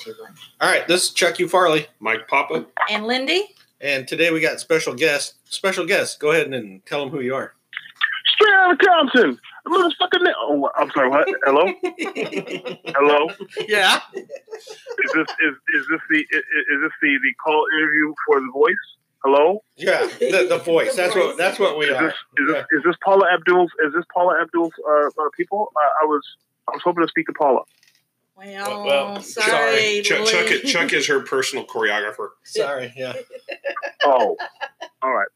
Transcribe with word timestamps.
Three, 0.00 0.12
two, 0.14 0.22
one. 0.22 0.34
All 0.60 0.70
right, 0.70 0.86
this 0.88 1.04
is 1.04 1.10
Chuck 1.10 1.38
U. 1.38 1.48
Farley, 1.48 1.86
Mike 2.00 2.28
Papa. 2.28 2.66
And 2.90 3.06
Lindy? 3.06 3.48
and 3.80 4.06
today 4.06 4.30
we 4.30 4.40
got 4.40 4.60
special 4.60 4.94
guest. 4.94 5.34
Special 5.44 5.84
guest. 5.86 6.20
Go 6.20 6.30
ahead 6.30 6.52
and 6.52 6.84
tell 6.86 7.00
them 7.00 7.10
who 7.10 7.20
you 7.20 7.34
are. 7.34 7.54
Straight 8.34 8.54
out 8.54 8.72
of 8.72 8.78
Compton. 8.78 9.38
Motherfucking. 9.66 10.22
na- 10.22 10.32
Oh, 10.38 10.70
I'm 10.76 10.90
sorry. 10.90 11.08
What? 11.08 11.28
Hello. 11.44 11.66
Hello. 12.96 13.28
Yeah. 13.68 14.00
Is 14.14 15.12
this 15.14 15.26
is 15.40 15.54
is 15.74 15.86
this 15.90 16.00
the 16.10 16.18
is, 16.18 16.42
is 16.42 16.80
this 16.82 16.92
the 17.00 17.18
the 17.22 17.34
call 17.44 17.64
interview 17.78 18.14
for 18.26 18.40
the 18.40 18.50
voice? 18.52 18.74
Hello. 19.24 19.62
Yeah. 19.76 20.06
The, 20.18 20.46
the 20.48 20.58
voice. 20.58 20.96
That's 20.96 21.14
what. 21.14 21.36
That's 21.36 21.58
what 21.60 21.78
we 21.78 21.86
Is 21.86 21.92
are. 21.96 22.04
this 22.06 22.14
is 22.38 22.46
this, 22.48 22.64
is 22.72 22.82
this 22.84 22.96
Paula 23.04 23.26
Abdul's? 23.32 23.70
Is 23.86 23.92
this 23.94 24.04
Paula 24.12 24.40
Abdul's 24.42 24.72
uh, 24.88 25.06
uh, 25.06 25.28
people? 25.36 25.70
Uh, 25.76 25.80
I 26.02 26.06
was 26.06 26.22
I 26.68 26.72
was 26.72 26.82
hoping 26.82 27.04
to 27.04 27.08
speak 27.08 27.26
to 27.26 27.32
Paula. 27.34 27.62
Well, 28.36 28.84
Well, 28.84 29.20
sorry. 29.22 30.02
Chuck, 30.02 30.26
Chuck, 30.26 30.48
Lindy. 30.50 30.68
Chuck 30.72 30.92
is 30.92 31.06
her 31.06 31.20
personal 31.20 31.66
choreographer. 31.66 32.30
Sorry. 32.44 32.92
Yeah. 32.96 33.14
Oh. 34.04 34.36
All 35.00 35.12
right. 35.14 35.28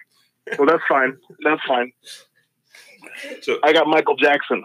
Well, 0.59 0.67
that's 0.67 0.83
fine. 0.89 1.17
That's 1.45 1.61
fine. 1.69 1.93
So 3.43 3.59
I 3.63 3.73
got 3.73 3.87
Michael 3.87 4.17
Jackson. 4.17 4.65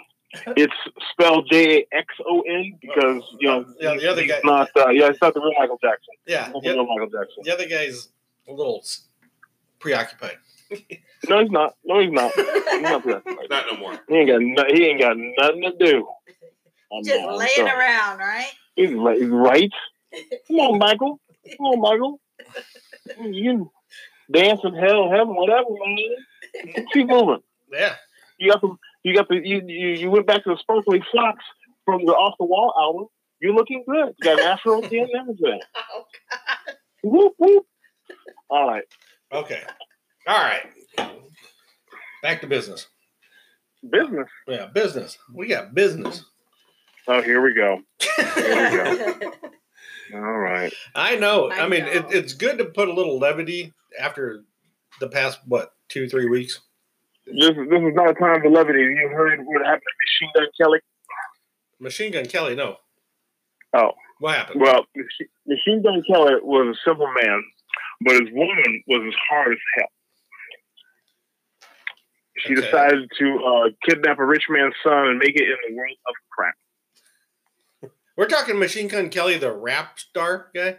It's 0.58 0.74
spelled 1.12 1.48
J 1.52 1.82
A 1.92 1.98
X 1.98 2.08
O 2.28 2.42
N 2.42 2.78
because 2.82 3.22
you 3.40 3.48
know 3.48 3.66
Yeah, 3.80 3.94
the 3.96 4.10
other 4.10 4.22
he's 4.24 4.32
guy- 4.32 4.40
not. 4.44 4.70
Uh, 4.76 4.90
yeah, 4.90 5.08
it's 5.10 5.22
not 5.22 5.36
the 5.36 5.40
real 5.40 5.52
Michael 5.60 5.78
Jackson. 5.84 6.16
Yeah. 6.26 6.50
The 6.52 6.62
real 6.64 6.86
Michael 6.88 7.10
Jackson. 7.12 7.44
The 7.44 7.54
other 7.54 7.68
guy's 7.68 8.10
a 8.48 8.54
little 8.54 8.84
preoccupied. 9.80 10.38
No, 11.30 11.40
he's 11.42 11.52
not. 11.52 11.76
No, 11.86 12.00
he's 12.00 12.10
not. 12.12 12.34
He's 12.34 12.82
not 12.82 13.04
that. 13.06 13.22
not 13.48 13.66
no 13.72 13.78
more. 13.78 14.00
He 14.10 14.16
ain't 14.16 14.28
got. 14.28 14.42
No, 14.42 14.64
he 14.76 14.86
ain't 14.86 15.00
got 15.00 15.16
nothing 15.16 15.62
to 15.62 15.74
do. 15.78 16.08
I'm 16.94 17.04
Just 17.04 17.22
not- 17.22 17.38
laying 17.38 17.52
so- 17.56 17.66
around, 17.66 18.20
right? 18.20 18.52
He's 18.76 18.92
like, 18.92 19.18
right. 19.24 19.72
Come 20.48 20.58
on, 20.58 20.78
Michael. 20.80 21.20
Come 21.58 21.66
on, 21.66 21.82
Michael. 21.82 22.20
You 23.20 23.72
dancing 24.32 24.76
hell, 24.76 25.10
heaven, 25.10 25.36
whatever, 25.36 25.68
man. 25.86 26.86
Keep 26.94 27.08
moving. 27.08 27.40
Yeah. 27.72 27.96
You 28.38 28.52
got 28.52 28.62
the. 28.62 28.76
You 29.04 29.16
got 29.16 29.28
the. 29.30 29.36
You 29.36 29.62
you, 29.68 29.88
you 29.90 30.12
went 30.12 30.26
back 30.28 30.44
to 30.44 30.50
the 30.50 30.58
sparkly 30.58 31.04
socks 31.14 31.44
from 31.86 32.06
the 32.06 32.12
off 32.14 32.36
the 32.40 32.46
wall 32.46 32.74
album. 32.80 33.08
You're 33.42 33.54
looking 33.56 33.84
good. 33.88 34.14
You 34.18 34.24
got 34.24 34.40
an 34.40 34.46
afro 34.46 34.80
again 34.84 35.08
and 35.12 35.22
everything. 35.22 35.60
Oh, 35.94 36.04
Whoop 37.04 37.34
whoop. 37.38 37.66
All 38.50 38.68
right. 38.68 38.84
Okay. 39.32 39.62
All 40.28 40.38
right. 40.38 40.68
Back 42.22 42.42
to 42.42 42.48
business. 42.48 42.88
Business. 43.90 44.28
Yeah, 44.48 44.68
business. 44.68 45.18
We 45.34 45.48
got 45.48 45.74
business. 45.74 46.24
Oh, 47.08 47.22
here 47.22 47.42
we 47.42 47.54
go. 47.54 47.80
God. 48.18 49.34
All 50.14 50.38
right. 50.38 50.74
I 50.94 51.16
know. 51.16 51.50
I, 51.50 51.62
I 51.62 51.68
mean, 51.68 51.86
know. 51.86 51.92
It, 51.92 52.06
it's 52.10 52.34
good 52.34 52.58
to 52.58 52.66
put 52.66 52.90
a 52.90 52.94
little 52.94 53.18
levity 53.18 53.74
after 54.00 54.44
the 55.00 55.08
past 55.08 55.40
what 55.48 55.74
two, 55.88 56.08
three 56.08 56.28
weeks. 56.30 56.60
This 57.26 57.50
is 57.52 57.56
this 57.70 57.82
is 57.82 57.94
not 57.94 58.10
a 58.10 58.14
time 58.14 58.42
for 58.42 58.50
levity. 58.50 58.80
You 58.82 59.10
heard 59.14 59.40
what 59.46 59.66
happened 59.66 59.82
to 59.82 60.26
Machine 60.26 60.32
Gun 60.36 60.48
Kelly? 60.60 60.80
Machine 61.80 62.12
Gun 62.12 62.26
Kelly, 62.26 62.56
no. 62.56 62.78
Oh. 63.74 63.92
What 64.20 64.36
happened? 64.36 64.62
Well, 64.62 64.86
Machine 65.48 65.82
Gun 65.82 66.04
Kelly 66.08 66.34
was 66.44 66.76
a 66.76 66.80
simple 66.88 67.08
man, 67.24 67.44
but 68.02 68.14
his 68.14 68.30
woman 68.32 68.84
was 68.88 69.02
as 69.08 69.14
hard 69.30 69.54
as 69.54 69.60
hell. 69.78 69.88
She 72.38 72.54
Okay. 72.54 72.62
decided 72.62 73.10
to 73.20 73.40
uh, 73.46 73.70
kidnap 73.88 74.20
a 74.20 74.26
rich 74.26 74.44
man's 74.50 74.76
son 74.84 75.08
and 75.08 75.18
make 75.20 75.36
it 75.36 75.44
in 75.44 75.58
the 75.70 75.76
world 75.76 75.98
of 76.08 76.14
crap. 76.32 76.56
We're 78.18 78.28
talking 78.28 78.60
Machine 78.60 78.88
Gun 78.88 79.10
Kelly, 79.10 79.38
the 79.38 79.52
rap 79.54 80.00
star 80.00 80.48
guy. 80.56 80.78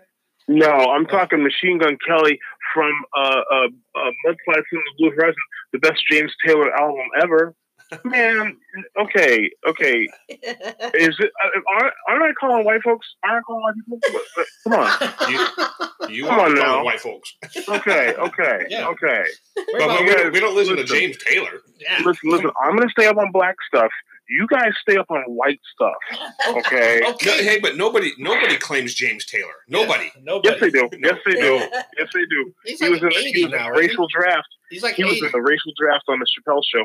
No, 0.49 0.71
I'm 0.71 1.07
talking 1.07 1.43
Machine 1.43 1.79
Gun 1.79 1.97
Kelly 2.07 2.39
from 2.75 2.93
uh, 3.17 3.41
uh, 3.53 3.67
uh, 3.97 4.11
Mud 4.25 4.37
Slide 4.45 4.63
Slim 4.69 4.73
and 4.73 4.83
the 4.85 4.95
Blue 4.99 5.11
Horizon, 5.13 5.35
the 5.73 5.79
best 5.79 6.03
James 6.11 6.33
Taylor 6.45 6.73
album 6.75 7.07
ever. 7.23 7.55
Man, 8.05 8.57
okay, 8.99 9.51
okay. 9.69 10.09
Is 10.31 11.17
it? 11.19 11.31
Uh, 11.45 11.61
aren't, 11.75 11.93
aren't 12.09 12.23
I 12.23 12.33
calling 12.41 12.65
white 12.65 12.83
folks? 12.83 13.07
Aren't 13.23 13.37
I 13.39 13.43
calling 13.43 13.63
white 13.63 13.75
people? 13.75 13.99
But- 14.13 14.23
but 14.35 14.47
Come 14.65 14.81
on. 15.29 16.11
You 16.11 16.25
Come 16.27 16.39
are 16.39 16.47
on 16.47 16.57
calling 16.57 16.63
now. 16.79 16.85
white 16.85 17.01
folks. 17.01 17.35
Okay, 17.69 18.15
okay, 18.15 18.67
Yeah. 18.71 18.89
okay. 18.89 19.25
But, 19.55 19.67
We're 19.75 19.79
but 19.87 20.01
we, 20.01 20.07
don't, 20.15 20.33
we 20.33 20.41
don't 20.41 20.55
listen 20.57 20.77
to 20.77 20.85
James 20.85 21.17
Taylor. 21.19 21.51
yeah. 21.79 21.99
Listen, 22.05 22.31
listen. 22.31 22.51
I'm 22.65 22.77
gonna 22.77 22.89
stay 22.91 23.07
up 23.07 23.19
on 23.19 23.31
black 23.31 23.57
stuff. 23.69 23.91
You 24.29 24.47
guys 24.49 24.73
stay 24.81 24.97
up 24.97 25.07
on 25.11 25.23
white 25.27 25.61
stuff. 25.75 25.95
Okay. 26.57 27.01
No, 27.03 27.13
hey, 27.33 27.59
but 27.61 27.77
nobody 27.77 28.13
nobody 28.19 28.57
claims 28.57 28.95
James 28.95 29.25
Taylor. 29.27 29.53
Nobody. 29.69 30.05
Yeah, 30.05 30.23
nobody. 30.23 30.49
Yes, 30.51 30.61
they 30.61 30.71
do. 30.71 30.89
Yes, 31.03 31.19
they 31.25 31.33
do. 31.35 31.59
Yes, 31.99 32.09
they 32.13 32.25
do. 32.27 32.53
He's 32.65 32.79
He 32.81 32.89
like 32.89 33.03
was 33.03 33.15
in, 33.15 33.23
he 33.23 33.29
80 33.29 33.45
was 33.45 33.53
in 33.53 33.59
now, 33.59 33.65
the 33.67 33.71
right? 33.73 33.79
racial 33.81 34.07
draft. 34.09 34.49
He's 34.71 34.83
like 34.83 34.95
He 34.97 35.05
was 35.05 35.23
in 35.23 35.31
the 35.33 35.41
racial 35.41 35.73
draft 35.79 36.05
on 36.09 36.19
the 36.19 36.27
Chappelle 36.27 36.63
show. 36.65 36.85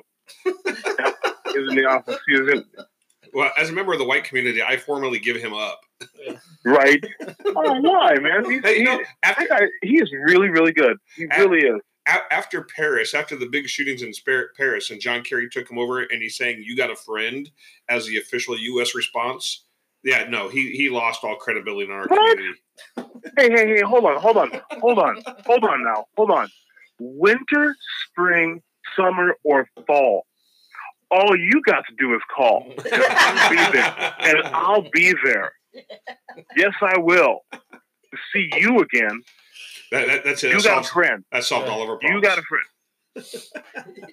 Yep. 1.00 1.16
He 1.53 1.59
was 1.59 1.70
in 1.72 1.75
the 1.78 1.86
office. 1.86 2.18
He 2.28 2.40
was 2.40 2.50
in 2.52 2.64
Well, 3.34 3.52
as 3.58 3.69
a 3.69 3.74
member 3.74 3.94
of 3.94 4.00
the 4.00 4.06
white 4.06 4.24
community, 4.25 4.62
I 4.62 4.78
formally 4.78 5.18
give 5.19 5.38
him 5.38 5.54
up. 5.54 5.80
right. 6.66 7.04
Oh, 7.46 7.80
why, 7.81 8.16
man? 8.19 8.46
He's, 8.50 8.62
Hey, 8.62 8.78
you 8.80 8.84
know, 8.84 9.00
after 9.24 9.48
that 9.48 9.59
guy, 9.59 9.66
he 9.81 9.96
is 10.00 10.12
really, 10.25 10.50
really 10.50 10.74
good. 10.74 10.98
He 11.16 11.25
really 11.38 11.59
is. 11.59 11.81
A- 12.07 12.34
after 12.34 12.63
Paris, 12.63 13.13
after 13.13 13.35
the 13.35 13.45
big 13.47 13.68
shootings 13.68 14.01
in 14.01 14.12
Paris, 14.56 14.90
and 14.90 15.00
John 15.01 15.23
Kerry 15.23 15.50
took 15.50 15.69
him 15.69 15.78
over, 15.78 16.01
and 16.01 16.22
he's 16.22 16.38
saying, 16.38 16.62
"You 16.63 16.75
got 16.75 16.90
a 16.91 16.95
friend," 16.95 17.50
as 17.90 18.06
the 18.06 18.18
official 18.18 18.57
U.S. 18.57 18.95
response. 18.95 19.66
Yeah, 20.03 20.25
no, 20.29 20.47
he 20.50 20.72
he 20.72 20.90
lost 20.90 21.23
all 21.23 21.35
credibility 21.35 21.85
in 21.85 21.91
our 21.91 22.07
What? 22.07 22.38
community. 22.38 22.59
Hey, 23.38 23.50
hey, 23.51 23.68
hey! 23.75 23.81
Hold 23.81 24.06
on, 24.06 24.22
hold 24.22 24.38
on, 24.38 24.51
hold 24.79 25.00
on, 25.00 25.22
hold 25.45 25.63
on. 25.66 25.84
Now, 25.84 26.06
hold 26.16 26.31
on. 26.31 26.50
Winter, 27.00 27.75
spring, 28.09 28.62
summer, 28.95 29.35
or 29.44 29.68
fall. 29.85 30.25
All 31.12 31.38
you 31.38 31.62
got 31.66 31.84
to 31.88 31.95
do 31.97 32.13
is 32.16 32.22
call. 32.35 32.66
I'll 32.94 33.50
be 33.50 33.56
there, 33.72 34.13
and 34.19 34.44
I'll 34.53 34.89
be 34.91 35.13
there. 35.24 35.51
Yes, 36.56 36.74
I 36.81 36.97
will. 36.97 37.41
See 38.34 38.50
you 38.57 38.79
again. 38.79 39.22
That, 39.92 40.08
that, 40.08 40.24
that's 40.25 40.44
it. 40.44 40.52
You 40.52 40.62
That 40.62 40.68
got 40.68 40.86
a 40.86 40.90
friend. 40.90 41.24
that 41.31 41.44
solved 41.44 41.68
Yeah. 41.68 41.74
all 41.74 41.84
of 41.84 41.90
our 41.90 41.98
problems. 41.98 42.24
You 42.24 42.30
got 42.30 42.38
a 42.40 42.44
friend. 42.44 42.66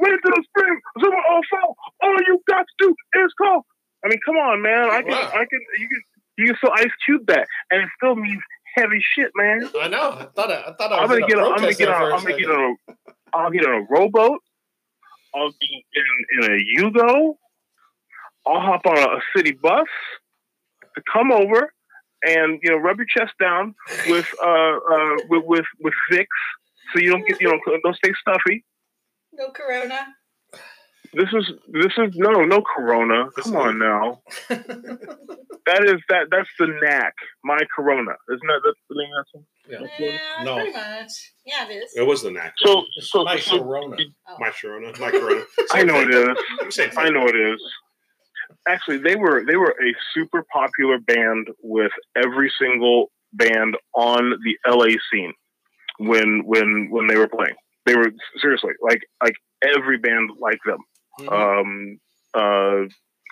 Winter, 0.01 0.33
spring, 0.49 0.81
summer, 1.01 1.17
or 1.31 1.41
fall. 1.51 1.77
All 2.03 2.17
you 2.27 2.41
got 2.49 2.65
to 2.67 2.75
do 2.79 2.95
is 3.25 3.33
call. 3.41 3.67
I 4.05 4.09
mean, 4.09 4.19
come 4.25 4.37
on, 4.37 4.63
man. 4.63 4.91
I 4.91 5.03
can, 5.03 5.11
Wow. 5.11 5.31
I 5.35 5.45
can, 5.45 5.61
you 5.79 5.89
can, 5.89 6.03
you 6.39 6.47
can 6.49 6.57
still 6.57 6.71
ice 6.77 6.91
cube 7.05 7.27
that, 7.27 7.47
and 7.71 7.83
it 7.83 7.89
still 7.97 8.15
means 8.17 8.43
heavy 8.77 9.03
shit, 9.17 9.31
man. 9.37 9.69
I 9.81 9.89
know. 9.89 10.11
I 10.13 10.25
thought 10.35 10.51
I, 10.51 10.63
I 10.69 10.73
thought 10.75 10.93
I 10.93 10.97
I'm 10.99 11.09
was 11.09 11.19
gonna 11.19 11.25
a 11.25 11.29
get 11.29 11.39
on. 11.39 11.53
I'm 11.53 11.61
gonna 11.61 11.75
get 11.75 11.89
on. 11.89 12.01
for 12.01 12.11
a 12.11 12.15
I'm 12.17 12.23
gonna 12.23 12.37
get 12.39 12.47
second. 12.47 12.51
on 12.63 12.77
a. 12.99 13.37
I'll 13.37 13.51
get 13.51 13.67
on 13.67 13.75
a 13.75 13.87
rowboat. 13.91 14.39
I'll 15.35 15.53
be 15.61 15.85
in 15.95 16.45
in 16.45 16.53
a 16.53 16.81
Yugo. 16.81 17.35
I'll 18.47 18.61
hop 18.61 18.83
on 18.87 18.99
a, 18.99 19.03
a 19.17 19.21
city 19.37 19.53
bus 19.53 19.87
to 20.95 21.03
come 21.13 21.33
over 21.33 21.73
and 22.27 22.59
you 22.63 22.71
know 22.71 22.77
rub 22.77 22.97
your 22.99 23.07
chest 23.07 23.33
down 23.41 23.75
with 24.09 24.29
uh 24.43 24.47
uh 24.47 25.17
with 25.29 25.45
with, 25.47 25.67
with 25.81 25.95
Vicks 26.11 26.27
so 26.93 27.01
you 27.01 27.11
don't 27.11 27.27
get 27.27 27.41
you 27.41 27.49
know 27.49 27.59
don't 27.83 27.97
stay 27.97 28.13
stuffy. 28.21 28.65
no 29.33 29.51
corona. 29.51 30.07
This 31.13 31.29
is 31.33 31.53
this 31.69 31.93
is 31.97 32.17
no 32.17 32.45
no 32.45 32.61
Corona. 32.63 33.31
Come 33.37 33.57
on 33.57 33.79
now. 33.79 34.21
That 35.67 35.83
is 35.85 35.99
that 36.11 36.27
that's 36.31 36.49
the 36.59 36.67
knack. 36.83 37.15
My 37.43 37.59
Corona. 37.75 38.13
Isn't 38.29 38.47
that 38.47 38.61
that's 38.67 38.79
the 38.91 38.97
name 38.97 39.09
of 39.17 39.25
that 39.25 39.31
song? 39.33 39.47
Yeah. 39.99 40.07
Yeah, 40.11 40.45
No. 40.45 40.55
pretty 40.57 40.73
much. 40.73 41.33
Yeah, 41.47 41.67
it 41.67 41.73
is. 41.73 41.93
It 41.97 42.07
was 42.07 42.23
the 42.23 42.31
knack. 42.31 42.53
So 42.59 42.83
so, 43.01 43.25
my 43.25 43.39
so 43.39 43.61
Corona. 43.63 43.97
Oh. 44.29 44.37
my 44.39 44.51
Corona, 44.51 44.93
my 45.01 45.11
Corona. 45.11 45.43
I 45.73 45.83
know 45.85 46.01
it 46.03 46.11
is. 46.11 46.79
I 46.99 47.09
know 47.09 47.27
it 47.27 47.35
is. 47.37 47.63
Actually, 48.69 48.99
they 48.99 49.17
were 49.17 49.45
they 49.47 49.57
were 49.57 49.71
a 49.81 49.95
super 50.15 50.45
popular 50.53 50.99
band 50.99 51.49
with 51.63 51.93
every 52.17 52.53
single 52.61 53.11
band 53.33 53.77
on 53.95 54.31
the 54.45 54.57
LA 54.71 54.97
scene 55.11 55.33
when 55.99 56.43
when 56.45 56.89
when 56.91 57.07
they 57.07 57.17
were 57.17 57.29
playing. 57.29 57.55
They 57.87 57.95
were 57.97 58.11
seriously 58.41 58.73
like 58.83 59.03
like 59.23 59.35
every 59.77 59.99
band 59.99 60.31
liked 60.41 60.65
them. 60.67 60.79
Mhm. 61.21 61.33
Um, 61.33 62.01
uh, 62.35 62.89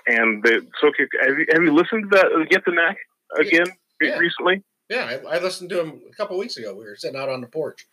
and 0.06 0.42
they, 0.42 0.58
so 0.80 0.90
have 1.22 1.38
you, 1.38 1.46
have 1.52 1.62
you 1.62 1.72
listened 1.72 2.10
to 2.10 2.16
that 2.16 2.26
uh, 2.26 2.44
Get 2.50 2.64
the 2.64 2.72
Knack 2.72 2.96
again 3.38 3.66
Yeah. 4.00 4.18
recently? 4.18 4.62
yeah, 4.88 5.18
I, 5.28 5.36
I 5.36 5.38
listened 5.40 5.70
to 5.70 5.80
him 5.80 6.00
a 6.10 6.14
couple 6.14 6.36
weeks 6.38 6.56
ago. 6.56 6.74
We 6.74 6.84
were 6.84 6.96
sitting 6.96 7.18
out 7.20 7.28
on 7.28 7.40
the 7.40 7.46
porch, 7.46 7.86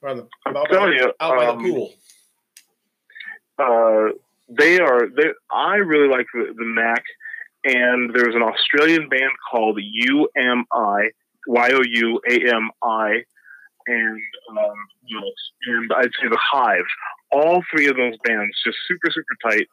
or 0.00 0.10
on 0.10 0.16
the, 0.18 0.28
I'm 0.46 0.56
out, 0.56 0.68
telling 0.70 0.92
you, 0.94 1.12
out 1.20 1.36
by 1.36 1.46
um, 1.46 1.62
the 1.62 1.70
pool. 1.70 1.92
uh, 3.58 4.12
they 4.48 4.78
are. 4.78 5.08
They, 5.08 5.30
I 5.50 5.76
really 5.76 6.08
like 6.08 6.26
the, 6.34 6.52
the 6.56 6.64
Knack, 6.64 7.02
and 7.64 8.14
there's 8.14 8.34
an 8.34 8.42
Australian 8.42 9.08
band 9.08 9.32
called 9.50 9.78
UMI, 9.80 11.10
Y 11.46 11.70
O 11.72 11.80
U 11.82 12.20
A 12.30 12.54
M 12.54 12.70
I, 12.82 13.22
and 13.86 14.20
um, 14.50 14.74
you 15.04 15.20
know, 15.20 15.30
and 15.66 15.92
I'd 15.96 16.10
say 16.20 16.28
the 16.28 16.38
Hive. 16.40 16.84
All 17.32 17.62
three 17.70 17.86
of 17.88 17.96
those 17.96 18.14
bands 18.24 18.56
just 18.64 18.78
super 18.86 19.10
super 19.10 19.50
tight, 19.50 19.66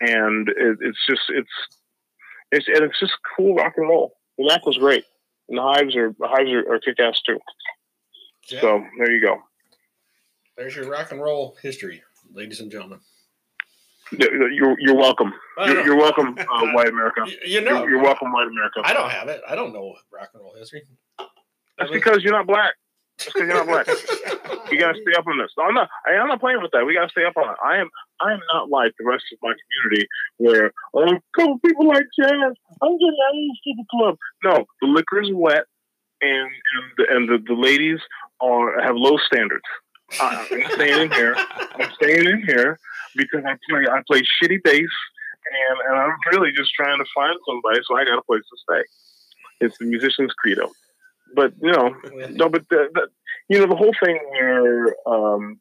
and 0.00 0.48
it, 0.48 0.78
it's 0.80 0.98
just 1.08 1.22
it's 1.28 1.50
it's 2.50 2.66
and 2.68 2.84
it's 2.84 2.98
just 2.98 3.12
cool 3.36 3.54
rock 3.54 3.74
and 3.76 3.88
roll. 3.88 4.14
The 4.38 4.44
Knack 4.46 4.64
was 4.66 4.78
great. 4.78 5.04
and 5.48 5.58
the 5.58 5.62
hives 5.62 5.94
are 5.96 6.14
the 6.18 6.28
hives 6.28 6.50
are, 6.50 6.74
are 6.74 6.80
kick 6.80 6.98
ass 7.00 7.20
too. 7.22 7.38
Yeah, 8.48 8.60
So 8.62 8.84
there 8.98 9.12
you 9.12 9.20
go. 9.20 9.36
there's 10.56 10.74
your 10.74 10.88
rock 10.90 11.12
and 11.12 11.20
roll 11.20 11.56
history, 11.62 12.02
ladies 12.32 12.60
and 12.60 12.70
gentlemen. 12.70 13.00
You're 14.10 14.78
you're, 14.80 14.94
welcome. 14.94 15.32
You're, 15.58 15.84
you're 15.84 15.96
welcome, 15.96 16.36
uh, 16.38 16.66
white 16.72 16.88
America. 16.88 17.22
you, 17.44 17.60
know, 17.60 17.80
You're, 17.80 17.90
you're 17.90 18.02
welcome, 18.02 18.32
white 18.32 18.46
America. 18.46 18.80
I 18.84 18.92
don't 18.92 19.10
have 19.10 19.28
it. 19.28 19.42
I 19.46 19.54
don't 19.54 19.72
know 19.72 19.94
rock 20.12 20.30
and 20.34 20.42
roll 20.42 20.54
history. 20.56 20.82
That's 21.78 21.90
because 21.90 22.22
you're 22.22 22.32
not 22.32 22.46
black. 22.46 22.74
That's 23.18 23.32
because 23.32 23.48
you're 23.48 23.64
not 23.64 23.66
black. 23.66 23.86
You 24.70 24.78
gotta 24.78 24.98
stay 25.00 25.14
up 25.16 25.26
on 25.26 25.38
this. 25.38 25.50
I'm 25.58 25.74
not. 25.74 25.88
I, 26.06 26.12
I'm 26.12 26.28
not 26.28 26.40
playing 26.40 26.62
with 26.62 26.70
that. 26.72 26.84
We 26.84 26.94
gotta 26.94 27.10
stay 27.10 27.24
up 27.24 27.36
on 27.36 27.50
it. 27.50 27.56
I 27.64 27.78
am. 27.78 27.88
I 28.20 28.32
am 28.32 28.40
not 28.52 28.70
like 28.70 28.92
the 28.98 29.06
rest 29.06 29.24
of 29.32 29.38
my 29.42 29.52
community, 29.52 30.08
where 30.36 30.72
oh, 30.94 31.02
a 31.02 31.20
couple 31.36 31.58
people 31.64 31.88
like 31.88 32.04
jazz. 32.18 32.30
I'm 32.30 32.98
getting 32.98 33.18
out 33.26 33.34
of 33.34 33.42
the 33.42 33.56
stupid 33.62 33.86
club. 33.90 34.16
No, 34.44 34.64
the 34.82 34.88
liquor 34.88 35.22
is 35.22 35.30
wet, 35.32 35.64
and 36.20 36.50
and 36.50 36.84
the, 36.96 37.04
and 37.10 37.28
the, 37.28 37.38
the 37.46 37.54
ladies 37.54 37.98
are 38.40 38.80
have 38.82 38.94
low 38.94 39.16
standards. 39.26 39.64
I, 40.20 40.46
I'm 40.50 40.70
staying 40.72 41.02
in 41.02 41.10
here. 41.12 41.36
I'm 41.78 41.90
staying 41.92 42.26
in 42.26 42.42
here 42.46 42.78
because 43.16 43.44
I 43.44 43.56
play. 43.68 43.86
I 43.90 44.02
play 44.06 44.20
shitty 44.20 44.62
bass, 44.62 44.88
and 45.46 45.78
and 45.88 45.98
I'm 45.98 46.16
really 46.32 46.52
just 46.52 46.72
trying 46.74 46.98
to 46.98 47.04
find 47.14 47.34
somebody, 47.46 47.80
so 47.86 47.96
I 47.96 48.04
got 48.04 48.18
a 48.18 48.22
place 48.22 48.42
to 48.42 48.56
stay. 48.58 48.82
It's 49.60 49.78
the 49.78 49.86
musician's 49.86 50.32
credo. 50.32 50.70
But 51.34 51.52
you 51.60 51.72
know, 51.72 51.94
no, 52.30 52.48
but 52.48 52.68
the, 52.70 52.88
the, 52.94 53.08
you 53.48 53.58
know 53.58 53.66
the 53.66 53.76
whole 53.76 53.94
thing 54.02 54.18
where 54.30 54.94
um, 55.06 55.60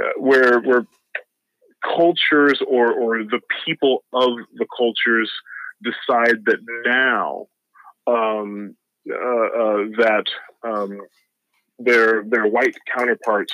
uh, 0.00 0.12
where 0.18 0.60
where 0.60 0.86
cultures 1.84 2.60
or 2.66 2.92
or 2.92 3.24
the 3.24 3.40
people 3.64 4.04
of 4.12 4.38
the 4.54 4.66
cultures 4.76 5.30
decide 5.82 6.44
that 6.46 6.58
now 6.84 7.46
um, 8.06 8.76
uh, 9.10 9.14
uh, 9.14 9.84
that 9.98 10.24
um, 10.64 11.00
their 11.78 12.24
their 12.24 12.46
white 12.46 12.76
counterparts 12.94 13.52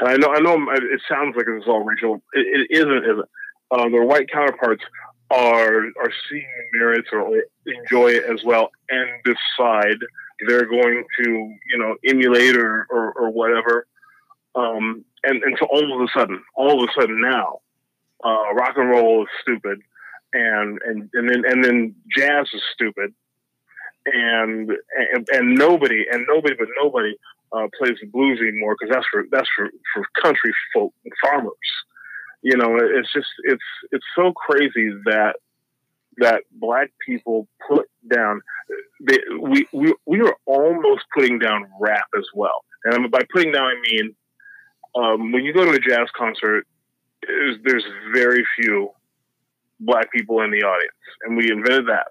and 0.00 0.08
I 0.08 0.16
know 0.16 0.32
I 0.32 0.40
know 0.40 0.72
it 0.72 1.00
sounds 1.08 1.36
like 1.36 1.46
it's 1.48 1.66
all 1.66 1.84
racial 1.84 2.22
it, 2.32 2.68
it 2.70 2.76
isn't 2.78 3.04
isn't 3.04 3.28
uh, 3.70 3.88
their 3.88 4.04
white 4.04 4.30
counterparts 4.30 4.84
are 5.30 5.86
are 5.86 6.12
seeing 6.30 6.46
merits 6.72 7.08
or, 7.12 7.20
or 7.20 7.42
enjoy 7.66 8.12
it 8.12 8.24
as 8.24 8.44
well 8.44 8.70
and 8.88 9.08
decide 9.24 9.98
they're 10.46 10.66
going 10.66 11.04
to, 11.18 11.30
you 11.30 11.78
know, 11.78 11.96
emulate 12.06 12.56
or, 12.56 12.86
or, 12.90 13.12
or 13.12 13.30
whatever. 13.30 13.86
Um, 14.54 15.04
and, 15.24 15.42
and 15.42 15.56
so 15.58 15.66
all 15.66 15.94
of 15.94 16.00
a 16.00 16.18
sudden, 16.18 16.42
all 16.54 16.82
of 16.82 16.88
a 16.88 17.00
sudden 17.00 17.20
now, 17.20 17.60
uh, 18.24 18.54
rock 18.54 18.74
and 18.76 18.90
roll 18.90 19.22
is 19.22 19.28
stupid. 19.40 19.80
And, 20.32 20.78
and, 20.84 21.08
and 21.14 21.28
then, 21.28 21.42
and 21.46 21.64
then 21.64 21.94
jazz 22.14 22.48
is 22.52 22.62
stupid. 22.74 23.14
And, 24.06 24.70
and, 25.12 25.28
and 25.32 25.54
nobody, 25.54 26.04
and 26.10 26.26
nobody, 26.28 26.54
but 26.58 26.68
nobody, 26.80 27.16
uh, 27.52 27.66
plays 27.78 27.96
the 28.00 28.06
blues 28.06 28.40
anymore 28.40 28.76
because 28.78 28.94
that's 28.94 29.06
for, 29.10 29.24
that's 29.30 29.48
for, 29.56 29.70
for 29.94 30.04
country 30.22 30.52
folk 30.74 30.92
and 31.04 31.12
farmers. 31.22 31.52
You 32.42 32.56
know, 32.56 32.76
it's 32.76 33.12
just, 33.12 33.28
it's, 33.44 33.62
it's 33.90 34.04
so 34.14 34.32
crazy 34.32 34.90
that, 35.06 35.36
that 36.18 36.42
black 36.52 36.90
people 37.06 37.46
put 37.68 37.88
down 38.10 38.40
they, 39.00 39.18
we, 39.40 39.66
we 39.72 39.94
we 40.06 40.20
are 40.22 40.34
almost 40.46 41.04
putting 41.14 41.38
down 41.38 41.66
rap 41.78 42.06
as 42.16 42.24
well. 42.34 42.64
And 42.84 43.10
by 43.10 43.20
putting 43.32 43.52
down, 43.52 43.64
I 43.64 43.74
mean 43.82 44.16
um, 44.96 45.32
when 45.32 45.44
you 45.44 45.52
go 45.52 45.64
to 45.64 45.72
a 45.72 45.78
jazz 45.78 46.08
concert, 46.16 46.66
there's, 47.26 47.58
there's 47.64 47.84
very 48.14 48.46
few 48.58 48.90
black 49.80 50.10
people 50.10 50.40
in 50.42 50.50
the 50.50 50.62
audience, 50.62 50.92
and 51.22 51.36
we 51.36 51.50
invented 51.50 51.88
that. 51.88 52.06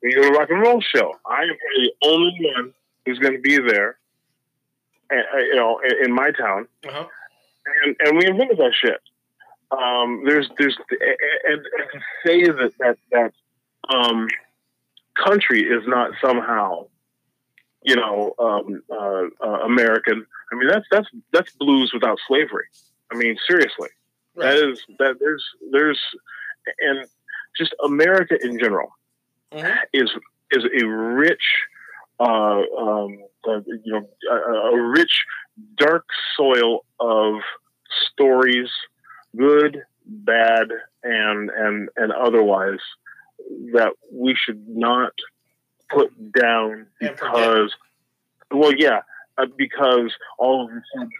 When 0.00 0.10
you 0.10 0.16
go 0.16 0.28
to 0.28 0.34
a 0.34 0.38
rock 0.38 0.50
and 0.50 0.60
roll 0.60 0.80
show, 0.80 1.14
I 1.26 1.42
am 1.42 1.56
the 1.76 1.92
only 2.04 2.52
one 2.56 2.72
who's 3.06 3.18
going 3.18 3.34
to 3.34 3.40
be 3.40 3.58
there, 3.58 3.97
and, 5.10 5.20
uh, 5.34 5.38
you 5.38 5.54
know, 5.56 5.80
in, 5.80 6.06
in 6.06 6.12
my 6.12 6.30
town, 6.30 6.66
Uh-huh. 6.86 7.06
and 7.84 7.96
and 8.00 8.18
we 8.18 8.26
invented 8.26 8.58
that 8.58 8.74
shit. 8.74 9.00
Um, 9.70 10.22
there's 10.24 10.48
there's 10.58 10.76
and, 10.90 11.60
and 11.78 11.88
to 11.92 12.00
say 12.26 12.44
that 12.44 12.72
that 12.78 12.98
that 13.12 13.32
um, 13.94 14.28
country 15.14 15.62
is 15.62 15.82
not 15.86 16.12
somehow, 16.22 16.86
you 17.82 17.96
know, 17.96 18.34
um, 18.38 18.82
uh, 18.90 19.24
uh, 19.46 19.60
American. 19.64 20.26
I 20.52 20.56
mean, 20.56 20.68
that's 20.68 20.86
that's 20.90 21.08
that's 21.32 21.52
blues 21.52 21.92
without 21.92 22.18
slavery. 22.26 22.66
I 23.12 23.16
mean, 23.16 23.36
seriously, 23.46 23.88
that 24.36 24.54
is 24.56 24.82
that 24.98 25.16
there's 25.20 25.44
there's 25.72 26.00
and 26.80 27.06
just 27.56 27.74
America 27.84 28.36
in 28.42 28.58
general 28.58 28.90
Mhm. 29.52 29.78
is 29.92 30.10
is 30.50 30.64
a 30.82 30.86
rich, 30.86 31.42
uh, 32.20 32.24
um, 32.24 33.18
uh, 33.46 33.60
you 33.66 33.92
know, 33.92 34.08
a, 34.30 34.34
a 34.76 34.88
rich 34.90 35.24
dark 35.76 36.04
soil 36.36 36.84
of 37.00 37.34
stories, 38.12 38.68
good, 39.36 39.82
bad, 40.04 40.68
and 41.02 41.50
and 41.50 41.88
and 41.96 42.12
otherwise 42.12 42.80
that 43.72 43.92
we 44.12 44.34
should 44.34 44.68
not 44.68 45.12
put 45.88 46.10
down 46.32 46.86
because, 47.00 47.74
well, 48.50 48.72
yeah, 48.76 49.00
uh, 49.38 49.46
because 49.56 50.12
all 50.38 50.66
of 50.66 50.70
a 50.70 50.82
sudden, 50.94 51.10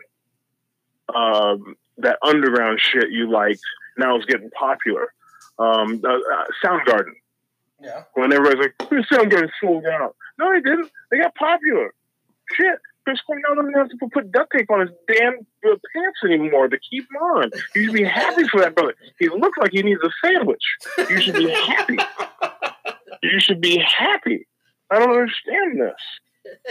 um, 1.14 1.76
that 1.98 2.18
underground 2.22 2.80
shit 2.80 3.10
you 3.10 3.30
liked 3.30 3.60
now 3.96 4.18
is 4.18 4.24
getting 4.26 4.50
popular. 4.50 5.12
Um, 5.58 6.02
uh, 6.04 6.12
uh, 6.12 6.44
Soundgarden, 6.64 7.14
Yeah. 7.80 8.04
when 8.14 8.32
everybody's 8.32 8.72
like, 8.78 8.90
"This 8.90 9.06
getting 9.08 9.50
sold 9.60 9.86
out," 9.86 10.16
no, 10.38 10.52
they 10.52 10.60
didn't. 10.60 10.90
They 11.10 11.18
got 11.18 11.34
popular. 11.34 11.94
Shit. 12.54 12.78
Chris 13.04 13.20
Cornell 13.22 13.54
doesn't 13.54 13.72
have 13.72 13.88
to 13.88 14.08
put 14.12 14.30
duct 14.30 14.52
tape 14.52 14.70
on 14.70 14.80
his 14.80 14.90
damn 15.06 15.46
pants 15.62 16.18
anymore 16.24 16.68
to 16.68 16.78
keep 16.78 17.04
him 17.04 17.16
on. 17.16 17.50
You 17.74 17.84
should 17.86 17.94
be 17.94 18.04
happy 18.04 18.46
for 18.48 18.60
that 18.60 18.74
brother. 18.74 18.94
He 19.18 19.30
looks 19.30 19.56
like 19.56 19.72
he 19.72 19.82
needs 19.82 20.00
a 20.02 20.10
sandwich. 20.22 20.62
You 21.08 21.18
should 21.22 21.36
be 21.36 21.48
happy. 21.48 21.96
You 23.22 23.40
should 23.40 23.62
be 23.62 23.78
happy. 23.78 24.46
I 24.90 24.98
don't 24.98 25.10
understand 25.10 25.80
this. 25.80 26.66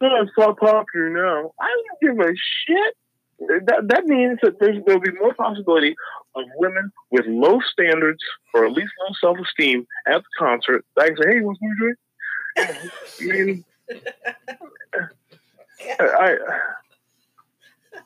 It's 0.00 0.32
all 0.36 0.54
popular 0.54 1.10
now. 1.10 1.52
I 1.60 1.82
don't 2.02 2.16
give 2.18 2.26
a 2.26 2.32
shit. 2.66 2.94
That 3.66 3.86
that 3.88 4.04
means 4.06 4.40
that 4.42 4.58
there's 4.58 4.84
there'll 4.84 5.00
be 5.00 5.12
more 5.12 5.32
possibility 5.34 5.94
of 6.38 6.46
women 6.56 6.92
with 7.10 7.26
low 7.26 7.60
standards 7.72 8.22
or 8.54 8.66
at 8.66 8.72
least 8.72 8.92
low 9.00 9.14
self 9.20 9.38
esteem 9.44 9.86
at 10.06 10.22
the 10.22 10.28
concert. 10.38 10.84
That 10.96 11.08
can 11.08 11.16
say, 11.16 11.34
"Hey, 11.34 11.40
what's 11.40 11.60
your 11.60 11.74
drink?" 11.76 11.98
I 12.58 13.24
mean, 13.24 13.64
I, 16.00 16.36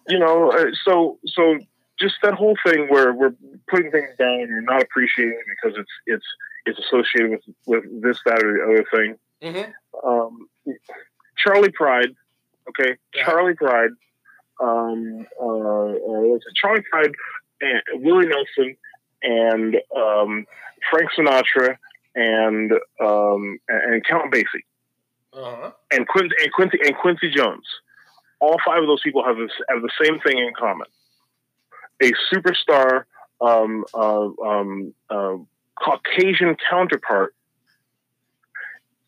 you 0.09 0.19
know, 0.19 0.51
uh, 0.51 0.67
so 0.85 1.19
so 1.27 1.59
just 1.99 2.17
that 2.23 2.35
whole 2.35 2.57
thing 2.67 2.89
where 2.89 3.13
we're 3.13 3.35
putting 3.69 3.91
things 3.91 4.11
down 4.19 4.41
and 4.41 4.49
you're 4.49 4.61
not 4.61 4.83
appreciating 4.83 5.39
it 5.39 5.57
because 5.63 5.79
it's 5.79 5.93
it's 6.07 6.27
it's 6.67 6.79
associated 6.79 7.31
with 7.31 7.43
with 7.67 8.03
this 8.03 8.19
that 8.27 8.43
or 8.43 8.53
the 8.53 8.63
other 8.65 8.85
thing. 8.91 9.19
Mm-hmm. 9.43 10.09
Um, 10.09 10.49
Charley 11.37 11.71
Pride, 11.71 12.15
okay, 12.69 12.97
Yeah. 13.15 13.25
Charley 13.25 13.55
Pride, 13.55 13.91
um, 14.61 15.27
uh, 15.41 15.45
uh? 15.45 16.39
Charley 16.55 16.83
Pride, 16.91 17.13
and 17.63 17.83
Willie 18.05 18.27
Nelson, 18.27 18.77
and 19.23 19.77
um, 19.97 20.47
Frank 20.91 21.11
Sinatra, 21.17 21.79
and 22.15 22.73
um, 23.01 23.59
and 23.69 24.05
Count 24.05 24.33
Basie 24.33 24.65
Uh-huh. 25.33 25.71
and 25.91 26.07
Quincy 26.09 26.35
and 26.43 26.53
Quincy 26.53 26.79
and 26.85 26.97
Quincy 26.97 27.31
Jones. 27.31 27.65
All 28.41 28.59
five 28.67 28.83
of 28.83 28.89
those 28.89 29.01
people 29.03 29.25
have 29.25 29.37
this 29.37 29.53
have 29.71 29.81
the 29.83 29.91
same 30.03 30.19
thing 30.21 30.39
in 30.39 30.53
common: 30.59 30.87
a 32.03 32.11
superstar 32.33 33.05
um, 33.41 33.85
uh, 33.95 34.29
um, 34.45 34.93
uh, 35.09 35.37
Caucasian 35.83 36.57
counterpart 36.69 37.35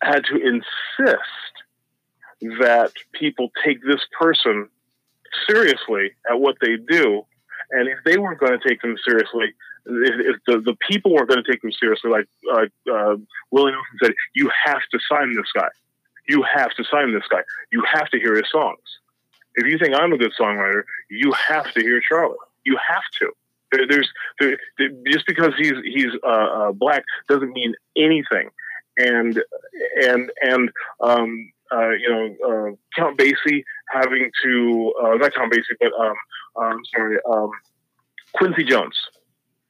had 0.02 0.24
to 0.26 0.36
insist 0.36 1.52
that 2.60 2.92
people 3.12 3.50
take 3.64 3.82
this 3.82 4.00
person 4.18 4.68
seriously 5.48 6.12
at 6.30 6.38
what 6.38 6.56
they 6.60 6.76
do, 6.76 7.24
and 7.70 7.88
if 7.88 7.98
they 8.04 8.18
weren't 8.18 8.40
going 8.40 8.58
to 8.58 8.68
take 8.68 8.80
them 8.82 8.96
seriously. 9.06 9.54
If, 9.86 10.36
if 10.36 10.36
the, 10.46 10.60
the 10.60 10.76
people 10.88 11.12
weren't 11.12 11.28
going 11.28 11.44
to 11.44 11.50
take 11.50 11.60
them 11.60 11.70
seriously, 11.72 12.10
like 12.10 12.26
uh, 12.50 12.90
uh, 12.90 13.16
Willie 13.50 13.72
Nelson 13.72 13.98
said, 14.02 14.14
you 14.34 14.50
have 14.64 14.80
to 14.92 14.98
sign 15.10 15.36
this 15.36 15.52
guy 15.54 15.68
you 16.26 16.42
have 16.42 16.70
to 16.74 16.84
sign 16.84 17.12
this 17.12 17.24
guy. 17.30 17.42
You 17.70 17.82
have 17.92 18.08
to 18.10 18.18
hear 18.18 18.34
his 18.34 18.50
songs. 18.50 18.78
If 19.54 19.66
you 19.66 19.78
think 19.78 19.94
I'm 19.94 20.12
a 20.12 20.18
good 20.18 20.32
songwriter, 20.38 20.82
you 21.08 21.32
have 21.32 21.72
to 21.74 21.80
hear 21.80 22.00
Charlie. 22.00 22.36
You 22.64 22.78
have 22.88 23.02
to. 23.20 23.32
There, 23.72 23.86
there's 23.88 24.10
there, 24.40 24.58
just 25.06 25.26
because 25.26 25.52
he's 25.56 25.74
he's 25.84 26.12
uh, 26.24 26.26
uh, 26.26 26.72
black 26.72 27.04
doesn't 27.28 27.52
mean 27.52 27.74
anything. 27.96 28.50
And 28.96 29.42
and 30.02 30.30
and 30.40 30.70
um, 31.00 31.52
uh, 31.72 31.90
you 31.90 32.08
know 32.08 32.34
uh, 32.46 32.70
Count 32.96 33.18
Basie 33.18 33.64
having 33.90 34.30
to 34.42 34.94
uh, 35.02 35.14
not 35.14 35.34
Count 35.34 35.52
Basie, 35.52 35.76
but 35.80 35.92
um, 35.98 36.14
um, 36.56 36.80
sorry, 36.94 37.18
um, 37.30 37.50
Quincy 38.34 38.64
Jones. 38.64 38.96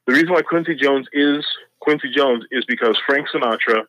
The 0.06 0.12
reason 0.12 0.30
why 0.30 0.42
Quincy 0.42 0.74
Jones 0.74 1.06
is 1.12 1.44
Quincy 1.80 2.10
Jones 2.10 2.44
is 2.50 2.64
because 2.66 2.98
Frank 3.06 3.28
Sinatra 3.28 3.84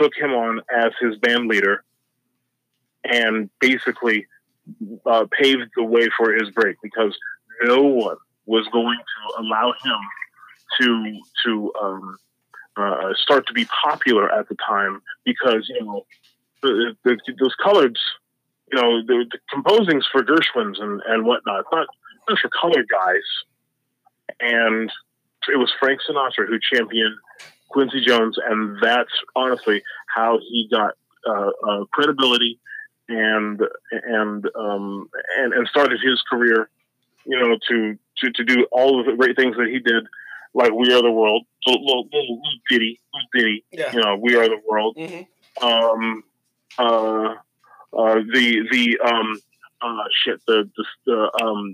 took 0.00 0.12
him 0.16 0.30
on 0.30 0.60
as 0.74 0.92
his 1.00 1.16
band 1.18 1.48
leader 1.48 1.84
and 3.04 3.50
basically 3.60 4.26
uh, 5.06 5.26
paved 5.30 5.70
the 5.76 5.84
way 5.84 6.08
for 6.16 6.32
his 6.32 6.50
break 6.50 6.76
because 6.82 7.16
no 7.62 7.82
one 7.82 8.16
was 8.46 8.66
going 8.72 8.98
to 8.98 9.40
allow 9.40 9.72
him 9.84 9.98
to 10.80 11.20
to 11.44 11.72
um, 11.80 12.16
uh, 12.76 13.12
start 13.16 13.46
to 13.46 13.52
be 13.52 13.66
popular 13.84 14.32
at 14.32 14.48
the 14.48 14.56
time 14.66 15.00
because 15.24 15.68
you 15.68 15.84
know 15.84 16.06
the, 17.04 17.16
the, 17.26 17.34
those 17.40 17.54
coloreds, 17.64 18.00
you 18.72 18.80
know, 18.80 19.02
the, 19.06 19.26
the 19.30 19.38
composings 19.52 20.04
for 20.10 20.22
Gershwins 20.22 20.80
and 20.82 21.00
and 21.06 21.24
whatnot, 21.24 21.64
not 21.72 21.86
not 22.28 22.38
for 22.38 22.50
colored 22.60 22.86
guys, 22.88 23.26
and 24.40 24.90
it 25.52 25.58
was 25.58 25.72
Frank 25.78 26.00
Sinatra 26.08 26.46
who 26.48 26.58
championed 26.72 27.16
Quincy 27.68 28.00
Jones, 28.04 28.38
and 28.44 28.78
that's 28.80 29.12
honestly 29.36 29.82
how 30.14 30.38
he 30.38 30.68
got 30.70 30.94
uh, 31.26 31.50
uh, 31.68 31.84
credibility 31.92 32.58
and 33.08 33.60
and 33.90 34.48
um, 34.56 35.08
and 35.38 35.52
and 35.52 35.68
started 35.68 36.00
his 36.02 36.22
career. 36.30 36.68
You 37.26 37.38
know, 37.38 37.58
to 37.68 37.98
to 38.18 38.30
to 38.32 38.44
do 38.44 38.66
all 38.70 39.00
of 39.00 39.06
the 39.06 39.12
great 39.16 39.36
things 39.36 39.56
that 39.56 39.68
he 39.68 39.78
did, 39.78 40.04
like 40.52 40.72
"We 40.72 40.92
Are 40.94 41.02
the 41.02 41.10
World," 41.10 41.46
little, 41.66 41.84
little, 41.84 42.08
little 42.12 42.40
ditty, 42.70 43.00
little 43.12 43.28
ditty. 43.34 43.64
Yeah. 43.72 43.92
You 43.92 44.00
know, 44.00 44.16
"We 44.16 44.36
Are 44.36 44.48
the 44.48 44.60
World." 44.68 44.96
Mm-hmm. 44.96 45.64
Um, 45.64 46.24
uh, 46.78 47.34
uh, 47.96 48.14
the 48.32 48.66
the 48.70 48.98
um, 49.04 49.40
uh, 49.80 50.04
shit, 50.24 50.40
the 50.46 50.68
the, 50.76 50.84
the 51.06 51.44
um, 51.44 51.72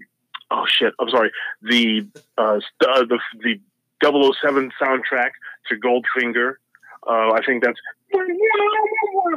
oh 0.50 0.64
shit, 0.68 0.94
I'm 1.00 1.08
sorry, 1.10 1.30
the 1.62 2.06
uh, 2.38 2.60
uh, 2.86 3.04
the 3.04 3.18
the 3.42 3.60
007 4.02 4.70
soundtrack 4.80 5.30
to 5.68 5.76
Goldfinger. 5.76 6.54
Uh, 7.06 7.32
I 7.32 7.40
think 7.46 7.62
that's 7.64 7.78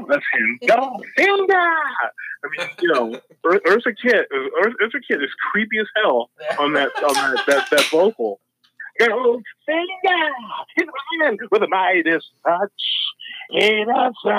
that's 0.07 0.25
him. 0.33 0.59
Goldfinger. 0.63 1.77
I 2.45 2.49
mean, 2.57 2.67
you 2.81 2.93
know, 2.93 3.19
Ur- 3.45 3.61
Eartha 3.65 3.93
Kitt, 4.01 4.27
Ur- 4.33 4.73
Eartha 4.81 4.99
Kitt 5.07 5.23
is 5.23 5.29
creepy 5.51 5.79
as 5.79 5.87
hell 5.95 6.29
on 6.59 6.73
that 6.73 6.89
on 7.03 7.13
that 7.13 7.43
that, 7.47 7.69
that 7.71 7.85
vocal. 7.89 8.39
Goldfinger, 8.99 10.29
his 10.75 10.87
hand 11.21 11.39
with 11.51 11.63
a 11.63 11.67
Midas 11.67 12.29
touch. 12.45 12.71
It 13.49 13.87
up 13.89 14.13
so 14.23 14.29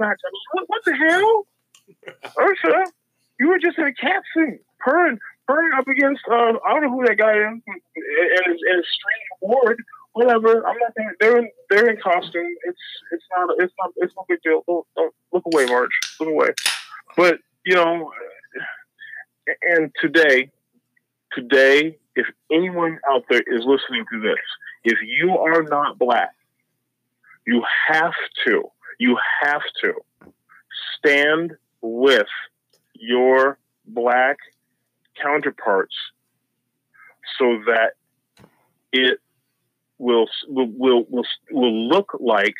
much. 0.00 0.18
I 0.24 0.30
what, 0.52 0.64
what 0.68 0.82
the 0.84 0.94
hell, 0.96 1.46
Eartha? 2.38 2.84
You 3.38 3.48
were 3.48 3.58
just 3.58 3.78
in 3.78 3.84
a 3.84 3.94
cat 3.94 4.22
suit, 4.32 4.60
purring, 4.78 5.18
purring 5.46 5.72
up 5.76 5.88
against. 5.88 6.22
Uh, 6.30 6.52
I 6.64 6.72
don't 6.72 6.82
know 6.82 6.90
who 6.90 7.04
that 7.06 7.18
guy 7.18 7.32
is, 7.32 7.44
and 7.46 7.62
his, 7.66 8.46
and 8.46 8.54
his 8.54 8.86
strange 8.94 9.28
ward. 9.40 9.78
Whatever. 10.12 10.64
I'm 10.64 10.78
not. 10.78 10.94
Gonna, 10.96 11.10
they're 11.20 11.38
in. 11.38 11.50
They're 11.70 11.90
in 11.90 11.96
costume. 12.00 12.54
It's. 12.64 12.78
It's 13.10 13.24
not. 13.36 13.48
It's 13.58 13.74
not. 13.78 13.90
It's 13.96 14.14
no 14.16 14.24
big 14.28 14.40
deal. 14.42 14.62
Don't, 14.66 14.86
don't 14.96 15.14
look 15.32 15.42
away, 15.52 15.66
March. 15.66 15.92
Look 16.20 16.28
away. 16.28 16.50
But 17.16 17.38
you 17.66 17.74
know, 17.74 18.12
and 19.62 19.90
today, 20.00 20.50
today, 21.32 21.98
if 22.16 22.26
anyone 22.50 22.98
out 23.10 23.24
there 23.28 23.42
is 23.46 23.64
listening 23.64 24.04
to 24.12 24.20
this, 24.20 24.38
if 24.84 24.98
you 25.02 25.36
are 25.36 25.62
not 25.62 25.98
black, 25.98 26.34
you 27.46 27.62
have 27.88 28.14
to, 28.46 28.64
you 28.98 29.18
have 29.42 29.62
to 29.82 29.94
stand 30.96 31.52
with 31.80 32.26
your 32.94 33.58
black 33.86 34.36
counterparts 35.20 35.94
so 37.38 37.58
that 37.66 37.92
it 38.92 39.18
will 39.98 40.26
will 40.48 40.68
will 40.68 41.24
will, 41.50 41.88
look 41.88 42.16
like 42.20 42.54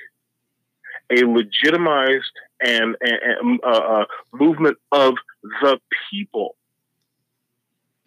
a 1.11 1.25
legitimized 1.25 2.33
and, 2.61 2.97
and 3.01 3.61
uh, 3.65 3.69
uh, 3.69 4.05
movement 4.33 4.77
of 4.93 5.15
the 5.63 5.79
people 6.11 6.57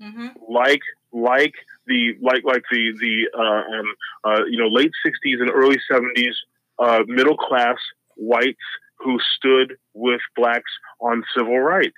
Mm-hmm. 0.02 0.28
like 0.48 0.82
like 1.12 1.54
the 1.86 2.16
like 2.22 2.44
like 2.44 2.64
the 2.72 2.94
the 3.00 3.30
uh, 3.38 3.80
um, 3.80 3.86
uh, 4.24 4.46
you 4.46 4.58
know 4.58 4.68
late 4.68 4.92
'60s 5.06 5.42
and 5.42 5.50
early 5.52 5.78
'70s 5.92 6.34
uh, 6.80 7.04
middle 7.08 7.38
class 7.38 7.78
whites 8.16 8.58
who 8.96 9.20
stood 9.36 9.78
with 9.94 10.22
blacks 10.36 10.72
on 11.00 11.24
civil 11.36 11.60
rights. 11.60 11.96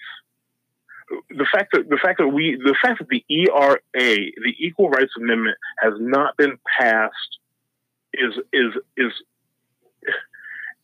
The 1.30 1.48
fact 1.52 1.72
that 1.74 1.90
the 1.90 1.98
fact 1.98 2.20
that 2.20 2.28
we 2.28 2.56
the 2.56 2.76
fact 2.82 3.00
that 3.00 3.08
the 3.10 3.24
ERA 3.30 3.80
the 3.94 4.56
Equal 4.60 4.90
Rights 4.90 5.14
Amendment 5.18 5.58
has 5.82 5.94
not 6.00 6.38
been 6.38 6.60
passed 6.80 7.40
is 8.14 8.34
is 8.54 8.74
is 8.96 9.12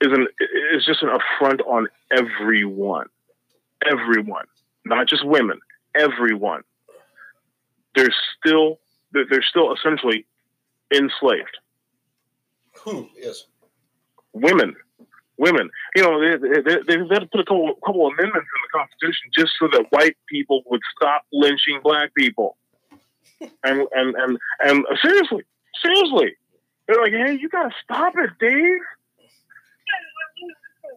is 0.01 0.11
an 0.11 0.27
is 0.73 0.83
just 0.85 1.03
an 1.03 1.09
affront 1.09 1.61
on 1.61 1.87
everyone, 2.11 3.07
everyone, 3.85 4.45
not 4.83 5.07
just 5.07 5.23
women, 5.23 5.59
everyone 5.95 6.63
they're 7.95 8.13
still 8.37 8.79
they're 9.11 9.43
still 9.43 9.73
essentially 9.73 10.25
enslaved. 10.93 11.57
Who 12.83 13.09
is? 13.17 13.47
Women, 14.33 14.75
women. 15.37 15.69
You 15.95 16.03
know, 16.03 16.19
they 16.19 16.37
they, 16.37 16.61
they, 16.61 16.77
they 16.87 17.13
had 17.13 17.19
to 17.21 17.27
put 17.27 17.41
a 17.41 17.45
couple 17.45 17.73
couple 17.85 18.07
amendments 18.07 18.47
in 18.47 18.61
the 18.63 18.77
Constitution 18.77 19.31
just 19.37 19.53
so 19.59 19.67
that 19.71 19.85
white 19.91 20.17
people 20.27 20.63
would 20.67 20.81
stop 20.95 21.25
lynching 21.31 21.79
black 21.83 22.13
people. 22.15 22.57
And 23.65 23.85
and 23.91 24.15
and 24.15 24.37
and 24.61 24.85
uh, 24.85 24.95
seriously, 25.03 25.43
seriously, 25.83 26.35
they're 26.87 27.01
like, 27.01 27.11
hey, 27.11 27.37
you 27.39 27.49
gotta 27.49 27.71
stop 27.83 28.13
it, 28.17 28.29
Dave. 28.39 28.79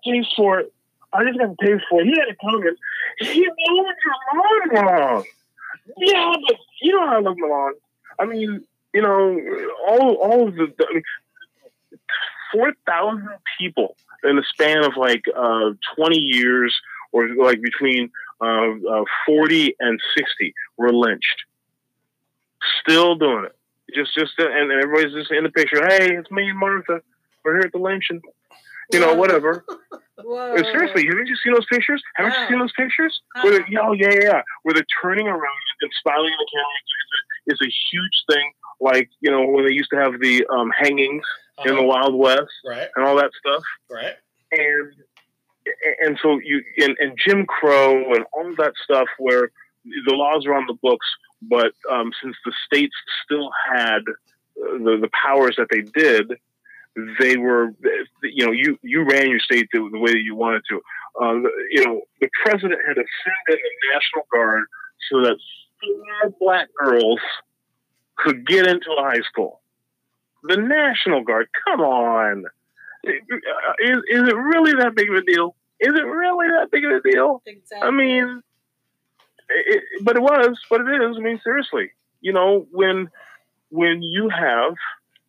Pays 0.05 0.27
for 0.37 0.61
it. 0.61 0.73
I 1.13 1.25
just 1.25 1.39
got 1.39 1.47
to 1.47 1.57
pay 1.61 1.75
for 1.91 2.01
it. 2.01 2.07
He 2.07 2.11
had 2.19 2.29
a 2.29 2.37
come 2.37 2.63
in. 2.63 2.77
He 3.19 3.45
mowed 3.45 3.95
your 4.05 4.79
lawn 4.79 4.87
wrong. 4.87 5.25
Yeah, 5.97 6.33
but 6.47 6.57
you 6.83 6.93
know 6.93 7.07
how 7.07 7.17
I 7.17 7.21
love 7.21 7.37
Milan. 7.37 7.73
I 8.19 8.25
mean, 8.27 8.65
you 8.93 9.03
know, 9.03 9.39
all 9.87 10.15
all 10.15 10.49
of 10.49 10.55
the, 10.55 10.73
the 10.77 10.87
I 10.89 10.95
mean, 10.95 11.03
four 12.53 12.73
thousand 12.87 13.29
people 13.59 13.97
in 14.25 14.37
the 14.37 14.45
span 14.53 14.85
of 14.85 14.97
like 14.97 15.25
uh, 15.35 15.71
twenty 15.97 16.19
years, 16.19 16.79
or 17.13 17.29
like 17.29 17.61
between 17.63 18.11
uh, 18.41 18.71
uh, 18.91 19.05
forty 19.27 19.75
and 19.81 20.01
sixty, 20.17 20.55
were 20.77 20.93
lynched. 20.93 21.45
Still 22.81 23.15
doing 23.15 23.45
it. 23.45 23.55
Just, 23.95 24.15
just, 24.15 24.33
and, 24.39 24.71
and 24.71 24.83
everybody's 24.83 25.15
just 25.15 25.31
in 25.31 25.45
the 25.45 25.51
picture. 25.51 25.87
Hey, 25.87 26.15
it's 26.15 26.31
me 26.31 26.51
and 26.51 26.59
Martha. 26.59 27.01
We're 27.45 27.55
here 27.55 27.63
at 27.63 27.73
the 27.73 27.79
lynching. 27.79 28.21
You 28.93 29.01
know, 29.01 29.15
whatever. 29.15 29.65
Whoa. 30.23 30.57
Seriously, 30.57 31.07
haven't 31.07 31.27
you 31.27 31.37
seen 31.45 31.55
those 31.55 31.67
pictures? 31.71 32.03
Haven't 32.17 32.35
you 32.41 32.49
seen 32.49 32.59
those 32.59 32.73
pictures? 32.77 33.21
Uh-uh. 33.37 33.43
Where 33.45 33.53
they're, 33.53 33.83
oh, 33.83 33.93
yeah, 33.93 34.11
yeah, 34.13 34.21
yeah. 34.23 34.43
Where 34.63 34.75
they're 34.75 34.87
turning 35.03 35.29
around 35.29 35.63
and 35.83 35.91
smiling 36.03 36.33
at 36.33 36.39
the 36.39 36.49
camera. 36.53 36.79
is 36.87 37.11
a, 37.17 37.53
it's 37.53 37.63
a 37.63 37.73
huge 37.93 38.25
thing. 38.31 38.53
Like, 38.81 39.09
you 39.21 39.31
know, 39.31 39.45
when 39.47 39.67
they 39.67 39.73
used 39.73 39.91
to 39.91 39.97
have 39.97 40.21
the 40.21 40.45
um, 40.47 40.71
hangings 40.77 41.25
in 41.65 41.75
the 41.75 41.81
Uh-huh. 41.81 41.87
Wild 41.89 42.15
West 42.15 42.51
Right, 42.67 42.89
and 42.95 43.05
all 43.05 43.17
that 43.17 43.31
stuff. 43.39 43.63
right. 43.91 44.15
And 44.53 44.93
and 46.03 46.19
so 46.23 46.39
you 46.43 46.63
and, 46.79 46.97
and 46.99 47.19
Jim 47.23 47.45
Crow 47.45 48.13
and 48.15 48.25
all 48.33 48.55
that 48.57 48.73
stuff 48.83 49.07
where 49.19 49.51
the 49.85 50.15
laws 50.15 50.47
are 50.47 50.55
on 50.55 50.65
the 50.67 50.75
books, 50.83 51.07
but 51.43 51.73
um, 51.91 52.11
since 52.23 52.35
the 52.47 52.53
states 52.67 52.95
still 53.25 53.51
had 53.75 53.99
uh, 54.09 54.79
the, 54.79 54.99
the 55.03 55.11
powers 55.23 55.57
that 55.59 55.67
they 55.71 55.83
did, 55.83 56.33
they 57.19 57.37
were, 57.37 57.75
you 58.23 58.47
know, 58.47 58.53
you, 58.53 58.79
you 58.83 59.05
ran 59.05 59.31
your 59.31 59.41
state 59.41 59.69
the, 59.73 59.89
the 59.93 59.99
way 59.99 60.13
that 60.13 60.23
you 60.23 60.35
wanted 60.35 60.63
to. 60.71 60.81
Uh, 61.21 61.35
you 61.71 61.85
know, 61.85 62.01
the 62.21 62.29
president 62.45 62.81
had 62.87 62.95
to 62.95 63.05
send 63.25 63.37
in 63.49 63.57
the 63.57 63.95
National 63.95 64.27
Guard 64.33 64.65
so 65.11 65.21
that 65.23 65.37
four 65.81 66.35
black 66.41 66.69
girls 66.79 67.21
could 68.17 68.47
get 68.47 68.67
into 68.67 68.91
a 68.91 69.03
high 69.03 69.21
school. 69.21 69.61
The 70.45 70.57
National 70.57 71.23
Guard, 71.23 71.49
come 71.65 71.81
on. 71.81 72.45
Is, 73.05 73.99
is 74.09 74.29
it 74.29 74.37
really 74.37 74.73
that 74.83 74.95
big 74.95 75.11
of 75.11 75.17
a 75.17 75.23
deal? 75.23 75.55
Is 75.81 75.95
it 75.95 76.05
really 76.07 76.49
that 76.49 76.71
big 76.71 76.85
of 76.85 76.93
a 76.93 77.01
deal? 77.01 77.43
Exactly. 77.47 77.87
I 77.87 77.91
mean, 77.91 78.43
it, 79.49 79.83
but 80.03 80.17
it 80.17 80.23
was, 80.23 80.59
but 80.69 80.81
it 80.81 81.03
is. 81.03 81.17
I 81.17 81.21
mean, 81.21 81.41
seriously, 81.43 81.91
you 82.21 82.33
know, 82.33 82.67
when 82.71 83.09
when 83.71 84.03
you 84.03 84.29
have 84.29 84.75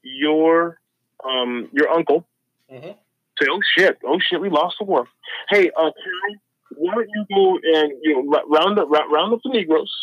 your 0.02 0.80
um 1.24 1.70
your 1.72 1.90
uncle 1.90 2.26
Mhm. 2.72 2.96
say, 3.40 3.48
"Oh 3.50 3.62
shit, 3.78 3.98
oh 4.06 4.20
shit, 4.20 4.42
we 4.42 4.50
lost 4.50 4.78
the 4.80 4.86
war." 4.86 5.08
Hey, 5.50 5.70
uh, 5.72 5.92
Carrie, 5.92 6.40
why 6.76 6.94
don't 6.96 7.10
you 7.10 7.26
go 7.34 7.60
and 7.80 7.94
you 8.04 8.24
know 8.24 8.44
round 8.48 8.80
up 8.80 8.90
round 8.90 9.34
up 9.34 9.40
the 9.44 9.50
Negroes? 9.50 9.94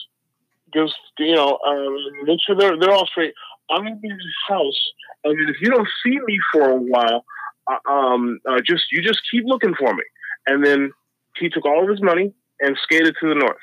Just 0.75 0.96
you 1.18 1.35
know, 1.35 1.58
um, 1.66 1.96
make 2.25 2.40
sure 2.44 2.56
they're 2.56 2.76
they're 2.78 2.92
all 2.92 3.06
straight. 3.06 3.35
I'm 3.70 3.82
gonna 3.85 3.96
be 3.96 4.08
in 4.08 4.14
his 4.14 4.35
house, 4.49 4.80
I 5.25 5.30
and 5.30 5.49
if 5.49 5.56
you 5.61 5.70
don't 5.70 5.88
see 6.02 6.18
me 6.26 6.38
for 6.52 6.70
a 6.70 6.76
while, 6.76 7.25
uh, 7.66 7.90
um, 7.90 8.40
uh, 8.49 8.61
just 8.64 8.85
you 8.92 9.02
just 9.02 9.20
keep 9.30 9.44
looking 9.46 9.75
for 9.75 9.94
me. 9.94 10.02
And 10.46 10.64
then 10.64 10.92
he 11.37 11.49
took 11.49 11.66
all 11.66 11.82
of 11.82 11.88
his 11.88 12.02
money 12.02 12.32
and 12.61 12.76
skated 12.82 13.16
to 13.20 13.28
the 13.28 13.35
north, 13.35 13.56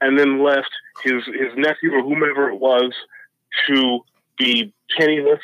and 0.00 0.18
then 0.18 0.42
left 0.42 0.70
his 1.02 1.24
his 1.26 1.56
nephew 1.56 1.92
or 1.92 2.02
whomever 2.02 2.50
it 2.50 2.58
was 2.60 2.92
to 3.68 4.00
be 4.38 4.72
penniless. 4.96 5.40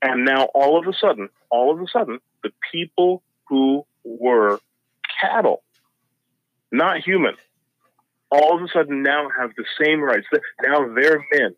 And 0.00 0.24
now 0.24 0.44
all 0.54 0.78
of 0.78 0.86
a 0.86 0.92
sudden, 0.92 1.28
all 1.50 1.72
of 1.72 1.80
a 1.80 1.86
sudden, 1.88 2.20
the 2.42 2.50
people 2.72 3.22
who 3.48 3.84
were 4.04 4.60
cattle 5.20 5.62
not 6.70 6.98
human, 6.98 7.34
all 8.30 8.56
of 8.56 8.62
a 8.62 8.68
sudden 8.68 9.02
now 9.02 9.28
have 9.38 9.52
the 9.56 9.64
same 9.82 10.00
rights. 10.00 10.26
Now 10.62 10.92
they're 10.94 11.24
men. 11.32 11.54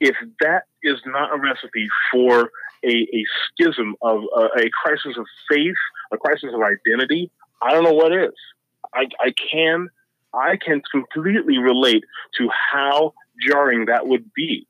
If 0.00 0.16
that 0.40 0.64
is 0.82 1.00
not 1.06 1.34
a 1.34 1.40
recipe 1.40 1.88
for 2.12 2.50
a, 2.84 2.88
a 2.88 3.24
schism 3.46 3.96
of 4.00 4.22
uh, 4.34 4.48
a 4.56 4.70
crisis 4.82 5.16
of 5.18 5.26
faith, 5.50 5.74
a 6.12 6.16
crisis 6.16 6.50
of 6.54 6.60
identity, 6.62 7.30
I 7.60 7.72
don't 7.72 7.84
know 7.84 7.92
what 7.92 8.12
is. 8.12 8.34
I, 8.94 9.06
I 9.20 9.34
can 9.50 9.88
I 10.32 10.56
can 10.56 10.82
completely 10.90 11.58
relate 11.58 12.04
to 12.38 12.48
how 12.72 13.14
jarring 13.46 13.86
that 13.86 14.06
would 14.06 14.32
be. 14.32 14.66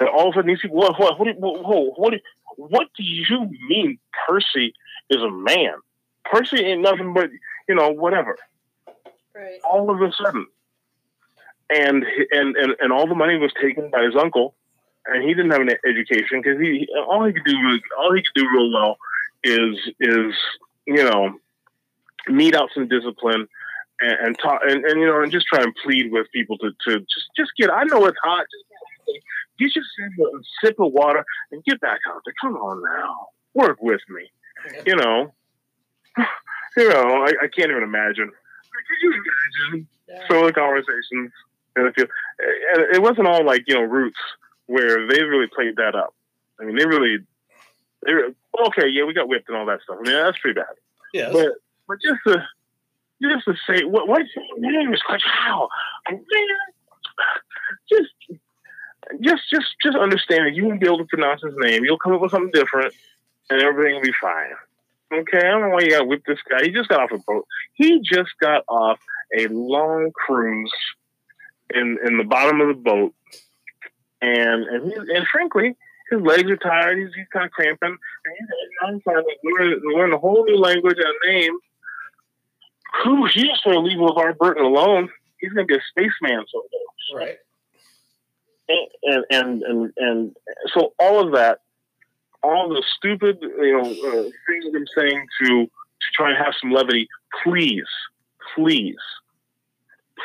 That 0.00 0.08
all 0.08 0.28
of 0.28 0.32
a 0.32 0.38
sudden 0.38 0.48
these 0.48 0.60
people, 0.60 0.78
what, 0.78 0.98
what, 0.98 1.18
what, 1.18 1.38
what, 1.38 1.98
what, 1.98 2.14
what 2.56 2.88
do 2.96 3.02
you 3.04 3.48
mean 3.68 3.98
Percy 4.26 4.74
is 5.10 5.22
a 5.22 5.30
man? 5.30 5.74
Percy 6.24 6.64
ain't 6.64 6.80
nothing 6.80 7.14
but, 7.14 7.30
you 7.68 7.74
know, 7.74 7.90
whatever. 7.90 8.36
Right. 9.34 9.60
All 9.70 9.90
of 9.90 10.00
a 10.00 10.12
sudden. 10.12 10.46
And, 11.68 12.04
and, 12.32 12.56
and, 12.56 12.76
and 12.80 12.92
all 12.92 13.06
the 13.06 13.14
money 13.14 13.36
was 13.36 13.52
taken 13.60 13.90
by 13.90 14.02
his 14.02 14.16
uncle, 14.16 14.54
and 15.06 15.22
he 15.22 15.34
didn't 15.34 15.50
have 15.50 15.60
an 15.60 15.70
education 15.86 16.40
because 16.42 16.60
he 16.60 16.88
all 17.08 17.24
he 17.24 17.32
could 17.32 17.44
do 17.44 17.56
all 17.98 18.14
he 18.14 18.22
could 18.22 18.42
do 18.42 18.48
real 18.54 18.72
well 18.72 18.98
is 19.44 19.76
is 20.00 20.34
you 20.86 21.02
know 21.04 21.34
mete 22.28 22.54
out 22.54 22.68
some 22.74 22.88
discipline 22.88 23.46
and, 24.00 24.26
and 24.26 24.38
talk 24.38 24.60
and, 24.64 24.84
and 24.84 25.00
you 25.00 25.06
know 25.06 25.22
and 25.22 25.32
just 25.32 25.46
try 25.46 25.62
and 25.62 25.74
plead 25.82 26.12
with 26.12 26.26
people 26.32 26.58
to, 26.58 26.70
to 26.86 27.00
just 27.00 27.28
just 27.36 27.50
get 27.58 27.70
I 27.70 27.84
know 27.84 28.04
it's 28.06 28.18
hot 28.22 28.44
just 28.50 28.64
get 29.60 29.76
your 29.76 29.84
sip 29.84 30.26
of, 30.26 30.44
sip 30.64 30.80
of 30.80 30.92
water 30.92 31.24
and 31.52 31.62
get 31.64 31.80
back 31.80 32.00
out 32.08 32.20
there 32.24 32.34
come 32.40 32.56
on 32.56 32.82
now 32.82 33.28
work 33.54 33.78
with 33.80 34.00
me 34.08 34.30
you 34.86 34.96
know 34.96 35.32
you 36.76 36.88
know 36.88 37.24
I, 37.24 37.32
I 37.44 37.48
can't 37.54 37.70
even 37.70 37.82
imagine 37.82 38.28
could 38.30 39.00
you 39.02 39.12
imagine 39.12 39.88
Yeah. 40.08 40.46
the 40.46 40.52
conversations 40.52 41.30
and 41.76 41.86
it, 41.86 42.10
and 42.74 42.94
it 42.94 43.02
wasn't 43.02 43.26
all 43.28 43.44
like 43.44 43.64
you 43.66 43.74
know 43.74 43.82
roots 43.82 44.18
where 44.66 45.06
they 45.06 45.22
really 45.22 45.46
played 45.54 45.76
that 45.76 45.94
up 45.94 46.14
I 46.60 46.64
mean 46.64 46.76
they 46.76 46.86
really 46.86 47.18
they 48.06 48.14
were, 48.14 48.34
okay 48.66 48.88
yeah 48.88 49.04
we 49.04 49.14
got 49.14 49.28
whipped 49.28 49.48
and 49.48 49.56
all 49.56 49.66
that 49.66 49.80
stuff 49.82 49.98
I 50.00 50.02
mean 50.02 50.14
that's 50.14 50.38
pretty 50.38 50.58
bad 50.58 50.74
Yeah, 51.12 51.30
but 51.32 51.48
but 51.86 51.98
just 52.00 52.20
to 52.26 52.46
just 53.22 53.44
to 53.44 53.54
say 53.66 53.84
what 53.84 54.08
what 54.08 54.22
name 54.58 54.92
is 54.94 55.02
like 55.08 55.20
how 55.24 55.68
man, 56.10 56.20
just 57.88 58.08
just 59.20 59.42
just 59.50 59.66
just 59.82 59.96
understand 59.96 60.46
that 60.46 60.54
you 60.54 60.64
won't 60.66 60.80
be 60.80 60.86
able 60.86 60.98
to 60.98 61.04
pronounce 61.06 61.42
his 61.42 61.54
name. 61.58 61.84
You'll 61.84 61.98
come 61.98 62.12
up 62.12 62.20
with 62.20 62.30
something 62.30 62.52
different, 62.52 62.94
and 63.50 63.62
everything 63.62 63.96
will 63.96 64.02
be 64.02 64.14
fine. 64.20 64.52
Okay, 65.12 65.38
I 65.38 65.50
don't 65.50 65.62
know 65.62 65.68
why 65.70 65.80
you 65.80 65.90
got 65.90 66.00
to 66.00 66.04
whip 66.04 66.22
this 66.26 66.38
guy. 66.48 66.62
He 66.62 66.70
just 66.70 66.88
got 66.88 67.00
off 67.00 67.10
a 67.12 67.18
boat. 67.18 67.46
He 67.74 68.00
just 68.00 68.30
got 68.40 68.64
off 68.68 69.00
a 69.36 69.48
long 69.48 70.12
cruise 70.14 70.72
in 71.74 71.98
in 72.06 72.16
the 72.18 72.24
bottom 72.24 72.60
of 72.60 72.68
the 72.68 72.74
boat, 72.74 73.14
and 74.20 74.64
and 74.64 74.92
he, 74.92 74.94
and 75.16 75.26
frankly, 75.26 75.76
his 76.10 76.20
legs 76.20 76.50
are 76.50 76.56
tired. 76.56 76.98
He's, 76.98 77.14
he's 77.14 77.26
kind 77.32 77.46
of 77.46 77.52
cramping. 77.52 77.96
And 78.24 78.34
he's, 78.38 78.48
I'm 78.82 79.00
trying 79.00 79.22
to 79.22 79.36
learn, 79.44 79.80
learn 79.94 80.12
a 80.12 80.18
whole 80.18 80.44
new 80.44 80.56
language 80.56 80.98
and 80.98 81.32
name. 81.32 81.52
Who 83.04 83.26
he's 83.26 83.58
going 83.64 83.76
to 83.76 83.80
leave 83.80 83.98
LeVar 83.98 84.36
Burton 84.36 84.64
alone. 84.64 85.08
He's 85.38 85.52
going 85.52 85.66
to 85.66 85.72
be 85.72 85.78
a 85.78 85.82
spaceman 85.90 86.44
someday. 86.52 87.24
right. 87.26 87.38
And, 89.02 89.24
and 89.30 89.62
and 89.62 89.92
and 89.96 90.36
so 90.74 90.92
all 90.98 91.24
of 91.24 91.32
that, 91.32 91.60
all 92.42 92.68
the 92.68 92.82
stupid 92.96 93.38
you 93.40 93.72
know 93.72 93.82
uh, 93.82 94.22
things 94.46 94.64
I'm 94.74 94.86
saying 94.96 95.26
to 95.42 95.66
to 95.66 96.06
try 96.14 96.30
and 96.30 96.38
have 96.38 96.54
some 96.60 96.70
levity. 96.70 97.08
Please, 97.42 97.88
please, 98.54 98.96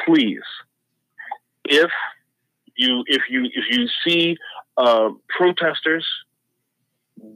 please, 0.06 0.44
if 1.66 1.90
you 2.76 3.04
if 3.08 3.24
you 3.30 3.46
if 3.46 3.66
you 3.72 3.88
see 4.06 4.38
uh, 4.78 5.10
protesters, 5.30 6.06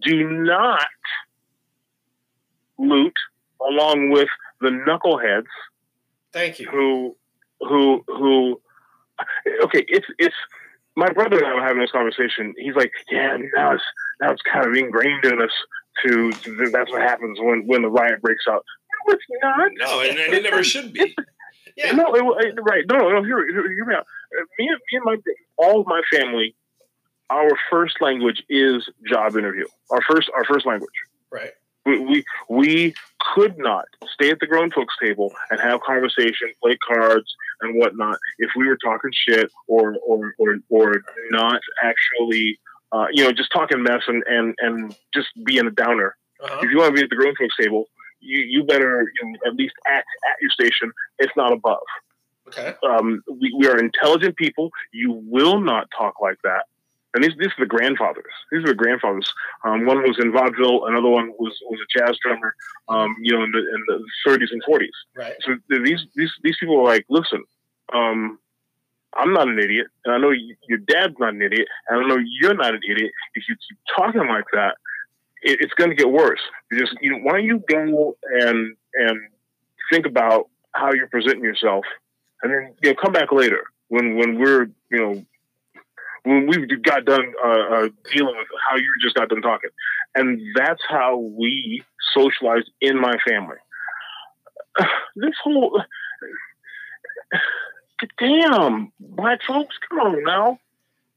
do 0.02 0.30
not 0.30 0.88
loot 2.78 3.14
along 3.62 4.10
with 4.10 4.30
the 4.62 4.70
knuckleheads 4.70 5.48
Thank 6.32 6.60
you. 6.60 6.68
who 6.70 7.16
who 7.62 8.04
who 8.08 8.62
okay 9.64 9.86
it's 9.88 10.08
it's 10.18 10.36
my 11.00 11.12
brother 11.14 11.38
and 11.38 11.48
I 11.48 11.54
were 11.56 11.62
having 11.62 11.80
this 11.82 11.92
conversation. 11.92 12.54
He's 12.58 12.76
like 12.76 12.92
yeah 13.12 13.38
now 13.56 13.74
it's 13.74 13.84
now 14.22 14.32
it's 14.32 14.42
kind 14.42 14.66
of 14.68 14.74
ingrained 14.76 15.26
in 15.26 15.42
us 15.42 15.52
to, 16.06 16.32
to 16.32 16.70
that's 16.72 16.92
what 16.92 17.02
happens 17.02 17.40
when 17.42 17.66
when 17.66 17.82
the 17.82 17.90
riot 17.90 18.22
breaks 18.22 18.46
out. 18.50 18.64
No 19.08 19.14
it's 19.14 19.24
not. 19.42 19.72
No, 19.76 20.02
and, 20.02 20.18
and 20.20 20.34
it 20.34 20.44
never 20.50 20.64
should 20.64 20.94
be. 20.94 21.16
Yeah. 21.78 21.92
no 21.94 22.14
it, 22.14 22.46
it- 22.48 22.60
right. 22.62 22.84
No 22.90 22.98
no 22.98 23.24
hear, 23.24 23.46
hear, 23.48 23.86
me 23.86 23.96
out. 23.96 24.06
Uh, 24.38 24.44
me, 24.58 24.68
and- 24.68 24.80
me 24.92 24.98
and 24.98 25.06
my 25.06 25.18
all 25.58 25.82
of 25.82 25.88
my 25.88 26.02
family 26.12 26.56
our 27.30 27.52
first 27.70 28.02
language 28.02 28.44
is 28.50 28.90
job 29.08 29.36
interview. 29.38 29.66
Our 29.92 30.02
first 30.02 30.30
our 30.36 30.44
first 30.46 30.66
language. 30.66 30.90
Right. 31.32 31.52
we, 31.86 32.00
we 32.00 32.26
we 32.50 32.94
could 33.36 33.58
not 33.58 33.86
stay 34.14 34.32
at 34.32 34.40
the 34.40 34.48
grown 34.48 34.72
folks 34.72 34.96
table 35.02 35.32
and 35.52 35.60
have 35.60 35.82
conversation, 35.82 36.52
play 36.62 36.78
cards 36.88 37.34
and 37.62 37.80
whatnot 37.80 38.18
if 38.38 38.50
we 38.56 38.68
were 38.68 38.78
talking 38.78 39.12
shit 39.14 39.52
or 39.68 39.96
or 40.06 40.34
or, 40.38 40.58
or 40.70 41.04
not 41.32 41.62
actually 41.84 42.60
uh, 42.92 43.08
you 43.12 43.24
know 43.24 43.32
just 43.32 43.52
talking 43.52 43.84
mess 43.84 44.02
and, 44.08 44.24
and 44.28 44.56
and 44.60 44.96
just 45.14 45.28
being 45.44 45.68
a 45.68 45.72
downer. 45.72 46.16
Uh-huh. 46.42 46.62
If 46.64 46.72
you 46.72 46.78
want 46.78 46.96
to 46.96 47.00
be 47.00 47.04
at 47.04 47.10
the 47.10 47.16
grown 47.16 47.36
folks 47.36 47.56
table, 47.60 47.86
you 48.20 48.40
you 48.40 48.64
better 48.64 49.02
you 49.02 49.32
know, 49.32 49.40
at 49.48 49.56
least 49.56 49.76
act 49.88 50.08
at 50.30 50.36
your 50.42 50.52
station, 50.52 50.92
if 51.20 51.32
not 51.36 51.52
above. 51.52 51.84
Okay. 52.48 52.74
Um, 52.84 53.22
we, 53.40 53.54
we 53.58 53.68
are 53.68 53.78
intelligent 53.78 54.36
people. 54.36 54.72
You 54.92 55.12
will 55.12 55.60
not 55.60 55.88
talk 55.96 56.16
like 56.20 56.38
that. 56.44 56.66
And 57.14 57.24
these, 57.24 57.34
these 57.40 57.48
are 57.48 57.62
the 57.62 57.66
grandfathers. 57.66 58.32
These 58.52 58.64
are 58.64 58.68
the 58.68 58.76
grandfathers. 58.76 59.34
Um, 59.64 59.86
one 59.86 60.04
was 60.04 60.18
in 60.20 60.32
vaudeville. 60.32 60.86
Another 60.86 61.10
one 61.10 61.32
was, 61.40 61.58
was 61.64 61.80
a 61.80 62.00
jazz 62.00 62.18
drummer. 62.24 62.54
Um, 62.88 63.16
you 63.22 63.36
know, 63.36 63.44
in 63.44 63.52
the, 63.52 63.60
in 63.60 63.84
the 63.88 64.04
30s 64.28 64.52
and 64.52 64.64
40s. 64.64 64.88
Right. 65.16 65.36
So 65.42 65.56
these 65.70 66.06
these 66.16 66.32
these 66.44 66.58
people 66.60 66.80
are 66.80 66.84
like, 66.84 67.06
listen, 67.10 67.44
um, 67.94 68.38
I'm 69.16 69.34
not 69.34 69.48
an 69.48 69.60
idiot, 69.60 69.88
and 70.06 70.14
I 70.14 70.18
know 70.18 70.30
y- 70.30 70.56
your 70.68 70.78
dad's 70.78 71.16
not 71.20 71.34
an 71.34 71.42
idiot, 71.42 71.68
and 71.88 72.04
I 72.04 72.08
know 72.08 72.18
you're 72.24 72.54
not 72.54 72.76
an 72.76 72.82
idiot. 72.90 73.12
If 73.34 73.44
you 73.50 73.56
keep 73.56 73.78
talking 73.96 74.28
like 74.28 74.46
that, 74.54 74.76
it, 75.42 75.60
it's 75.62 75.74
going 75.74 75.90
to 75.90 75.96
get 75.96 76.10
worse. 76.12 76.42
You 76.72 76.80
just 76.80 76.96
you 77.02 77.12
know, 77.12 77.18
why 77.24 77.34
don't 77.34 77.44
you 77.44 77.64
go 77.68 78.18
and 78.42 78.76
and 78.94 79.20
think 79.92 80.06
about 80.06 80.48
how 80.74 80.94
you're 80.94 81.08
presenting 81.08 81.44
yourself, 81.44 81.86
and 82.44 82.54
then 82.54 82.76
you 82.84 82.90
know 82.92 82.96
come 83.02 83.14
back 83.14 83.32
later 83.32 83.64
when 83.88 84.16
when 84.16 84.38
we're 84.38 84.70
you 84.92 85.00
know 85.00 85.26
when 86.24 86.48
we 86.48 86.66
got 86.84 87.06
done 87.06 87.34
uh, 87.44 87.48
uh, 87.48 87.90
dealing 88.12 88.36
with 88.38 88.48
how 88.70 88.76
you 88.76 88.88
just 89.02 89.16
got 89.16 89.30
done 89.30 89.42
talking, 89.42 89.70
and 90.16 90.40
that's 90.56 90.82
how 90.88 91.18
we 91.18 91.84
socialized 92.14 92.70
in 92.82 93.00
my 93.00 93.16
family. 93.28 93.58
This 95.16 95.34
whole 95.44 95.82
damn 98.18 98.92
black 99.00 99.40
folks, 99.46 99.76
come 99.90 100.00
on 100.00 100.24
now, 100.24 100.60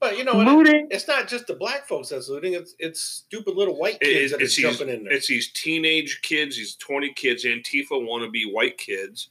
But 0.00 0.18
you 0.18 0.24
know 0.24 0.34
what? 0.34 0.46
looting. 0.46 0.88
It's 0.90 1.06
not 1.06 1.28
just 1.28 1.46
the 1.46 1.54
black 1.54 1.86
folks 1.86 2.08
that's 2.08 2.28
looting. 2.28 2.54
It's 2.54 2.74
it's 2.78 3.00
stupid 3.00 3.54
little 3.56 3.78
white 3.78 4.00
kids 4.00 4.32
it- 4.32 4.36
that 4.36 4.40
are 4.40 4.44
it's, 4.44 4.56
these, 4.56 4.64
jumping 4.76 4.88
in 4.94 5.04
there. 5.04 5.12
it's 5.12 5.28
these 5.28 5.52
teenage 5.52 6.20
kids, 6.22 6.56
these 6.56 6.74
20 6.76 7.12
kids, 7.12 7.44
Antifa 7.44 7.92
wannabe 7.92 8.52
white 8.52 8.78
kids, 8.78 9.28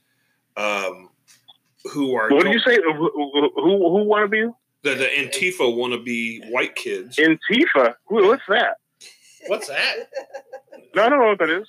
um, 0.56 1.10
who 1.92 2.16
are 2.16 2.30
What 2.30 2.44
do 2.46 2.52
you 2.52 2.60
say? 2.60 2.76
Who 2.78 3.12
who, 3.56 3.90
who 3.98 4.04
want 4.06 4.24
to 4.24 4.28
be 4.30 4.52
the, 4.84 4.96
the 4.96 5.06
Antifa 5.06 5.76
want 5.76 5.94
to 5.94 6.02
be 6.02 6.42
white 6.50 6.76
kids. 6.76 7.18
Antifa? 7.18 7.96
Who, 8.08 8.28
what's 8.28 8.44
that? 8.48 8.78
What's 9.48 9.68
that? 9.68 9.96
No, 10.94 11.04
I 11.06 11.10
don't 11.10 11.20
know 11.20 11.28
what 11.28 11.40
that 11.40 11.50
is. 11.50 11.68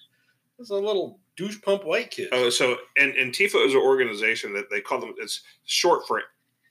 It's 0.58 0.70
a 0.70 0.74
little 0.74 1.20
douche 1.36 1.60
pump 1.62 1.84
white 1.84 2.10
kid. 2.10 2.28
Oh, 2.32 2.50
so 2.50 2.76
and 2.96 3.12
Antifa 3.14 3.64
is 3.64 3.72
an 3.74 3.80
organization 3.80 4.52
that 4.54 4.68
they 4.68 4.80
call 4.80 4.98
them. 4.98 5.14
It's 5.18 5.42
short 5.64 6.08
for 6.08 6.22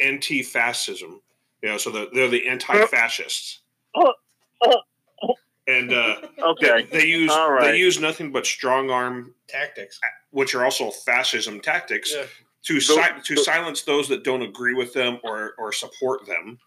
anti-fascism. 0.02 1.22
You 1.62 1.70
know, 1.70 1.78
so 1.78 1.92
the, 1.92 2.10
they're 2.14 2.28
the 2.30 2.48
anti-fascists. 2.48 3.62
Oh, 3.96 4.14
oh, 4.62 4.82
oh. 5.24 5.34
And 5.68 5.94
uh, 5.94 6.18
Okay, 6.40 6.86
they 6.92 7.06
use 7.06 7.32
All 7.32 7.52
right. 7.52 7.72
they 7.72 7.78
use 7.78 8.00
nothing 8.00 8.32
but 8.32 8.46
strong 8.46 8.90
arm, 8.90 9.34
Tactics. 9.48 10.00
which 10.32 10.54
are 10.56 10.64
also 10.66 10.90
fascism 10.92 11.60
tactics, 11.62 12.14
Yeah. 12.14 12.24
To 12.64 12.74
Those- 12.76 12.86
si- 12.88 13.22
to 13.26 13.36
those- 13.36 13.46
silence 13.46 13.82
those 13.84 14.08
that 14.10 14.24
don't 14.24 14.42
agree 14.42 14.74
with 14.74 14.94
them 14.94 15.20
or 15.24 15.54
or 15.58 15.72
support 15.72 16.26
them. 16.26 16.60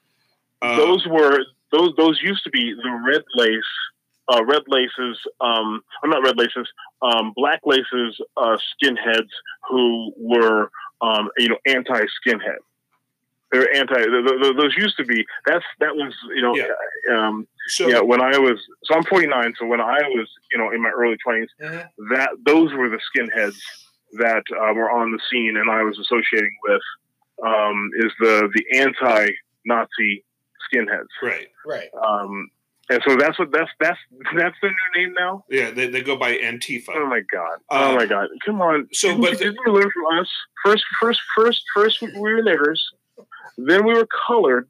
Uh, 0.62 0.76
those 0.76 1.06
were 1.06 1.44
those. 1.72 1.92
Those 1.96 2.20
used 2.22 2.42
to 2.44 2.50
be 2.50 2.72
the 2.74 3.02
red 3.06 3.22
lace, 3.34 3.62
uh, 4.28 4.42
red 4.44 4.62
laces. 4.66 5.18
Um, 5.40 5.82
I'm 6.02 6.10
not 6.10 6.22
red 6.22 6.36
laces. 6.38 6.68
Um, 7.02 7.32
black 7.36 7.60
laces. 7.64 8.18
Uh, 8.36 8.56
skinheads 8.82 9.28
who 9.68 10.12
were 10.16 10.70
um, 11.02 11.28
you 11.38 11.48
know. 11.48 11.58
They're 13.52 13.72
anti. 13.76 13.94
th- 13.94 14.08
th- 14.26 14.42
th- 14.42 14.56
Those 14.56 14.74
used 14.76 14.96
to 14.96 15.04
be. 15.04 15.24
That's 15.46 15.64
that 15.80 15.94
was 15.94 16.12
you 16.34 16.42
know. 16.42 16.56
Yeah. 16.56 16.66
Um, 17.16 17.46
so 17.68 17.88
yeah, 17.88 18.00
when 18.00 18.20
I 18.20 18.36
was 18.38 18.58
so 18.84 18.94
I'm 18.96 19.04
49. 19.04 19.54
So 19.58 19.66
when 19.66 19.80
I 19.80 20.00
was 20.08 20.28
you 20.50 20.58
know 20.58 20.70
in 20.72 20.82
my 20.82 20.90
early 20.90 21.16
20s, 21.26 21.46
Mhm. 21.62 21.88
that 22.10 22.30
those 22.44 22.72
were 22.72 22.88
the 22.88 22.98
skinheads 23.14 23.58
that 24.18 24.42
uh, 24.52 24.72
were 24.74 24.90
on 24.90 25.12
the 25.12 25.20
scene 25.30 25.56
and 25.56 25.70
I 25.70 25.82
was 25.82 25.98
associating 25.98 26.56
with 26.68 26.82
um, 27.44 27.90
is 27.98 28.12
the 28.20 28.48
the 28.54 28.78
anti-Nazi 28.78 30.24
skinheads. 30.72 31.06
Right. 31.22 31.48
Right. 31.66 31.88
Um, 32.02 32.50
and 32.90 33.02
so 33.06 33.16
that's 33.16 33.38
what 33.38 33.50
that's 33.50 33.70
that's 33.80 33.98
that's 34.36 34.56
the 34.60 34.68
new 34.68 35.02
name 35.02 35.14
now. 35.18 35.44
Yeah, 35.48 35.70
they, 35.70 35.86
they 35.88 36.02
go 36.02 36.16
by 36.16 36.36
Antifa. 36.36 36.90
Oh 36.94 37.06
my 37.06 37.20
god! 37.32 37.58
Uh, 37.70 37.88
oh 37.90 37.96
my 37.96 38.04
god! 38.06 38.28
Come 38.44 38.60
on! 38.60 38.88
so, 38.92 39.08
didn't, 39.08 39.22
but 39.22 39.30
you- 39.32 39.36
the- 39.38 39.44
didn't 39.44 39.58
you 39.66 39.72
learn 39.72 39.90
from 39.90 40.20
us? 40.20 40.28
First, 40.62 40.84
first, 41.00 41.20
first, 41.34 41.62
first, 41.74 42.02
we 42.02 42.10
were 42.20 42.42
niggers, 42.42 42.78
then 43.56 43.86
we 43.86 43.94
were 43.94 44.06
colored, 44.26 44.68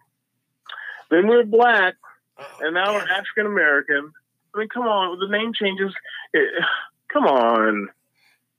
then 1.10 1.26
we 1.26 1.34
were 1.36 1.44
black, 1.44 1.94
Oh, 2.38 2.44
and 2.60 2.74
now 2.74 2.92
we're. 2.94 3.00
African 3.02 3.46
American. 3.46 4.12
I 4.54 4.58
mean, 4.60 4.68
come 4.68 4.84
on! 4.86 5.18
The 5.18 5.36
name 5.36 5.52
changes. 5.52 5.92
It, 6.32 6.48
come 7.12 7.24
on! 7.24 7.88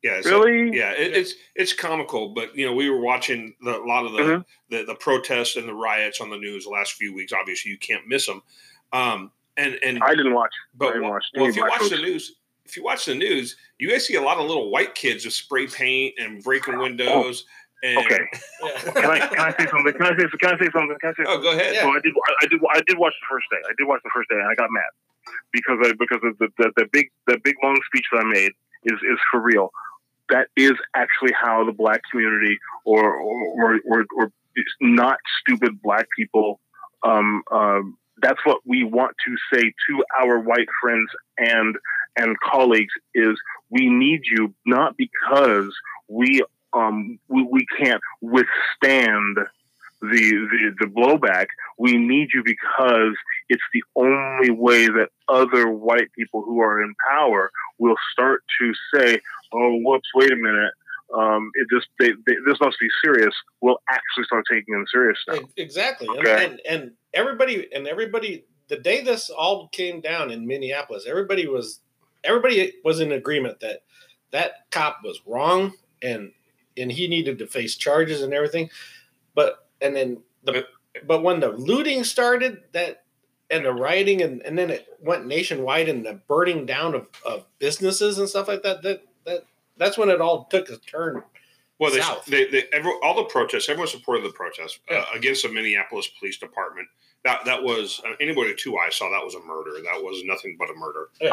Yeah. 0.06 0.22
So, 0.22 0.44
Really? 0.44 0.78
Yeah, 0.78 0.91
it, 0.91 1.13
it's 1.18 1.34
it's 1.56 1.74
comical, 1.74 2.30
but 2.36 2.56
you 2.56 2.65
know 2.65 2.74
we 2.74 2.89
were 2.91 3.00
watching 3.02 3.56
the, 3.62 3.76
a 3.82 3.86
lot 3.86 4.06
of 4.06 4.12
the, 4.13 4.20
Mhm. 4.20 4.46
the 4.70 4.84
the 4.84 4.96
protests 4.96 5.56
and 5.56 5.68
the 5.68 5.74
riots 5.74 6.22
on 6.22 6.30
the 6.30 6.38
news 6.38 6.65
the 6.65 6.70
last 6.70 6.94
few 6.94 7.12
weeks. 7.13 7.34
Obviously, 7.34 7.72
you 7.72 7.78
can't 7.80 8.08
miss 8.08 8.28
them. 8.28 8.44
Um, 8.94 9.32
and 9.58 9.80
and 9.84 10.04
I 10.04 10.13
didn't 10.13 10.34
watch. 10.36 10.54
I 10.54 10.78
but 10.78 10.94
didn't 10.94 11.10
watch 11.10 11.26
well, 11.34 11.44
any 11.46 11.50
if 11.50 11.56
you 11.56 11.63
black 11.65 11.80
watch 11.82 11.89
the 11.89 11.98
news, 11.98 12.36
if 12.65 12.78
you 12.78 12.84
watch 12.84 13.06
the 13.06 13.15
news, 13.15 13.56
you 13.80 13.89
guys 13.89 14.06
see 14.06 14.13
a 14.15 14.22
lot 14.22 14.38
of 14.38 14.46
little 14.46 14.70
white 14.70 14.94
kids 14.94 15.26
with 15.26 15.34
spray 15.34 15.65
paint 15.65 16.13
and 16.20 16.44
breaking 16.44 16.78
windows. 16.78 17.46
and, 17.84 17.98
Oh, 17.98 18.02
Okay. 18.06 18.20
Yeah. 18.63 18.91
Can 18.94 19.06
I 19.10 19.20
can 19.28 19.39
I 19.39 19.52
say 19.58 19.65
something? 19.72 19.94
Can 19.94 20.04
I 20.04 20.10
say 20.18 20.26
can 20.39 20.54
I 20.56 20.58
say 20.60 20.70
something? 20.72 20.98
Can 21.02 21.10
I 21.10 21.13
say 21.13 21.24
Oh, 21.28 21.41
go 21.41 21.52
ahead. 21.52 21.74
Yeah. 21.74 21.82
So 21.82 21.89
I 21.89 22.00
did. 22.02 22.13
I, 22.28 22.34
I 22.44 22.48
did. 22.48 22.60
I 22.78 22.82
did 22.86 22.98
watch 23.00 23.13
the 23.22 23.28
first 23.30 23.48
day. 23.50 23.58
I 23.68 23.74
did 23.78 23.88
watch 23.88 24.02
the 24.04 24.12
first 24.13 24.30
day, 24.30 24.36
and 24.36 24.48
I 24.48 24.54
got 24.56 24.70
mad 24.72 24.91
because 25.52 25.80
I, 25.84 25.94
because 25.98 26.20
of 26.24 26.38
the, 26.38 26.50
the 26.60 26.72
the 26.78 26.86
big 26.91 27.10
the 27.26 27.39
big 27.44 27.56
long 27.63 27.80
speech 27.88 28.06
that 28.12 28.20
I 28.22 28.24
made 28.24 28.52
is 28.84 29.00
is 29.12 29.18
for 29.32 29.41
real. 29.41 29.72
That 30.30 30.48
is 30.56 30.74
actually 30.96 31.34
how 31.40 31.64
the 31.66 31.72
black 31.72 32.02
community 32.12 32.58
or 32.86 33.16
or 33.16 33.80
or, 33.86 34.06
or, 34.18 34.32
not 34.80 35.20
stupid 35.42 35.82
black 35.82 36.08
people. 36.18 36.60
Um, 37.04 37.44
um, 37.52 37.98
that's 38.22 38.40
what 38.46 38.62
we 38.66 38.84
want 38.84 39.16
to 39.26 39.36
say 39.54 39.64
to 39.64 40.04
our 40.20 40.40
white 40.40 40.70
friends 40.82 41.10
and 41.38 41.76
and 42.18 42.40
colleagues 42.40 42.94
is 43.14 43.38
we 43.70 43.90
need 43.90 44.22
you 44.26 44.54
not 44.66 44.96
because 44.98 45.74
we 46.08 46.42
um 46.74 47.20
we, 47.28 47.44
we 47.44 47.66
can't 47.78 48.02
withstand 48.22 49.38
the, 50.01 50.08
the 50.08 50.75
the 50.79 50.86
blowback. 50.86 51.47
We 51.77 51.97
need 51.97 52.29
you 52.34 52.43
because 52.45 53.13
it's 53.49 53.63
the 53.73 53.84
only 53.95 54.51
way 54.51 54.88
that 54.88 55.10
other 55.29 55.69
white 55.69 56.12
people 56.17 56.41
who 56.43 56.60
are 56.62 56.81
in 56.84 56.93
power 57.10 57.51
will 57.79 57.95
start 58.12 58.43
to 58.60 58.73
say, 58.93 59.19
"Oh, 59.53 59.77
whoops, 59.84 60.10
wait 60.15 60.31
a 60.31 60.36
minute." 60.36 60.73
Um, 61.15 61.51
it 61.53 61.67
just 61.71 61.88
they, 61.99 62.10
they, 62.25 62.36
this 62.47 62.60
must 62.60 62.77
be 62.79 62.88
serious. 63.03 63.34
We'll 63.62 63.79
actually 63.89 64.25
start 64.25 64.43
taking 64.51 64.73
them 64.73 64.86
serious 64.91 65.19
now. 65.27 65.39
Exactly. 65.55 66.08
And- 66.10 66.17
And, 66.43 66.62
and 66.67 66.91
everybody 67.13 67.67
and 67.73 67.88
everybody 67.88 68.45
the 68.67 68.77
day 68.77 69.01
this 69.01 69.29
all 69.29 69.67
came 69.69 70.01
down 70.01 70.31
in 70.31 70.47
Minneapolis, 70.47 71.05
everybody 71.08 71.47
was 71.47 71.81
everybody 72.23 72.73
was 72.84 72.99
in 72.99 73.12
agreement 73.12 73.60
that 73.60 73.84
that 74.31 74.69
cop 74.71 75.01
was 75.03 75.21
wrong 75.27 75.73
and 76.01 76.31
and 76.75 76.91
he 76.91 77.08
needed 77.08 77.38
to 77.39 77.47
face 77.47 77.75
charges 77.75 78.21
and 78.23 78.34
everything. 78.34 78.69
But 79.36 79.64
and 79.82 79.96
then 79.96 80.18
the 80.44 80.66
but 81.06 81.24
when 81.24 81.40
the 81.40 81.50
looting 81.50 82.04
started 82.04 82.64
that 82.72 83.04
and 83.50 83.66
the 83.66 83.74
rioting 83.74 84.22
and, 84.22 84.42
and 84.44 84.58
then 84.58 84.70
it 84.70 84.88
went 85.02 85.26
nationwide 85.28 85.88
and 85.90 86.06
the 86.06 86.20
burning 86.28 86.66
down 86.66 86.96
of, 86.96 87.08
of 87.26 87.46
businesses 87.60 88.18
and 88.18 88.28
stuff 88.30 88.48
like 88.48 88.64
that, 88.64 88.82
that 88.84 89.04
that 89.26 89.46
that's 89.78 89.98
when 89.98 90.10
it 90.10 90.22
all 90.22 90.46
took 90.46 90.70
a 90.70 90.78
turn. 90.78 91.22
Well, 91.78 91.92
they, 91.92 92.00
South. 92.00 92.26
they, 92.26 92.46
they 92.50 92.64
every, 92.72 92.94
all 93.04 93.16
the 93.16 93.26
protests, 93.26 93.68
everyone 93.68 93.90
supported 93.90 94.24
the 94.24 94.30
protests 94.34 94.80
uh, 94.90 95.04
against 95.14 95.44
the 95.44 95.50
Minneapolis 95.50 96.08
Police 96.20 96.38
Department. 96.38 96.88
That 97.26 97.44
that 97.46 97.62
was 97.62 98.02
uh, 98.08 98.14
anybody 98.22 98.52
with 98.52 98.58
two 98.60 98.78
eyes 98.78 98.96
saw 98.96 99.10
that 99.10 99.24
was 99.24 99.36
a 99.36 99.42
murder. 99.42 99.72
That 99.84 100.02
was 100.02 100.24
nothing 100.26 100.56
but 100.58 100.70
a 100.70 100.74
murder. 100.76 101.10
Yeah. 101.20 101.32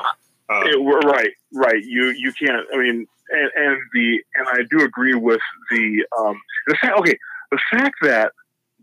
Uh, 0.48 0.62
It- 0.64 1.06
right, 1.06 1.30
right. 1.54 1.84
You 1.84 2.06
you 2.10 2.32
can't. 2.32 2.66
I 2.74 2.76
mean, 2.78 3.06
and, 3.30 3.50
and 3.54 3.78
the 3.94 4.20
and 4.34 4.48
I 4.48 4.62
do 4.68 4.84
agree 4.84 5.14
with 5.14 5.40
the 5.70 6.04
um 6.18 6.40
the. 6.66 6.94
Okay, 6.98 7.16
the 7.52 7.60
fact 7.70 7.94
that 8.02 8.32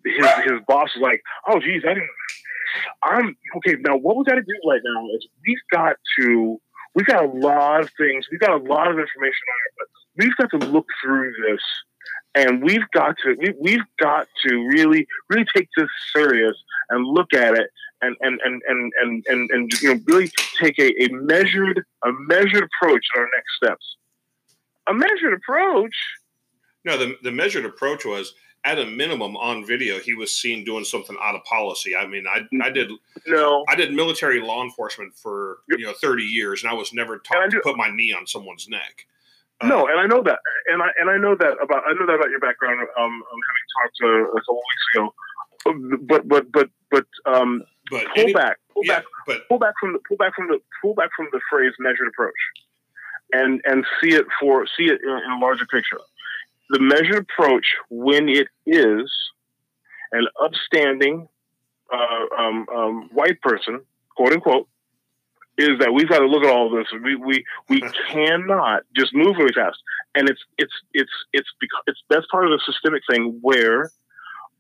his 0.06 0.26
his 0.46 0.62
boss 0.68 0.90
is 0.96 1.02
like, 1.02 1.22
oh 1.50 1.60
geez, 1.60 1.84
I 1.86 1.96
didn't. 1.96 2.10
I'm 3.04 3.36
okay. 3.58 3.76
Now, 3.80 3.98
what 3.98 4.16
we 4.16 4.24
got 4.24 4.36
to 4.36 4.42
do 4.42 4.70
right 4.70 4.82
now 4.84 5.06
is 5.16 5.28
we've 5.46 5.58
got 5.72 5.98
to. 6.20 6.62
We've 6.96 7.06
got 7.06 7.24
a 7.24 7.28
lot 7.28 7.82
of 7.82 7.90
things. 7.98 8.28
We've 8.32 8.40
got 8.40 8.52
a 8.52 8.64
lot 8.64 8.88
of 8.88 8.98
information 8.98 9.46
on 9.54 9.60
it, 9.68 9.74
but 9.78 9.88
we've 10.18 10.36
got 10.38 10.60
to 10.60 10.72
look 10.72 10.88
through 11.04 11.34
this, 11.48 11.62
and 12.36 12.64
we've 12.64 12.90
got 12.94 13.16
to. 13.24 13.36
We, 13.38 13.54
we've 13.60 13.86
got 14.00 14.28
to 14.48 14.56
really, 14.68 15.08
really 15.30 15.46
take 15.56 15.68
this 15.76 15.90
serious 16.16 16.56
and 16.90 17.06
look 17.06 17.34
at 17.34 17.58
it 17.58 17.70
and 18.02 18.16
and 18.22 18.40
and 18.44 18.62
and 18.68 18.94
and 19.02 19.26
and, 19.28 19.50
and 19.52 19.82
you 19.82 19.94
know 19.94 20.02
really 20.08 20.32
take 20.60 20.80
a, 20.80 21.04
a 21.04 21.10
measured 21.12 21.84
a 22.04 22.12
measured 22.28 22.64
approach 22.64 23.06
in 23.16 23.22
our 23.22 23.30
next 23.36 23.56
steps. 23.58 23.98
A 24.88 24.94
measured 24.94 25.34
approach. 25.34 25.96
no, 26.86 26.98
the 26.98 27.18
the 27.24 27.32
measured 27.32 27.66
approach 27.66 28.06
was 28.06 28.34
at 28.66 28.78
a 28.78 28.86
minimum 28.86 29.38
on 29.38 29.66
video 29.66 30.00
he 30.00 30.14
was 30.14 30.32
seen 30.32 30.64
doing 30.64 30.84
something 30.84 31.18
out 31.22 31.36
of 31.36 31.44
policy. 31.44 31.96
I 31.96 32.06
mean, 32.06 32.26
I 32.28 32.42
I 32.64 32.70
did 32.70 32.92
No, 33.28 33.64
I 33.70 33.76
did 33.76 33.94
military 33.94 34.42
law 34.42 34.64
enforcement 34.64 35.16
for 35.16 35.60
you 35.70 35.86
know 35.86 35.94
thirty 35.94 36.24
years, 36.24 36.64
and 36.64 36.72
I 36.72 36.74
was 36.74 36.94
never 36.94 37.20
taught 37.20 37.50
to 37.52 37.62
put 37.62 37.78
my 37.78 37.90
knee 37.90 38.14
on 38.14 38.28
someone's 38.28 38.68
neck. 38.68 39.06
Uh, 39.62 39.68
no, 39.68 39.88
and 39.88 40.00
I 40.00 40.06
know 40.06 40.22
that, 40.24 40.40
and 40.72 40.82
I 40.82 40.90
and 41.00 41.10
I 41.10 41.18
know 41.18 41.36
that 41.36 41.58
about 41.62 41.84
I 41.88 41.94
know 41.94 42.06
that 42.06 42.16
about 42.16 42.30
your 42.30 42.40
background. 42.40 42.80
Um, 42.98 43.06
um 43.06 43.40
having 43.48 43.66
talked 43.82 43.98
to 44.02 44.08
a 44.08 44.42
couple 44.42 44.56
weeks 44.56 44.86
ago, 44.94 45.14
but 46.08 46.28
but 46.28 46.52
but 46.52 46.70
but 46.92 47.06
um, 47.26 47.64
but 47.90 48.06
pull 48.14 48.24
any- 48.24 48.34
back, 48.34 48.58
pull 48.74 48.84
yeah, 48.86 48.98
back, 48.98 49.06
but 49.26 49.48
pull 49.48 49.60
back 49.60 49.74
from 49.80 49.94
the 49.94 50.00
pull 50.08 50.18
back 50.18 50.36
from 50.36 50.48
the 50.48 50.60
pull 50.82 50.94
back 50.94 51.10
from 51.16 51.28
the 51.32 51.40
phrase 51.50 51.74
measured 51.80 52.08
approach, 52.08 52.34
and 53.32 53.62
and 53.66 53.86
see 54.02 54.10
it 54.10 54.26
for 54.40 54.66
see 54.78 54.86
it 54.86 55.02
in, 55.02 55.10
in 55.10 55.32
a 55.32 55.40
larger 55.40 55.66
picture. 55.66 56.00
The 56.70 56.80
measured 56.80 57.26
approach, 57.30 57.66
when 57.90 58.30
it 58.30 58.48
is 58.66 59.12
an 60.12 60.28
upstanding 60.42 61.28
uh, 61.92 62.42
um, 62.42 62.66
um, 62.74 63.10
white 63.12 63.42
person, 63.42 63.82
quote 64.16 64.34
unquote, 64.34 64.68
is 65.58 65.78
that 65.80 65.94
we've 65.94 66.08
got 66.08 66.20
to 66.20 66.28
look 66.28 66.44
at 66.44 66.50
all 66.50 66.68
of 66.68 66.74
this. 66.74 66.88
We 67.04 67.16
we 67.16 67.44
we 67.68 67.82
cannot 68.10 68.84
just 68.96 69.14
move 69.14 69.36
really 69.38 69.54
fast, 69.54 69.78
and 70.16 70.30
it's 70.30 70.42
it's 70.58 70.74
it's 70.94 71.12
it's 71.34 71.50
because 71.60 71.84
it's 71.88 72.00
that's 72.10 72.26
part 72.32 72.46
of 72.46 72.52
the 72.52 72.60
systemic 72.66 73.04
thing 73.10 73.40
where. 73.42 73.92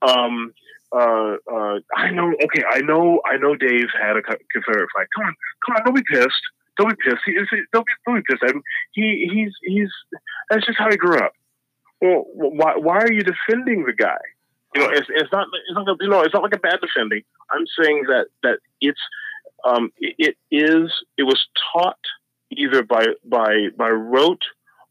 Um, 0.02 0.54
uh, 0.91 1.36
uh, 1.52 1.80
I 1.95 2.10
know. 2.10 2.34
Okay, 2.45 2.63
I 2.67 2.80
know. 2.82 3.22
I 3.26 3.38
know. 3.38 3.56
Dave 3.56 3.89
had 4.02 4.17
a 4.17 4.24
Confederate 4.24 4.89
flag. 4.95 5.08
Come 5.15 5.26
on, 5.26 5.36
come 5.63 5.76
on. 5.76 5.84
Don't 5.86 5.95
be 5.95 6.04
pissed. 6.12 6.41
Don't 6.78 6.89
be 6.89 6.95
pissed. 6.95 7.22
He, 7.26 7.34
he- 7.34 7.62
don't 7.72 7.86
be 7.86 7.93
don't 8.08 8.15
be 8.15 8.22
pissed 8.28 8.41
at 8.41 8.56
him. 8.56 8.63
He 8.93 9.30
he's 9.32 9.52
he's. 9.63 9.89
That's 10.50 10.65
just 10.65 10.80
how 10.80 10.89
he 10.89 10.98
grew 10.98 11.19
up. 11.19 11.34
Well, 12.02 12.26
why 12.34 12.74
why 12.78 13.00
are 13.00 13.12
you 13.12 13.24
defending 13.24 13.86
the 13.86 13.94
guy? 13.94 14.18
You 14.76 14.82
know, 14.82 14.90
it's, 14.90 15.08
it's 15.10 15.32
not 15.32 15.48
it's 15.54 15.76
not 15.76 15.98
you 16.00 16.10
know 16.10 16.22
it's 16.22 16.34
not 16.34 16.44
like 16.44 16.56
a 16.56 16.60
bad 16.60 16.80
defending. 16.82 17.24
I'm 17.52 17.66
saying 17.82 18.04
that 18.08 18.28
that 18.44 18.60
it's 18.82 19.00
um 19.66 19.92
it, 19.98 20.36
it 20.52 20.56
is 20.56 20.92
it 21.18 21.24
was 21.24 21.48
taught 21.74 22.00
either 22.52 22.84
by 22.84 23.06
by 23.26 23.68
by 23.78 23.90
rote 23.90 24.44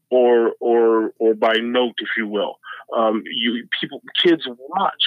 or 0.09 0.53
or 0.59 1.13
or 1.19 1.33
by 1.33 1.53
note, 1.53 1.95
if 1.99 2.09
you 2.17 2.27
will. 2.27 2.59
Um, 2.95 3.23
you 3.25 3.67
people 3.79 4.01
kids 4.21 4.43
watch 4.47 5.03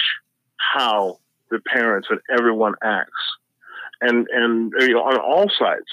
how 0.57 1.19
the 1.51 1.59
parents 1.59 2.07
and 2.09 2.19
everyone 2.35 2.75
acts, 2.81 3.11
and 4.01 4.27
and 4.31 4.73
you 4.79 4.93
know 4.93 5.03
on 5.03 5.17
all 5.19 5.49
sides, 5.49 5.85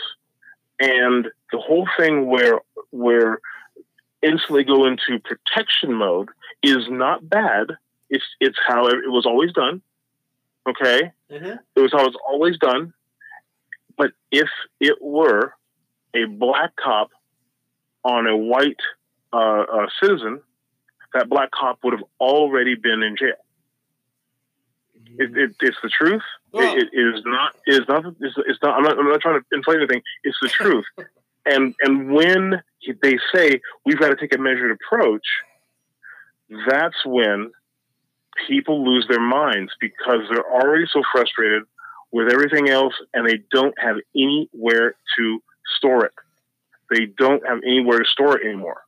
and 0.78 1.28
the 1.52 1.58
whole 1.58 1.88
thing 1.98 2.26
where 2.26 2.60
where 2.90 3.40
instantly 4.22 4.64
go 4.64 4.86
into 4.86 5.18
protection 5.20 5.94
mode 5.94 6.28
is 6.62 6.88
not 6.88 7.28
bad. 7.28 7.68
It's 8.08 8.24
it's 8.40 8.58
how 8.66 8.86
it 8.88 8.96
was 9.06 9.26
always 9.26 9.52
done. 9.52 9.82
Okay, 10.68 11.12
Mm-hmm. 11.30 11.56
it 11.76 11.80
was 11.80 11.92
how 11.92 12.04
it's 12.06 12.16
always 12.28 12.58
done. 12.58 12.92
But 13.96 14.10
if 14.32 14.48
it 14.80 14.98
were 15.00 15.54
a 16.14 16.24
black 16.24 16.74
cop 16.76 17.10
on 18.04 18.26
a 18.26 18.36
white 18.36 18.80
uh, 19.32 19.36
uh, 19.72 19.86
citizen, 20.02 20.40
that 21.14 21.28
black 21.28 21.50
cop 21.52 21.78
would 21.84 21.92
have 21.94 22.04
already 22.20 22.74
been 22.74 23.02
in 23.02 23.16
jail. 23.16 23.34
It, 25.18 25.36
it, 25.36 25.56
it's 25.60 25.76
the 25.82 25.88
truth. 25.88 26.22
It, 26.54 26.88
it 26.92 27.16
is 27.16 27.22
not. 27.24 27.54
Is 27.66 27.80
not. 27.88 28.04
It's, 28.20 28.34
it's 28.46 28.58
not. 28.62 28.76
I'm 28.76 28.82
not. 28.82 28.98
I'm 28.98 29.08
not 29.08 29.20
trying 29.20 29.40
to 29.40 29.46
inflate 29.52 29.78
anything. 29.78 30.02
It's 30.24 30.38
the 30.40 30.48
truth. 30.60 30.84
And 31.50 31.74
and 31.82 32.10
when 32.10 32.62
they 33.02 33.18
say 33.34 33.60
we've 33.84 33.98
got 33.98 34.08
to 34.08 34.16
take 34.16 34.34
a 34.34 34.38
measured 34.38 34.70
approach, 34.70 35.26
that's 36.68 36.96
when 37.04 37.50
people 38.48 38.84
lose 38.84 39.06
their 39.08 39.20
minds 39.20 39.72
because 39.80 40.20
they're 40.30 40.50
already 40.50 40.86
so 40.90 41.02
frustrated 41.12 41.64
with 42.12 42.32
everything 42.32 42.68
else, 42.68 42.94
and 43.14 43.28
they 43.28 43.40
don't 43.52 43.74
have 43.78 43.96
anywhere 44.16 44.94
to 45.16 45.42
store 45.76 46.06
it. 46.06 46.12
They 46.90 47.06
don't 47.06 47.46
have 47.46 47.58
anywhere 47.64 48.00
to 48.00 48.04
store 48.04 48.38
it 48.38 48.46
anymore. 48.46 48.82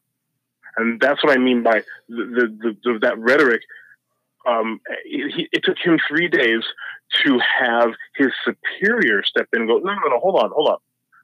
and 0.77 1.01
that's 1.01 1.23
what 1.23 1.37
I 1.37 1.39
mean 1.39 1.63
by 1.63 1.83
the, 2.09 2.57
the, 2.63 2.77
the, 2.83 2.99
that 3.03 3.19
rhetoric. 3.19 3.63
Um, 4.47 4.81
it, 5.05 5.49
it 5.53 5.65
took 5.65 5.79
him 5.79 5.99
three 6.09 6.29
days 6.29 6.63
to 7.25 7.39
have 7.61 7.91
his 8.17 8.33
superior 8.45 9.23
step 9.23 9.49
in 9.53 9.61
and 9.61 9.69
go, 9.69 9.79
no, 9.79 9.95
no, 9.95 10.09
no, 10.09 10.19
hold 10.19 10.43
on, 10.43 10.51
hold 10.51 10.69
on. 10.69 10.79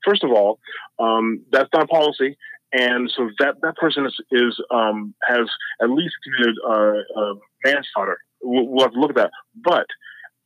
First 0.05 0.25
of 0.25 0.31
all, 0.31 0.59
um, 0.99 1.43
that's 1.51 1.69
not 1.73 1.89
policy, 1.89 2.37
and 2.73 3.11
so 3.15 3.31
that 3.39 3.61
that 3.63 3.77
person 3.77 4.07
is, 4.07 4.15
is 4.31 4.61
um, 4.71 5.15
has 5.27 5.49
at 5.83 5.91
least 5.91 6.15
committed 6.25 6.57
uh, 6.67 7.21
uh, 7.21 7.35
manslaughter. 7.65 8.19
We'll, 8.43 8.67
we'll 8.69 8.85
have 8.85 8.93
to 8.93 9.01
look 9.01 9.11
at 9.11 9.17
that. 9.17 9.31
But 9.55 9.87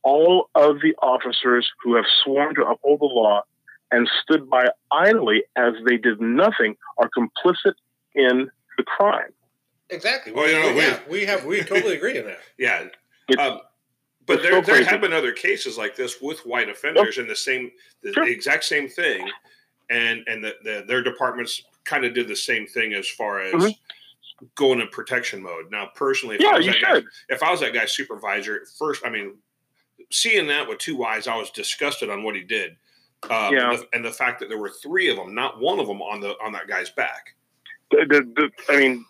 all 0.03 0.49
of 0.55 0.77
the 0.81 0.95
officers 1.01 1.69
who 1.83 1.95
have 1.95 2.05
sworn 2.23 2.55
to 2.55 2.61
uphold 2.63 2.99
the 3.01 3.05
law 3.05 3.43
and 3.91 4.09
stood 4.23 4.49
by 4.49 4.65
idly 4.91 5.43
as 5.55 5.73
they 5.87 5.97
did 5.97 6.19
nothing 6.19 6.75
are 6.97 7.09
complicit 7.17 7.73
in 8.15 8.49
the 8.77 8.83
crime. 8.83 9.31
Exactly. 9.89 10.33
Well, 10.33 10.47
you 10.49 10.59
know, 10.59 10.73
we, 10.73 10.81
yeah, 10.81 10.99
we 11.09 11.25
have 11.25 11.45
we 11.45 11.61
totally 11.63 11.95
agree 11.95 12.17
on 12.19 12.25
that. 12.25 12.39
Yeah. 12.57 12.87
It's- 13.29 13.51
Um, 13.51 13.61
but 14.25 14.35
it's 14.39 14.43
there, 14.43 14.63
so 14.63 14.71
there 14.73 14.85
have 14.85 15.01
been 15.01 15.13
other 15.13 15.31
cases 15.31 15.77
like 15.77 15.95
this 15.95 16.21
with 16.21 16.39
white 16.45 16.69
offenders 16.69 17.17
and 17.17 17.29
the 17.29 17.35
same, 17.35 17.71
the, 18.01 18.13
Sure. 18.13 18.25
the 18.25 18.31
exact 18.31 18.63
same 18.63 18.87
thing, 18.87 19.29
and 19.89 20.23
and 20.27 20.43
the, 20.43 20.55
the, 20.63 20.85
their 20.87 21.01
departments 21.03 21.61
kind 21.85 22.05
of 22.05 22.13
did 22.13 22.27
the 22.27 22.35
same 22.35 22.65
thing 22.67 22.93
as 22.93 23.07
far 23.09 23.41
as 23.41 23.53
Mhm. 23.53 23.77
going 24.55 24.79
in 24.79 24.87
protection 24.89 25.41
mode. 25.41 25.69
Now, 25.71 25.91
personally, 25.95 26.35
if 26.35 26.41
I 26.41 26.45
Yeah, 26.45 26.57
was 26.57 26.65
you 26.65 26.71
that 26.73 26.81
guy, 26.81 26.93
should. 26.95 27.05
if 27.29 27.43
I 27.43 27.51
was 27.51 27.59
that 27.59 27.73
guy's 27.73 27.93
supervisor, 27.93 28.65
first, 28.77 29.05
I 29.05 29.09
mean, 29.09 29.37
seeing 30.11 30.47
that 30.47 30.67
with 30.67 30.77
two 30.79 31.03
eyes, 31.03 31.27
I 31.27 31.35
was 31.35 31.49
disgusted 31.51 32.09
on 32.09 32.23
what 32.23 32.35
he 32.35 32.41
did. 32.41 32.77
Um, 33.29 33.53
Yeah. 33.53 33.71
and, 33.71 33.79
the, 33.79 33.87
and 33.93 34.05
the 34.05 34.11
fact 34.11 34.39
that 34.39 34.49
there 34.49 34.57
were 34.57 34.69
three 34.69 35.09
of 35.09 35.17
them, 35.17 35.33
not 35.33 35.59
one 35.59 35.79
of 35.79 35.87
them 35.87 36.01
on 36.01 36.19
the 36.19 36.37
on 36.39 36.51
that 36.53 36.67
guy's 36.67 36.89
back. 36.89 37.35
The, 37.91 38.05
the, 38.09 38.49
the, 38.67 38.73
I 38.73 38.77
mean, 38.77 39.05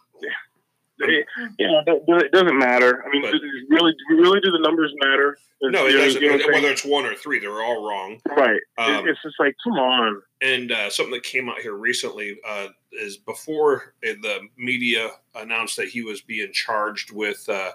it, 1.10 1.26
yeah, 1.60 1.82
it 1.88 2.04
it 2.08 2.32
doesn't 2.32 2.58
matter. 2.58 3.04
I 3.06 3.10
mean, 3.12 3.22
But- 3.24 3.34
really, 3.70 3.94
really, 4.10 4.39
do 4.42 4.52
the 4.52 4.60
numbers 4.60 4.94
matter? 5.02 5.38
No, 5.62 5.88
it 5.88 5.94
doesn't. 5.94 6.22
you 6.22 6.28
know 6.28 6.34
what 6.34 6.42
I'm 6.46 6.52
saying? 6.52 6.54
Whether 6.63 6.74
it's 6.74 6.84
one 6.86 7.06
or 7.06 7.16
three, 7.16 7.39
they're 7.39 7.62
all 7.63 7.88
wrong. 7.88 8.20
right. 8.28 8.60
Um, 8.78 9.08
it's 9.08 9.22
just 9.24 9.36
like, 9.39 9.56
come 9.63 9.74
on. 9.80 10.22
And 10.42 10.72
uh, 10.74 10.89
something 10.89 11.13
that 11.13 11.24
came 11.24 11.48
out 11.48 11.60
here 11.60 11.74
recently 11.76 12.38
uh, 12.46 12.68
is 12.92 13.16
before 13.16 13.94
the 14.02 14.39
media 14.58 15.10
announced 15.36 15.78
that 15.78 15.88
he 15.88 16.02
was 16.04 16.20
being 16.22 16.52
charged 16.52 17.13
with 17.13 17.48
uh, 17.48 17.72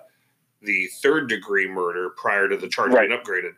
the 0.60 0.88
third 1.02 1.28
degree 1.30 1.66
murder 1.66 2.10
prior 2.10 2.46
to 2.48 2.56
the 2.58 2.68
charge 2.68 2.92
Right. 2.92 3.08
being 3.08 3.18
upgraded. 3.20 3.52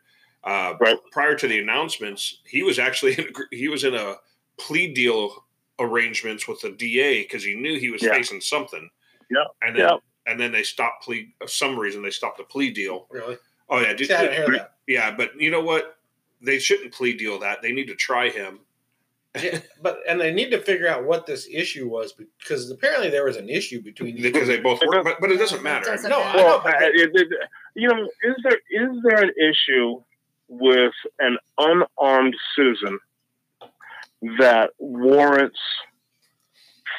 Uh, 0.45 0.75
Right. 0.81 0.97
Prior 1.11 1.35
to 1.35 1.49
the 1.49 1.59
announcements, 1.59 2.41
he 2.47 2.63
was 2.63 2.79
actually 2.79 3.15
in, 3.19 3.27
he 3.51 3.67
was 3.69 3.83
in 3.83 3.95
a 3.97 4.15
plea 4.59 4.93
deal 4.95 5.45
arrangements 5.81 6.47
with 6.47 6.61
the 6.61 6.71
DA 6.71 7.23
because 7.23 7.43
he 7.43 7.55
knew 7.57 7.81
he 7.81 7.91
was 7.91 8.03
Yeah. 8.03 8.13
facing 8.13 8.41
something. 8.41 8.91
Yeah. 9.31 9.45
And 9.63 9.77
then 9.77 9.89
Yeah. 9.89 9.97
and 10.27 10.39
then 10.41 10.53
they 10.53 10.63
stopped 10.63 11.05
plea. 11.05 11.35
For 11.41 11.49
some 11.49 11.79
reason 11.79 12.03
they 12.03 12.11
stopped 12.11 12.39
the 12.39 12.45
plea 12.45 12.71
deal. 12.71 13.07
Really? 13.11 13.37
Oh 13.69 13.79
yeah, 13.81 13.93
did, 13.95 14.09
See, 14.09 14.15
I 14.15 14.23
didn't 14.23 14.37
hear 14.37 14.59
that. 14.59 14.75
yeah. 14.87 15.11
But 15.17 15.41
you 15.41 15.51
know 15.51 15.61
what? 15.63 15.97
They 16.43 16.59
shouldn't 16.59 16.93
plea 16.93 17.15
deal 17.17 17.39
that. 17.41 17.63
They 17.63 17.73
need 17.73 17.87
to 17.89 17.95
try 17.95 18.31
him 18.31 18.61
Yeah, 19.41 19.61
but 19.81 20.01
and 20.09 20.21
they 20.21 20.33
need 20.33 20.51
to 20.51 20.61
figure 20.61 20.89
out 20.89 21.05
what 21.05 21.25
this 21.27 21.47
issue 21.51 21.89
was 21.89 22.13
because 22.13 22.69
apparently 22.71 23.11
there 23.11 23.25
was 23.25 23.37
an 23.37 23.49
issue 23.49 23.81
between 23.81 24.17
these 24.17 24.25
because 24.25 24.49
they 24.49 24.59
both 24.59 24.81
work, 24.85 25.05
but, 25.05 25.21
but 25.21 25.31
it 25.31 25.37
doesn't 25.37 25.63
matter. 25.63 25.85
Doesn't 25.85 26.11
No, 26.11 26.19
matter. 26.19 26.39
Well, 26.39 26.61
but 26.65 26.75
uh, 26.75 26.87
it, 26.93 27.11
it, 27.15 27.29
you 27.77 27.89
know, 27.89 28.03
is 28.25 28.35
there 28.43 28.59
is 28.71 28.91
there 29.05 29.23
an 29.23 29.31
issue 29.39 30.03
with 30.49 30.95
an 31.21 31.39
unarmed 31.59 32.35
citizen 32.57 32.99
that 34.41 34.71
warrants 34.79 35.59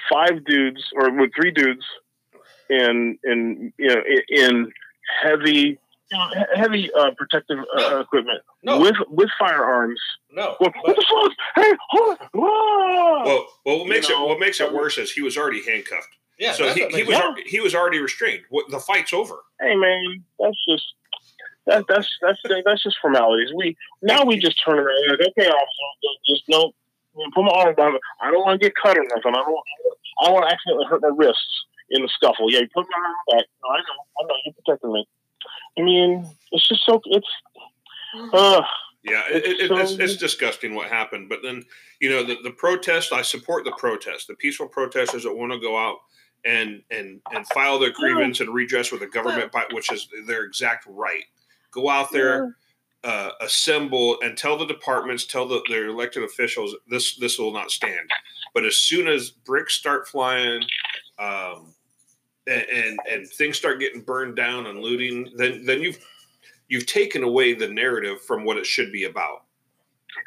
five 0.09 0.43
dudes 0.45 0.81
or 0.95 1.11
with 1.11 1.31
three 1.35 1.51
dudes 1.51 1.83
in 2.71 3.17
in 3.23 3.73
you 3.77 3.87
know 3.89 4.01
in- 4.07 4.37
in 4.43 4.71
heavy 5.21 5.77
you 6.11 6.17
know, 6.17 6.27
he- 6.33 6.59
heavy 6.59 6.91
uh, 6.93 7.11
protective 7.17 7.57
uh, 7.77 7.99
equipment 7.99 8.41
no, 8.63 8.79
with 8.79 8.95
with 9.09 9.29
firearms? 9.39 9.99
no. 10.31 10.55
What, 10.59 10.73
what 10.81 10.95
the 10.95 11.05
fuck? 11.09 11.31
Hey, 11.55 11.71
hold 11.89 12.17
on. 12.19 12.27
Whoa! 12.33 13.23
Well, 13.23 13.47
well, 13.65 13.79
what 13.79 13.87
makes 13.87 14.09
You 14.09 14.15
know, 14.15 14.25
it 14.25 14.29
what 14.29 14.39
makes 14.39 14.59
it 14.59 14.73
worse 14.73 14.97
is 14.97 15.11
he 15.11 15.21
was 15.21 15.37
already 15.37 15.63
handcuffed, 15.63 16.09
yeah, 16.39 16.51
so 16.53 16.67
he, 16.73 16.85
he 16.87 17.03
was 17.03 17.15
Yeah. 17.17 17.33
he 17.45 17.59
was 17.61 17.73
already 17.75 17.99
restrained. 17.99 18.43
What, 18.49 18.69
the 18.69 18.79
fight's 18.79 19.13
over. 19.13 19.35
hey 19.61 19.75
man, 19.75 20.23
that's 20.39 20.57
just 20.67 20.83
that, 21.67 21.85
that's 21.87 22.09
that's 22.21 22.39
that's 22.65 22.83
just 22.83 22.97
formalities. 23.01 23.51
We 23.55 23.77
now 24.01 24.23
we 24.25 24.37
just 24.37 24.61
turn 24.65 24.79
around 24.79 24.97
and 25.07 25.11
like, 25.19 25.29
okay, 25.37 25.47
officer, 25.49 26.19
just 26.27 26.43
no, 26.49 26.73
put 27.33 27.43
my 27.43 27.51
arm 27.51 27.75
down. 27.75 27.93
I 28.21 28.31
don't 28.31 28.43
want 28.45 28.59
to 28.61 28.65
get 28.67 28.75
cut 28.75 28.97
or 28.97 29.03
nothing. 29.03 29.33
I 29.35 29.43
don't. 29.43 29.63
I 30.21 30.25
don't 30.25 30.33
want 30.33 30.45
to 30.49 30.53
accidentally 30.53 30.85
hurt 30.89 31.01
my 31.01 31.11
wrists 31.15 31.65
in 31.91 32.01
the 32.01 32.09
scuffle. 32.09 32.51
Yeah, 32.51 32.59
you 32.59 32.67
put 32.73 32.85
my 32.89 32.97
arm 33.05 33.15
back. 33.39 33.45
No, 33.63 33.69
I 33.69 33.77
know, 33.77 34.05
I 34.19 34.27
know, 34.27 34.35
you're 34.45 34.53
protecting 34.53 34.93
me. 34.93 35.07
I 35.77 35.81
mean, 35.81 36.25
it's 36.51 36.67
just 36.67 36.85
so 36.85 37.01
it's. 37.05 37.27
Uh, 38.33 38.61
Yeah, 39.03 39.23
it, 39.31 39.61
it, 39.61 39.67
So- 39.69 39.77
it's, 39.77 39.91
it's 39.93 40.17
disgusting 40.17 40.75
what 40.75 40.87
happened. 40.87 41.29
But 41.29 41.39
then, 41.43 41.63
you 41.99 42.09
know, 42.09 42.23
the, 42.23 42.37
the 42.43 42.51
protest, 42.51 43.13
I 43.13 43.21
support 43.23 43.63
the 43.65 43.71
protest, 43.77 44.27
the 44.27 44.35
peaceful 44.35 44.67
protesters 44.67 45.23
that 45.23 45.35
want 45.35 45.51
to 45.53 45.59
go 45.59 45.77
out 45.77 45.97
and 46.43 46.81
and 46.89 47.21
and 47.31 47.45
file 47.47 47.77
their 47.79 47.91
grievance 47.91 48.39
and 48.39 48.49
redress 48.53 48.91
with 48.91 49.01
the 49.01 49.07
government, 49.07 49.51
by, 49.51 49.63
which 49.73 49.91
is 49.91 50.07
their 50.27 50.43
exact 50.43 50.85
right. 50.87 51.23
Go 51.71 51.87
out 51.89 52.11
there, 52.11 52.55
uh, 53.03 53.29
assemble, 53.41 54.17
and 54.21 54.35
tell 54.37 54.57
the 54.57 54.65
departments, 54.65 55.25
tell 55.25 55.47
the, 55.47 55.61
their 55.69 55.87
elected 55.87 56.23
officials, 56.23 56.75
this 56.89 57.15
this 57.17 57.37
will 57.39 57.53
not 57.53 57.71
stand. 57.71 58.09
But 58.53 58.65
as 58.65 58.77
soon 58.77 59.07
as 59.07 59.29
bricks 59.29 59.75
start 59.75 60.07
flying, 60.07 60.63
um, 61.17 61.73
and, 62.47 62.65
and 62.73 62.99
and 63.09 63.27
things 63.27 63.57
start 63.57 63.79
getting 63.79 64.01
burned 64.01 64.35
down 64.35 64.65
and 64.67 64.79
looting, 64.79 65.31
then 65.35 65.65
then 65.65 65.81
you've 65.81 65.99
you've 66.67 66.85
taken 66.85 67.23
away 67.23 67.53
the 67.53 67.67
narrative 67.67 68.21
from 68.21 68.45
what 68.45 68.57
it 68.57 68.65
should 68.65 68.91
be 68.91 69.05
about. 69.05 69.43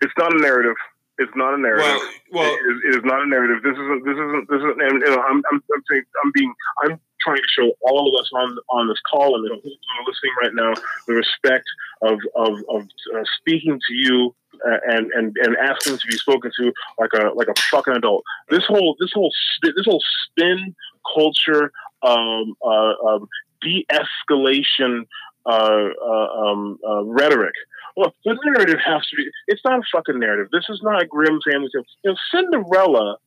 it's 0.02 0.12
not 0.18 0.34
a 0.34 0.38
narrative. 0.38 0.76
It's 1.18 1.32
not 1.36 1.54
a 1.54 1.58
narrative. 1.58 2.02
Well, 2.32 2.42
well, 2.42 2.52
it, 2.52 2.58
is, 2.58 2.82
it 2.88 2.98
is 2.98 3.04
not 3.04 3.22
a 3.22 3.26
narrative. 3.26 3.62
This 3.62 3.74
isn't. 3.74 4.04
This 4.04 4.14
isn't. 4.14 4.48
This 4.50 4.58
isn't. 4.58 4.82
And, 4.82 5.00
you 5.00 5.10
know, 5.10 5.22
I'm. 5.22 5.42
I'm. 5.52 5.62
I'm 5.74 5.82
saying. 5.88 6.02
I'm 6.24 6.32
being. 6.34 6.52
I'm 6.82 7.00
trying 7.20 7.36
to 7.36 7.48
show 7.48 7.70
all 7.82 8.08
of 8.08 8.20
us 8.20 8.28
on 8.34 8.58
on 8.70 8.88
this 8.88 8.98
call 9.10 9.36
and 9.36 9.46
who 9.46 9.54
are 9.54 10.04
listening 10.06 10.32
right 10.42 10.54
now 10.54 10.74
the 11.06 11.14
respect 11.14 11.64
of 12.02 12.18
of 12.34 12.58
of 12.68 12.82
uh, 13.16 13.22
speaking 13.38 13.80
to 13.88 13.94
you 13.94 14.34
uh, 14.68 14.78
and 14.88 15.10
and 15.12 15.36
and 15.40 15.56
asking 15.56 15.96
to 15.96 16.06
be 16.06 16.16
spoken 16.16 16.50
to 16.58 16.72
like 16.98 17.10
a 17.14 17.28
like 17.34 17.48
a 17.48 17.54
fucking 17.70 17.94
adult. 17.94 18.24
This 18.50 18.64
whole 18.66 18.96
this 18.98 19.12
whole 19.12 19.32
this 19.62 19.86
whole 19.86 20.02
spin 20.26 20.74
culture 21.14 21.70
um, 22.04 22.54
uh, 22.64 22.92
um, 23.06 23.28
de-escalation 23.60 25.06
uh, 25.46 25.88
uh, 26.02 26.26
um, 26.38 26.78
uh, 26.88 27.04
rhetoric. 27.04 27.54
Well, 27.96 28.14
the 28.24 28.36
narrative 28.44 28.80
has 28.84 29.06
to 29.08 29.16
be. 29.16 29.28
It's 29.46 29.62
not 29.64 29.78
a 29.78 29.82
fucking 29.92 30.18
narrative. 30.18 30.48
This 30.52 30.64
is 30.68 30.80
not 30.82 31.02
a 31.02 31.06
grim 31.06 31.38
family 31.48 31.68
tale. 31.72 31.84
You 32.02 32.10
know, 32.10 32.16
Cinderella 32.32 33.18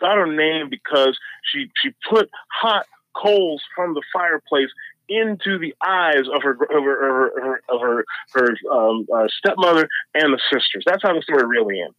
got 0.00 0.16
her 0.16 0.26
name 0.26 0.68
because 0.70 1.18
she 1.44 1.70
she 1.82 1.90
put 2.08 2.28
hot 2.50 2.86
coals 3.14 3.62
from 3.74 3.94
the 3.94 4.02
fireplace 4.12 4.70
into 5.08 5.58
the 5.58 5.74
eyes 5.86 6.24
of 6.34 6.42
her 6.42 6.52
of 6.52 6.82
her 6.84 7.28
of 7.28 7.42
her, 7.42 7.62
of 7.68 7.80
her, 7.80 8.04
her 8.34 8.56
um, 8.72 9.06
uh, 9.14 9.28
stepmother 9.38 9.88
and 10.14 10.32
the 10.32 10.40
sisters. 10.52 10.82
That's 10.84 11.02
how 11.02 11.14
the 11.14 11.22
story 11.22 11.46
really 11.46 11.80
ends. 11.80 11.94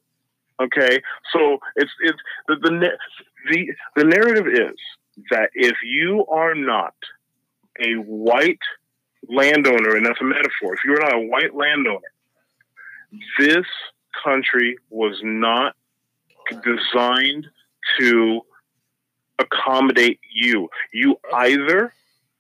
Okay, 0.60 1.02
so 1.32 1.60
it's 1.76 1.92
it's 2.02 2.20
the 2.48 2.56
the 2.56 2.90
the, 3.50 3.74
the 3.96 4.04
narrative 4.04 4.48
is 4.48 4.76
that 5.32 5.50
if 5.54 5.76
you 5.84 6.26
are 6.28 6.56
not 6.56 6.94
a 7.80 7.94
white 7.96 8.60
landowner, 9.30 9.96
and 9.96 10.06
that's 10.06 10.22
a 10.22 10.24
metaphor, 10.24 10.74
if 10.74 10.80
you're 10.86 11.00
not 11.02 11.14
a 11.16 11.20
white 11.20 11.54
landowner, 11.56 12.00
this 13.40 13.66
country 14.24 14.78
was 14.90 15.20
not 15.24 15.76
designed 16.64 17.46
to 18.00 18.42
accommodate 19.40 20.20
you. 20.34 20.70
You 20.94 21.20
either 21.34 21.94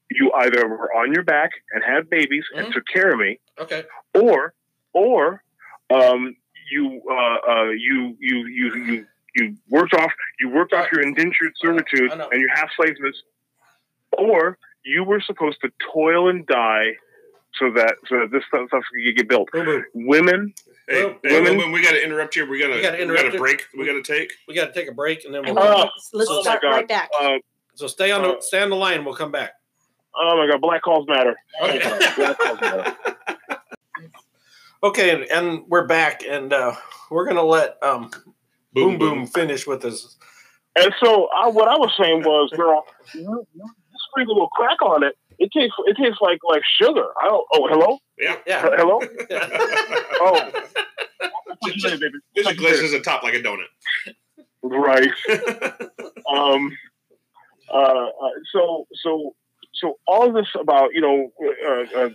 you 0.09 0.31
either 0.33 0.65
were 0.67 0.93
on 0.95 1.11
your 1.13 1.23
back 1.23 1.51
and 1.73 1.83
had 1.83 2.09
babies 2.09 2.45
and 2.55 2.67
Mhm. 2.67 2.73
took 2.73 2.87
care 2.87 3.11
of 3.11 3.19
me, 3.19 3.39
okay. 3.59 3.83
or 4.13 4.53
or 4.93 5.43
um, 5.89 6.35
you 6.71 7.01
uh, 7.09 7.37
uh, 7.51 7.69
you 7.69 8.15
you 8.19 8.45
you 8.47 8.75
you 8.75 9.07
you 9.37 9.55
worked 9.69 9.93
off 9.93 10.11
you 10.39 10.49
worked 10.49 10.73
off 10.73 10.91
your 10.91 11.01
indentured 11.01 11.53
servitude 11.61 12.11
and 12.11 12.41
your 12.41 12.53
half 12.53 12.69
slaveness, 12.75 13.15
or 14.17 14.57
you 14.83 15.03
were 15.03 15.21
supposed 15.21 15.59
to 15.61 15.69
toil 15.93 16.29
and 16.29 16.45
die 16.47 16.93
so 17.59 17.71
that 17.71 17.95
so 18.07 18.19
that 18.19 18.31
this 18.31 18.43
stuff 18.47 18.67
stuff 18.67 18.83
could 19.05 19.15
get 19.15 19.29
built. 19.29 19.49
Boom, 19.51 19.65
boom. 19.65 19.85
Women, 19.93 20.53
hey, 20.87 21.05
Well, 21.05 21.15
hey, 21.23 21.39
women- 21.41 21.57
women, 21.57 21.71
we 21.71 21.81
got 21.81 21.91
to 21.91 22.03
interrupt 22.03 22.33
here. 22.35 22.45
We 22.47 22.59
got 22.59 22.67
to 22.67 22.73
We 22.73 23.05
we 23.07 23.15
gotta 23.15 23.35
a 23.35 23.39
break. 23.39 23.65
We 23.77 23.85
got 23.85 23.93
to 23.93 24.03
take. 24.03 24.31
We 24.47 24.53
got 24.53 24.67
to 24.67 24.73
take 24.73 24.89
a 24.89 24.93
break 24.93 25.25
and 25.25 25.33
then 25.33 25.43
we'll. 25.45 25.55
we'll, 25.55 25.63
Oh, 25.63 25.89
let's 26.13 26.29
oh 26.29 26.35
my 26.37 26.41
start 26.41 26.61
God. 26.61 26.69
right 26.71 26.87
back. 26.87 27.09
uh, 27.19 27.37
so 27.75 27.87
stay 27.87 28.11
on 28.11 28.21
the 28.23 28.29
uh, 28.37 28.41
stay 28.41 28.61
on 28.61 28.69
the 28.69 28.75
line. 28.75 29.05
We'll 29.05 29.15
come 29.15 29.31
back. 29.31 29.51
oh 30.15 30.37
my 30.37 30.47
God, 30.51 30.61
black 30.61 30.81
calls 30.81 31.07
matter. 31.07 31.35
Okay. 31.61 31.79
Black 32.15 32.37
calls 32.39 32.61
matter. 32.61 32.95
Okay, 34.83 35.09
and, 35.09 35.23
and 35.31 35.63
we're 35.67 35.87
back, 35.87 36.21
and 36.27 36.53
uh, 36.53 36.75
we're 37.09 37.25
gonna 37.25 37.41
let 37.43 37.81
um, 37.83 38.11
Boom 38.77 38.97
Boom 38.99 39.27
finish 39.27 39.65
with 39.67 39.81
his 39.83 40.17
And 40.75 40.93
so 41.03 41.27
I, 41.35 41.47
what 41.49 41.67
I 41.67 41.75
was 41.77 41.91
saying 41.99 42.21
was, 42.23 42.51
girl, 42.55 42.85
you, 43.13 43.45
you 43.53 43.65
sprinkle 44.11 44.33
a 44.33 44.35
little 44.35 44.49
crack 44.49 44.81
on 44.81 45.03
it. 45.03 45.15
It 45.39 45.49
tastes 45.51 45.75
it 45.85 45.97
tastes 46.01 46.19
like 46.21 46.39
like 46.47 46.61
sugar. 46.81 47.05
I 47.21 47.25
don't. 47.27 47.45
Oh, 47.53 47.67
hello, 47.67 47.99
Yeah. 48.17 48.35
Yeah. 48.45 48.61
hello. 48.75 48.99
yeah. 49.29 49.47
Oh, 50.19 50.51
just, 51.65 51.79
just, 51.79 52.03
just 52.35 52.57
glazes 52.57 52.91
the 52.91 52.99
top 52.99 53.23
like 53.23 53.33
a 53.35 53.39
donut. 53.39 53.65
right. 54.63 55.09
Um. 56.29 56.77
Uh, 57.73 57.77
uh. 57.77 58.09
So 58.51 58.85
so 59.01 59.35
so 59.75 59.97
all 60.07 60.31
this 60.33 60.47
about 60.59 60.89
you 60.93 61.01
know 61.01 61.31
uh, 61.65 61.99
uh, 61.99 62.09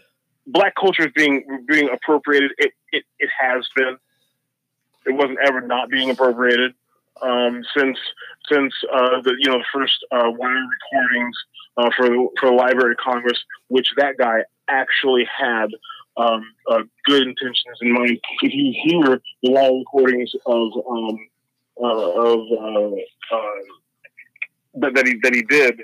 black 0.46 0.74
culture 0.74 1.06
is 1.06 1.12
being 1.14 1.44
being 1.66 1.88
appropriated. 1.90 2.50
It, 2.58 2.72
it 2.92 3.04
it 3.18 3.30
has 3.40 3.66
been. 3.74 3.96
It 5.06 5.12
wasn't 5.12 5.38
ever 5.46 5.60
not 5.60 5.90
being 5.90 6.10
appropriated. 6.10 6.74
Um, 7.20 7.62
since 7.76 7.98
since 8.50 8.72
uh, 8.92 9.20
the 9.22 9.36
you 9.38 9.50
know 9.50 9.58
the 9.58 9.64
first 9.72 10.04
uh, 10.10 10.30
wire 10.30 10.66
recordings 10.92 11.36
uh, 11.76 11.90
for 11.96 12.08
the, 12.08 12.28
for 12.40 12.48
the 12.50 12.54
Library 12.54 12.92
of 12.92 12.98
Congress, 12.98 13.38
which 13.68 13.88
that 13.96 14.16
guy 14.18 14.44
actually 14.68 15.26
had 15.38 15.66
um, 16.16 16.52
uh, 16.70 16.82
good 17.04 17.22
intentions 17.22 17.78
in 17.80 17.92
mind. 17.92 18.18
If 18.42 18.52
you 18.52 18.74
hear 18.82 19.20
the 19.42 19.50
wire 19.50 19.74
recordings 19.74 20.32
of 20.46 20.72
um, 20.88 21.18
uh, 21.80 21.86
of 21.86 22.40
uh, 22.52 22.96
uh, 23.34 23.60
that, 24.74 24.94
that 24.94 25.06
he 25.06 25.18
that 25.22 25.34
he 25.34 25.42
did, 25.42 25.80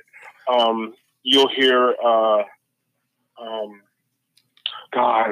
um, 0.50 0.94
you'll 1.22 1.48
hear 1.48 1.94
um, 2.04 3.80
God 4.92 5.30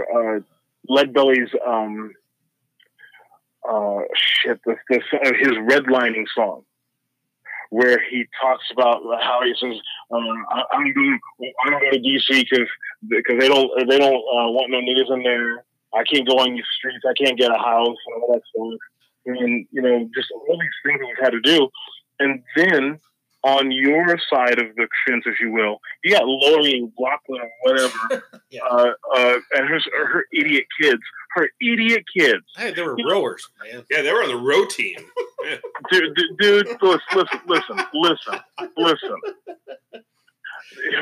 Leadbelly's 0.89 1.51
um, 1.67 2.13
uh, 3.69 4.03
shit 4.15 4.61
this 4.67 5.03
uh, 5.13 5.33
his 5.39 5.53
redlining 5.71 6.25
song 6.35 6.63
where 7.71 7.99
he 8.11 8.25
talks 8.41 8.65
about 8.73 9.03
how 9.23 9.41
he 9.45 9.53
says 9.61 9.77
uh, 10.13 10.17
I, 10.17 10.63
I'm 10.73 10.93
going 10.95 11.19
I'm 11.65 11.73
going 11.73 11.93
to 11.93 11.99
DC 11.99 12.29
because 12.49 12.69
because 13.09 13.37
they 13.41 13.49
don't 13.49 13.71
they 13.89 13.99
don't 13.99 14.15
uh, 14.15 14.51
want 14.53 14.71
no 14.71 14.79
niggas 14.79 15.13
in 15.15 15.23
there. 15.23 15.65
I 15.95 16.05
can't 16.05 16.27
go 16.29 16.39
on 16.39 16.55
these 16.55 16.65
streets. 16.79 17.05
I 17.09 17.15
can't 17.23 17.39
get 17.39 17.51
a 17.51 17.59
house 17.59 17.97
and 18.07 18.23
all 18.23 18.33
that 18.35 18.43
stuff. 18.55 18.81
And 19.27 19.67
you 19.73 19.83
know, 19.83 20.09
just 20.15 20.29
all 20.31 20.59
these 20.61 20.71
things 20.85 21.01
that 21.01 21.07
we've 21.07 21.25
had 21.25 21.31
to 21.33 21.41
do. 21.41 21.69
And 22.21 22.43
then 22.57 22.99
on 23.43 23.71
your 23.71 24.19
side 24.33 24.59
of 24.59 24.75
the 24.77 24.89
fence, 25.07 25.25
if 25.27 25.41
you 25.41 25.53
will, 25.53 25.81
you 26.05 26.13
got 26.13 26.25
Lori 26.27 26.79
and 26.79 26.93
Loughlin 26.99 27.41
or 27.43 27.51
whatever, 27.63 28.23
Yeah. 28.51 28.61
uh, 28.71 28.93
uh, 29.15 29.39
and 29.55 29.69
her 29.69 29.79
her 30.09 30.25
idiot 30.33 30.65
kids, 30.81 31.03
her 31.37 31.49
idiot 31.61 32.05
kids. 32.17 32.43
Hey, 32.57 32.73
they 32.73 32.83
were 32.83 32.97
rowers, 33.09 33.49
man. 33.63 33.85
Yeah, 33.91 34.03
they 34.03 34.13
were 34.13 34.23
on 34.23 34.29
the 34.29 34.37
row 34.37 34.65
team. 34.67 34.97
dude, 35.93 36.15
dude, 36.17 36.39
dude 36.39 36.67
listen, 36.83 37.01
listen, 37.15 37.41
listen, 37.47 37.81
listen, 37.95 38.41
listen. 38.77 39.17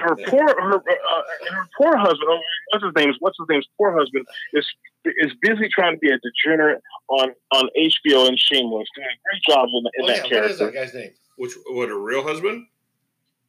Her 0.03 0.17
poor, 0.29 0.47
her, 0.61 0.75
uh, 0.77 1.23
her 1.51 1.67
poor 1.81 1.97
husband. 1.97 2.29
oh, 2.29 2.39
What's 2.71 2.85
his 2.85 2.93
name? 2.97 3.15
What's 3.21 3.37
his 3.39 3.47
name's 3.49 3.67
poor 3.79 3.97
husband 3.99 4.27
is 4.53 4.67
is 5.05 5.33
busy 5.41 5.69
trying 5.73 5.95
to 5.95 5.99
be 5.99 6.11
a 6.11 6.19
degenerate 6.19 6.81
on 7.09 7.31
on 7.53 7.69
HBO 7.77 8.29
and 8.29 8.39
Shameless, 8.39 8.89
doing 8.95 9.07
a 9.07 9.19
great 9.31 9.43
job 9.49 9.69
in, 9.73 9.85
in 9.95 10.05
Oh, 10.05 10.07
that 10.07 10.17
yeah. 10.17 10.23
What 10.23 10.31
character. 10.31 10.51
is 10.53 10.59
that 10.59 10.75
guy's 10.75 10.95
name? 10.95 11.11
Which 11.37 11.53
what 11.69 11.89
a 11.89 11.97
real 11.97 12.23
husband? 12.23 12.67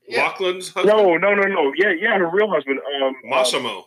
Yeah. 0.07 0.23
Loughlin's 0.23 0.69
husband? 0.69 0.97
No, 0.97 1.17
no, 1.17 1.33
no, 1.33 1.43
no. 1.43 1.73
Yeah, 1.75 1.91
yeah, 1.91 2.17
her 2.17 2.29
real 2.29 2.49
husband. 2.49 2.79
Um, 2.79 3.03
um, 3.03 3.15
Massimo. 3.25 3.85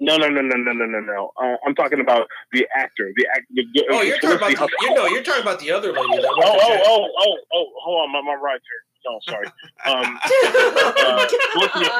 No, 0.00 0.16
no, 0.16 0.28
no, 0.28 0.40
no, 0.40 0.56
no, 0.56 0.72
no, 0.72 0.86
no, 0.86 1.00
no. 1.00 1.32
Uh, 1.40 1.56
I'm 1.66 1.74
talking 1.74 2.00
about 2.00 2.26
the 2.52 2.66
actor. 2.74 3.12
The 3.16 3.26
actor. 3.32 3.46
The, 3.50 3.64
the, 3.74 3.84
Oh, 3.90 4.00
you're 4.02 4.18
talking 4.18 4.36
about 4.36 4.50
the, 4.50 4.56
Huffman. 4.56 4.78
you 4.82 4.94
know, 4.94 5.06
you're 5.06 5.22
talking 5.22 5.42
about 5.42 5.60
the 5.60 5.70
other 5.70 5.92
lady 5.92 6.16
that 6.16 6.24
Oh, 6.24 6.38
went 6.38 6.60
oh, 6.62 6.82
oh, 6.86 7.08
oh, 7.18 7.36
oh, 7.52 7.66
hold 7.82 8.02
on, 8.08 8.12
my, 8.12 8.20
my 8.22 8.34
right 8.40 8.60
here. 8.60 8.82
No, 9.06 9.18
sorry. 9.28 9.46
Um, 9.86 10.18
uh, 10.44 11.26
Felicity, 11.52 11.90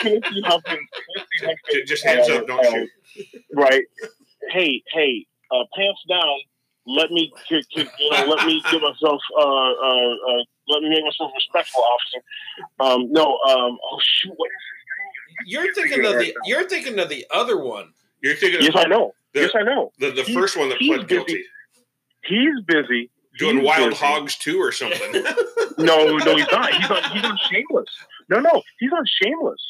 Felicity 0.00 0.42
Huffman. 0.44 0.78
Felicity 1.06 1.38
J- 1.40 1.46
Huffman. 1.46 1.86
Just 1.86 2.04
hands 2.04 2.28
up, 2.30 2.46
don't 2.46 2.64
uh, 2.66 2.70
shoot. 2.70 2.90
Right. 3.54 3.84
Hey, 4.50 4.82
hey, 4.92 5.26
uh, 5.50 5.64
pants 5.76 6.00
down. 6.08 6.38
Let 6.84 7.10
me, 7.12 7.32
get, 7.48 7.64
get, 7.74 7.86
you 7.98 8.10
know, 8.10 8.26
let 8.26 8.44
me 8.46 8.60
give 8.70 8.82
myself, 8.82 9.20
uh, 9.38 9.40
uh, 9.40 9.44
uh, 9.44 10.42
let 10.68 10.82
me 10.82 10.88
make 10.90 11.04
myself 11.04 11.30
respectful, 11.34 11.84
officer. 11.84 12.22
Um, 12.80 13.12
no, 13.12 13.38
um, 13.48 13.78
oh 13.80 13.98
shoot, 14.02 14.32
what 14.36 14.48
is 14.48 14.62
You're 15.46 15.72
thinking 15.74 16.04
of 16.04 16.14
the 16.14 16.34
you're 16.44 16.68
thinking 16.68 16.98
of 16.98 17.08
the 17.08 17.26
other 17.30 17.58
one. 17.58 17.92
You're 18.22 18.34
thinking 18.36 18.62
Yes, 18.62 18.72
I 18.76 18.84
know. 18.84 19.12
the, 19.34 19.40
Yes, 19.42 19.50
I 19.54 19.62
know. 19.62 19.92
the, 19.98 20.10
the 20.10 20.22
He- 20.22 20.34
first 20.34 20.56
one 20.56 20.68
that 20.68 20.78
he's 20.78 20.94
pled 20.94 21.08
guilty. 21.08 21.44
He's 22.24 22.60
busy. 22.66 23.10
Doing 23.38 23.58
He's 23.58 23.66
Wild 23.66 23.90
busy. 23.90 24.04
Hogs 24.04 24.36
2 24.36 24.58
or 24.60 24.72
something. 24.72 25.24
No, 25.78 26.18
no, 26.18 26.36
he's 26.36 26.46
not. 26.52 26.70
He's 26.74 26.90
on. 26.90 27.02
He's 27.12 27.24
on 27.24 27.38
Shameless. 27.50 27.88
No, 28.28 28.40
no, 28.40 28.62
he's 28.78 28.92
on 28.92 29.04
Shameless. 29.22 29.60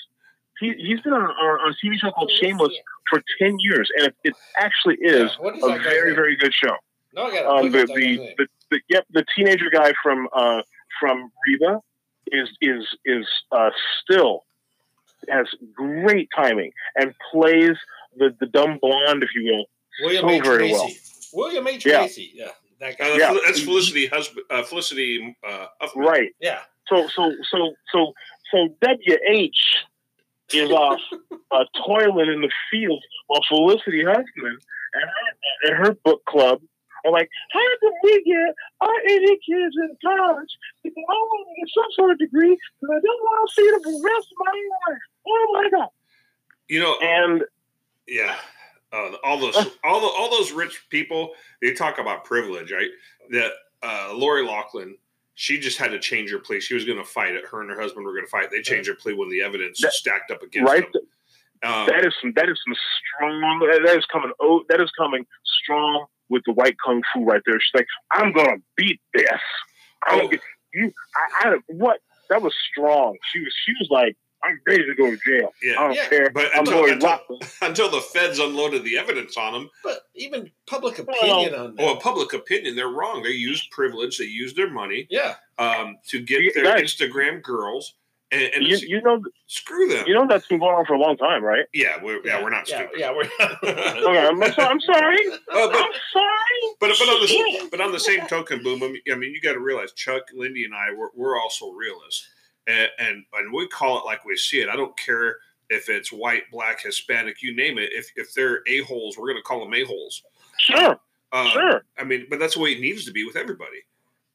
He 0.58 0.72
he's 0.76 1.00
been 1.00 1.12
on, 1.12 1.22
on, 1.22 1.60
on 1.60 1.72
a 1.72 1.86
TV 1.86 1.94
show 1.96 2.10
called 2.10 2.30
Shameless 2.40 2.72
for 3.08 3.22
ten 3.38 3.56
years, 3.60 3.88
and 3.96 4.08
it, 4.08 4.16
it 4.24 4.34
actually 4.58 4.96
is 5.00 5.30
Yeah, 5.30 5.36
what 5.44 5.56
is 5.56 5.62
a 5.62 5.78
very 5.78 6.08
name? 6.08 6.16
very 6.16 6.36
good 6.36 6.52
show. 6.52 6.74
No, 7.14 7.26
I 7.26 7.30
got 7.32 7.46
Um, 7.46 7.70
the, 7.70 7.78
look 7.78 7.88
up 7.90 7.94
that 7.94 8.00
guy's 8.02 8.18
the, 8.18 8.34
the 8.36 8.46
the 8.72 8.80
yep 8.88 9.04
the 9.12 9.24
teenager 9.34 9.70
guy 9.72 9.92
from 10.02 10.28
uh 10.34 10.62
from 10.98 11.30
Reba 11.46 11.80
is 12.32 12.48
is 12.60 12.84
is 13.04 13.26
uh 13.52 13.70
still 14.02 14.42
has 15.28 15.46
great 15.74 16.28
timing 16.34 16.72
and 16.96 17.14
plays 17.32 17.76
the 18.16 18.34
the 18.40 18.46
dumb 18.46 18.78
blonde, 18.80 19.22
if 19.22 19.30
you 19.34 19.44
will. 19.44 19.66
William 20.02 20.28
so 20.28 20.30
H. 20.30 20.42
very 20.44 20.68
Macy. 20.72 20.74
well. 20.74 20.90
William 21.46 21.66
H. 21.66 21.86
Yeah. 21.86 22.00
Macy. 22.02 22.30
Yeah, 22.34 22.48
that 22.80 22.98
guy. 22.98 23.10
Uh, 23.12 23.16
Yeah. 23.16 23.38
That's 23.46 23.60
Felicity 23.60 24.06
husband. 24.06 24.46
Uh, 24.50 24.62
Felicity 24.62 25.36
uh, 25.46 25.66
Huffman. 25.80 26.04
Right. 26.06 26.30
Yeah. 26.40 26.60
So 26.88 27.06
so 27.08 27.32
so 27.50 27.72
so 27.92 28.12
so 28.50 28.68
WH 28.82 30.54
is 30.54 30.70
off 30.84 31.00
uh, 31.50 31.64
toiling 31.86 32.32
in 32.32 32.40
the 32.42 32.50
field 32.70 33.02
while 33.28 33.40
Felicity 33.48 34.04
Huffman 34.04 34.24
and 34.94 35.02
her, 35.04 35.68
and 35.76 35.86
her 35.86 35.96
book 36.04 36.22
club 36.26 36.60
are 37.04 37.12
like, 37.12 37.28
how 37.52 37.60
did 37.80 37.92
we 38.04 38.22
get 38.24 38.54
our 38.80 39.00
idiot 39.06 39.38
kids 39.48 39.74
in 39.76 39.96
college? 40.04 40.52
Because 40.84 41.02
I 41.08 41.12
want 41.12 41.48
to 41.48 41.60
get 41.60 41.70
some 41.74 41.90
sort 41.96 42.10
of 42.12 42.18
degree 42.18 42.56
because 42.56 42.90
I 42.94 43.00
don't 43.00 43.22
want 43.22 43.48
to 43.48 43.54
see 43.54 43.70
them 43.70 43.82
for 43.82 43.92
the 43.92 44.04
rest 44.04 44.28
of 44.30 44.38
my 44.38 44.58
life. 44.86 45.02
Oh 45.26 45.48
my 45.52 45.68
god! 45.70 45.88
You 46.68 46.80
know, 46.80 46.96
And 47.00 47.42
yeah. 48.06 48.36
Uh, 48.92 49.12
all 49.24 49.38
those, 49.38 49.56
all 49.84 50.00
the, 50.02 50.06
all 50.06 50.30
those 50.30 50.52
rich 50.52 50.84
people. 50.90 51.30
They 51.62 51.72
talk 51.72 51.98
about 51.98 52.24
privilege, 52.24 52.70
right? 52.70 52.90
That 53.30 53.52
uh, 53.82 54.12
Lori 54.14 54.44
Loughlin, 54.44 54.96
she 55.34 55.58
just 55.58 55.78
had 55.78 55.92
to 55.92 55.98
change 55.98 56.30
her 56.30 56.38
plea. 56.38 56.60
She 56.60 56.74
was 56.74 56.84
going 56.84 56.98
to 56.98 57.04
fight 57.04 57.34
it. 57.34 57.46
Her 57.46 57.62
and 57.62 57.70
her 57.70 57.80
husband 57.80 58.04
were 58.04 58.12
going 58.12 58.26
to 58.26 58.30
fight. 58.30 58.50
They 58.50 58.60
changed 58.60 58.88
her 58.90 58.94
plea 58.94 59.14
when 59.14 59.30
the 59.30 59.40
evidence 59.40 59.80
That- 59.80 59.92
stacked 59.94 60.30
up 60.30 60.42
against 60.42 60.70
right, 60.70 60.86
them. 60.92 61.02
Um, 61.64 61.86
that 61.86 62.04
is 62.04 62.12
some 62.20 62.32
that 62.36 62.48
is 62.50 62.58
some 62.66 62.74
strong 63.16 63.60
that 63.60 63.96
is 63.96 64.04
coming 64.12 64.32
oh 64.40 64.64
that 64.68 64.80
is 64.80 64.90
coming 64.98 65.24
strong 65.62 66.06
with 66.28 66.42
the 66.44 66.52
white 66.52 66.76
kung 66.84 67.00
fu 67.14 67.24
right 67.24 67.40
there. 67.46 67.54
She's 67.60 67.70
like, 67.74 67.86
I'm 68.10 68.32
gonna 68.32 68.56
beat 68.76 69.00
this. 69.14 69.26
I'm 70.08 70.18
Oh. 70.22 70.28
gonna, 70.28 70.38
you 70.74 70.92
I, 71.44 71.48
I 71.50 71.56
what 71.68 72.00
that 72.30 72.42
was 72.42 72.52
strong. 72.70 73.16
She 73.32 73.38
was 73.38 73.54
she 73.64 73.72
was 73.80 73.88
like, 73.90 74.16
I'm 74.44 74.60
ready 74.66 74.84
to 74.84 74.94
go 74.94 75.10
to 75.10 75.16
jail. 75.26 75.52
Yeah. 75.62 75.72
I 75.72 75.74
yeah. 75.74 75.74
don't 75.74 75.94
Yeah, 75.94 76.08
care. 76.08 76.30
but 76.30 76.46
I'm 76.54 76.60
until- 76.60 76.84
until- 76.86 77.40
Until 77.62 77.90
the 77.90 78.00
feds 78.00 78.38
unloaded 78.38 78.84
the 78.84 78.98
evidence 78.98 79.36
on 79.36 79.52
them. 79.52 79.70
But 79.84 80.02
even 80.14 80.50
public 80.66 80.98
opinion 80.98 81.54
on 81.54 81.76
that. 81.76 81.84
Well, 81.84 81.96
public 81.96 82.32
opinion, 82.32 82.74
they're 82.76 82.88
wrong. 82.88 83.22
They 83.22 83.30
used 83.30 83.70
privilege. 83.70 84.18
They 84.18 84.24
used 84.24 84.56
their 84.56 84.70
money 84.70 85.06
yeah. 85.10 85.34
um, 85.58 85.96
to 86.08 86.20
get 86.20 86.42
Yeah, 86.42 86.50
their 86.54 86.64
right. 86.74 86.84
Instagram 86.84 87.42
girls. 87.42 87.94
And, 88.32 88.42
and 88.54 88.64
You, 88.64 88.78
you 88.78 89.02
know 89.02 89.20
screw 89.46 89.88
them. 89.88 90.06
you 90.06 90.14
know 90.14 90.26
that's 90.26 90.46
been 90.46 90.58
going 90.58 90.74
on 90.74 90.86
for 90.86 90.94
a 90.94 90.98
long 90.98 91.18
time, 91.18 91.44
right? 91.44 91.66
yeah, 91.74 92.02
we're, 92.02 92.18
yeah, 92.24 92.42
we're 92.42 92.48
not 92.48 92.66
yeah, 92.66 92.76
stupid. 92.78 92.98
Yeah, 92.98 93.10
we're 93.12 93.24
Okay, 93.62 94.26
I'm, 94.26 94.42
so, 94.54 94.62
I'm 94.62 94.80
sorry. 94.80 95.18
Oh, 95.50 95.68
but 95.70 95.76
I'm 95.76 95.92
sorry. 96.10 96.74
But 96.80 96.90
but 96.98 97.08
on 97.10 97.20
the 97.26 97.68
but 97.70 97.80
on 97.82 97.92
the 97.92 98.00
same 98.00 98.26
token, 98.28 98.62
boom. 98.62 98.82
I 98.82 98.86
mean, 98.86 99.02
I 99.12 99.16
mean, 99.16 99.34
you 99.34 99.40
got 99.42 99.52
to 99.52 99.60
realize 99.60 99.92
Chuck, 99.92 100.22
Lindy, 100.34 100.64
and 100.64 100.74
I 100.74 100.94
we're, 100.96 101.10
we're 101.14 101.38
also 101.38 101.72
realists, 101.72 102.26
and, 102.66 102.88
and 102.98 103.24
and 103.34 103.52
we 103.52 103.66
call 103.68 103.98
it 103.98 104.04
like 104.04 104.24
we 104.24 104.36
see 104.36 104.60
it. 104.60 104.68
I 104.68 104.76
don't 104.76 104.96
care 104.98 105.36
if 105.70 105.88
it's 105.88 106.12
white, 106.12 106.42
black, 106.52 106.80
Hispanic, 106.82 107.42
you 107.42 107.54
name 107.56 107.78
it. 107.78 107.90
If 107.92 108.10
if 108.16 108.34
they're 108.34 108.60
a 108.68 108.80
holes, 108.82 109.16
we're 109.18 109.26
going 109.28 109.36
to 109.38 109.42
call 109.42 109.60
them 109.64 109.74
a 109.74 109.84
holes. 109.84 110.22
Sure, 110.58 110.98
Uh, 111.32 111.48
sure. 111.50 111.84
I 111.98 112.04
mean, 112.04 112.26
but 112.30 112.38
that's 112.38 112.54
the 112.54 112.60
way 112.60 112.72
it 112.72 112.80
needs 112.80 113.04
to 113.06 113.10
be 113.12 113.24
with 113.24 113.36
everybody. 113.36 113.78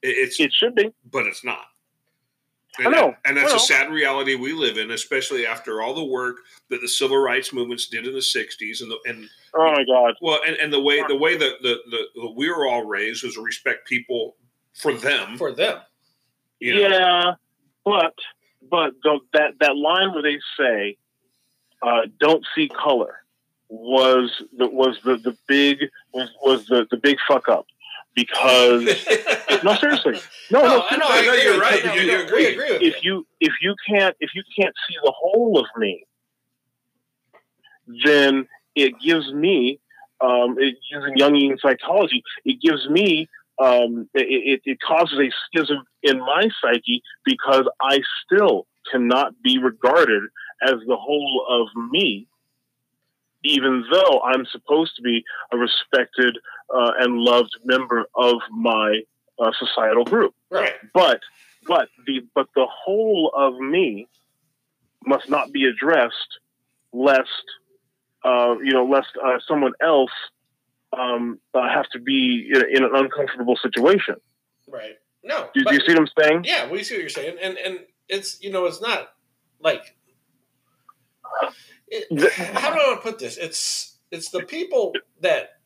It, 0.01 0.09
it's 0.09 0.39
It 0.39 0.51
should 0.51 0.75
be. 0.75 0.91
but 1.11 1.25
it's 1.27 1.43
not. 1.43 1.65
I 2.79 2.83
And, 2.83 2.91
know, 2.91 3.15
and 3.25 3.35
that's 3.35 3.49
I 3.51 3.55
a 3.55 3.57
know. 3.57 3.63
sad 3.63 3.91
reality 3.91 4.35
we 4.35 4.53
live 4.53 4.77
in, 4.77 4.91
especially 4.91 5.47
after 5.47 5.81
all 5.81 5.95
the 5.95 6.03
work 6.03 6.37
that 6.69 6.79
the 6.81 6.87
civil 6.87 7.17
rights 7.17 7.51
movements 7.51 7.87
did 7.87 8.05
in 8.05 8.13
the 8.13 8.19
'60s, 8.19 8.81
and 8.81 8.91
the, 8.91 8.99
and 9.07 9.27
Oh 9.55 9.71
my 9.71 9.83
God. 9.85 10.13
well, 10.21 10.39
and, 10.45 10.55
and 10.57 10.71
the 10.71 10.79
way 10.81 11.01
the 11.07 11.15
way 11.15 11.37
that 11.37 11.61
the, 11.63 11.77
the, 11.89 12.03
the 12.15 12.31
we 12.35 12.49
were 12.49 12.67
all 12.67 12.83
raised 12.85 13.23
was 13.23 13.33
to 13.35 13.41
respect 13.41 13.87
people 13.87 14.35
for 14.75 14.93
them. 14.93 15.37
for 15.37 15.51
them. 15.53 15.79
you 16.59 16.75
know? 16.75 16.81
Yeah, 16.81 17.33
but 17.89 18.13
but 18.69 18.93
the, 19.03 19.19
that 19.33 19.53
that 19.59 19.75
line 19.75 20.13
where 20.13 20.23
they 20.23 20.39
say, 20.59 20.97
uh, 21.81 22.01
"Don't 22.19 22.45
see 22.55 22.69
color," 22.69 23.15
was 23.69 24.31
the 24.57 24.67
was 24.67 24.97
the 25.03 25.17
the 25.17 25.37
big 25.47 25.79
was 26.13 26.29
was 26.41 26.65
the 26.67 26.87
the 26.91 26.97
big 26.97 27.17
fuck 27.27 27.47
up 27.49 27.65
because 28.15 28.83
no, 29.63 29.75
seriously, 29.75 30.13
no, 30.51 30.61
no, 30.61 30.67
No, 30.67 30.85
I 30.89 30.97
know, 30.97 31.05
I 31.07 31.21
No, 31.21 31.31
agree 31.31 31.43
you're 31.43 31.53
with 31.53 31.61
right. 31.61 31.83
You. 31.83 31.91
You- 31.91 32.07
No, 32.07 32.13
you 32.13 32.17
we 32.17 32.25
agree. 32.25 32.45
agree 32.47 32.71
with 32.73 32.81
if 32.81 33.03
you 33.03 33.27
if 33.39 33.53
you 33.61 33.75
can't 33.87 34.15
if 34.19 34.31
you 34.35 34.43
can't 34.59 34.73
see 34.87 34.95
the 35.03 35.13
whole 35.15 35.59
of 35.59 35.65
me, 35.77 36.05
then 38.05 38.47
it 38.75 38.93
gives 39.03 39.31
me 39.33 39.79
um, 40.19 40.55
it, 40.59 40.75
using 40.91 41.15
Jungian 41.15 41.59
psychology, 41.59 42.23
it 42.43 42.59
gives 42.61 42.89
me 42.89 43.27
um, 43.59 44.09
it, 44.13 44.61
it, 44.65 44.79
causes 44.81 45.17
a 45.19 45.31
schism 45.47 45.83
in 46.03 46.19
my 46.19 46.49
psyche 46.61 47.01
because 47.25 47.67
I 47.81 48.01
still 48.23 48.67
cannot 48.91 49.33
be 49.41 49.57
regarded 49.57 50.23
as 50.61 50.75
the 50.87 50.95
whole 50.95 51.45
of 51.49 51.91
me, 51.91 52.27
even 53.43 53.83
though 53.91 54.21
I'm 54.21 54.45
supposed 54.45 54.95
to 54.97 55.01
be 55.01 55.23
a 55.51 55.57
respected 55.57 56.37
uh, 56.73 56.91
and 56.99 57.17
loved 57.17 57.55
member 57.65 58.05
of 58.15 58.35
my 58.51 59.01
uh, 59.39 59.51
societal 59.57 60.03
group 60.03 60.33
Right. 60.49 60.73
but 60.93 61.21
but 61.67 61.89
the 62.05 62.21
but 62.33 62.47
the 62.55 62.65
whole 62.65 63.31
of 63.35 63.59
me 63.59 64.07
must 65.05 65.29
not 65.29 65.51
be 65.51 65.65
addressed 65.65 66.39
lest 66.93 67.29
uh, 68.23 68.55
you 68.63 68.73
know 68.73 68.85
lest 68.85 69.09
uh, 69.23 69.37
someone 69.47 69.73
else 69.81 70.11
um, 70.97 71.39
uh, 71.53 71.67
have 71.67 71.89
to 71.91 71.99
be 71.99 72.49
in, 72.53 72.63
in 72.77 72.83
an 72.83 72.91
uncomfortable 72.93 73.57
situation. 73.61 74.15
Right. 74.67 74.95
No. 75.23 75.49
Do, 75.53 75.63
do 75.63 75.73
you 75.73 75.81
see 75.81 75.93
what 75.93 75.99
I'm 75.99 76.23
saying? 76.23 76.41
Yeah, 76.45 76.69
we 76.69 76.83
see 76.83 76.95
what 76.95 77.01
you're 77.01 77.09
saying, 77.09 77.37
and 77.41 77.57
and 77.57 77.79
it's 78.07 78.41
you 78.41 78.51
know 78.51 78.65
it's 78.65 78.81
not 78.81 79.09
like 79.59 79.95
it, 81.87 82.33
how 82.33 82.73
do 82.73 82.79
I 82.79 82.97
put 83.01 83.19
this? 83.19 83.37
It's 83.37 83.97
it's 84.11 84.29
the 84.29 84.43
people 84.43 84.93
that 85.21 85.56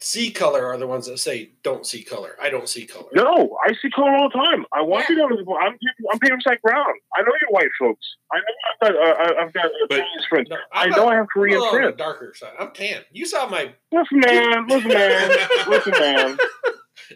see 0.00 0.30
color 0.30 0.64
are 0.66 0.76
the 0.78 0.86
ones 0.86 1.06
that 1.06 1.18
say 1.18 1.50
don't 1.62 1.86
see 1.86 2.02
color. 2.02 2.36
I 2.40 2.48
don't 2.50 2.68
see 2.68 2.86
color. 2.86 3.08
No, 3.12 3.58
I 3.66 3.72
see 3.82 3.90
color 3.90 4.10
all 4.16 4.28
the 4.30 4.34
time. 4.38 4.64
I 4.72 4.80
want 4.82 5.04
Yeah. 5.08 5.16
you 5.16 5.28
to 5.36 5.42
know. 5.44 5.56
I'm 5.58 5.76
I'm 6.12 6.18
Peter 6.18 6.38
Sack 6.40 6.62
Brown. 6.62 6.86
I 7.16 7.22
know 7.22 7.32
you're 7.40 7.50
white 7.50 7.68
folks. 7.78 8.06
I 8.32 8.38
know 8.38 8.44
I've 8.70 8.80
got 8.80 8.96
uh, 8.96 9.42
I've 9.42 9.52
got 9.52 9.66
uh, 9.66 9.68
But- 9.88 9.96
Chinese 9.98 10.26
friends. 10.28 10.48
No, 10.50 10.56
I 10.72 10.86
know 10.88 10.96
not- 11.04 11.12
I 11.12 11.16
have 11.16 11.26
Korean 11.32 11.58
I'm 11.58 11.62
on 11.64 11.74
the 11.74 11.78
friends. 11.80 11.96
darker 11.98 12.32
side. 12.36 12.52
I'm 12.58 12.72
tan. 12.72 13.02
You 13.12 13.26
saw 13.26 13.48
my 13.48 13.72
Listen, 13.92 14.20
man. 14.20 14.66
Listen, 14.68 14.88
man. 14.88 15.30
Listen, 15.68 15.92
man. 15.92 16.38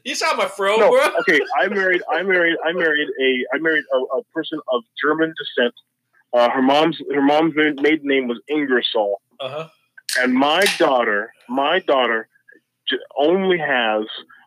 you 0.05 0.15
saw 0.15 0.35
my 0.37 0.47
fro, 0.47 0.77
no, 0.77 0.91
bro. 0.91 1.09
okay. 1.21 1.41
I 1.59 1.69
married. 1.69 2.03
I 2.11 2.23
married. 2.23 2.57
I 2.65 2.73
married 2.73 3.09
a. 3.21 3.45
I 3.55 3.59
married 3.59 3.85
a, 3.95 3.99
a 4.19 4.23
person 4.35 4.59
of 4.73 4.83
German 5.03 5.33
descent. 5.39 5.75
Uh, 6.33 6.51
her 6.51 6.63
mom's 6.63 6.99
her 7.15 7.23
mom's 7.23 7.55
maiden 7.57 8.01
name 8.09 8.27
was 8.29 8.41
Ingersoll, 8.49 9.21
Uh 9.41 9.49
huh. 9.49 9.69
and 10.19 10.35
my 10.35 10.65
daughter, 10.79 11.33
my 11.49 11.79
daughter, 11.79 12.27
j- 12.27 12.34
only 13.17 13.59
has 13.59 14.05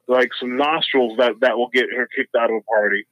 like 0.08 0.30
some 0.40 0.58
nostrils 0.58 1.18
that 1.18 1.40
that 1.42 1.58
will 1.58 1.70
get 1.70 1.86
her 1.96 2.08
kicked 2.16 2.36
out 2.36 2.50
of 2.50 2.58
a 2.58 2.62
party. 2.62 3.06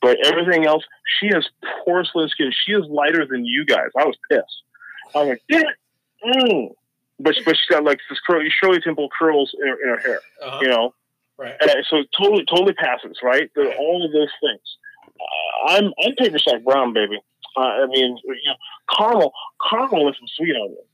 But 0.00 0.18
everything 0.26 0.66
else, 0.66 0.84
she 1.18 1.28
has 1.28 1.46
porcelain 1.84 2.28
skin. 2.28 2.52
She 2.64 2.72
is 2.72 2.84
lighter 2.88 3.24
than 3.28 3.44
you 3.44 3.64
guys. 3.64 3.88
I 3.96 4.04
was 4.04 4.16
pissed. 4.30 4.62
I 5.14 5.18
was 5.18 5.28
like, 5.28 5.42
damn 5.48 5.60
it. 5.62 5.76
Mm. 6.24 6.74
But 7.20 7.36
but 7.44 7.56
she's 7.56 7.66
got 7.70 7.84
like 7.84 8.00
this 8.10 8.18
curly 8.26 8.48
Shirley 8.50 8.80
Temple 8.80 9.08
curls 9.16 9.54
in 9.60 9.68
her, 9.68 9.82
in 9.82 9.88
her 9.90 9.98
hair. 9.98 10.20
Uh-huh. 10.42 10.58
You 10.60 10.68
know. 10.68 10.94
Right. 11.38 11.54
Uh, 11.60 11.82
so 11.88 12.04
totally, 12.16 12.44
totally 12.48 12.74
passes, 12.74 13.18
right? 13.22 13.50
Right. 13.56 13.76
all 13.76 14.04
of 14.04 14.12
those 14.12 14.28
things. 14.40 14.78
Uh, 15.18 15.72
I'm, 15.72 15.92
I'm 16.04 16.14
paper 16.16 16.38
sack 16.38 16.62
brown, 16.62 16.92
baby. 16.92 17.18
Uh, 17.56 17.60
I 17.60 17.86
mean, 17.86 18.18
you 18.24 18.34
know, 18.46 18.54
caramel, 18.96 19.32
caramel 19.68 20.04
with 20.04 20.16
some 20.16 20.28
sweet 20.36 20.54
on 20.54 20.72
it. 20.72 20.86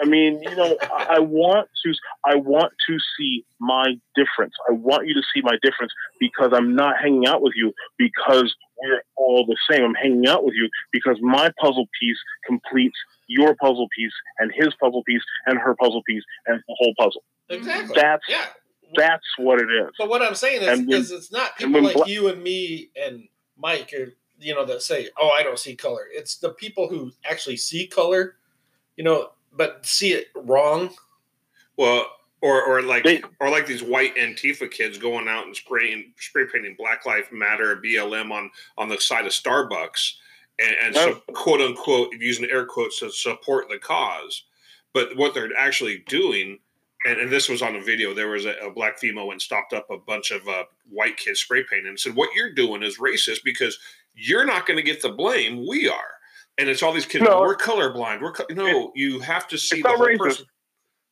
I 0.00 0.04
mean, 0.04 0.42
you 0.42 0.54
know, 0.54 0.76
I, 0.82 1.18
want 1.20 1.68
to, 1.84 1.94
I 2.24 2.34
want 2.36 2.72
to 2.88 2.98
see 3.18 3.44
my 3.58 3.94
difference. 4.14 4.52
I 4.68 4.72
want 4.72 5.06
you 5.06 5.14
to 5.14 5.22
see 5.34 5.40
my 5.42 5.56
difference 5.62 5.92
because 6.20 6.52
I'm 6.52 6.74
not 6.74 6.96
hanging 7.00 7.26
out 7.26 7.40
with 7.42 7.54
you 7.56 7.72
because 7.98 8.54
we're 8.82 9.02
all 9.16 9.46
the 9.46 9.56
same. 9.70 9.84
I'm 9.84 9.94
hanging 9.94 10.26
out 10.26 10.44
with 10.44 10.54
you 10.54 10.68
because 10.92 11.16
my 11.22 11.50
puzzle 11.60 11.86
piece 11.98 12.18
completes 12.46 12.96
your 13.26 13.56
puzzle 13.56 13.88
piece 13.96 14.12
and 14.38 14.52
his 14.54 14.68
puzzle 14.80 15.02
piece 15.04 15.22
and 15.46 15.58
her 15.58 15.74
puzzle 15.76 16.02
piece 16.06 16.22
and 16.46 16.62
the 16.68 16.76
whole 16.78 16.94
puzzle. 16.98 17.22
Exactly. 17.48 17.96
That's 17.98 18.22
yeah. 18.28 18.46
that's 18.96 19.24
what 19.38 19.60
it 19.60 19.68
is. 19.70 19.90
But 19.98 20.08
what 20.08 20.22
I'm 20.22 20.34
saying 20.34 20.62
is, 20.62 20.78
when- 20.78 20.92
is 20.92 21.10
it's 21.10 21.32
not 21.32 21.56
people 21.56 21.82
like 21.82 21.96
bla- 21.96 22.06
you 22.06 22.28
and 22.28 22.42
me 22.42 22.90
and 22.96 23.28
Mike 23.56 23.92
or 23.98 24.12
you 24.38 24.54
know 24.54 24.64
that 24.66 24.82
say, 24.82 25.08
"Oh, 25.16 25.30
I 25.30 25.42
don't 25.42 25.58
see 25.58 25.74
color." 25.74 26.06
It's 26.12 26.36
the 26.36 26.50
people 26.50 26.88
who 26.88 27.12
actually 27.24 27.56
see 27.56 27.86
color, 27.86 28.36
you 28.96 29.04
know, 29.04 29.30
but 29.56 29.84
see 29.86 30.12
it 30.12 30.28
wrong. 30.34 30.90
Well, 31.76 32.06
or 32.40 32.62
or 32.62 32.82
like 32.82 33.04
They- 33.04 33.22
or 33.40 33.50
like 33.50 33.66
these 33.66 33.82
white 33.82 34.16
Antifa 34.16 34.70
kids 34.70 34.98
going 34.98 35.28
out 35.28 35.46
and 35.46 35.56
spraying 35.56 36.12
spray 36.18 36.44
painting 36.52 36.74
Black 36.78 37.06
Lives 37.06 37.28
Matter 37.32 37.76
BLM 37.76 38.30
on 38.30 38.50
on 38.78 38.88
the 38.88 39.00
side 39.00 39.26
of 39.26 39.32
Starbucks 39.32 40.14
and, 40.58 40.76
and 40.82 40.94
so, 40.94 41.22
quote 41.34 41.60
unquote 41.60 42.12
using 42.18 42.48
air 42.50 42.64
quotes 42.64 43.00
to 43.00 43.10
support 43.10 43.68
the 43.68 43.78
cause. 43.78 44.44
But 44.92 45.16
what 45.16 45.34
they're 45.34 45.50
actually 45.56 46.04
doing, 46.08 46.58
and, 47.04 47.20
and 47.20 47.30
this 47.30 47.48
was 47.48 47.60
on 47.60 47.76
a 47.76 47.80
video, 47.82 48.14
there 48.14 48.28
was 48.28 48.46
a, 48.46 48.54
a 48.62 48.70
black 48.70 48.98
female 48.98 49.30
and 49.30 49.42
stopped 49.42 49.74
up 49.74 49.90
a 49.90 49.98
bunch 49.98 50.30
of 50.30 50.46
uh, 50.48 50.64
white 50.88 51.18
kids 51.18 51.40
spray 51.40 51.62
painting 51.68 51.88
and 51.88 52.00
said, 52.00 52.14
"What 52.14 52.34
you're 52.34 52.54
doing 52.54 52.82
is 52.82 52.98
racist 52.98 53.44
because 53.44 53.78
you're 54.14 54.46
not 54.46 54.66
going 54.66 54.78
to 54.78 54.82
get 54.82 55.02
the 55.02 55.10
blame. 55.10 55.66
We 55.66 55.88
are." 55.88 56.15
And 56.58 56.68
it's 56.68 56.82
all 56.82 56.92
these 56.92 57.06
kids. 57.06 57.24
No. 57.24 57.40
we're 57.40 57.56
colorblind. 57.56 58.22
We're 58.22 58.32
co-. 58.32 58.46
no. 58.50 58.92
You 58.94 59.20
have 59.20 59.46
to 59.48 59.58
see 59.58 59.76
it's 59.78 59.82
the 59.84 59.88
not 59.90 59.98
whole 59.98 60.06
racist. 60.08 60.18
person. 60.18 60.46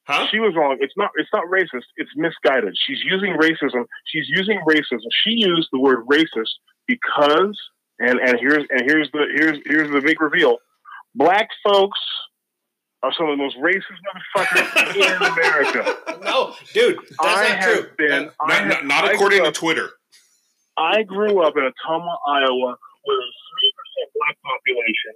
Huh? 0.06 0.26
She 0.30 0.38
was 0.38 0.54
wrong. 0.54 0.76
It's 0.80 0.92
not. 0.96 1.10
It's 1.16 1.30
not 1.32 1.44
racist. 1.50 1.84
It's 1.96 2.10
misguided. 2.16 2.74
She's 2.86 2.98
using 3.04 3.34
racism. 3.40 3.84
She's 4.06 4.26
using 4.28 4.60
racism. 4.68 5.00
She 5.24 5.30
used 5.30 5.68
the 5.72 5.80
word 5.80 6.06
racist 6.06 6.50
because, 6.86 7.58
and 7.98 8.18
and 8.20 8.38
here's 8.38 8.64
and 8.70 8.82
here's 8.86 9.10
the 9.12 9.24
here's 9.34 9.58
here's 9.66 9.90
the 9.90 10.00
big 10.02 10.20
reveal. 10.20 10.58
Black 11.14 11.48
folks 11.66 11.98
are 13.02 13.12
some 13.16 13.28
of 13.28 13.36
the 13.38 13.42
most 13.42 13.56
racist 13.56 14.00
motherfuckers 14.36 14.94
in 14.96 15.22
America. 15.32 15.96
no, 16.22 16.54
dude, 16.74 16.98
that's 16.98 17.16
I 17.20 17.48
not 17.48 17.58
have 17.58 17.72
true. 17.74 17.90
been. 17.96 18.08
That- 18.26 18.34
I 18.40 18.46
Not, 18.48 18.56
have, 18.58 18.68
not, 18.68 18.84
not 18.86 19.04
I 19.04 19.12
according 19.12 19.38
grew 19.40 19.46
to 19.52 19.52
Twitter. 19.52 19.90
I 20.76 21.02
grew 21.04 21.40
up 21.42 21.54
in 21.56 21.62
Ottumwa, 21.62 22.16
Iowa, 22.28 22.76
with 23.06 23.18
a 23.18 23.30
three 23.30 23.72
percent 23.76 24.12
black 24.16 24.36
population, 24.42 25.12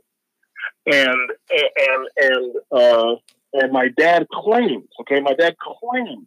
and 0.89 1.31
and 1.51 2.09
and 2.17 2.55
uh, 2.73 3.17
and 3.53 3.73
my 3.73 3.89
dad 3.97 4.27
claimed, 4.33 4.89
okay, 5.01 5.21
my 5.21 5.35
dad 5.35 5.57
claimed 5.59 6.27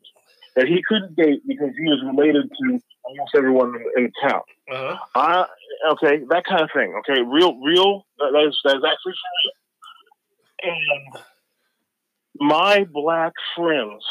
that 0.55 0.67
he 0.67 0.81
couldn't 0.87 1.15
date 1.15 1.41
because 1.47 1.71
he 1.77 1.85
was 1.85 2.01
related 2.05 2.49
to 2.49 2.79
almost 3.03 3.35
everyone 3.35 3.75
in, 3.75 4.05
in 4.05 4.11
town. 4.21 4.41
uh-huh. 4.71 4.97
I 5.15 5.45
okay, 5.93 6.21
that 6.29 6.45
kind 6.45 6.61
of 6.61 6.69
thing. 6.73 6.93
Okay, 6.99 7.21
real, 7.21 7.59
real. 7.61 8.05
That 8.19 8.31
that 8.33 8.47
is 8.47 8.59
that 8.63 8.77
is 8.77 8.83
actually 8.83 9.13
real. 9.13 10.73
And 10.73 11.23
my 12.39 12.85
black 12.91 13.33
friends, 13.55 14.03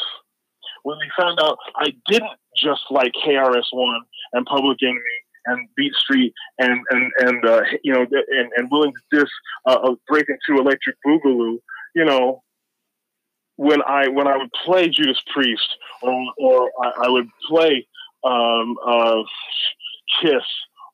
when 0.83 0.97
they 0.99 1.23
found 1.23 1.39
out 1.39 1.57
I 1.75 1.93
didn't 2.07 2.31
just 2.57 2.81
like 2.89 3.13
KRS 3.25 3.67
One 3.71 4.01
and 4.33 4.45
Public 4.45 4.79
Enemy 4.83 4.99
and 5.45 5.67
Beat 5.75 5.93
Street 5.95 6.33
and 6.57 6.81
and 6.89 7.11
and 7.19 7.45
uh, 7.45 7.61
you 7.83 7.93
know 7.93 8.01
and, 8.01 8.51
and 8.55 8.71
willing 8.71 8.93
to 8.93 9.19
diss 9.19 9.29
uh, 9.65 9.79
uh, 9.83 9.95
break 10.07 10.25
into 10.29 10.61
Electric 10.61 10.95
Boogaloo, 11.05 11.57
you 11.95 12.05
know. 12.05 12.43
When 13.57 13.81
I 13.83 14.07
when 14.07 14.27
I 14.27 14.37
would 14.37 14.49
play 14.65 14.89
Judas 14.89 15.21
Priest 15.31 15.77
or 16.01 16.25
or 16.39 16.71
I, 16.83 17.05
I 17.05 17.09
would 17.09 17.27
play 17.47 17.87
um, 18.23 18.75
uh, 18.83 19.21
Kiss 20.21 20.43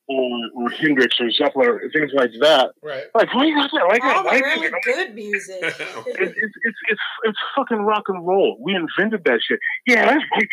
or, 0.07 0.39
or 0.55 0.69
Hendrix 0.69 1.15
or 1.19 1.29
Zeppelin 1.31 1.67
or 1.67 1.89
things 1.93 2.11
like 2.13 2.31
that. 2.41 2.71
Right. 2.81 3.05
Like, 3.13 3.33
why 3.33 3.45
you 3.45 3.55
got 3.55 3.71
that? 3.73 3.87
Like, 3.87 4.03
All 4.03 4.23
why 4.23 4.39
really 4.39 4.71
good 4.83 5.15
music. 5.15 5.57
it's, 5.61 5.77
it's, 6.07 6.35
it's, 6.35 6.77
it's, 6.89 7.01
it's 7.23 7.39
fucking 7.55 7.79
rock 7.79 8.03
and 8.07 8.25
roll. 8.25 8.57
We 8.61 8.75
invented 8.75 9.23
that 9.25 9.39
shit. 9.47 9.59
Yeah, 9.85 10.05
that's 10.05 10.23
great. 10.33 10.49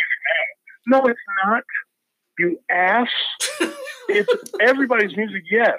No, 0.87 0.99
it's 1.07 1.21
not. 1.45 1.63
You 2.39 2.59
ass. 2.71 3.09
it's 4.09 4.51
everybody's 4.61 5.17
music, 5.17 5.43
yes. 5.51 5.79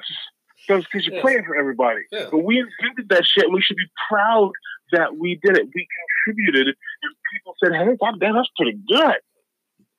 Because 0.68 1.06
you're 1.06 1.16
Yes. 1.16 1.22
playing 1.22 1.43
for 1.45 1.56
everybody. 1.56 2.01
Yeah. 2.12 2.28
But 2.32 2.39
we 2.39 2.60
invented 2.60 3.10
that 3.10 3.26
shit 3.26 3.43
and 3.45 3.53
we 3.53 3.62
should 3.62 3.78
be 3.78 3.86
proud 4.10 4.51
that 4.91 5.16
we 5.18 5.39
did 5.43 5.58
it. 5.58 5.68
We 5.76 5.88
contributed 6.26 6.68
and 6.68 7.16
people 7.34 7.56
said, 7.64 7.74
hey, 7.74 7.95
God 8.01 8.20
damn, 8.20 8.36
that's 8.36 8.49
pretty 8.58 8.80
good. 8.88 9.16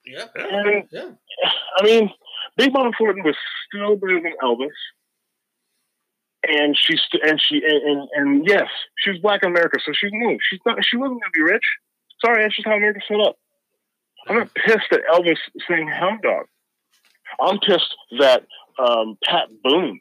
Yeah. 0.05 0.25
And 0.35 0.83
Yeah. 0.91 1.09
I 1.79 1.83
mean, 1.83 2.09
Big 2.57 2.73
Mama 2.73 2.91
Thornton 2.97 3.23
was 3.23 3.35
still 3.67 3.95
better 3.97 4.19
than 4.21 4.33
Elvis, 4.43 4.69
and 6.47 6.75
she's 6.77 7.01
st- 7.01 7.23
and 7.23 7.39
she 7.41 7.61
and, 7.63 7.83
and 7.83 8.09
and 8.15 8.47
yes, 8.47 8.67
she 8.97 9.11
was 9.11 9.19
Black 9.19 9.43
in 9.43 9.49
America, 9.49 9.77
so 9.85 9.91
she's 9.93 10.11
new. 10.13 10.37
She's 10.49 10.59
not. 10.65 10.83
She 10.83 10.97
wasn't 10.97 11.21
gonna 11.21 11.31
be 11.33 11.41
rich. 11.41 11.63
Sorry, 12.23 12.41
that's 12.43 12.55
just 12.55 12.67
how 12.67 12.75
America 12.75 12.99
set 13.07 13.19
up. 13.19 13.35
I'm 14.27 14.37
not 14.37 14.53
pissed 14.53 14.87
that 14.91 15.01
Elvis 15.11 15.37
sang 15.67 15.87
Hound 15.87 16.21
Dog. 16.21 16.45
I'm 17.39 17.59
pissed 17.59 17.95
that 18.19 18.43
um, 18.79 19.17
Pat 19.23 19.49
Boone 19.63 19.99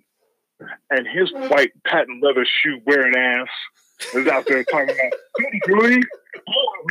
and 0.90 1.06
his 1.06 1.32
white 1.50 1.72
patent 1.86 2.22
leather 2.22 2.46
shoe 2.46 2.80
wearing 2.86 3.14
ass 3.16 3.48
is 4.14 4.26
out 4.26 4.46
there 4.46 4.64
talking 4.64 4.94
about 4.94 5.12
Rudy, 5.68 6.00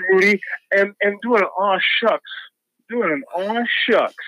Rudy, 0.10 0.42
and 0.72 0.94
and 1.02 1.20
doing 1.22 1.42
an 1.42 1.48
aw 1.48 1.80
shucks 2.00 2.32
doing 2.90 3.12
an 3.12 3.24
aw 3.36 3.64
shucks 3.88 4.26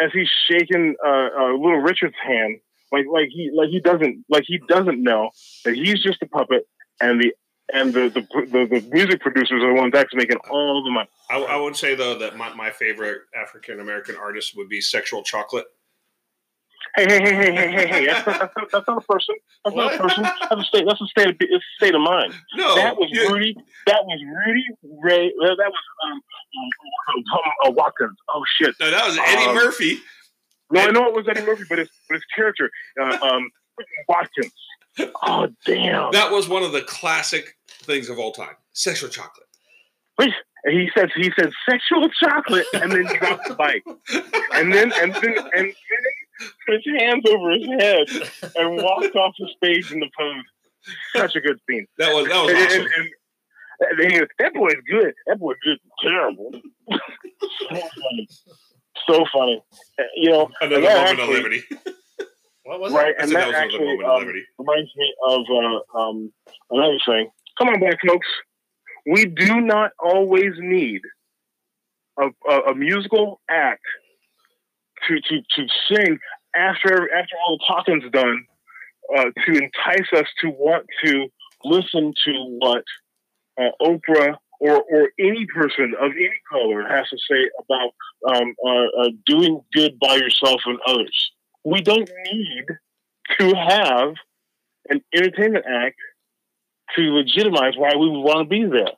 as 0.00 0.10
he's 0.12 0.28
shaking 0.48 0.94
uh, 1.04 1.28
uh, 1.38 1.52
little 1.52 1.80
Richard's 1.80 2.16
hand, 2.24 2.58
like 2.90 3.06
like 3.10 3.28
he 3.30 3.50
like 3.54 3.68
he 3.68 3.80
doesn't 3.80 4.24
like 4.28 4.44
he 4.46 4.58
doesn't 4.68 5.02
know 5.02 5.30
that 5.64 5.74
he's 5.74 6.02
just 6.02 6.22
a 6.22 6.26
puppet, 6.26 6.66
and 7.00 7.20
the 7.20 7.32
and 7.72 7.92
the 7.92 8.08
the, 8.08 8.20
the, 8.46 8.80
the 8.80 8.88
music 8.92 9.20
producers 9.20 9.62
are 9.62 9.74
the 9.74 9.80
ones 9.80 9.94
actually 9.94 10.18
making 10.18 10.38
all 10.50 10.82
the 10.84 10.90
money. 10.90 11.08
I, 11.30 11.38
I 11.38 11.56
would 11.56 11.76
say 11.76 11.94
though 11.94 12.18
that 12.18 12.36
my, 12.36 12.52
my 12.54 12.70
favorite 12.70 13.22
African 13.34 13.80
American 13.80 14.16
artist 14.16 14.56
would 14.56 14.68
be 14.68 14.80
Sexual 14.80 15.22
Chocolate. 15.22 15.66
Hey, 16.96 17.06
hey, 17.08 17.20
hey, 17.22 17.34
hey, 17.34 17.52
hey, 17.54 17.70
hey, 17.70 17.86
hey! 17.86 18.06
That's 18.06 18.26
not, 18.26 18.38
that's 18.54 18.72
that's 18.72 18.88
not 18.88 18.98
a 18.98 19.00
person. 19.00 19.34
That's 19.64 19.76
not 19.76 19.94
a 19.94 19.98
person. 19.98 20.22
That's 20.24 20.60
a 20.60 20.64
state. 20.64 20.84
That's 20.86 21.00
a 21.00 21.06
state. 21.06 21.28
Of, 21.28 21.36
it's 21.40 21.64
a 21.64 21.76
state 21.78 21.94
of 21.94 22.02
mind. 22.02 22.34
No, 22.54 22.74
that 22.74 22.96
was 22.96 23.08
you- 23.10 23.30
Rudy. 23.32 23.56
That 23.86 24.04
was 24.04 24.20
Rudy 24.46 24.64
Ray. 25.02 25.28
That 25.40 25.56
was 25.56 25.84
um, 26.04 26.12
um, 26.12 27.24
um, 27.32 27.52
uh, 27.66 27.70
Watkins. 27.70 28.18
Oh 28.28 28.42
shit! 28.58 28.74
no, 28.78 28.90
that 28.90 29.06
was 29.06 29.16
Eddie 29.16 29.46
Um, 29.46 29.54
Murphy. 29.54 30.00
No, 30.70 30.80
I 30.82 30.90
know 30.90 31.06
it 31.06 31.14
was 31.14 31.26
Eddie 31.28 31.46
Murphy, 31.46 31.64
but 31.68 31.78
his 31.78 31.88
but 32.08 32.14
his 32.16 32.24
character, 32.36 32.70
uh, 33.00 33.16
um, 33.22 33.48
Watkins. 34.08 34.52
Oh 35.22 35.48
damn! 35.64 36.12
That 36.12 36.30
was 36.30 36.48
one 36.48 36.62
of 36.62 36.72
the 36.72 36.82
classic 36.82 37.56
things 37.68 38.08
of 38.08 38.18
all 38.18 38.32
time. 38.32 38.54
Sexual 38.72 39.08
Chocolate. 39.10 39.46
And 40.64 40.78
he 40.78 40.88
says 40.96 41.08
he 41.16 41.32
said 41.36 41.50
sexual 41.68 42.08
chocolate, 42.22 42.66
and 42.74 42.92
then 42.92 43.04
dropped 43.18 43.48
the 43.48 43.54
bike, 43.54 43.82
and 44.54 44.72
then 44.72 44.92
and 44.92 45.12
then 45.14 45.34
and 45.36 45.52
then 45.54 45.74
put 46.66 46.74
his 46.84 47.00
hands 47.00 47.24
over 47.28 47.50
his 47.50 47.66
head 47.66 48.52
and 48.56 48.76
walked 48.76 49.16
off 49.16 49.34
the 49.38 49.48
stage 49.56 49.90
in 49.90 49.98
the 50.00 50.08
pose. 50.16 50.44
Such 51.16 51.36
a 51.36 51.40
good 51.40 51.58
scene. 51.68 51.86
That 51.98 52.14
was 52.14 52.28
that 52.28 52.42
was 52.44 52.52
And, 52.52 52.62
awesome. 52.66 52.80
and, 52.80 53.08
and, 53.90 54.00
and 54.02 54.12
he 54.12 54.18
goes, 54.20 54.28
that 54.38 54.54
boy's 54.54 54.74
good. 54.88 55.14
That 55.26 55.38
boy's 55.40 55.56
good. 55.64 55.78
Terrible. 56.02 56.52
so 56.90 57.68
funny. 57.70 58.28
So 59.08 59.24
funny. 59.32 59.62
You 60.16 60.30
know, 60.30 60.50
Another 60.60 60.80
moment 60.82 61.20
of 61.20 61.28
liberty. 61.28 61.62
What 62.64 62.80
was 62.80 62.92
right? 62.92 63.14
I 63.18 63.22
And 63.22 63.30
said 63.30 63.40
that 63.40 63.52
that 63.52 63.66
was 63.66 63.74
actually 63.74 64.04
um, 64.04 64.42
reminds 64.58 64.90
me 64.96 65.14
of 65.26 65.40
uh, 65.50 65.98
um, 65.98 66.32
another 66.70 66.98
thing. 67.06 67.30
Come 67.58 67.68
on, 67.68 67.80
black 67.80 67.98
folks. 68.06 68.26
We 69.06 69.26
do 69.26 69.60
not 69.60 69.90
always 69.98 70.52
need 70.58 71.00
a, 72.20 72.28
a, 72.48 72.58
a 72.70 72.74
musical 72.74 73.40
act 73.50 73.82
to, 75.08 75.20
to, 75.20 75.40
to 75.40 75.66
sing 75.88 76.18
after 76.54 77.12
after 77.12 77.36
all 77.44 77.58
the 77.58 77.64
talking's 77.66 78.10
done 78.12 78.44
uh, 79.16 79.24
to 79.44 79.52
entice 79.52 80.12
us 80.14 80.26
to 80.40 80.50
want 80.50 80.86
to 81.04 81.26
listen 81.64 82.12
to 82.24 82.58
what 82.60 82.84
uh, 83.60 83.70
Oprah 83.80 84.36
or, 84.60 84.82
or 84.90 85.10
any 85.18 85.46
person 85.46 85.94
of 86.00 86.12
any 86.12 86.40
color 86.50 86.86
has 86.88 87.08
to 87.10 87.18
say 87.28 87.50
about 87.58 88.36
um, 88.36 88.54
uh, 88.64 89.02
uh, 89.02 89.08
doing 89.26 89.60
good 89.74 89.98
by 89.98 90.14
yourself 90.16 90.60
and 90.66 90.78
others. 90.86 91.32
We 91.64 91.80
don't 91.80 92.10
need 92.30 92.64
to 93.38 93.54
have 93.54 94.14
an 94.88 95.02
entertainment 95.14 95.64
act 95.68 95.96
to 96.96 97.02
legitimize 97.02 97.74
why 97.76 97.94
we 97.96 98.08
would 98.08 98.20
want 98.20 98.40
to 98.40 98.48
be 98.48 98.64
there. 98.64 98.92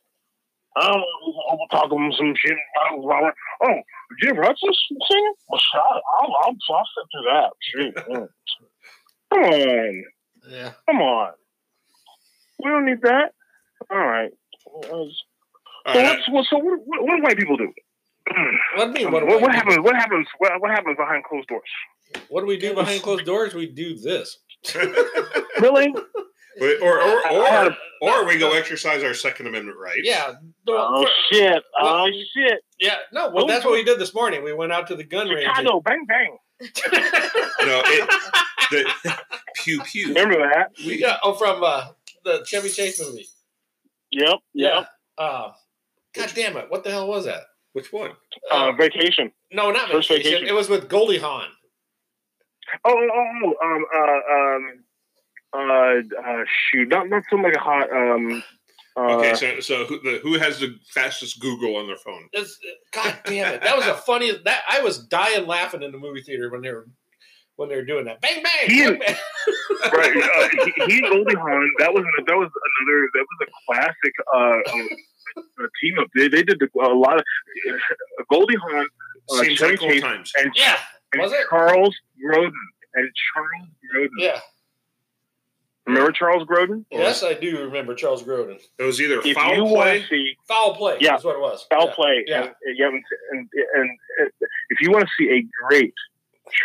I 0.76 0.88
don't 0.88 0.98
know, 0.98 1.58
we're 1.58 1.78
talking 1.78 2.12
some 2.18 2.34
shit. 2.36 2.56
Oh, 2.90 3.80
Jim 4.20 4.36
Hudson 4.36 4.70
singing? 5.10 5.34
Well, 5.48 5.60
I'll, 5.74 6.02
I'll, 6.20 6.34
I'll 6.44 6.56
I'll 6.70 7.24
that. 7.32 7.50
Shit. 7.60 7.94
mm. 8.10 8.28
Come 9.32 9.42
on. 9.44 10.04
Yeah. 10.48 10.72
Come 10.88 11.00
on. 11.00 11.32
We 12.62 12.70
don't 12.70 12.86
need 12.86 13.02
that. 13.02 13.32
All 13.90 13.98
right. 13.98 14.30
All 14.66 14.82
So, 15.92 15.92
right, 15.94 16.16
what's, 16.16 16.28
what, 16.28 16.46
so 16.50 16.58
what, 16.58 16.80
what, 16.84 17.02
what 17.02 17.16
do 17.16 17.22
white 17.22 17.36
people 17.38 17.56
do? 17.56 17.72
What 18.76 18.94
do 18.94 19.00
you 19.00 19.06
mean? 19.06 19.12
What, 19.12 19.26
What, 19.26 19.38
do 19.38 19.42
what, 19.42 19.54
happens? 19.54 19.78
What 19.78 19.94
happens? 19.94 20.26
What, 20.38 20.60
what 20.60 20.70
happens 20.70 20.96
behind 20.96 21.24
closed 21.24 21.48
doors? 21.48 21.62
What 22.28 22.40
do 22.40 22.46
we 22.46 22.56
do 22.56 22.74
behind 22.74 23.02
closed 23.02 23.24
doors? 23.24 23.54
We 23.54 23.66
do 23.66 23.96
this. 23.96 24.38
Really? 25.60 25.94
Wait, 26.58 26.80
or 26.82 27.00
or 27.00 27.26
I 27.26 27.48
had 27.48 27.76
or, 28.02 28.22
or 28.22 28.26
we 28.26 28.38
go 28.38 28.52
exercise 28.52 29.02
our 29.04 29.14
Second 29.14 29.46
Amendment 29.46 29.78
rights. 29.78 30.00
Yeah. 30.02 30.32
Oh 30.68 31.02
for- 31.04 31.10
shit! 31.34 31.62
Oh 31.80 32.02
Well- 32.04 32.06
shit! 32.36 32.58
yeah. 32.80 32.96
No. 33.12 33.30
Well, 33.30 33.46
that's 33.46 33.64
what 33.64 33.72
we 33.74 33.84
did 33.84 33.98
this 34.00 34.12
morning. 34.14 34.42
We 34.42 34.52
went 34.52 34.72
out 34.72 34.88
to 34.88 34.96
the 34.96 35.04
gun 35.04 35.28
range. 35.28 35.46
and- 35.46 35.56
Chicago, 35.56 35.80
bang 35.80 36.04
bang. 36.06 36.36
No, 36.60 37.82
it, 37.84 38.10
the, 38.70 39.16
pew 39.56 39.80
pew. 39.82 40.08
Remember 40.08 40.38
that? 40.38 40.70
We, 40.84 41.00
yeah. 41.00 41.16
Oh, 41.22 41.34
from 41.34 41.62
uh, 41.62 41.86
the 42.24 42.44
Chevy 42.44 42.68
Chase 42.68 43.00
movie. 43.00 43.26
Yep. 44.10 44.38
Yeah. 44.54 44.74
Yep. 44.78 44.88
Uh, 45.18 45.50
God 46.14 46.32
damn 46.34 46.56
it! 46.56 46.66
What 46.68 46.84
the 46.84 46.90
hell 46.90 47.06
was 47.08 47.24
that? 47.26 47.42
Which 47.74 47.92
one? 47.92 48.10
Uh, 48.50 48.72
vacation. 48.72 49.32
no, 49.52 49.70
not 49.70 49.88
vacation. 49.88 50.16
Vacation. 50.16 50.46
It 50.48 50.54
was 50.54 50.68
with 50.68 50.88
Goldie 50.88 51.18
Hawn. 51.18 51.48
Oh, 52.84 53.08
oh, 53.14 53.54
oh, 53.62 53.66
um, 53.66 53.84
uh, 53.94 54.34
um, 54.34 54.84
uh, 55.70 56.30
uh, 56.30 56.44
shoot, 56.46 56.88
not 56.88 57.08
not 57.08 57.22
something 57.30 57.44
like 57.44 57.56
a 57.56 57.60
hot, 57.60 57.90
um, 57.92 58.42
uh, 58.96 59.16
Okay, 59.16 59.34
so 59.34 59.60
so 59.60 59.84
who, 59.86 60.00
the, 60.00 60.20
who 60.22 60.38
has 60.38 60.60
the 60.60 60.76
fastest 60.92 61.40
Google 61.40 61.76
on 61.76 61.86
their 61.86 61.96
phone? 61.96 62.28
It's, 62.32 62.58
God 62.92 63.18
damn 63.24 63.54
it! 63.54 63.62
That 63.62 63.76
was 63.76 63.86
a 63.86 63.94
funny. 63.94 64.32
That 64.44 64.62
I 64.68 64.80
was 64.80 65.06
dying 65.06 65.46
laughing 65.46 65.82
in 65.82 65.92
the 65.92 65.98
movie 65.98 66.22
theater 66.22 66.50
when 66.50 66.62
they 66.62 66.72
were 66.72 66.86
when 67.56 67.68
they 67.68 67.76
were 67.76 67.84
doing 67.84 68.04
that. 68.06 68.20
Bang 68.20 68.42
bang. 68.42 68.70
He- 68.70 68.82
bang, 68.84 68.98
bang. 68.98 69.16
right? 69.92 70.16
Uh, 70.16 70.48
he, 70.64 70.92
he 70.92 70.98
and 70.98 71.08
Goldie 71.08 71.34
Hawn. 71.34 71.70
That 71.78 71.92
was 71.92 72.04
that 72.26 72.36
was 72.36 72.50
another. 72.80 73.08
That 73.14 73.26
was 73.30 73.48
a 73.48 73.72
classic 73.72 74.14
uh, 74.32 74.72
um, 74.74 74.88
uh, 75.38 75.66
team 75.80 75.98
up. 75.98 76.08
They, 76.14 76.28
they 76.28 76.42
did 76.42 76.60
a 76.62 76.88
lot 76.88 77.16
of 77.16 77.24
uh, 77.70 78.24
Goldie 78.30 78.56
Hawn 78.56 78.86
uh, 79.32 79.42
Seems 79.42 79.58
Chevy 79.58 79.76
like 79.76 79.82
old 79.82 80.02
times. 80.02 80.32
and, 80.36 80.52
Yeah. 80.54 80.78
And 81.14 81.22
Was 81.22 81.32
it? 81.32 81.46
Charles 81.48 81.96
Grodin 82.22 82.52
and 82.94 83.10
Charles 83.32 83.68
Grodin. 83.94 84.08
Yeah. 84.18 84.40
Remember 85.86 86.12
Charles 86.12 86.44
Grodin? 86.44 86.84
Yes, 86.90 87.22
I 87.22 87.34
do 87.34 87.62
remember 87.64 87.94
Charles 87.94 88.22
Grodin. 88.22 88.58
It 88.78 88.82
was 88.82 89.00
either 89.00 89.20
If 89.22 89.34
foul 89.36 89.54
you 89.54 89.64
want 89.64 89.74
play. 89.74 90.00
to 90.00 90.06
see 90.08 90.36
Foul 90.48 90.74
play. 90.74 90.96
Yeah. 91.00 91.10
That's 91.12 91.24
what 91.24 91.36
it 91.36 91.40
was. 91.40 91.66
foul 91.68 91.86
yeah. 91.88 91.94
play. 91.94 92.24
Yeah. 92.26 92.42
And, 92.42 92.54
yeah, 92.76 92.86
and, 92.86 93.02
and, 93.32 93.48
and, 93.74 93.90
and 94.18 94.30
if 94.70 94.80
you 94.80 94.90
want 94.90 95.04
to 95.04 95.10
see 95.18 95.30
a 95.30 95.46
great 95.68 95.94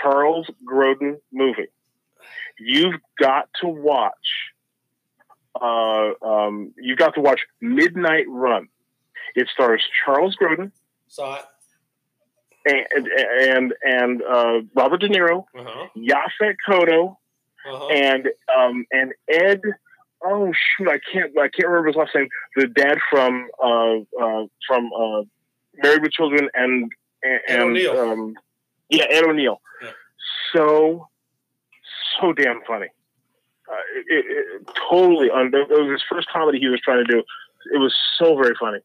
Charles 0.01 0.49
Grodin 0.65 1.17
movie, 1.33 1.67
you've 2.59 2.95
got 3.19 3.49
to 3.61 3.67
watch. 3.67 4.13
Uh, 5.59 6.11
um, 6.25 6.73
you've 6.77 6.97
got 6.97 7.13
to 7.15 7.21
watch 7.21 7.41
Midnight 7.59 8.25
Run. 8.29 8.69
It 9.35 9.49
stars 9.53 9.83
Charles 10.05 10.37
Grodin 10.41 10.71
Saw 11.07 11.35
it. 11.37 11.45
And 12.65 13.07
and 13.07 13.73
and 13.83 14.21
uh, 14.23 14.61
Robert 14.75 15.01
De 15.01 15.09
Niro, 15.09 15.45
Uh 15.57 15.63
huh. 15.65 15.87
Yaphet 15.97 16.55
Kotto, 16.67 17.17
Uh 17.69 17.77
huh. 17.79 17.87
and 17.89 18.27
um, 18.57 18.85
and 18.91 19.13
Ed. 19.29 19.61
Oh 20.23 20.51
shoot, 20.51 20.89
I 20.89 20.99
can't 21.11 21.31
I 21.37 21.47
can't 21.47 21.67
remember 21.69 21.87
his 21.87 21.95
last 21.95 22.13
name. 22.13 22.27
The 22.55 22.67
dad 22.67 22.97
from 23.09 23.47
uh, 23.63 23.99
uh, 24.21 24.45
from 24.67 24.89
uh, 24.93 25.21
Married 25.81 26.01
with 26.01 26.11
Children 26.11 26.49
and 26.53 26.91
and, 27.23 27.41
Ed 27.47 27.59
O'Neill. 27.61 27.99
Um, 27.99 28.33
yeah, 28.89 29.05
Ed 29.09 29.23
O'Neill. 29.23 29.61
Yeah. 29.81 29.91
So 30.53 31.07
so 32.19 32.33
damn 32.33 32.61
funny. 32.67 32.87
Uh, 33.71 33.75
it, 34.07 34.25
it, 34.27 34.67
totally 34.89 35.29
on. 35.29 35.47
It 35.53 35.69
was 35.69 35.91
his 35.91 36.03
first 36.11 36.27
comedy 36.29 36.59
he 36.59 36.67
was 36.67 36.81
trying 36.81 37.05
to 37.05 37.09
do. 37.09 37.19
It 37.73 37.77
was 37.77 37.95
so 38.17 38.35
very 38.35 38.55
funny, 38.59 38.79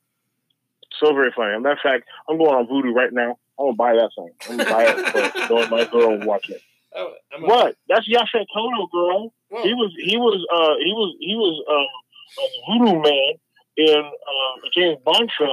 so 1.01 1.13
very 1.15 1.33
funny. 1.37 1.53
As 1.53 1.57
a 1.59 1.61
matter 1.61 1.73
of 1.75 1.79
fact, 1.83 2.05
I'm 2.29 2.39
going 2.39 2.55
on 2.55 2.67
Vudu 2.67 2.95
right 2.95 3.13
now. 3.13 3.39
I'm 3.59 3.67
gonna 3.67 3.77
buy 3.77 3.95
that 3.95 4.11
thing. 4.17 4.31
I'm 4.51 4.57
gonna 4.59 4.71
buy 4.71 4.85
it. 4.89 5.49
For, 5.49 5.69
my 5.71 5.85
girl 5.85 6.19
watch 6.27 6.49
it. 6.51 6.61
Oh, 6.97 7.13
What? 7.41 7.77
That's 7.89 8.09
Yaphet 8.09 8.47
Kotto, 8.55 8.91
girl. 8.93 9.33
Well, 9.51 9.63
He 9.65 9.75
was 9.75 9.93
he 9.99 10.17
was 10.17 10.45
uh 10.53 10.75
he 10.85 10.93
was 10.93 11.17
he 11.21 11.35
was 11.35 11.65
um 11.71 12.45
a 12.45 12.47
voodoo 12.95 13.03
man 13.03 13.35
in 13.77 13.99
uh, 14.05 14.67
a 14.67 14.71
James 14.75 14.99
Bond 15.05 15.31
film, 15.39 15.51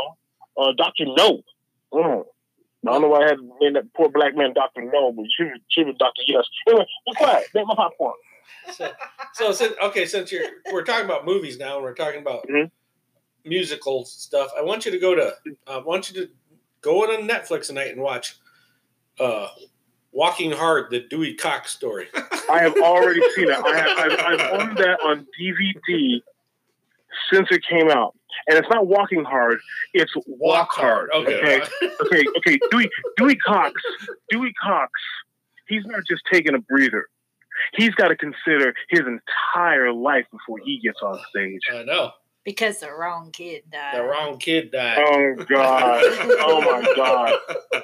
uh 0.58 0.72
Doctor 0.78 1.06
No. 1.06 1.42
Mm. 1.94 2.26
I 2.88 2.92
don't 2.94 3.02
know 3.04 3.10
why 3.10 3.24
I 3.24 3.28
had 3.28 3.38
to 3.38 3.52
name 3.62 3.74
that 3.74 3.94
poor 3.96 4.10
black 4.10 4.36
man 4.36 4.54
Doctor 4.54 4.82
No, 4.82 5.12
but 5.12 5.26
she 5.36 5.44
was 5.44 5.60
she 5.70 5.84
was 5.84 5.96
Doctor 6.00 6.22
Yes. 6.28 6.46
Anyway, 6.68 6.86
be 7.06 7.14
quiet. 7.16 7.48
Make 7.54 7.68
my 7.68 7.76
popcorn. 7.76 8.14
so, 8.74 8.92
so 9.34 9.52
since 9.52 9.74
okay, 9.84 10.06
since 10.06 10.32
you're 10.32 10.46
we're 10.72 10.84
talking 10.84 11.06
about 11.06 11.26
movies 11.26 11.58
now, 11.58 11.76
and 11.76 11.84
we're 11.84 11.94
talking 11.96 12.22
about 12.22 12.48
Mhm. 12.48 12.70
Musical 13.46 14.06
stuff. 14.06 14.52
I 14.58 14.62
want 14.62 14.86
you 14.86 14.92
to 14.92 15.00
go 15.00 15.16
to. 15.16 15.34
I 15.68 15.78
want 15.78 16.12
you 16.12 16.22
to 16.22 16.32
go 16.82 17.04
on 17.04 17.28
Netflix 17.28 17.68
tonight 17.68 17.92
and 17.92 18.02
watch. 18.02 18.38
Uh, 19.20 19.48
Walking 20.14 20.52
Hard, 20.52 20.92
the 20.92 21.02
Dewey 21.10 21.36
Cox 21.36 21.72
story. 21.72 22.08
I 22.50 22.60
have 22.60 22.76
already 22.78 23.22
seen 23.34 23.50
it. 23.50 23.58
I 23.58 23.78
have, 23.78 23.98
I've, 23.98 24.20
I've 24.20 24.60
owned 24.60 24.78
that 24.78 25.00
on 25.06 25.26
DVD 25.40 26.22
since 27.32 27.48
it 27.52 27.64
came 27.70 27.90
out. 27.90 28.16
And 28.48 28.58
it's 28.58 28.68
not 28.70 28.88
walking 28.88 29.24
hard, 29.24 29.60
it's 29.94 30.12
walk 30.26 30.70
hard. 30.72 31.10
Okay. 31.14 31.62
Okay. 31.62 31.66
okay, 32.02 32.26
okay. 32.38 32.60
Dewey 32.72 32.90
Dewey 33.18 33.36
Cox, 33.36 33.82
Dewey 34.30 34.54
Cox, 34.62 34.92
he's 35.68 35.86
not 35.86 36.02
just 36.10 36.24
taking 36.32 36.56
a 36.56 36.60
breather. 36.60 37.08
He's 37.76 37.92
got 37.92 38.08
to 38.08 38.16
consider 38.16 38.74
his 38.90 39.02
entire 39.02 39.94
life 39.94 40.26
before 40.32 40.60
he 40.64 40.80
gets 40.80 41.00
on 41.02 41.20
stage. 41.30 41.62
I 41.72 41.84
know. 41.84 42.12
Because 42.44 42.80
the 42.80 42.92
wrong 42.92 43.30
kid 43.32 43.64
died. 43.72 43.96
The 43.98 44.04
wrong 44.04 44.38
kid 44.40 44.72
died. 44.72 44.98
Oh 45.00 45.36
God! 45.48 46.02
Oh 46.40 46.62
my 46.62 46.94
God! 46.96 47.34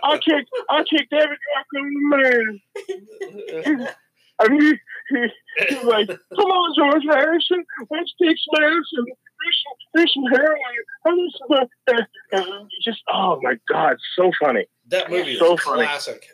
I 0.04 0.18
kicked, 0.18 0.50
I 0.70 0.84
kicked 0.84 1.14
every 1.14 1.38
fucking 1.54 2.10
man. 2.10 3.90
I 4.40 4.48
mean, 4.50 4.80
he, 5.10 5.28
he's 5.70 5.84
like, 5.84 6.08
"Come 6.08 6.46
on, 6.46 6.74
George 6.76 7.04
Harrison, 7.08 7.64
let's 7.92 8.12
take 8.22 8.36
some 8.38 8.62
medicine, 8.62 9.06
do 9.06 9.52
some, 9.64 9.76
do 9.96 10.08
some 10.14 10.24
heroin." 10.32 10.60
And 11.06 11.20
it's, 11.20 11.40
uh, 11.88 12.02
and 12.32 12.72
just, 12.84 13.02
oh 13.12 13.40
my 13.44 13.56
God, 13.70 13.98
so 14.16 14.32
funny. 14.42 14.66
that 14.88 15.10
movie 15.12 15.34
is 15.34 15.40
So 15.40 15.54
a 15.54 15.58
funny. 15.58 15.84
classic. 15.84 16.26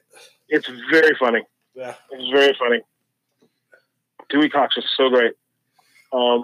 It's 0.50 0.70
very 0.92 1.16
funny. 1.20 1.42
Yeah. 1.76 1.96
It's 2.12 2.30
very 2.32 2.56
funny. 2.60 2.82
Dewey 4.30 4.50
Cox 4.50 4.76
is 4.78 4.86
so 4.96 5.10
great. 5.10 5.34
Um, 6.12 6.44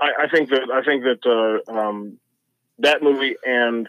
I, 0.00 0.24
I 0.24 0.28
think 0.28 0.50
that 0.50 0.70
I 0.72 0.84
think 0.84 1.04
that 1.04 1.62
uh, 1.68 1.72
um, 1.72 2.18
that 2.78 3.02
movie 3.02 3.36
and 3.44 3.88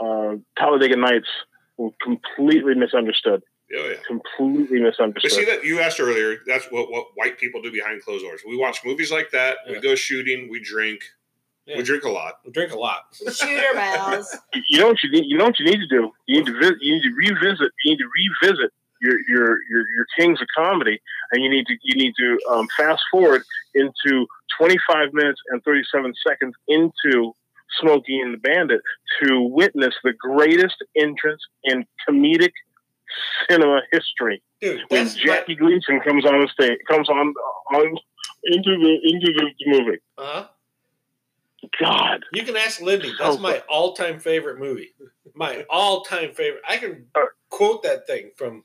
uh, 0.00 0.36
Talladega 0.58 0.96
Nights 0.96 1.28
were 1.76 1.90
completely 2.02 2.74
misunderstood. 2.74 3.42
Oh, 3.74 3.88
yeah. 3.88 3.96
Completely 4.06 4.80
misunderstood. 4.80 5.22
But 5.22 5.32
see 5.32 5.44
that 5.46 5.64
you 5.64 5.80
asked 5.80 5.98
earlier. 5.98 6.38
That's 6.46 6.66
what, 6.66 6.90
what 6.90 7.06
white 7.14 7.38
people 7.38 7.62
do 7.62 7.72
behind 7.72 8.02
closed 8.02 8.22
doors. 8.22 8.42
We 8.46 8.56
watch 8.56 8.80
movies 8.84 9.10
like 9.10 9.30
that. 9.30 9.58
Yeah. 9.66 9.74
We 9.74 9.80
go 9.80 9.94
shooting. 9.94 10.50
We 10.50 10.60
drink. 10.60 11.02
Yeah. 11.66 11.78
We 11.78 11.82
drink 11.82 12.04
a 12.04 12.10
lot. 12.10 12.34
We 12.44 12.52
drink 12.52 12.72
a 12.72 12.78
lot. 12.78 13.04
Shooter 13.12 13.74
mouths. 13.74 14.36
You 14.68 14.80
know 14.80 14.88
what 14.88 15.02
you 15.02 15.10
need. 15.10 15.24
You 15.26 15.38
know 15.38 15.44
what 15.44 15.58
you 15.58 15.64
need 15.64 15.78
to 15.78 15.88
do. 15.88 16.10
You 16.26 16.38
need 16.38 16.46
to 16.46 16.58
visit. 16.58 16.76
You 16.80 16.94
need 16.94 17.02
to 17.02 17.14
revisit. 17.14 17.70
You 17.84 17.92
need 17.92 17.98
to 17.98 18.08
revisit 18.42 18.72
your 19.02 19.18
your 19.28 19.48
your, 19.70 19.84
your 19.96 20.06
kings 20.18 20.40
of 20.40 20.46
comedy, 20.56 21.00
and 21.32 21.42
you 21.42 21.50
need 21.50 21.66
to 21.66 21.74
you 21.82 21.96
need 21.96 22.14
to 22.18 22.38
um, 22.50 22.66
fast 22.76 23.02
forward 23.10 23.42
into 23.74 24.26
25 24.58 25.12
minutes 25.12 25.40
and 25.50 25.62
37 25.64 26.12
seconds 26.26 26.54
into 26.68 27.34
Smokey 27.80 28.20
and 28.20 28.34
the 28.34 28.38
Bandit 28.38 28.80
to 29.22 29.40
witness 29.40 29.94
the 30.04 30.12
greatest 30.12 30.76
entrance 30.96 31.40
in 31.64 31.84
comedic 32.08 32.52
cinema 33.48 33.80
history 33.92 34.42
Dude, 34.60 34.82
when 34.88 35.08
Jackie 35.08 35.54
Gleason 35.56 36.00
comes 36.00 36.24
on 36.24 36.40
the 36.40 36.48
stage, 36.48 36.78
comes 36.88 37.08
on 37.08 37.34
on 37.74 37.96
into 38.44 38.70
the 38.76 38.98
into 39.04 39.32
the 39.36 39.50
movie. 39.66 39.98
uh 40.18 40.24
huh. 40.24 40.46
God, 41.80 42.24
You 42.32 42.42
can 42.42 42.56
ask 42.56 42.80
Lindy. 42.80 43.12
That's 43.18 43.38
my 43.38 43.62
all-time 43.68 44.18
favorite 44.18 44.58
movie. 44.58 44.90
My 45.34 45.64
all-time 45.70 46.32
favorite. 46.34 46.62
I 46.68 46.76
can 46.76 47.06
Uh. 47.14 47.26
quote 47.50 47.82
that 47.84 48.06
thing 48.06 48.32
from. 48.36 48.64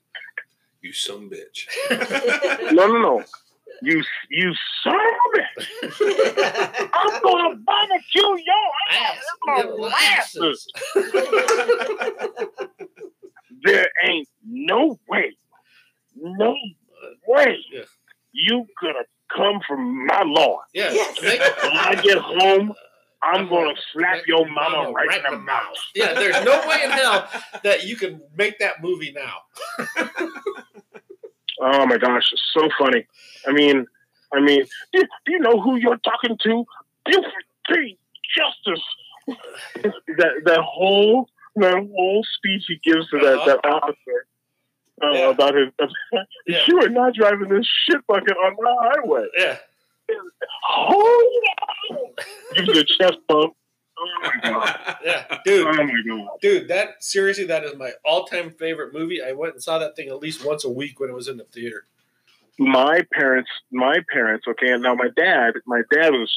You 0.81 0.93
some 0.93 1.29
bitch. 1.29 1.67
no, 2.73 2.87
no, 2.87 2.99
no. 2.99 3.23
You 3.81 4.03
you 4.29 4.53
son 4.83 4.95
of 4.95 4.99
a 4.99 5.59
bitch. 5.61 6.89
I'm 6.93 7.21
gonna 7.21 7.55
barbecue 7.65 8.21
your 8.21 8.71
ass 8.91 9.17
Ass 9.17 9.23
in 9.23 9.53
my 9.53 9.63
molasses. 9.63 10.67
molasses. 10.95 11.77
There 13.63 13.87
ain't 14.07 14.27
no 14.45 14.97
way, 15.09 15.35
no 16.15 16.55
way 17.27 17.57
Yeah. 17.71 17.83
you 18.33 18.65
gonna 18.81 19.03
come 19.35 19.59
from 19.67 20.05
my 20.05 20.23
lawn. 20.25 20.59
Yeah. 20.73 20.91
Yes. 20.93 21.21
When 21.63 21.73
I 21.77 21.95
get 22.01 22.17
home, 22.17 22.73
I'm 23.21 23.49
gonna 23.49 23.73
slap 23.93 24.25
your 24.27 24.47
mama 24.47 24.91
right 24.91 25.17
in 25.25 25.31
the 25.31 25.37
mouth. 25.39 25.75
Yeah, 25.95 26.13
there's 26.13 26.45
no 26.45 26.67
way 26.67 26.83
in 26.83 26.91
hell 26.91 27.27
that 27.63 27.83
you 27.85 27.95
can 27.95 28.21
make 28.35 28.59
that 28.59 28.81
movie 28.81 29.11
now. 29.15 29.41
Oh 31.61 31.85
my 31.85 31.97
gosh, 31.97 32.29
it's 32.31 32.43
so 32.53 32.69
funny. 32.79 33.05
I 33.47 33.51
mean, 33.51 33.85
I 34.33 34.39
mean, 34.41 34.63
do, 34.93 35.01
do 35.25 35.31
you 35.31 35.39
know 35.39 35.59
who 35.61 35.77
you're 35.77 35.97
talking 35.97 36.37
to? 36.43 36.65
Buford 37.05 37.31
T. 37.69 37.97
Justice. 38.35 38.83
that 40.17 40.33
that 40.45 40.59
whole 40.61 41.27
that 41.55 41.73
whole 41.73 42.25
speech 42.37 42.63
he 42.67 42.79
gives 42.83 43.09
to 43.09 43.17
that 43.19 43.43
that 43.45 43.69
officer 43.69 44.25
uh, 45.03 45.11
Yeah. 45.11 45.29
about 45.29 45.55
his. 45.55 45.69
Yeah. 46.47 46.63
You 46.67 46.79
are 46.81 46.89
not 46.89 47.13
driving 47.13 47.49
this 47.49 47.67
shit 47.89 48.05
bucket 48.07 48.37
on 48.37 48.55
my 48.61 48.75
highway. 48.79 49.25
Yeah. 49.37 49.57
Oh, 50.69 51.41
yeah. 51.43 52.05
gives 52.55 52.67
you 52.75 52.81
a 52.81 52.83
chest 52.85 53.17
bump. 53.27 53.53
Oh 53.99 54.07
my 54.23 54.39
god. 54.43 54.95
Yeah. 55.03 55.37
Dude, 55.45 55.67
Oh 55.67 55.73
my 55.83 56.01
god. 56.07 56.27
dude, 56.41 56.67
that 56.67 57.03
seriously, 57.03 57.45
that 57.45 57.63
is 57.63 57.75
my 57.75 57.91
all-time 58.05 58.51
favorite 58.51 58.93
movie. 58.93 59.21
I 59.23 59.31
went 59.31 59.53
and 59.53 59.63
saw 59.63 59.79
that 59.79 59.95
thing 59.95 60.09
at 60.09 60.19
least 60.19 60.45
once 60.45 60.63
a 60.65 60.69
week 60.69 60.99
when 60.99 61.09
it 61.09 61.13
was 61.13 61.27
in 61.27 61.37
the 61.37 61.45
theater. 61.45 61.85
my 62.59 63.01
parents, 63.13 63.49
my 63.71 63.97
parents, 64.11 64.45
okay, 64.47 64.71
and 64.71 64.81
now 64.83 64.95
my 64.95 65.09
dad, 65.15 65.53
my 65.65 65.81
dad 65.91 66.09
was 66.11 66.31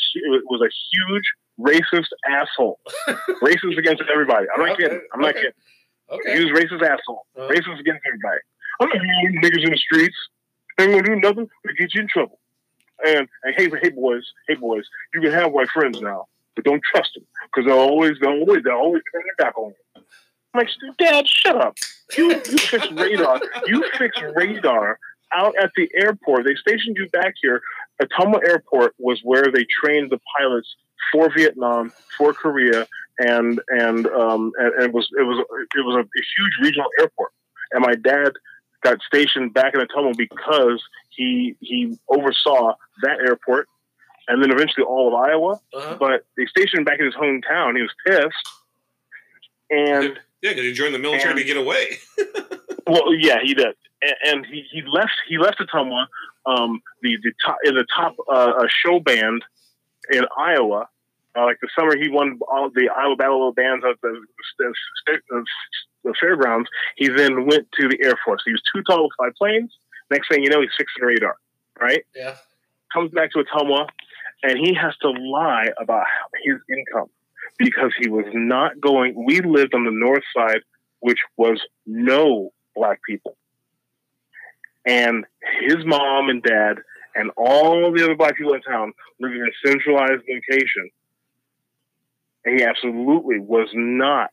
was 0.46 0.60
a 0.62 0.70
huge 0.92 1.24
racist 1.58 2.08
asshole, 2.28 2.80
racist 3.42 3.76
against 3.78 4.02
everybody. 4.10 4.46
I'm 4.54 4.60
not 4.64 4.72
Okay, 4.72 4.82
kidding. 4.84 5.00
I'm 5.12 5.20
not 5.20 5.30
okay. 5.30 5.38
kidding. 5.40 5.52
Okay. 6.10 6.38
He 6.38 6.44
was 6.44 6.50
a 6.60 6.64
racist 6.64 6.82
asshole, 6.82 7.26
Uh-huh. 7.36 7.48
racist 7.48 7.78
against 7.80 8.02
everybody. 8.06 8.40
I'm 8.80 8.88
not 8.88 8.96
leave 9.00 9.40
niggas 9.42 9.64
in 9.64 9.70
the 9.70 9.76
streets. 9.76 10.16
Ain't 10.78 10.92
gonna 10.92 11.02
do 11.02 11.16
nothing 11.16 11.46
to 11.66 11.74
get 11.74 11.92
you 11.94 12.00
in 12.02 12.08
trouble. 12.08 12.38
And, 13.06 13.28
and 13.44 13.54
hey, 13.56 13.70
hey 13.82 13.90
boys, 13.90 14.24
hey 14.48 14.54
boys, 14.54 14.84
you 15.14 15.20
can 15.20 15.32
have 15.32 15.52
white 15.52 15.68
friends 15.70 16.00
now, 16.00 16.26
but 16.62 16.70
don't 16.70 16.82
trust 16.82 17.10
them 17.14 17.24
because 17.46 17.66
they'll 17.66 17.78
always, 17.78 18.12
they'll 18.20 18.30
always, 18.30 18.62
they'll 18.64 18.74
always 18.74 19.02
turn 19.12 19.22
their 19.24 19.46
back 19.46 19.58
on 19.58 19.70
you. 19.70 20.02
I'm 20.52 20.60
like, 20.60 20.68
Dad, 20.98 21.28
shut 21.28 21.56
up. 21.56 21.76
You, 22.16 22.30
you 22.30 22.58
fix 22.58 22.90
radar. 22.90 23.40
You 23.66 23.84
fix 23.96 24.20
radar 24.34 24.98
out 25.32 25.54
at 25.62 25.70
the 25.76 25.88
airport. 25.94 26.44
They 26.44 26.54
stationed 26.56 26.96
you 26.98 27.08
back 27.10 27.34
here. 27.40 27.62
Ottumwa 28.02 28.40
Airport 28.46 28.94
was 28.98 29.20
where 29.22 29.46
they 29.52 29.64
trained 29.82 30.10
the 30.10 30.18
pilots 30.36 30.74
for 31.12 31.32
Vietnam, 31.34 31.92
for 32.16 32.32
Korea, 32.32 32.86
and 33.18 33.60
and 33.68 34.06
um, 34.08 34.52
and, 34.58 34.74
and 34.74 34.84
it 34.84 34.92
was 34.92 35.08
it 35.18 35.22
was 35.22 35.44
it 35.76 35.84
was 35.84 35.96
a, 35.96 36.00
a 36.00 36.22
huge 36.36 36.52
regional 36.62 36.88
airport. 36.98 37.30
And 37.72 37.82
my 37.82 37.94
dad 37.94 38.32
got 38.82 38.98
stationed 39.02 39.54
back 39.54 39.74
in 39.74 39.80
Ottumwa 39.80 40.16
because 40.16 40.82
he 41.10 41.54
he 41.60 41.96
oversaw 42.08 42.74
that 43.02 43.20
airport, 43.20 43.68
and 44.30 44.42
then 44.42 44.50
eventually 44.50 44.84
all 44.84 45.08
of 45.08 45.14
Iowa. 45.14 45.60
Uh-huh. 45.74 45.96
But 45.98 46.24
they 46.36 46.46
stationed 46.46 46.86
back 46.86 46.98
in 47.00 47.04
his 47.06 47.14
hometown. 47.14 47.76
He 47.76 47.82
was 47.82 47.92
pissed, 48.06 48.48
and 49.70 50.18
Yeah, 50.42 50.50
because 50.50 50.64
he 50.64 50.72
joined 50.72 50.94
the 50.94 50.98
military 50.98 51.30
And- 51.30 51.38
to 51.38 51.44
get 51.44 51.56
away. 51.56 51.98
Well, 52.86 53.14
yeah, 53.14 53.36
he 53.44 53.54
did, 53.54 53.76
and, 54.02 54.14
and 54.24 54.46
he, 54.46 54.64
he 54.72 54.82
left. 54.82 55.12
He 55.28 55.38
left 55.38 55.60
Ottumwa, 55.60 56.06
um, 56.44 56.80
the 57.02 57.16
the 57.22 57.32
top 57.44 57.58
in 57.62 57.74
the 57.76 57.86
top 57.94 58.16
uh, 58.32 58.66
show 58.84 58.98
band 58.98 59.44
in 60.10 60.24
Iowa. 60.36 60.88
Uh, 61.36 61.44
like 61.44 61.58
the 61.62 61.68
summer, 61.78 61.96
he 61.96 62.08
won 62.08 62.40
all 62.50 62.68
the 62.74 62.88
Iowa 62.88 63.14
Battle 63.14 63.48
of 63.48 63.54
the 63.54 63.62
Bands 63.62 63.84
at 63.88 64.00
the, 64.02 64.20
the, 64.58 64.74
the, 65.30 65.44
the 66.02 66.14
fairgrounds. 66.18 66.68
He 66.96 67.06
then 67.08 67.46
went 67.46 67.68
to 67.78 67.86
the 67.88 67.98
Air 68.02 68.18
Force. 68.24 68.42
He 68.44 68.50
was 68.50 68.62
too 68.74 68.82
tall 68.82 69.08
to 69.08 69.14
fly 69.16 69.28
planes. 69.38 69.70
Next 70.10 70.26
thing 70.28 70.42
you 70.42 70.50
know, 70.50 70.60
he's 70.60 70.70
fixing 70.76 71.04
radar. 71.04 71.36
Right? 71.80 72.04
Yeah. 72.16 72.34
Comes 72.92 73.12
back 73.12 73.30
to 73.32 73.44
Ottumwa, 73.44 73.86
and 74.42 74.58
he 74.58 74.74
has 74.74 74.96
to 75.02 75.10
lie 75.10 75.68
about 75.78 76.04
his 76.42 76.56
income 76.68 77.08
because 77.58 77.92
he 77.98 78.08
was 78.08 78.26
not 78.32 78.80
going. 78.80 79.14
We 79.24 79.40
lived 79.40 79.74
on 79.74 79.84
the 79.84 79.90
north 79.90 80.22
side, 80.36 80.60
which 81.00 81.18
was 81.36 81.60
no 81.86 82.52
black 82.74 83.00
people. 83.06 83.36
And 84.86 85.24
his 85.60 85.84
mom 85.84 86.30
and 86.30 86.42
dad 86.42 86.78
and 87.14 87.30
all 87.36 87.92
the 87.92 88.04
other 88.04 88.16
black 88.16 88.36
people 88.36 88.54
in 88.54 88.62
town 88.62 88.92
lived 89.20 89.34
in 89.34 89.42
a 89.42 89.68
centralized 89.68 90.22
location. 90.28 90.90
And 92.44 92.58
he 92.58 92.64
absolutely 92.64 93.38
was 93.40 93.68
not 93.74 94.30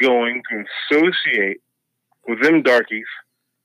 going 0.00 0.42
to 0.50 0.64
associate 0.92 1.58
with 2.26 2.42
them 2.42 2.62
darkies 2.62 3.06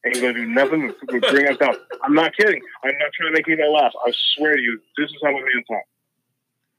going 0.04 0.34
to 0.34 0.34
do 0.34 0.46
nothing 0.48 0.94
to 1.10 1.20
bring 1.32 1.48
us 1.48 1.58
down. 1.58 1.76
I'm 2.04 2.14
not 2.14 2.36
kidding. 2.36 2.62
I'm 2.84 2.92
not 2.98 3.12
trying 3.14 3.32
to 3.32 3.38
make 3.38 3.48
anybody 3.48 3.70
laugh. 3.70 3.94
I 4.06 4.12
swear 4.36 4.56
to 4.56 4.62
you, 4.62 4.80
this 4.98 5.10
is 5.10 5.18
how 5.24 5.32
my 5.32 5.40
man 5.40 5.64
talks. 5.68 5.88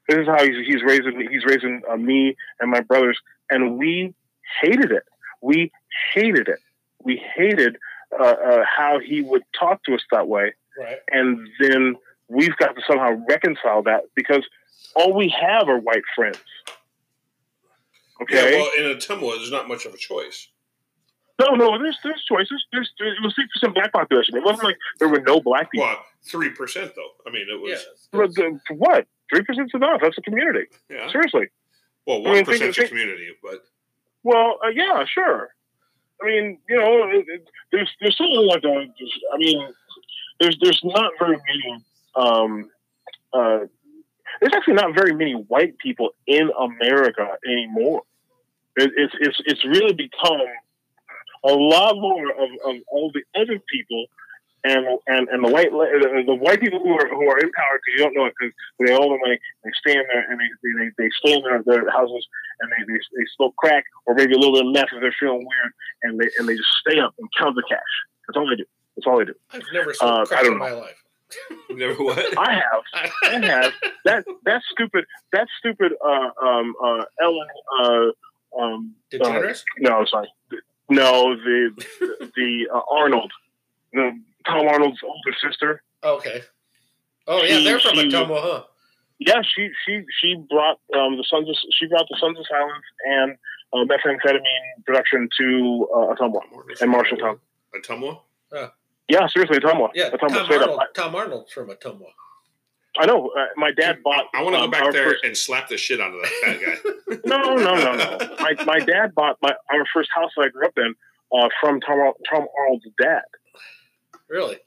This 0.09 0.19
is 0.19 0.27
how 0.27 0.43
he's, 0.45 0.67
he's 0.67 0.83
raising 0.83 1.29
he's 1.31 1.45
raising 1.45 1.83
uh, 1.89 1.97
me 1.97 2.35
and 2.59 2.71
my 2.71 2.81
brothers, 2.81 3.19
and 3.51 3.79
we 3.79 4.15
hated 4.61 4.91
it. 4.91 5.05
We 5.43 5.71
hated 6.13 6.49
it. 6.49 6.59
We 7.05 7.23
hated 7.37 7.77
uh, 8.19 8.25
uh, 8.25 8.65
how 8.65 8.99
he 8.99 9.23
would 9.23 9.43
talk 9.59 9.85
to 9.85 9.95
us 9.95 10.01
that 10.11 10.27
way, 10.27 10.55
Right. 10.79 10.99
and 11.11 11.49
then 11.61 11.95
we've 12.29 12.57
got 12.57 12.75
to 12.75 12.83
somehow 12.89 13.21
reconcile 13.29 13.83
that 13.85 14.03
because 14.17 14.43
all 14.97 15.15
we 15.15 15.29
have 15.41 15.69
are 15.69 15.79
white 15.79 16.03
friends. 16.17 16.39
Okay. 18.23 18.53
Yeah, 18.53 18.59
well, 18.59 18.71
in 18.79 18.85
a 18.87 18.95
Ottumwa, 18.97 19.37
there's 19.37 19.51
not 19.53 19.69
much 19.69 19.87
of 19.87 19.95
a 19.95 19.97
choice. 19.97 20.49
No, 21.43 21.55
no. 21.55 21.79
There's 21.83 21.99
there's 22.05 22.23
choices. 22.29 22.65
There's, 22.73 22.91
there 22.99 23.09
it 23.09 23.23
was 23.23 23.35
six 23.37 23.49
percent 23.55 23.75
black 23.75 23.93
population. 23.93 24.37
It 24.37 24.45
wasn't 24.45 24.65
like 24.65 24.77
there 24.99 25.09
were 25.09 25.21
no 25.21 25.41
black 25.41 25.71
people. 25.73 25.87
Well, 25.87 26.05
three 26.25 26.51
percent 26.51 26.93
though. 26.97 27.11
I 27.27 27.31
mean, 27.33 27.47
it 27.49 27.61
Yeah. 27.69 27.75
was 27.75 28.09
But 28.13 28.35
the- 28.35 28.61
for 28.67 28.75
what? 28.75 29.07
Three 29.31 29.43
percent's 29.43 29.75
enough. 29.75 30.01
That's 30.03 30.19
a 30.19 30.23
community. 30.23 30.67
yeah. 30.89 31.11
Seriously. 31.11 31.47
Well, 32.07 32.19
I 32.19 32.21
one 32.21 32.33
mean, 32.35 32.45
think- 32.45 32.59
percent's 32.59 32.79
a 32.79 32.89
community, 32.89 33.29
but 33.43 33.65
Well, 34.23 34.59
uh, 34.65 34.69
yeah, 34.69 35.05
sure. 35.07 35.55
I 36.23 36.27
mean, 36.27 36.59
you 36.69 36.77
know, 36.77 37.09
it, 37.09 37.25
it, 37.29 37.49
there's 37.73 37.91
there's 38.01 38.17
something 38.19 38.47
like 38.47 38.63
a. 38.65 38.87
I 39.35 39.37
mean, 39.39 39.73
there's 40.41 40.57
there's 40.63 40.81
not 40.85 41.13
very 41.19 41.37
many. 41.49 41.85
Um, 42.17 42.71
uh, 43.33 43.61
there's 44.41 44.53
actually 44.55 44.75
not 44.75 44.95
very 44.95 45.15
many 45.15 45.33
white 45.35 45.79
people 45.79 46.11
in 46.27 46.51
America 46.59 47.27
anymore. 47.47 48.03
It, 48.77 48.91
it's 48.97 49.15
it's 49.21 49.41
it's 49.47 49.65
really 49.65 49.93
become 49.95 50.41
a 51.45 51.53
lot 51.53 51.97
more 51.97 52.31
of, 52.31 52.51
of 52.67 52.77
all 52.89 53.11
the 53.15 53.23
other 53.41 53.59
people 53.73 54.07
and 54.63 54.85
and 55.07 55.29
and 55.29 55.43
the 55.43 55.49
white 55.51 55.71
the, 55.71 56.23
the 56.27 56.35
white 56.35 56.61
people 56.61 56.79
who 56.81 56.93
are 56.93 57.09
who 57.09 57.27
are 57.31 57.39
in 57.39 57.51
power 57.53 57.81
because 57.81 57.93
you 57.97 58.05
don't 58.05 58.15
know 58.15 58.27
it 58.27 58.35
because 58.39 58.53
they 58.79 58.93
own 58.93 59.09
the 59.09 59.19
money 59.25 59.39
they 59.65 59.71
stay 59.81 59.93
in 59.97 60.05
there 60.13 60.31
and 60.31 60.39
they 60.39 60.49
they, 60.63 60.91
they 60.99 61.11
stay 61.25 61.33
in 61.33 61.43
their, 61.43 61.63
their 61.65 61.91
houses 61.91 62.27
and 62.61 62.71
they, 62.71 62.93
they 62.93 62.99
they 63.17 63.25
smoke 63.37 63.57
crack 63.57 63.85
or 64.05 64.15
maybe 64.15 64.35
a 64.35 64.39
little 64.39 64.53
bit 64.55 64.67
of 64.67 64.73
meth 64.73 64.93
if 64.93 65.01
they're 65.01 65.15
feeling 65.19 65.39
weird 65.49 65.73
and 66.03 66.21
they 66.21 66.29
and 66.39 66.47
they 66.47 66.57
just 66.57 66.69
stay 66.87 66.99
up 67.01 67.15
and 67.19 67.29
count 67.39 67.57
the 67.57 67.63
cash. 67.69 67.81
That's 68.29 68.37
all 68.37 68.47
they 68.49 68.57
do. 68.57 68.65
That's 68.97 69.07
all 69.07 69.19
they 69.19 69.25
do. 69.25 69.35
I've 69.53 69.63
never 69.73 69.91
Uh, 69.93 69.95
sold 69.95 70.21
I 70.21 70.25
crack 70.27 70.43
don't 70.43 70.53
in 70.53 70.59
know. 70.59 70.65
my 70.65 70.73
life. 70.73 70.97
Never 71.71 71.95
what? 72.05 72.19
I 72.39 72.53
have. 72.53 72.83
I 73.25 73.47
have 73.47 73.73
that 74.05 74.25
that 74.45 74.61
stupid 74.73 75.07
that 75.33 75.49
stupid 75.59 75.93
uh 76.05 76.29
um 76.47 76.75
uh 76.85 77.05
Ellen 77.23 77.49
uh 77.81 78.61
um 78.61 78.95
uh, 79.15 79.17
DeGeneres? 79.17 79.65
no 79.79 80.05
sorry 80.05 80.29
no 80.91 81.35
the 81.37 81.71
the 82.37 82.69
uh, 82.73 82.81
Arnold 82.91 83.33
the 83.93 84.13
Tom 84.47 84.67
Arnold's 84.69 85.01
older 85.03 85.37
sister 85.43 85.83
okay. 86.05 86.43
Oh 87.27 87.43
yeah, 87.43 87.59
She- 87.59 87.65
they're 87.65 87.81
from 87.81 87.95
she- 87.97 88.09
Ottumwa, 88.09 88.41
huh? 88.43 88.63
yeah 89.19 89.43
she 89.43 89.71
she 89.87 90.03
she 90.21 90.35
brought 90.49 90.79
um 90.97 91.17
the 91.17 91.25
Sons 91.29 91.49
of 91.49 91.57
she 91.73 91.87
brought 91.87 92.07
the 92.11 92.17
Sons 92.21 92.39
of 92.39 92.45
Silence 92.49 92.85
and 93.07 93.37
uh, 93.73 93.85
methamphetamine 93.85 94.85
production 94.87 95.29
to 95.39 95.89
uh, 95.95 96.15
Ottumwa 96.15 96.41
and 96.81 96.93
Marshalltown 96.93 97.39
Ottumwa? 97.75 98.21
yeah 99.09 99.27
seriously 99.29 99.59
Ottumwa 99.59 99.91
Yeah, 99.95 100.11
Ottumwa 100.11 100.29
Tom 100.29 100.51
Arnold. 100.53 100.79
up 100.81 100.95
Tom 100.95 101.15
Arnold's 101.15 101.53
from 101.53 101.69
Ottumwa. 101.69 102.11
I, 102.99 103.03
I 103.03 103.07
know 103.07 103.29
uh, 103.29 103.47
my 103.57 103.71
dad 103.73 103.99
bought 104.03 104.27
I, 104.35 104.43
want 104.43 104.55
to 104.55 104.59
go 104.61 104.65
um, 104.65 104.71
back 104.71 104.93
there 104.93 105.11
first- 105.11 105.25
and 105.25 105.37
slap 105.37 105.69
the 105.69 105.77
shit 105.77 106.01
out 106.01 106.13
of 106.15 106.21
that 106.23 106.33
fat 106.43 106.61
guy. 106.61 107.17
No, 107.27 107.55
no, 107.57 107.75
no, 107.75 107.97
no. 107.97 108.19
My 108.39 108.55
my 108.65 108.79
dad 108.79 109.15
bought 109.15 109.37
my 109.43 109.51
our 109.71 109.85
first 109.93 110.11
house 110.15 110.31
that 110.37 110.43
I 110.43 110.49
grew 110.49 110.67
up 110.67 110.79
in 110.79 110.95
uh, 111.37 111.49
from 111.61 111.81
Tom 111.81 112.13
Tom 112.31 112.47
Arnold's 112.59 112.87
dad. 113.01 113.23
Really? 114.29 114.59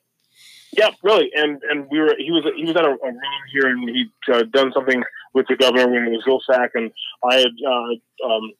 Yeah, 0.71 0.89
really. 1.03 1.31
And 1.33 1.61
and 1.69 1.87
we 1.89 1.99
were 1.99 2.15
he 2.17 2.31
was 2.31 2.43
he 2.55 2.65
was 2.65 2.75
at 2.75 2.83
a, 2.83 2.89
a 2.89 3.07
room 3.07 3.43
here 3.51 3.67
and 3.67 3.89
he'd 3.89 4.11
uh, 4.33 4.43
done 4.51 4.71
something 4.73 5.03
with 5.33 5.47
the 5.47 5.55
governor 5.55 5.87
when 5.89 6.03
it 6.05 6.11
was 6.11 6.23
Vilsack 6.25 6.69
and 6.75 6.91
I 7.23 7.35
had 7.37 7.51
uh, 7.65 8.27
um, 8.29 8.51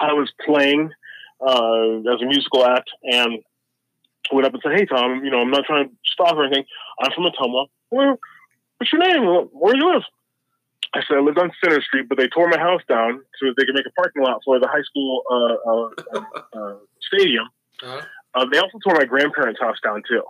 I 0.00 0.12
was 0.12 0.32
playing 0.44 0.90
uh, 1.40 1.98
as 2.14 2.22
a 2.22 2.26
musical 2.26 2.64
act 2.64 2.90
and 3.04 3.42
went 4.32 4.46
up 4.46 4.54
and 4.54 4.62
said, 4.62 4.72
"Hey 4.76 4.86
Tom, 4.86 5.24
you 5.24 5.30
know 5.30 5.40
I'm 5.40 5.50
not 5.50 5.64
trying 5.66 5.88
to 5.88 5.94
stop 6.06 6.34
or 6.34 6.44
anything. 6.44 6.64
I'm 7.00 7.12
from 7.12 7.24
Ottumwa. 7.24 7.66
Where, 7.90 8.16
what's 8.78 8.92
your 8.92 9.02
name? 9.02 9.24
Where 9.52 9.74
do 9.74 9.78
you 9.78 9.92
live?" 9.94 10.02
I 10.94 11.00
said 11.08 11.16
I 11.18 11.20
lived 11.20 11.38
on 11.38 11.50
Center 11.62 11.82
Street, 11.82 12.08
but 12.08 12.18
they 12.18 12.28
tore 12.28 12.48
my 12.48 12.58
house 12.58 12.82
down 12.88 13.20
so 13.40 13.46
that 13.46 13.54
they 13.58 13.64
could 13.64 13.74
make 13.74 13.86
a 13.86 14.00
parking 14.00 14.22
lot 14.22 14.40
for 14.44 14.60
the 14.60 14.68
high 14.68 14.82
school 14.82 15.22
uh, 15.30 15.70
uh, 15.70 16.20
uh, 16.54 16.74
stadium. 17.02 17.48
Uh-huh. 17.82 18.02
Uh, 18.34 18.46
they 18.50 18.58
also 18.58 18.78
tore 18.78 18.94
my 18.94 19.04
grandparents' 19.04 19.60
house 19.60 19.76
down 19.82 20.02
too. 20.08 20.22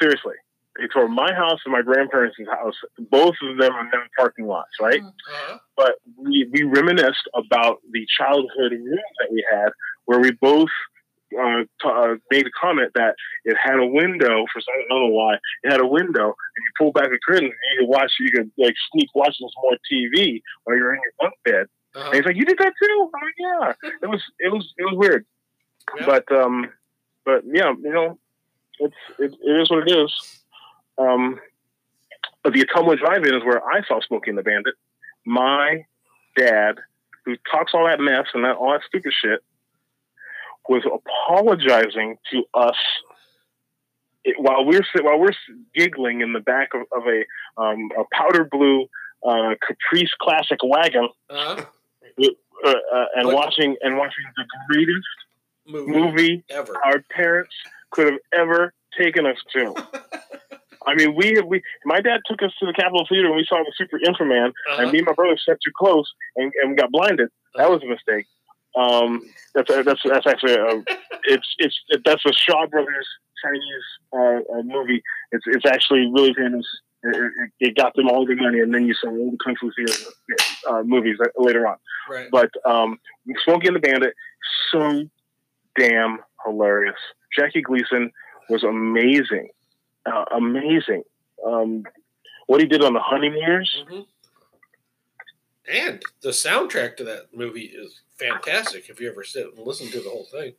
Seriously, 0.00 0.34
they 0.78 0.86
tore 0.88 1.08
my 1.08 1.32
house 1.32 1.60
and 1.64 1.72
my 1.72 1.82
grandparents' 1.82 2.36
house. 2.50 2.74
Both 3.10 3.36
of 3.42 3.58
them 3.58 3.72
are 3.72 3.84
now 3.84 4.02
parking 4.18 4.46
lots, 4.46 4.70
right? 4.80 5.00
Uh-huh. 5.00 5.58
But 5.76 5.94
we, 6.18 6.48
we 6.52 6.62
reminisced 6.64 7.28
about 7.34 7.78
the 7.90 8.06
childhood 8.18 8.72
room 8.72 9.00
that 9.20 9.28
we 9.30 9.44
had, 9.50 9.70
where 10.04 10.20
we 10.20 10.32
both 10.32 10.70
uh, 11.40 11.62
t- 11.80 11.88
uh, 11.88 12.14
made 12.30 12.46
a 12.46 12.50
comment 12.60 12.92
that 12.94 13.14
it 13.44 13.56
had 13.62 13.78
a 13.78 13.86
window 13.86 14.44
for 14.52 14.60
some 14.60 14.74
I 14.74 14.88
don't 14.88 15.08
know 15.08 15.14
why 15.14 15.34
it 15.62 15.70
had 15.70 15.80
a 15.80 15.86
window, 15.86 16.24
and 16.26 16.62
you 16.64 16.70
pull 16.78 16.92
back 16.92 17.10
the 17.10 17.18
curtain, 17.26 17.44
and 17.46 17.52
you 17.74 17.80
could 17.80 17.88
watch, 17.88 18.12
you 18.20 18.30
could 18.30 18.50
like 18.58 18.74
sneak 18.92 19.08
watch 19.14 19.36
some 19.38 19.48
more 19.62 19.76
TV 19.90 20.42
while 20.64 20.76
you're 20.76 20.94
in 20.94 21.00
your 21.02 21.12
bunk 21.20 21.34
bed. 21.44 21.66
And 21.94 22.02
Uh-huh. 22.02 22.10
he's 22.12 22.24
like, 22.24 22.36
"You 22.36 22.44
did 22.44 22.58
that 22.58 22.72
too?" 22.82 23.10
I'm 23.14 23.22
like, 23.26 23.34
"Yeah." 23.82 23.90
It 24.02 24.06
was 24.08 24.22
it 24.38 24.52
was 24.52 24.72
it 24.78 24.84
was 24.84 24.94
weird, 24.96 25.26
Yeah. 25.98 26.06
but 26.06 26.32
um, 26.32 26.70
but 27.24 27.42
yeah, 27.44 27.72
you 27.82 27.92
know, 27.92 28.18
it's 28.78 28.96
it, 29.18 29.32
it 29.42 29.60
is 29.62 29.70
what 29.70 29.86
it 29.88 29.96
is. 29.96 30.42
Um, 30.98 31.38
but 32.42 32.52
the 32.52 32.64
Ottumwa 32.64 32.98
Drive-In 32.98 33.34
is 33.34 33.44
where 33.44 33.62
I 33.66 33.82
saw 33.86 34.00
Smokey 34.00 34.30
and 34.30 34.38
the 34.38 34.42
Bandit. 34.42 34.74
My 35.24 35.84
dad, 36.36 36.78
who 37.24 37.36
talks 37.50 37.72
all 37.74 37.86
that 37.86 38.00
mess 38.00 38.26
and 38.34 38.44
that 38.44 38.56
all 38.56 38.72
that 38.72 38.82
stupid 38.86 39.12
shit, 39.12 39.40
was 40.68 40.82
apologizing 40.86 42.16
to 42.32 42.44
us 42.54 42.76
it, 44.24 44.36
while 44.38 44.64
we're 44.64 44.82
while 45.02 45.18
we're 45.18 45.32
giggling 45.74 46.20
in 46.20 46.32
the 46.32 46.40
back 46.40 46.68
of, 46.74 46.82
of 46.96 47.06
a 47.06 47.24
um, 47.62 47.90
a 47.98 48.04
powder 48.14 48.44
blue 48.50 48.86
uh, 49.26 49.54
Caprice 49.66 50.10
Classic 50.20 50.58
wagon 50.62 51.08
Uh-huh. 51.30 51.64
uh, 52.64 52.68
uh, 52.68 53.04
and 53.16 53.26
What? 53.26 53.34
watching 53.36 53.76
and 53.82 53.96
watching 53.96 54.24
the 54.36 54.44
greatest 54.68 55.06
Movie, 55.66 55.92
movie 55.92 56.44
ever. 56.50 56.74
our 56.84 57.04
parents 57.14 57.54
could 57.90 58.06
have 58.12 58.20
ever 58.32 58.72
taken 58.98 59.26
us 59.26 59.36
to. 59.52 59.74
I 60.86 60.94
mean, 60.96 61.14
we 61.14 61.40
we 61.46 61.62
my 61.84 62.00
dad 62.00 62.20
took 62.26 62.42
us 62.42 62.50
to 62.58 62.66
the 62.66 62.72
Capitol 62.72 63.06
Theater 63.08 63.26
and 63.28 63.36
we 63.36 63.46
saw 63.48 63.58
the 63.64 63.72
Super 63.76 63.98
Inframan, 64.04 64.48
Uh-huh. 64.48 64.82
and 64.82 64.90
me 64.92 64.98
and 64.98 65.06
my 65.06 65.12
brother 65.12 65.36
sat 65.36 65.58
too 65.64 65.70
close 65.76 66.10
and, 66.36 66.52
and 66.62 66.76
got 66.76 66.90
blinded. 66.90 67.28
That 67.54 67.70
was 67.70 67.82
a 67.82 67.86
mistake. 67.86 68.26
Um, 68.76 69.22
that's 69.54 69.70
that's 69.84 70.00
that's 70.04 70.26
actually 70.26 70.54
a, 70.54 70.82
it's 71.24 71.54
it's 71.58 71.78
that's 72.04 72.24
a 72.24 72.32
Shaw 72.32 72.66
Brothers 72.66 73.06
Chinese 73.44 73.84
uh, 74.12 74.58
uh, 74.58 74.62
movie. 74.62 75.02
It's 75.30 75.44
it's 75.46 75.66
actually 75.66 76.10
really 76.12 76.34
famous. 76.34 76.66
It, 77.04 77.16
it, 77.16 77.50
it 77.68 77.76
got 77.76 77.94
them 77.94 78.08
all 78.08 78.24
the 78.24 78.34
money, 78.36 78.60
and 78.60 78.72
then 78.72 78.86
you 78.86 78.94
saw 78.94 79.08
all 79.08 79.30
the 79.30 79.36
kung 79.44 79.56
fu 79.60 79.70
theater 79.72 79.92
uh, 80.70 80.82
movies 80.84 81.16
later 81.36 81.66
on. 81.66 81.76
right. 82.08 82.28
But 82.30 82.50
um, 82.64 82.98
Smokey 83.44 83.66
and 83.66 83.76
the 83.76 83.80
Bandit, 83.80 84.14
so 84.70 85.02
damn 85.78 86.18
hilarious. 86.44 86.94
Jackie 87.36 87.62
Gleason 87.62 88.12
was 88.48 88.62
amazing, 88.62 89.48
uh, 90.06 90.24
amazing. 90.36 91.02
Um, 91.44 91.82
what 92.46 92.60
he 92.60 92.66
did 92.66 92.84
on 92.84 92.92
the 92.92 93.00
Honeymooners, 93.00 93.84
Mhm. 93.90 94.06
And 95.70 96.02
the 96.22 96.30
soundtrack 96.30 96.96
to 96.96 97.04
that 97.04 97.28
movie 97.34 97.66
is 97.66 98.00
fantastic. 98.18 98.88
If 98.88 99.00
you 99.00 99.10
ever 99.10 99.22
sit 99.24 99.46
and 99.56 99.66
listen 99.66 99.88
to 99.88 100.00
the 100.00 100.10
whole 100.10 100.26
thing, 100.30 100.54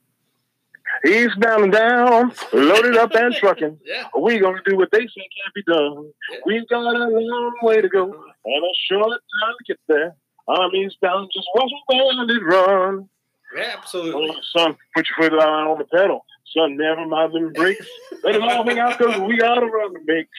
eastbound 1.05 1.63
and 1.63 1.73
down, 1.73 2.33
loaded 2.53 2.95
up 2.97 3.13
and 3.15 3.33
trucking. 3.33 3.79
yeah, 3.85 4.07
We 4.17 4.39
gonna 4.39 4.61
do 4.65 4.77
what 4.77 4.91
they 4.91 4.99
say 4.99 5.07
can't 5.15 5.53
be 5.55 5.63
done. 5.63 6.11
Yeah. 6.31 6.37
We've 6.45 6.67
got 6.67 6.95
a 6.95 7.07
long 7.07 7.53
way 7.61 7.81
to 7.81 7.89
go 7.89 8.03
and 8.05 8.63
a 8.63 8.73
short 8.89 9.09
time 9.09 9.53
to 9.57 9.63
get 9.67 9.79
there. 9.87 10.15
I'm 10.47 10.75
eastbound, 10.75 11.31
just 11.33 11.47
watch 11.55 11.71
a 11.71 11.93
bandit 11.93 12.43
run. 12.43 13.09
yeah, 13.55 13.75
absolutely. 13.77 14.29
Oh, 14.35 14.41
son, 14.57 14.75
put 14.95 15.07
your 15.09 15.29
foot 15.29 15.39
down 15.39 15.67
on 15.67 15.77
the 15.77 15.85
pedal. 15.85 16.25
Son, 16.55 16.77
never 16.77 17.05
mind 17.07 17.33
them 17.33 17.53
brakes. 17.53 17.87
Let 18.23 18.35
it 18.35 18.41
all 18.41 18.65
hang 18.65 18.79
out 18.79 18.97
because 18.97 19.19
we 19.21 19.37
got 19.37 19.55
to 19.55 19.65
run 19.65 19.93
the 19.93 19.99
makes. 20.05 20.29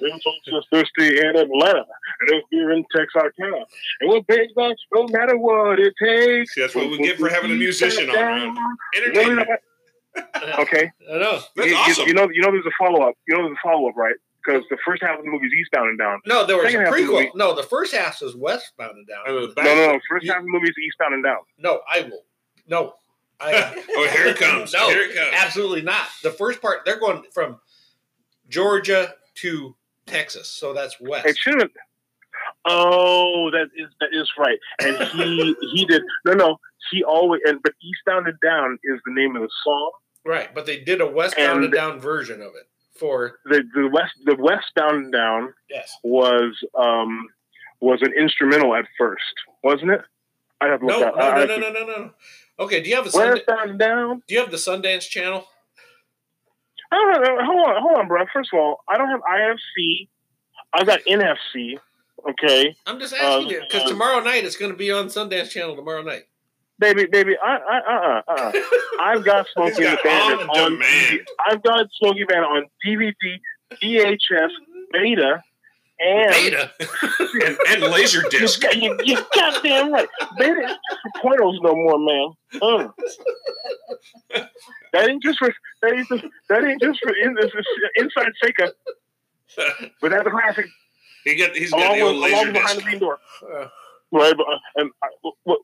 Them 0.00 0.10
folks 0.24 0.48
are 0.52 0.62
thirsty 0.72 1.18
in 1.18 1.36
Atlanta, 1.36 1.84
and 2.20 2.28
those 2.30 2.42
beer 2.50 2.70
in 2.72 2.84
Texarkana. 2.94 3.64
And 4.00 4.08
we'll 4.10 4.22
pay 4.24 4.46
back 4.54 4.76
no 4.94 5.06
matter 5.08 5.36
what 5.36 5.78
it 5.80 5.94
takes. 6.02 6.54
See, 6.54 6.60
that's 6.60 6.74
what 6.74 6.90
we 6.90 6.98
get 6.98 7.18
for 7.18 7.28
having 7.28 7.50
a 7.50 7.54
musician 7.54 8.08
on 8.10 8.16
around. 8.16 8.58
Entertainment. 8.96 9.48
Okay. 10.58 10.90
I 11.12 11.18
know. 11.18 11.40
That's 11.56 11.68
you, 11.70 11.74
you- 11.74 11.76
awesome. 11.76 12.08
You 12.08 12.14
know, 12.14 12.28
you 12.32 12.40
know, 12.42 12.50
there's 12.50 12.66
a 12.66 12.70
follow 12.78 13.02
up. 13.08 13.14
You 13.28 13.36
know, 13.36 13.44
there's 13.44 13.56
a 13.62 13.68
follow 13.68 13.88
up, 13.88 13.96
right? 13.96 14.14
Because 14.44 14.64
the 14.70 14.78
first 14.84 15.02
half 15.02 15.18
of 15.18 15.24
the 15.24 15.30
movie 15.30 15.46
is 15.46 15.52
Eastbound 15.52 15.90
and 15.90 15.98
Down. 15.98 16.20
No, 16.26 16.46
there 16.46 16.56
was 16.56 16.66
a 16.66 16.70
Second 16.70 16.86
half 16.86 16.94
of 16.94 16.96
the 16.96 17.02
prequel. 17.04 17.12
movie- 17.12 17.30
No, 17.34 17.54
the 17.54 17.62
first 17.62 17.94
half 17.94 18.20
is 18.22 18.34
westbound 18.34 18.96
and 18.96 19.06
down. 19.06 19.18
Uh, 19.26 19.32
No, 19.62 19.74
no, 19.74 19.92
no. 19.92 20.00
First 20.08 20.24
you- 20.24 20.32
half 20.32 20.40
of 20.40 20.44
the 20.46 20.50
movie 20.50 20.68
is 20.68 20.76
Eastbound 20.78 21.14
and 21.14 21.22
Down. 21.24 21.38
No, 21.58 21.80
I 21.90 22.02
will. 22.02 22.22
No. 22.66 22.94
I, 23.40 23.84
oh, 23.96 24.08
here 24.08 24.26
it 24.28 24.36
comes. 24.38 24.72
No, 24.72 24.88
here 24.88 25.02
it 25.02 25.14
comes. 25.14 25.30
absolutely 25.34 25.82
not. 25.82 26.06
The 26.22 26.30
first 26.30 26.60
part, 26.62 26.84
they're 26.84 26.98
going 26.98 27.22
from 27.32 27.60
Georgia 28.48 29.14
to 29.42 29.74
Texas, 30.06 30.48
so 30.48 30.72
that's 30.72 31.00
west. 31.00 31.26
It 31.26 31.36
shouldn't. 31.36 31.72
Oh, 32.64 33.50
that 33.50 33.68
is 33.76 33.88
that 34.00 34.10
is 34.12 34.30
right. 34.38 34.58
And 34.80 34.96
he 35.08 35.54
he 35.74 35.84
did 35.86 36.02
no 36.24 36.32
no. 36.34 36.56
He 36.90 37.02
always 37.04 37.40
and 37.44 37.60
but 37.62 37.72
Eastbound 37.82 38.26
and 38.26 38.38
Down 38.40 38.78
is 38.84 39.00
the 39.04 39.12
name 39.12 39.36
of 39.36 39.42
the 39.42 39.48
song. 39.64 39.90
Right, 40.24 40.54
but 40.54 40.66
they 40.66 40.80
did 40.80 41.00
a 41.00 41.06
westbound 41.06 41.56
and, 41.56 41.64
And- 41.64 41.72
down 41.72 42.00
version 42.00 42.40
of 42.42 42.52
it 42.56 42.68
for 42.98 43.38
The 43.44 43.62
the 43.74 43.88
west 43.88 44.12
the 44.24 44.36
Westbound 44.36 44.96
and 45.04 45.12
Down 45.12 45.54
yes. 45.70 45.96
was 46.02 46.56
um 46.78 47.28
was 47.80 48.02
an 48.02 48.12
instrumental 48.18 48.74
at 48.74 48.86
first, 48.98 49.22
wasn't 49.62 49.92
it? 49.92 50.00
I 50.60 50.66
have 50.66 50.80
to 50.80 50.86
look 50.86 50.98
No, 51.00 51.12
that. 51.16 51.36
no, 51.38 51.44
no, 51.44 51.56
no, 51.58 51.70
no, 51.70 51.86
no, 51.86 51.96
no. 52.02 52.10
Okay, 52.58 52.82
do 52.82 52.90
you 52.90 52.96
have 52.96 53.06
a 53.06 53.10
Sund- 53.10 53.40
and 53.46 53.78
Down. 53.78 54.22
do 54.26 54.34
you 54.34 54.40
have 54.40 54.50
the 54.50 54.56
Sundance 54.56 55.08
Channel? 55.08 55.46
I 56.90 56.96
don't 56.96 57.22
know. 57.22 57.44
Hold 57.44 57.68
on, 57.68 57.82
hold 57.82 57.98
on, 57.98 58.08
bro. 58.08 58.24
First 58.32 58.50
of 58.52 58.58
all, 58.58 58.80
I 58.88 58.96
don't 58.98 59.10
have 59.10 59.20
IFC. 59.20 60.08
I 60.74 60.84
got 60.84 61.00
NFC. 61.08 61.78
Okay, 62.30 62.74
I'm 62.86 62.98
just 62.98 63.14
asking 63.14 63.46
Um, 63.46 63.50
you 63.52 63.60
because 63.60 63.84
uh, 63.84 63.88
tomorrow 63.88 64.20
night 64.20 64.44
it's 64.44 64.56
going 64.56 64.72
to 64.72 64.76
be 64.76 64.90
on 64.90 65.06
Sundance 65.06 65.50
Channel 65.50 65.76
tomorrow 65.76 66.02
night. 66.02 66.24
baby, 66.78 67.06
baby. 67.06 67.36
I, 67.42 67.56
I, 67.56 67.78
uh, 67.78 68.22
uh, 68.26 68.32
uh. 68.34 68.52
I've 69.00 69.24
got 69.24 69.46
Smokey 69.54 69.84
and 69.84 69.96
the 69.96 70.00
Bandit 70.02 70.48
on 70.48 70.58
on. 70.58 70.72
demand. 70.72 71.20
I've 71.48 71.62
got 71.62 71.86
Smokey 72.00 72.24
Bandit 72.24 72.44
on 72.50 72.64
DVD, 72.84 73.14
VHS, 73.82 74.50
Beta, 74.92 75.42
and 76.00 76.30
Beta. 76.30 76.70
and, 77.46 77.58
and 77.68 77.82
laser 77.92 78.22
you, 78.22 78.30
disc. 78.30 78.60
got- 78.60 78.76
you, 78.76 78.96
you 79.04 79.18
goddamn 79.34 79.92
right. 79.92 80.08
Beta 80.38 80.60
ain't 81.24 81.38
just 81.38 81.62
no 81.62 81.74
more, 81.74 81.98
man. 81.98 82.32
Mm. 82.54 82.92
That 84.92 85.08
ain't 85.08 85.22
just 85.22 85.38
for 85.38 85.52
that 85.82 85.92
ain't 85.92 86.08
just 86.08 86.24
that 86.48 86.64
ain't 86.64 86.80
just 86.80 87.00
for 87.02 87.14
in, 87.14 87.34
this 87.34 87.50
is 87.54 87.66
inside 87.96 88.32
Seika, 88.42 88.70
but 90.00 90.10
that's 90.10 90.26
a 90.26 90.30
classic. 90.30 90.66
he 91.24 91.34
got 91.36 91.54
he's 91.56 91.70
got 91.70 91.94
the 91.94 92.02
with, 92.02 92.02
old 92.02 92.16
along 92.16 92.30
laser 92.30 92.44
with 92.46 92.54
behind 92.54 92.78
the 92.78 92.82
green 92.82 92.98
door. 92.98 93.18
Uh, 93.42 93.66
Right, 94.10 94.32
but, 94.34 94.46
uh, 94.46 94.58
and 94.76 94.90
I, 95.02 95.08
what, 95.44 95.60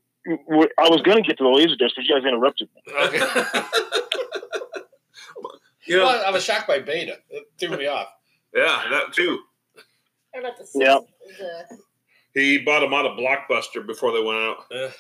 what, 0.46 0.70
I 0.78 0.90
was 0.90 1.00
going 1.00 1.16
to 1.16 1.26
get 1.26 1.38
to 1.38 1.44
the 1.44 1.48
laser 1.48 1.76
disc, 1.76 1.94
but 1.96 2.04
you 2.04 2.14
guys 2.14 2.26
interrupted 2.28 2.68
me. 2.74 2.92
okay. 2.94 3.62
You 5.86 5.98
know, 5.98 6.04
Well, 6.06 6.24
I 6.26 6.30
was 6.30 6.42
shocked 6.44 6.66
by 6.66 6.80
Beta. 6.80 7.18
It 7.28 7.44
threw 7.58 7.76
me 7.76 7.86
off. 7.86 8.08
yeah, 8.54 8.84
that 8.90 9.12
too. 9.12 9.38
What 10.34 10.40
about 10.40 10.58
the 10.58 10.68
Yeah. 10.74 10.98
the- 11.38 11.78
He 12.34 12.58
bought 12.58 12.80
them 12.80 12.92
out 12.92 13.06
of 13.06 13.16
Blockbuster 13.16 13.86
before 13.86 14.12
they 14.12 14.20
went 14.20 14.40
out. 14.40 14.64
Uh, 14.74 14.90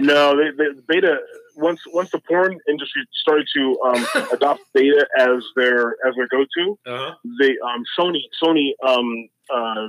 No, 0.00 0.36
they, 0.36 0.50
they, 0.56 0.80
beta 0.88 1.18
once 1.56 1.80
once 1.86 2.10
the 2.10 2.18
porn 2.20 2.58
industry 2.68 3.02
started 3.12 3.46
to 3.54 3.80
um, 3.82 4.06
adopt 4.32 4.60
beta 4.74 5.06
as 5.18 5.44
their 5.56 5.96
as 6.06 6.14
their 6.16 6.28
go 6.28 6.44
to, 6.56 6.78
uh-huh. 6.86 7.14
they 7.40 7.56
um, 7.58 7.84
Sony 7.98 8.20
Sony 8.42 8.72
um, 8.86 9.28
uh, 9.52 9.88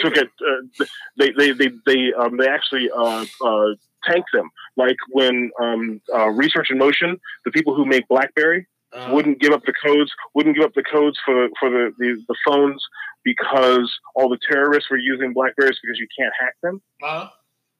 took 0.00 0.16
it. 0.16 0.28
Uh, 0.40 0.84
they 1.18 1.30
they 1.32 1.52
they 1.52 1.70
they 1.86 2.12
um, 2.14 2.36
they 2.38 2.48
actually 2.48 2.90
uh, 2.90 3.26
uh, 3.44 3.74
tanked 4.04 4.30
them. 4.32 4.50
Like 4.76 4.96
when 5.10 5.50
um, 5.60 6.00
uh, 6.14 6.28
Research 6.30 6.70
in 6.70 6.78
Motion, 6.78 7.18
the 7.44 7.50
people 7.50 7.74
who 7.74 7.84
make 7.84 8.08
BlackBerry 8.08 8.66
Uh-huh. 8.92 9.14
wouldn't 9.14 9.40
give 9.40 9.52
up 9.52 9.62
the 9.64 9.72
codes, 9.84 10.12
wouldn't 10.34 10.56
give 10.56 10.64
up 10.64 10.74
the 10.74 10.82
codes 10.82 11.18
for 11.24 11.34
the 11.34 11.50
for 11.58 11.70
the, 11.70 11.92
the, 11.98 12.22
the 12.28 12.36
phones 12.46 12.82
because 13.24 13.90
all 14.14 14.28
the 14.28 14.38
terrorists 14.50 14.90
were 14.90 14.98
using 14.98 15.32
Blackberries 15.32 15.78
because 15.82 15.98
you 15.98 16.06
can't 16.18 16.32
hack 16.38 16.54
them. 16.62 16.82
Uh-huh. 17.02 17.28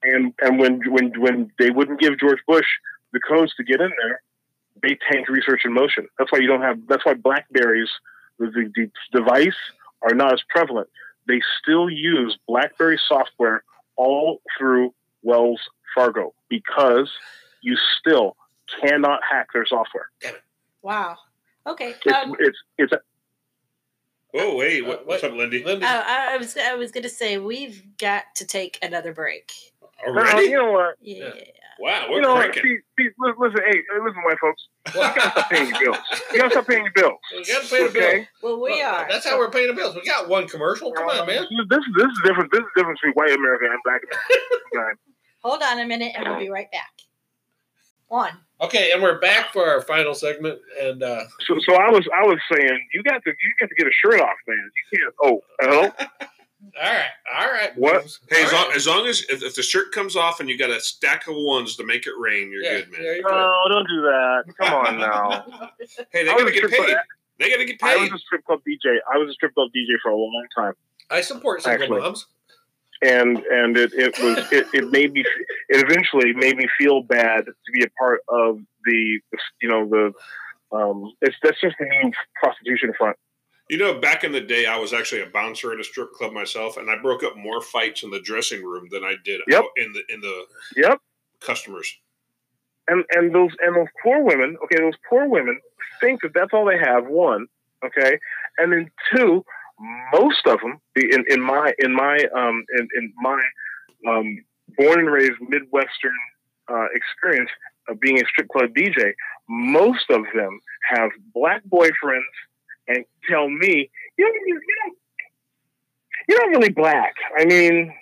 And 0.03 0.33
and 0.41 0.59
when 0.59 0.81
when 0.91 1.11
when 1.19 1.51
they 1.59 1.69
wouldn't 1.69 1.99
give 1.99 2.19
George 2.19 2.39
Bush 2.47 2.65
the 3.11 3.19
codes 3.19 3.53
to 3.55 3.63
get 3.63 3.79
in 3.79 3.91
there, 4.01 4.21
they 4.81 4.97
tanked 5.09 5.29
Research 5.29 5.61
in 5.65 5.73
Motion. 5.73 6.07
That's 6.17 6.31
why 6.31 6.39
you 6.39 6.47
don't 6.47 6.61
have. 6.61 6.79
That's 6.87 7.05
why 7.05 7.13
Blackberries, 7.13 7.89
the, 8.39 8.47
the, 8.47 8.71
the 8.75 9.19
device, 9.19 9.55
are 10.01 10.13
not 10.13 10.33
as 10.33 10.41
prevalent. 10.49 10.89
They 11.27 11.41
still 11.61 11.89
use 11.89 12.37
BlackBerry 12.47 12.99
software 13.07 13.63
all 13.95 14.41
through 14.57 14.93
Wells 15.21 15.61
Fargo 15.95 16.33
because 16.49 17.09
you 17.61 17.77
still 17.99 18.35
cannot 18.81 19.21
hack 19.29 19.47
their 19.53 19.65
software. 19.65 20.09
Wow. 20.83 21.17
Okay. 21.65 21.95
It's 22.05 22.15
Um, 22.15 22.35
it's 22.39 22.57
it's 22.77 22.93
Oh 24.35 24.55
wait, 24.55 24.85
what, 24.85 25.01
Uh, 25.01 25.03
what's 25.05 25.23
up, 25.23 25.31
Lindy? 25.33 25.63
Lindy, 25.63 25.85
I, 25.85 26.33
I 26.33 26.37
was 26.37 26.57
I 26.57 26.73
was 26.75 26.91
gonna 26.91 27.09
say 27.09 27.37
we've 27.37 27.83
got 27.97 28.23
to 28.37 28.45
take 28.45 28.79
another 28.81 29.13
break. 29.13 29.51
no, 30.05 30.11
Already? 30.11 30.43
you 30.47 30.57
know 30.57 30.71
what? 30.71 30.95
Yeah. 30.99 31.29
Wow, 31.79 32.05
we're 32.09 32.15
you 32.17 32.21
know 32.21 32.33
what? 32.35 32.51
cranking. 32.51 32.81
See, 32.97 33.03
see, 33.05 33.09
listen, 33.37 33.59
hey, 33.65 33.77
hey, 33.77 33.99
listen, 34.03 34.21
white 34.23 34.37
folks. 34.39 34.61
You 34.87 35.01
gotta 35.01 35.21
stop 35.31 35.49
paying 35.51 35.69
your 35.69 35.79
bills. 35.79 35.97
You 36.31 36.37
gotta 36.37 36.51
stop 36.51 36.67
paying 36.67 36.83
your 36.83 36.93
bills. 36.93 37.19
we 37.31 37.43
got 37.45 37.63
to 37.63 37.69
pay 37.69 37.83
the 37.87 37.89
bill. 37.93 38.03
Okay. 38.07 38.27
Well, 38.41 38.61
we 38.61 38.71
Well, 38.71 38.95
are. 38.95 39.07
That's 39.09 39.25
how 39.27 39.37
we're 39.37 39.49
paying 39.49 39.67
the 39.67 39.73
bills. 39.73 39.95
We 39.95 40.03
got 40.03 40.27
one 40.29 40.47
commercial. 40.47 40.91
Come 40.91 41.07
on, 41.09 41.27
man. 41.27 41.45
This 41.69 41.79
this 41.95 42.09
is 42.09 42.21
different. 42.25 42.51
This 42.51 42.61
is 42.61 42.67
different 42.75 42.99
between 43.01 43.13
white 43.13 43.35
America 43.35 43.65
and 43.69 43.79
black 43.83 44.01
America. 44.73 44.97
Hold 45.43 45.61
on 45.61 45.79
a 45.79 45.85
minute, 45.85 46.13
and 46.15 46.27
we'll 46.27 46.39
be 46.39 46.49
right 46.49 46.71
back. 46.71 46.91
One. 48.13 48.37
Okay, 48.61 48.91
and 48.93 49.01
we're 49.01 49.17
back 49.17 49.51
for 49.51 49.65
our 49.65 49.81
final 49.81 50.13
segment. 50.13 50.59
And 50.79 51.01
uh, 51.01 51.23
So, 51.47 51.57
so 51.67 51.73
I 51.73 51.89
was 51.89 52.07
I 52.15 52.21
was 52.27 52.37
saying 52.53 52.87
you 52.93 53.01
got 53.01 53.23
to 53.23 53.31
you 53.31 53.53
got 53.59 53.69
to 53.69 53.75
get 53.75 53.87
a 53.87 53.91
shirt 53.91 54.21
off, 54.21 54.35
man. 54.47 54.69
You 54.91 54.99
can't. 54.99 55.15
Oh, 55.23 55.41
hello. 55.59 55.81
all 56.79 56.93
right, 56.93 57.05
all 57.35 57.51
right. 57.51 57.75
What? 57.75 58.01
Booms. 58.01 58.19
Hey, 58.29 58.43
as 58.43 58.53
All 58.53 58.65
long, 58.65 58.71
as 58.75 58.85
long 58.85 59.07
as 59.07 59.23
if, 59.29 59.41
if 59.41 59.55
the 59.55 59.63
shirt 59.63 59.91
comes 59.93 60.15
off 60.15 60.39
and 60.39 60.47
you 60.47 60.59
got 60.59 60.69
a 60.69 60.79
stack 60.79 61.25
of 61.27 61.33
ones 61.35 61.75
to 61.77 61.83
make 61.87 62.05
it 62.05 62.13
rain, 62.19 62.51
you're 62.51 62.61
yeah, 62.61 62.81
good, 62.81 62.91
man. 62.91 63.01
You're 63.01 63.15
good. 63.15 63.31
No, 63.31 63.61
don't 63.69 63.87
do 63.89 64.01
that. 64.03 64.43
Come 64.59 64.73
on 64.75 64.99
now. 64.99 65.71
Hey, 66.11 66.23
they 66.25 66.29
I 66.29 66.35
was 66.35 66.43
gotta 66.43 66.51
get 66.51 66.69
paid. 66.69 66.95
They 67.39 67.49
gotta 67.49 67.65
get 67.65 67.79
paid. 67.81 67.97
I 67.97 67.97
was 67.97 68.11
a 68.11 68.19
strip 68.19 68.45
club 68.45 68.59
DJ. 68.59 68.97
I 69.11 69.17
was 69.17 69.31
a 69.31 69.33
strip 69.33 69.55
club 69.55 69.69
DJ 69.75 69.95
for 70.03 70.11
a 70.11 70.15
long 70.15 70.45
time, 70.55 70.73
I 71.09 71.21
support 71.21 71.63
single 71.63 71.81
Actually. 71.81 71.99
moms. 72.01 72.27
And 73.03 73.37
and 73.51 73.77
it, 73.77 73.91
it 73.93 74.15
was 74.17 74.37
it, 74.51 74.67
it 74.73 74.91
made 74.91 75.13
me 75.13 75.23
it 75.69 75.85
eventually 75.89 76.33
made 76.33 76.57
me 76.57 76.67
feel 76.77 77.03
bad 77.03 77.45
to 77.45 77.71
be 77.73 77.83
a 77.83 77.89
part 77.99 78.21
of 78.29 78.59
the 78.85 79.19
you 79.61 79.69
know 79.69 79.87
the 79.89 80.13
um 80.77 81.13
it's 81.21 81.35
that's 81.43 81.59
just 81.61 81.75
the 81.79 81.85
new 81.85 82.11
prostitution 82.41 82.93
front. 82.97 83.17
You 83.69 83.77
know, 83.77 83.99
back 83.99 84.23
in 84.23 84.31
the 84.33 84.41
day, 84.41 84.65
I 84.65 84.77
was 84.77 84.93
actually 84.93 85.21
a 85.21 85.27
bouncer 85.27 85.71
at 85.71 85.79
a 85.79 85.83
strip 85.83 86.11
club 86.13 86.33
myself, 86.33 86.77
and 86.77 86.91
I 86.91 86.97
broke 87.01 87.23
up 87.23 87.37
more 87.37 87.61
fights 87.61 88.03
in 88.03 88.11
the 88.11 88.19
dressing 88.19 88.63
room 88.63 88.87
than 88.91 89.03
I 89.03 89.15
did 89.23 89.41
Yep. 89.47 89.63
in 89.77 89.93
the 89.93 90.03
in 90.13 90.21
the 90.21 90.45
Yep. 90.75 90.99
customers. 91.39 91.95
and 92.87 93.05
and 93.11 93.33
those 93.33 93.51
and 93.61 93.75
those 93.75 93.87
poor 94.03 94.21
women 94.23 94.57
okay 94.63 94.77
those 94.81 94.97
poor 95.09 95.27
women 95.27 95.59
think 96.01 96.21
that 96.21 96.31
that's 96.35 96.51
all 96.53 96.65
they 96.65 96.77
have 96.77 97.07
one 97.07 97.47
okay 97.85 98.19
and 98.57 98.71
then 98.73 98.91
two 99.15 99.43
most 100.13 100.45
of 100.45 100.59
them 100.61 100.79
in, 100.95 101.25
in 101.29 101.41
my 101.41 101.73
in 101.79 101.93
my 101.93 102.17
um 102.35 102.63
in, 102.77 102.87
in 102.95 103.13
my 103.17 103.41
um 104.07 104.37
born 104.77 104.99
and 104.99 105.11
raised 105.11 105.39
midwestern 105.41 106.17
uh, 106.71 106.85
experience 106.93 107.49
of 107.89 107.99
being 107.99 108.21
a 108.21 108.25
strip 108.27 108.47
club 108.49 108.69
dj 108.75 109.13
most 109.49 110.09
of 110.09 110.23
them 110.35 110.59
have 110.89 111.09
black 111.33 111.61
boyfriends 111.67 112.33
and 112.87 113.03
tell 113.29 113.49
me 113.49 113.89
you 114.17 114.25
know, 114.25 114.31
you, 114.45 114.53
know 114.55 114.95
you're 116.29 116.39
not 116.39 116.57
really 116.57 116.71
black 116.71 117.15
i 117.37 117.45
mean 117.45 117.93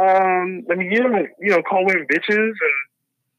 um 0.00 0.64
i 0.70 0.74
mean 0.74 0.90
you 0.90 1.02
don't 1.02 1.28
you 1.40 1.50
know 1.50 1.62
call 1.62 1.84
women 1.84 2.06
bitches 2.10 2.30
and 2.30 2.56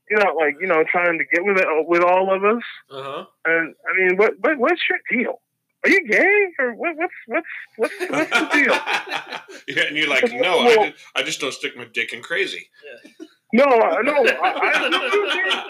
you're 0.09 0.19
not 0.19 0.35
like 0.35 0.55
you 0.59 0.67
know 0.67 0.83
trying 0.89 1.17
to 1.17 1.25
get 1.25 1.43
with 1.43 1.57
it 1.57 1.67
with 1.87 2.03
all 2.03 2.33
of 2.33 2.43
us. 2.43 2.63
Uh 2.89 3.03
huh. 3.03 3.25
And 3.45 3.75
I 3.87 3.97
mean, 3.97 4.17
what, 4.17 4.33
what 4.39 4.57
what's 4.57 4.81
your 4.89 4.99
deal? 5.11 5.41
Are 5.83 5.89
you 5.89 6.07
gay 6.07 6.47
or 6.59 6.73
what, 6.73 6.95
what's 6.97 7.13
what's 7.27 7.47
what's 7.77 7.93
what's 8.09 8.29
the 8.31 8.49
deal? 8.51 8.73
yeah, 9.75 9.83
and 9.87 9.95
you're 9.95 10.09
like, 10.09 10.23
no, 10.33 10.59
I, 10.59 10.75
just, 10.75 11.05
I 11.15 11.23
just 11.23 11.39
don't 11.39 11.53
stick 11.53 11.77
my 11.77 11.85
dick 11.93 12.13
in 12.13 12.21
crazy. 12.21 12.69
No, 13.53 13.63
I- 13.63 14.01
no, 14.01 14.13
I, 14.13 14.51
I, 14.53 14.89
no, 14.89 14.97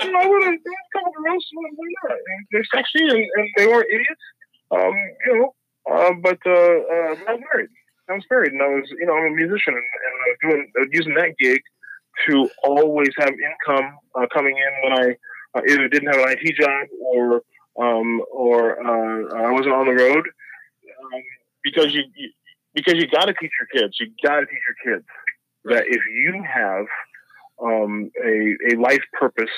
you 0.05 0.12
know, 0.12 0.20
I 0.20 0.28
would 0.28 0.43
have 0.43 0.53
a 0.53 0.97
couple 0.97 1.14
of 1.18 1.24
girls. 1.26 1.45
Why 1.53 2.10
not? 2.10 2.18
They're 2.51 2.64
sexy 2.74 3.03
and, 3.08 3.26
and 3.36 3.49
they 3.58 3.68
weren't 3.68 3.88
idiots. 3.91 4.22
Um, 4.72 4.93
you 5.28 5.38
know, 5.39 5.55
uh, 5.93 6.12
but 6.24 6.39
uh, 6.45 6.51
uh, 6.51 7.16
I 7.28 7.34
was 7.34 7.41
married. 7.53 7.70
I 8.10 8.14
was 8.14 8.24
married, 8.32 8.53
and 8.53 8.62
I 8.62 8.68
was, 8.68 8.89
you 8.97 9.05
know, 9.05 9.14
I'm 9.14 9.34
a 9.34 9.36
musician, 9.36 9.74
and, 9.76 9.78
and 9.78 10.14
I 10.24 10.28
was 10.30 10.38
doing 10.41 10.72
uh, 10.80 10.86
using 10.91 11.14
that 11.16 11.36
gig 11.39 11.62
to 12.28 12.49
always 12.64 13.10
have 13.20 13.30
income 13.30 13.97
uh, 14.16 14.26
coming 14.34 14.58
in 14.58 14.89
when 14.89 14.99
I 14.99 15.16
uh, 15.58 15.62
either 15.70 15.88
didn't 15.88 16.08
have 16.14 16.26
an 16.26 16.36
IT 16.39 16.55
job 16.55 16.88
or 17.14 17.41
um, 17.80 18.21
or 18.32 18.80
uh, 18.80 19.47
I 19.47 19.51
wasn't 19.51 19.73
on 19.73 19.86
the 19.86 19.93
road 19.93 20.25
um, 21.03 21.21
because 21.63 21.93
you, 21.93 22.03
you 22.15 22.32
because 22.73 22.95
you 22.95 23.07
got 23.07 23.25
to 23.25 23.34
teach 23.34 23.51
your 23.59 23.82
kids. 23.82 23.97
You 23.99 24.07
got 24.23 24.39
to 24.39 24.45
teach 24.45 24.59
your 24.67 24.95
kids 24.95 25.07
that 25.65 25.86
if 25.88 26.01
you 26.13 26.43
have 26.43 26.86
um, 27.61 28.11
a 28.23 28.73
a 28.73 28.80
life 28.80 29.03
purpose, 29.13 29.51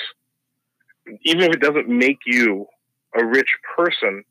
even 1.22 1.42
if 1.42 1.52
it 1.52 1.60
doesn't 1.60 1.88
make 1.88 2.18
you 2.26 2.66
a 3.14 3.24
rich 3.24 3.48
person, 3.76 4.24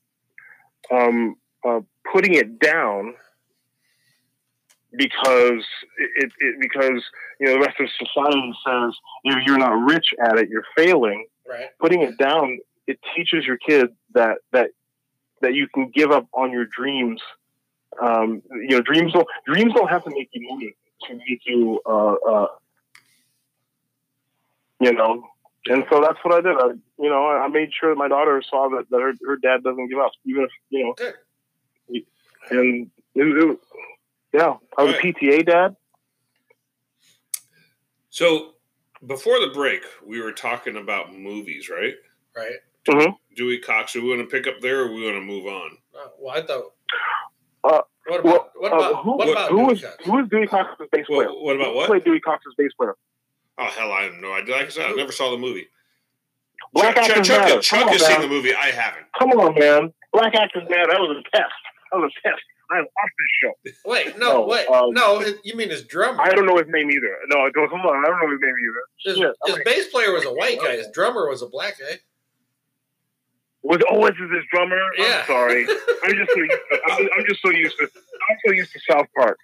um, 0.92 1.36
uh, 1.68 1.82
putting 2.12 2.36
it 2.36 2.60
down 2.60 3.16
because 4.96 5.66
it, 6.16 6.32
it 6.40 6.56
because 6.60 7.04
you 7.40 7.48
know 7.48 7.54
the 7.54 7.60
rest 7.60 7.80
of 7.80 7.88
society 7.98 8.54
says 8.66 8.94
if 9.24 9.46
you're 9.46 9.58
not 9.58 9.74
rich 9.74 10.08
at 10.24 10.38
it, 10.38 10.50
you're 10.50 10.66
failing. 10.76 11.26
Right. 11.48 11.68
Putting 11.80 12.02
it 12.02 12.18
down, 12.18 12.60
it 12.90 13.00
teaches 13.16 13.46
your 13.46 13.58
kid 13.58 13.90
that 14.16 14.40
that 14.52 14.72
that 15.42 15.54
you 15.54 15.68
can 15.74 15.92
give 15.94 16.12
up 16.12 16.28
on 16.34 16.52
your 16.52 16.66
dreams. 16.66 17.22
Um, 18.02 18.42
you 18.52 18.70
know, 18.70 18.82
dreams 18.82 19.14
don't 19.14 19.28
dreams 19.46 19.74
don't 19.74 19.90
have 19.90 20.04
to 20.06 20.10
make 20.10 20.30
you 20.34 20.50
money 20.50 20.76
to 21.08 21.14
make 21.16 21.42
you. 21.46 21.80
Uh, 21.86 22.14
uh, 22.14 22.48
you 24.82 24.94
know, 24.94 25.24
and 25.68 25.84
so 25.92 26.02
that's 26.02 26.18
what 26.24 26.34
I 26.34 26.42
did. 26.42 26.58
I, 26.58 26.68
you 26.98 27.10
know, 27.10 27.28
I 27.28 27.48
made 27.48 27.70
sure 27.80 27.92
that 27.92 27.98
my 27.98 28.08
daughter 28.08 28.42
saw 28.50 28.70
that, 28.70 28.90
that 28.90 29.00
her, 29.02 29.14
her 29.28 29.38
dad 29.38 29.62
doesn't 29.64 29.88
give 29.90 30.00
up, 30.00 30.12
even 30.26 30.44
if 30.44 30.50
you 30.70 30.84
know. 30.86 30.94
Good. 30.94 31.14
And 32.50 32.90
it, 33.14 33.22
it, 33.24 33.60
yeah, 34.34 34.56
I 34.78 34.84
was 34.84 34.96
Right. 34.96 35.16
a 35.16 35.26
PTA 35.26 35.46
dad. 35.46 35.76
So 38.10 38.54
before 39.06 39.40
the 39.40 39.52
break, 39.54 39.82
we 40.06 40.22
were 40.22 40.32
talking 40.32 40.78
about 40.78 41.14
movies, 41.14 41.70
right? 41.70 41.96
Right. 42.36 42.60
Mhm. 42.88 43.16
Dewey 43.36 43.60
Cox. 43.60 43.94
Do 43.94 44.04
we 44.04 44.10
want 44.16 44.22
to 44.22 44.36
pick 44.36 44.48
up 44.48 44.62
there, 44.62 44.82
or 44.82 44.92
we 44.94 45.04
want 45.04 45.16
to 45.16 45.22
move 45.22 45.46
on? 45.46 45.78
Uh, 45.96 46.08
well, 46.20 46.36
I 46.38 46.42
thought. 46.42 46.74
Uh, 47.64 47.82
what 48.08 48.24
well, 48.24 48.36
about 48.36 48.52
what 48.58 48.74
uh, 48.74 48.96
who, 49.04 49.18
what 49.18 49.30
about 49.30 49.50
who 49.52 49.58
Dewey 49.58 49.66
was 49.68 49.82
Cox? 49.82 50.30
Dewey 50.30 50.48
Cox's 50.48 50.88
bass 50.92 51.06
Well, 51.10 51.20
player? 51.28 51.30
what 51.44 51.56
about 51.56 51.68
Who 51.72 51.76
what? 51.76 51.88
played 51.88 52.04
Dewey 52.06 52.20
Cox's 52.20 52.54
bass 52.58 52.72
player? 52.78 52.96
Oh 53.58 53.66
hell, 53.66 53.92
I 53.92 54.04
have 54.04 54.14
no 54.16 54.34
idea. 54.34 54.56
Like 54.56 54.66
I 54.68 54.70
said, 54.70 54.86
I 54.90 54.94
never 54.94 55.12
saw 55.12 55.30
the 55.32 55.38
movie. 55.38 55.68
Black 56.74 56.96
Chuck, 56.96 57.06
Chuck, 57.06 57.10
actors 57.18 57.28
Chuck, 57.28 57.42
matter. 57.42 57.62
Chuck 57.62 57.80
Come 57.80 57.88
on, 57.90 57.94
has 57.94 58.06
seen 58.08 58.22
the 58.22 58.28
movie. 58.28 58.54
I 58.56 58.72
haven't. 58.72 59.06
Come 59.18 59.30
on, 59.32 59.56
man. 59.60 59.94
Black 60.14 60.34
actors 60.36 60.64
matter. 60.70 60.88
That 60.92 61.00
was 61.00 61.18
a 61.18 61.38
test. 61.38 61.52
That 61.92 61.98
was 62.00 62.12
a 62.24 62.28
test. 62.30 62.42
I'm 62.72 62.84
off 62.84 63.10
this 63.18 63.74
show. 63.74 63.90
Wait, 63.90 64.18
no, 64.20 64.34
No, 64.42 64.46
wait, 64.46 64.68
um, 64.68 64.92
no. 64.94 65.24
You 65.44 65.56
mean 65.56 65.70
his 65.72 65.86
drummer? 65.86 66.22
I 66.22 66.30
don't 66.30 66.46
know 66.46 66.58
his 66.58 66.68
name 66.68 66.92
either. 66.92 67.18
No, 67.28 67.40
I 67.40 67.50
don't- 67.52 67.68
hold 67.70 67.82
on. 67.84 68.06
I 68.06 68.08
don't 68.08 68.20
know 68.22 68.30
his 68.30 68.40
name 68.42 68.54
either. 68.64 68.84
His, 69.04 69.18
Yeah, 69.18 69.32
his 69.48 69.56
okay. 69.56 69.64
bass 69.66 69.88
player 69.90 70.12
was 70.14 70.24
a 70.26 70.32
white 70.34 70.60
guy. 70.62 70.78
His 70.78 70.88
drummer 70.94 71.28
was 71.28 71.42
a 71.42 71.48
black 71.48 71.80
guy. 71.80 71.98
Was 73.62 73.82
oh, 73.90 74.08
this 74.08 74.16
is 74.16 74.32
his 74.32 74.46
drummer? 74.52 74.80
Yeah. 74.98 75.20
I'm 75.20 75.26
sorry. 75.28 75.68
I'm 76.04 76.16
just 76.16 76.32
so 76.32 76.40
used 76.40 76.62
to, 76.72 76.80
I'm, 76.92 77.10
I'm 77.18 77.26
just 77.28 77.42
so 77.42 77.50
used 77.52 77.78
to 77.78 77.90
I'm 78.30 78.38
so 78.46 78.52
used 78.54 78.72
to 78.74 78.80
South 78.90 79.08
Park, 79.16 79.38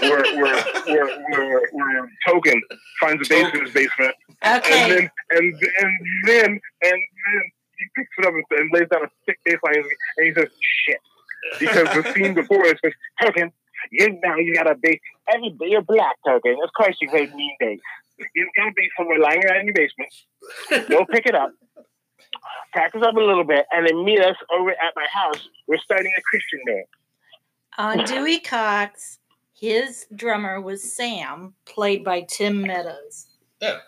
where 0.00 0.22
where 0.36 0.62
where, 0.86 1.20
where, 1.30 1.68
where 1.72 2.10
Token 2.26 2.60
finds 3.00 3.26
a 3.26 3.28
bass 3.28 3.54
in 3.54 3.64
his 3.64 3.74
basement, 3.74 4.14
okay. 4.44 4.82
and 4.82 4.92
then 4.92 5.10
and 5.30 5.54
and 5.54 5.92
then 6.26 6.50
and 6.50 6.60
then 6.82 7.42
he 7.78 7.86
picks 7.96 8.10
it 8.18 8.26
up 8.26 8.34
and, 8.34 8.44
and 8.50 8.70
lays 8.72 8.88
down 8.88 9.04
a 9.04 9.10
thick 9.26 9.38
bass 9.44 9.58
line, 9.64 9.84
and 10.18 10.26
he 10.26 10.34
says 10.34 10.48
shit 10.86 11.00
because 11.58 11.88
the 11.94 12.12
scene 12.12 12.34
before 12.34 12.64
it 12.66 12.78
says 12.84 12.92
Token, 13.22 13.52
you 13.90 14.18
now 14.22 14.36
you 14.36 14.54
got 14.54 14.70
a 14.70 14.74
bass. 14.74 14.98
Every 15.32 15.54
you're 15.62 15.82
black 15.82 16.16
Token. 16.26 16.56
Of 16.62 16.70
course 16.76 16.96
you 17.00 17.08
play 17.08 17.26
mean 17.34 17.56
bass. 17.58 17.80
You've 18.34 18.48
got 18.56 18.68
a 18.68 18.72
bass 18.76 18.90
somewhere 18.98 19.18
lying 19.18 19.44
around 19.44 19.60
in 19.60 19.66
your 19.66 19.74
basement. 19.74 20.88
Go 20.90 21.06
pick 21.06 21.26
it 21.26 21.34
up. 21.34 21.52
Practice 22.72 23.02
up 23.04 23.16
a 23.16 23.20
little 23.20 23.44
bit, 23.44 23.66
and 23.72 23.86
then 23.86 24.04
meet 24.04 24.20
us 24.20 24.36
over 24.56 24.70
at 24.70 24.94
my 24.96 25.06
house. 25.12 25.48
We're 25.66 25.78
starting 25.78 26.12
a 26.16 26.22
Christian 26.22 26.60
band. 26.66 26.84
On 27.78 28.04
Dewey 28.04 28.40
Cox, 28.40 29.18
his 29.54 30.06
drummer 30.14 30.60
was 30.60 30.94
Sam, 30.94 31.54
played 31.64 32.04
by 32.04 32.22
Tim 32.22 32.62
Meadows. 32.62 33.26
Yeah. 33.60 33.78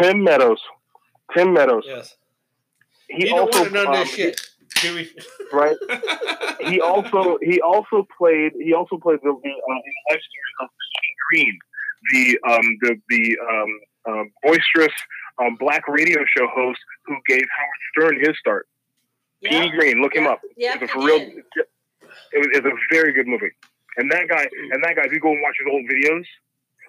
Tim 0.00 0.24
Meadows. 0.24 0.60
Tim 1.34 1.52
Meadows. 1.52 1.84
Yes. 1.86 2.16
He 3.08 3.24
you 3.24 3.30
don't 3.30 3.54
also 3.54 3.62
want 3.62 3.72
to 3.72 4.00
um, 4.00 4.06
shit. 4.06 4.40
Do 4.80 5.06
right. 5.52 5.76
He 6.62 6.80
also 6.80 7.38
he 7.42 7.60
also 7.60 8.06
played 8.16 8.52
he 8.60 8.72
also 8.72 8.96
played 8.96 9.18
the, 9.24 9.30
the 9.30 9.30
uh, 9.32 9.40
in 9.40 9.42
the 9.42 10.14
life 10.14 10.20
story 10.22 10.52
of 10.60 10.68
Steve 10.88 11.16
Green, 11.28 11.58
the 12.12 12.38
um 12.48 12.78
the 12.82 12.96
the 13.08 13.38
um, 13.50 13.80
um 14.14 14.30
boisterous 14.44 14.92
um, 15.40 15.56
black 15.56 15.86
radio 15.88 16.20
show 16.36 16.46
host 16.48 16.80
who 17.04 17.16
gave 17.26 17.44
Howard 17.56 17.80
Stern 18.12 18.20
his 18.24 18.38
start. 18.38 18.68
Petey 19.42 19.70
Greene, 19.70 20.00
look 20.00 20.14
him 20.14 20.26
up. 20.26 20.40
Yeah, 20.56 20.74
It's 20.74 20.82
a 20.82 20.84
I 20.84 20.88
for 20.88 21.04
real. 21.04 21.20
It 21.20 22.38
was, 22.38 22.48
it's 22.52 22.66
a 22.66 22.76
very 22.94 23.12
good 23.12 23.26
movie. 23.26 23.50
And 23.96 24.10
that 24.10 24.28
guy, 24.28 24.46
and 24.72 24.82
that 24.84 24.96
guy, 24.96 25.02
if 25.04 25.12
you 25.12 25.20
go 25.20 25.32
and 25.32 25.42
watch 25.42 25.56
his 25.58 25.68
old 25.70 25.84
videos, 25.84 26.24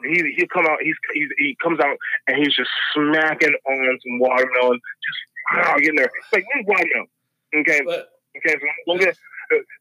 he 0.03 0.33
he'll 0.37 0.47
come 0.47 0.65
out. 0.65 0.77
He's, 0.81 0.95
he's 1.13 1.29
he 1.37 1.57
comes 1.61 1.79
out 1.79 1.97
and 2.27 2.37
he's 2.37 2.53
just 2.55 2.69
smacking 2.93 3.53
on 3.65 3.99
some 4.03 4.19
watermelon, 4.19 4.79
just 4.79 5.19
wow, 5.67 5.75
getting 5.77 5.95
there. 5.95 6.11
It's 6.11 6.33
like 6.33 6.45
mm, 6.55 6.65
watermelon. 6.65 7.07
Okay, 7.55 7.81
But 7.85 8.09
okay. 8.37 8.55
So 8.59 8.97
don't 8.97 9.15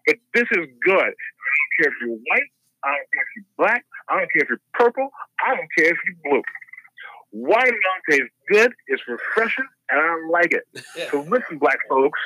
but 0.06 0.16
this 0.34 0.46
is 0.52 0.66
good. 0.84 0.96
I 0.96 1.48
don't 1.58 1.72
care 1.78 1.92
if 1.92 1.94
you're 2.00 2.16
white. 2.16 2.50
I 2.84 2.90
don't 2.96 3.10
care 3.14 3.22
if 3.22 3.36
you're 3.36 3.44
black. 3.56 3.84
I 4.08 4.18
don't 4.18 4.32
care 4.32 4.42
if 4.42 4.48
you're 4.48 4.60
purple. 4.74 5.10
I 5.44 5.54
don't 5.54 5.68
care 5.76 5.90
if 5.90 5.98
you're 6.06 6.16
blue. 6.24 6.42
Watermelon 7.32 8.02
tastes 8.08 8.28
good. 8.48 8.72
It's 8.86 9.02
refreshing, 9.08 9.64
and 9.90 10.00
I 10.00 10.28
like 10.30 10.52
it. 10.52 10.64
yeah. 10.96 11.10
So 11.10 11.22
listen, 11.22 11.58
black 11.58 11.78
folks 11.88 12.18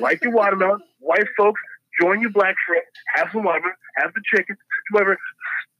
like 0.00 0.22
your 0.22 0.32
watermelon. 0.32 0.80
White 1.00 1.26
folks, 1.36 1.60
join 2.00 2.20
your 2.20 2.30
black 2.30 2.54
friends. 2.66 2.86
Have 3.14 3.28
some 3.32 3.44
watermelon. 3.44 3.74
Have 3.96 4.12
the 4.14 4.22
chicken. 4.34 4.56
Whatever. 4.92 5.18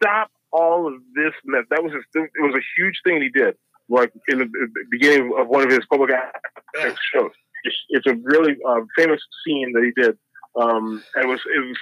Stop 0.03 0.31
all 0.51 0.87
of 0.89 0.95
this 1.15 1.33
mess. 1.45 1.65
That 1.71 1.83
was 1.83 1.93
just, 1.93 2.07
it 2.15 2.43
was 2.43 2.55
a 2.55 2.65
huge 2.77 3.01
thing 3.05 3.23
he 3.23 3.29
did. 3.29 3.55
Like 3.89 4.13
in 4.29 4.39
the, 4.39 4.51
beginning 4.91 5.33
of 5.39 5.49
one 5.49 5.63
of 5.63 5.71
his 5.71 5.87
public 5.91 6.11
access 6.11 6.99
shows. 7.15 7.31
It's, 7.65 7.77
it's 7.91 8.07
a 8.07 8.15
really 8.23 8.57
uh, 8.69 8.81
famous 8.97 9.21
scene 9.45 9.73
that 9.75 9.85
he 9.85 10.03
did. 10.03 10.19
Um, 10.61 11.03
and 11.15 11.25
it 11.25 11.29
was 11.29 11.41
it 11.55 11.61
was 11.61 11.79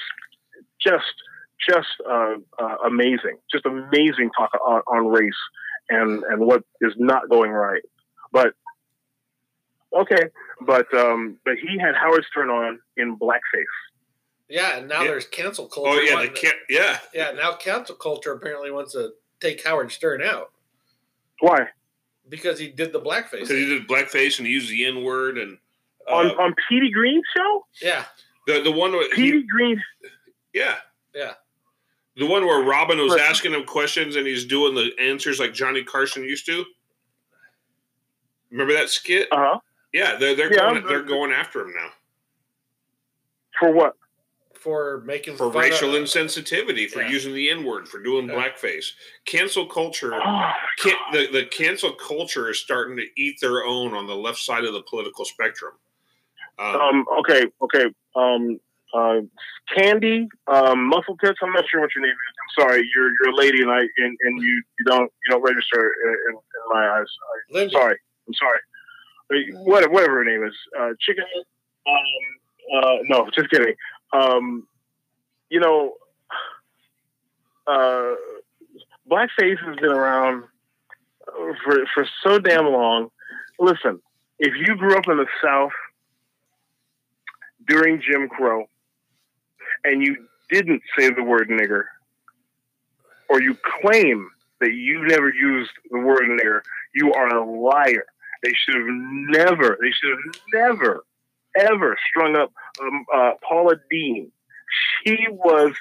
just 0.81 1.05
just 1.69 1.89
uh, 2.09 2.35
uh, 2.59 2.77
amazing, 2.87 3.39
just 3.53 3.67
amazing 3.67 4.31
talk 4.37 4.51
on, 4.65 4.83
on 4.87 5.09
race 5.09 5.33
and 5.91 6.23
and 6.25 6.41
what 6.41 6.65
is 6.81 6.95
not 6.97 7.29
going 7.29 7.51
right. 7.51 7.83
But 8.33 8.55
okay, 9.95 10.29
but 10.63 10.93
um, 10.95 11.37
but 11.45 11.55
he 11.57 11.79
had 11.79 11.95
Howard 11.95 12.25
Stern 12.31 12.51
on 12.51 12.79
in 12.97 13.19
blackface. 13.19 13.65
Yeah, 14.49 14.79
and 14.79 14.89
now 14.89 15.03
Yeah. 15.03 15.09
there's 15.09 15.27
cancel 15.27 15.67
culture. 15.69 15.91
oh 15.91 16.01
yeah, 16.01 16.09
they 16.11 16.15
wanting- 16.15 16.35
can't. 16.35 16.57
Yeah, 16.69 16.99
Yeah, 17.15 17.31
now 17.33 17.55
cancel 17.55 17.95
culture 17.97 18.33
apparently 18.33 18.71
wants 18.71 18.93
to 18.93 19.13
take 19.41 19.65
Howard 19.65 19.93
Stern 19.93 20.23
out 20.23 20.51
Why 21.41 21.69
because 22.29 22.59
he 22.59 22.69
did 22.69 22.93
the 22.93 23.01
blackface. 23.01 23.31
because 23.41 23.51
he 23.51 23.67
did 23.67 23.89
blackface 23.89 24.39
and 24.39 24.47
he 24.47 24.53
used 24.53 24.69
the 24.71 24.85
N 24.87 25.03
word 25.05 25.39
and 25.39 25.57
uh, 26.09 26.15
on 26.15 26.27
on 26.33 26.55
Petey 26.69 26.91
Greene's 26.91 27.23
show? 27.37 27.67
Yeah, 27.81 28.05
the 28.47 28.61
the 28.63 28.73
one 28.73 28.93
where 28.93 29.09
he- 29.15 29.43
Greene. 29.49 29.81
yeah 30.53 30.77
yeah. 31.15 31.35
The 32.21 32.27
one 32.27 32.47
where 32.47 32.63
Robin 32.63 32.99
was 32.99 33.15
Right. 33.15 33.23
asking 33.23 33.55
him 33.55 33.65
questions 33.65 34.15
and 34.15 34.27
he's 34.27 34.45
doing 34.45 34.75
the 34.75 34.93
answers 35.01 35.41
like 35.41 35.55
Johnny 35.55 35.83
Carson 35.83 36.23
used 36.23 36.45
to. 36.47 36.65
Remember 38.51 38.75
that 38.75 38.91
skit? 38.91 39.27
Uh 39.33 39.37
huh. 39.39 39.59
Yeah, 39.93 40.17
they're 40.17 40.35
they're 40.37 40.53
Yeah, 40.53 40.61
going 40.61 40.77
I'm- 40.77 40.87
they're 40.87 41.03
going 41.03 41.33
after 41.33 41.63
him 41.63 41.73
now 41.75 41.91
For 43.59 43.73
what? 43.73 43.97
For 44.55 45.03
making 45.07 45.37
for 45.39 45.49
racial 45.51 45.95
of, 45.97 46.03
insensitivity, 46.03 46.91
for 46.91 47.01
Yeah. 47.01 47.09
using 47.09 47.33
the 47.35 47.49
N 47.51 47.65
word, 47.65 47.89
for 47.89 47.99
doing 48.03 48.29
Yeah. 48.29 48.35
blackface. 48.35 48.93
Cancel 49.25 49.65
culture. 49.67 50.13
Oh, 50.15 50.53
Can, 50.79 50.95
the, 51.13 51.27
the 51.33 51.47
cancel 51.47 51.93
culture 51.95 52.51
is 52.51 52.59
starting 52.61 52.97
to 52.99 53.07
eat 53.17 53.41
their 53.41 53.65
own 53.65 53.95
on 53.95 54.07
the 54.07 54.15
left 54.15 54.39
side 54.39 54.65
of 54.65 54.75
the 54.75 54.83
political 54.83 55.25
spectrum. 55.25 55.75
Um, 56.59 56.77
Um, 56.77 57.07
okay, 57.21 57.47
okay. 57.63 57.87
Um, 58.15 58.61
uh, 58.95 59.21
Candy, 59.75 60.29
um, 60.47 60.89
Muscle 60.89 61.17
Tits. 61.17 61.39
I'm 61.43 61.53
not 61.53 61.65
sure 61.71 61.81
what 61.81 61.91
your 61.95 62.03
name 62.03 62.13
is. 62.13 62.61
I'm 62.61 62.65
sorry. 62.65 62.91
You're 62.95 63.11
you're 63.21 63.31
a 63.31 63.37
lady, 63.37 63.63
and 63.63 63.71
I 63.71 63.81
and, 63.81 64.19
and 64.21 64.43
you 64.43 64.63
you 64.79 64.85
don't 64.87 65.13
you 65.25 65.31
don't 65.31 65.43
register 65.43 65.93
in, 66.05 66.35
in, 66.35 66.39
my 66.71 66.89
eyes. 66.89 67.07
I'm 67.55 67.71
sorry. 67.71 67.97
I'm 68.27 68.35
sorry. 68.35 68.59
Whatever, 69.65 69.93
whatever 69.93 70.15
her 70.17 70.25
name 70.25 70.45
is. 70.45 70.55
Uh, 70.79 70.91
Chicken. 71.01 71.25
Um, 71.87 72.83
uh, 72.83 72.97
no, 73.09 73.29
just 73.35 73.51
kidding. 73.51 73.75
Um, 74.13 74.67
you 75.51 75.61
know, 75.61 75.95
uh, 77.67 78.15
blackface 79.11 79.59
has 79.65 79.77
been 79.77 79.91
around 79.91 80.45
for 81.65 81.87
for 81.95 82.07
so 82.25 82.39
damn 82.39 82.67
long. 82.67 83.11
Listen, 83.59 84.01
if 84.39 84.55
you 84.57 84.77
grew 84.77 84.97
up 84.97 85.05
in 85.07 85.17
the 85.17 85.27
South 85.43 85.73
during 87.67 88.01
Jim 88.01 88.29
Crow 88.29 88.67
and 89.85 90.03
you 90.03 90.29
didn't 90.51 90.83
say 90.99 91.11
the 91.11 91.23
word 91.23 91.49
nigger, 91.49 91.85
or 93.29 93.41
you 93.41 93.57
claim 93.83 94.29
that 94.61 94.75
you 94.75 95.07
never 95.07 95.33
used 95.33 95.71
the 95.91 95.99
word 95.99 96.23
nigger, 96.29 96.61
you 96.95 97.13
are 97.13 97.29
a 97.29 97.45
liar. 97.45 98.05
They 98.43 98.53
should 98.53 98.77
have 98.77 98.87
never, 98.87 99.79
they 99.81 99.91
should 99.91 100.11
have 100.11 100.43
never, 100.55 101.05
ever 101.57 101.97
strung 102.09 102.37
up 102.37 102.53
um, 102.81 103.05
uh, 103.15 103.33
Paula 103.47 103.77
Deen. 103.91 104.31
She 105.05 105.27
was, 105.31 105.75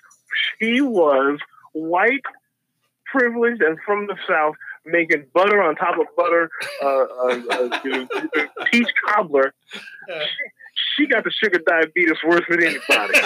she 0.60 0.82
was 0.82 1.39
white, 1.74 2.22
privileged, 3.06 3.62
and 3.62 3.78
from 3.86 4.08
the 4.08 4.16
South, 4.28 4.56
making 4.86 5.26
butter 5.34 5.62
on 5.62 5.76
top 5.76 6.00
of 6.00 6.08
butter, 6.16 6.50
uh, 6.82 6.88
uh, 6.88 7.41
uh, 7.52 8.66
peach 8.72 8.89
cobbler. 9.06 9.54
Yeah. 10.80 11.05
She 11.05 11.07
got 11.07 11.23
the 11.23 11.32
sugar 11.32 11.59
diabetes 11.65 12.17
worse 12.25 12.41
than 12.49 12.63
anybody. 12.63 13.19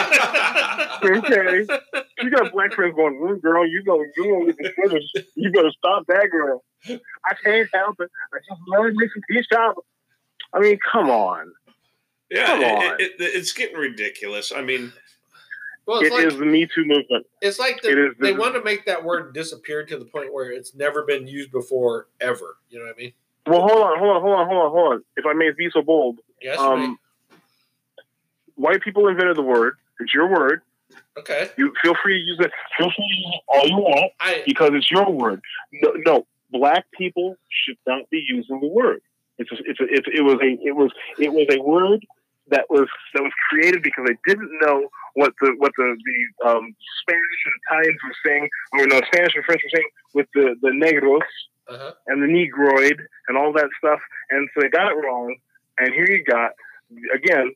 okay, 1.04 1.66
she 2.22 2.30
got 2.30 2.52
black 2.52 2.74
friends 2.74 2.96
going, 2.96 3.16
mm, 3.20 3.42
"Girl, 3.42 3.66
you 3.68 3.84
go, 3.84 4.02
you 4.16 4.24
gonna 4.26 4.46
get 4.54 4.58
the 4.58 4.72
sugars. 4.84 5.12
You 5.36 5.52
better 5.52 5.72
stop 5.78 6.06
that, 6.08 6.30
girl." 6.32 6.64
I 6.88 7.34
can't 7.44 7.70
help 7.74 8.00
it. 8.00 8.10
I 8.34 8.38
just 8.48 8.62
love 8.68 8.86
me 8.94 9.08
some 9.14 9.22
peach 9.30 9.46
cobbler. 9.52 9.84
I 10.54 10.60
mean, 10.60 10.78
come 10.92 11.10
on. 11.10 11.52
yeah, 12.30 12.46
come 12.48 12.64
on. 12.64 13.02
it- 13.02 13.14
it- 13.20 13.36
it's 13.36 13.54
getting 13.54 13.78
ridiculous. 13.78 14.52
I 14.52 14.62
mean, 14.62 14.92
Well, 15.86 16.00
It 16.00 16.06
it's 16.08 16.16
like 16.16 16.26
is 16.28 16.38
the 16.38 16.46
Me 16.46 16.66
Too 16.66 16.86
movement. 16.86 17.26
it's 17.42 17.60
like 17.60 17.78
it 17.78 17.96
the, 17.96 18.08
is 18.12 18.16
they 18.20 18.34
want 18.34 18.54
to 18.56 18.64
make 18.64 18.86
that 18.86 19.04
word 19.04 19.34
disappear 19.34 19.86
to 19.86 19.98
the 19.98 20.06
point 20.06 20.32
where 20.34 20.50
it's 20.52 20.74
never 20.76 21.04
been 21.04 21.28
used 21.28 21.52
before 21.52 22.08
ever. 22.22 22.58
You 22.70 22.80
know 22.80 22.86
what 22.86 22.96
I 22.96 22.98
mean? 22.98 23.14
Well, 23.48 23.60
hold 23.62 23.82
on, 23.82 24.00
hold 24.00 24.16
on, 24.16 24.22
hold 24.22 24.36
on, 24.36 24.48
hold 24.48 24.62
on, 24.66 24.72
hold 24.72 24.94
on. 24.94 25.04
If 25.18 25.26
I 25.26 25.34
may 25.34 25.52
be 25.52 25.70
so 25.72 25.82
bold, 25.82 26.20
Yes. 26.42 26.58
um, 26.60 26.98
white 28.56 28.82
people 28.82 29.08
invented 29.08 29.38
the 29.38 29.44
word. 29.44 29.78
It's 30.00 30.14
your 30.14 30.28
word. 30.28 30.62
Okay. 31.18 31.50
You 31.58 31.74
feel 31.82 31.96
free 32.04 32.20
to 32.20 32.26
use 32.26 32.38
it. 32.40 32.52
Feel 32.78 32.92
free 32.92 33.08
to 33.08 33.16
use 33.16 33.36
it 33.36 33.42
all 33.48 33.68
you 33.68 33.78
want. 33.78 34.12
I 34.20 34.44
because 34.46 34.72
it's 34.74 34.90
your 34.90 35.10
word. 35.10 35.42
No, 35.72 35.92
no, 36.06 36.26
black 36.52 36.86
people 36.92 37.36
should 37.50 37.78
not 37.86 38.10
be 38.10 38.24
using 38.28 38.60
the 38.60 38.68
word. 38.68 39.02
It's 39.38 39.52
a, 39.52 39.56
it's 39.66 39.80
a, 39.80 39.86
it's 39.90 40.08
it 40.14 40.22
was 40.22 40.36
a 40.42 40.58
it 40.66 40.76
was 40.76 40.92
it 41.20 41.34
was 41.34 41.48
a 41.50 41.62
word 41.62 42.06
that 42.50 42.66
was 42.70 42.88
that 43.14 43.24
was 43.24 43.32
created 43.50 43.82
because 43.82 44.06
they 44.08 44.18
didn't 44.32 44.52
know 44.62 44.88
what 45.16 45.34
the 45.42 45.54
what 45.58 45.72
the 45.78 45.96
the 46.04 46.50
um, 46.50 46.76
Spanish 47.02 47.42
and 47.46 47.54
Italians 47.68 48.00
were 48.04 48.16
saying, 48.26 48.50
or 48.74 48.88
no 48.88 49.02
Spanish 49.12 49.36
and 49.36 49.46
French 49.46 49.62
were 49.64 49.78
saying 49.78 49.90
with 50.14 50.28
the 50.34 50.56
the 50.62 50.70
negros 50.70 51.22
uh-huh. 51.68 51.94
and 52.08 52.22
the 52.22 52.28
negroid 52.28 53.02
and 53.28 53.38
all 53.38 53.54
that 53.54 53.70
stuff, 53.78 54.00
and 54.30 54.50
so 54.54 54.62
they 54.62 54.70
got 54.70 54.92
it 54.92 54.96
wrong. 54.96 55.36
And 55.80 55.94
here 55.94 56.10
you 56.10 56.24
got 56.24 56.52
again 57.14 57.54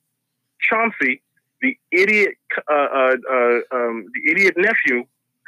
Chauncey 0.60 1.22
the 1.62 1.78
idiot, 1.91 2.36
uh, 2.70 2.74
uh, 2.74 3.16
uh, 3.30 3.60
um, 3.72 4.05
the 4.14 4.32
idiot 4.32 4.55
nephew, 4.58 5.05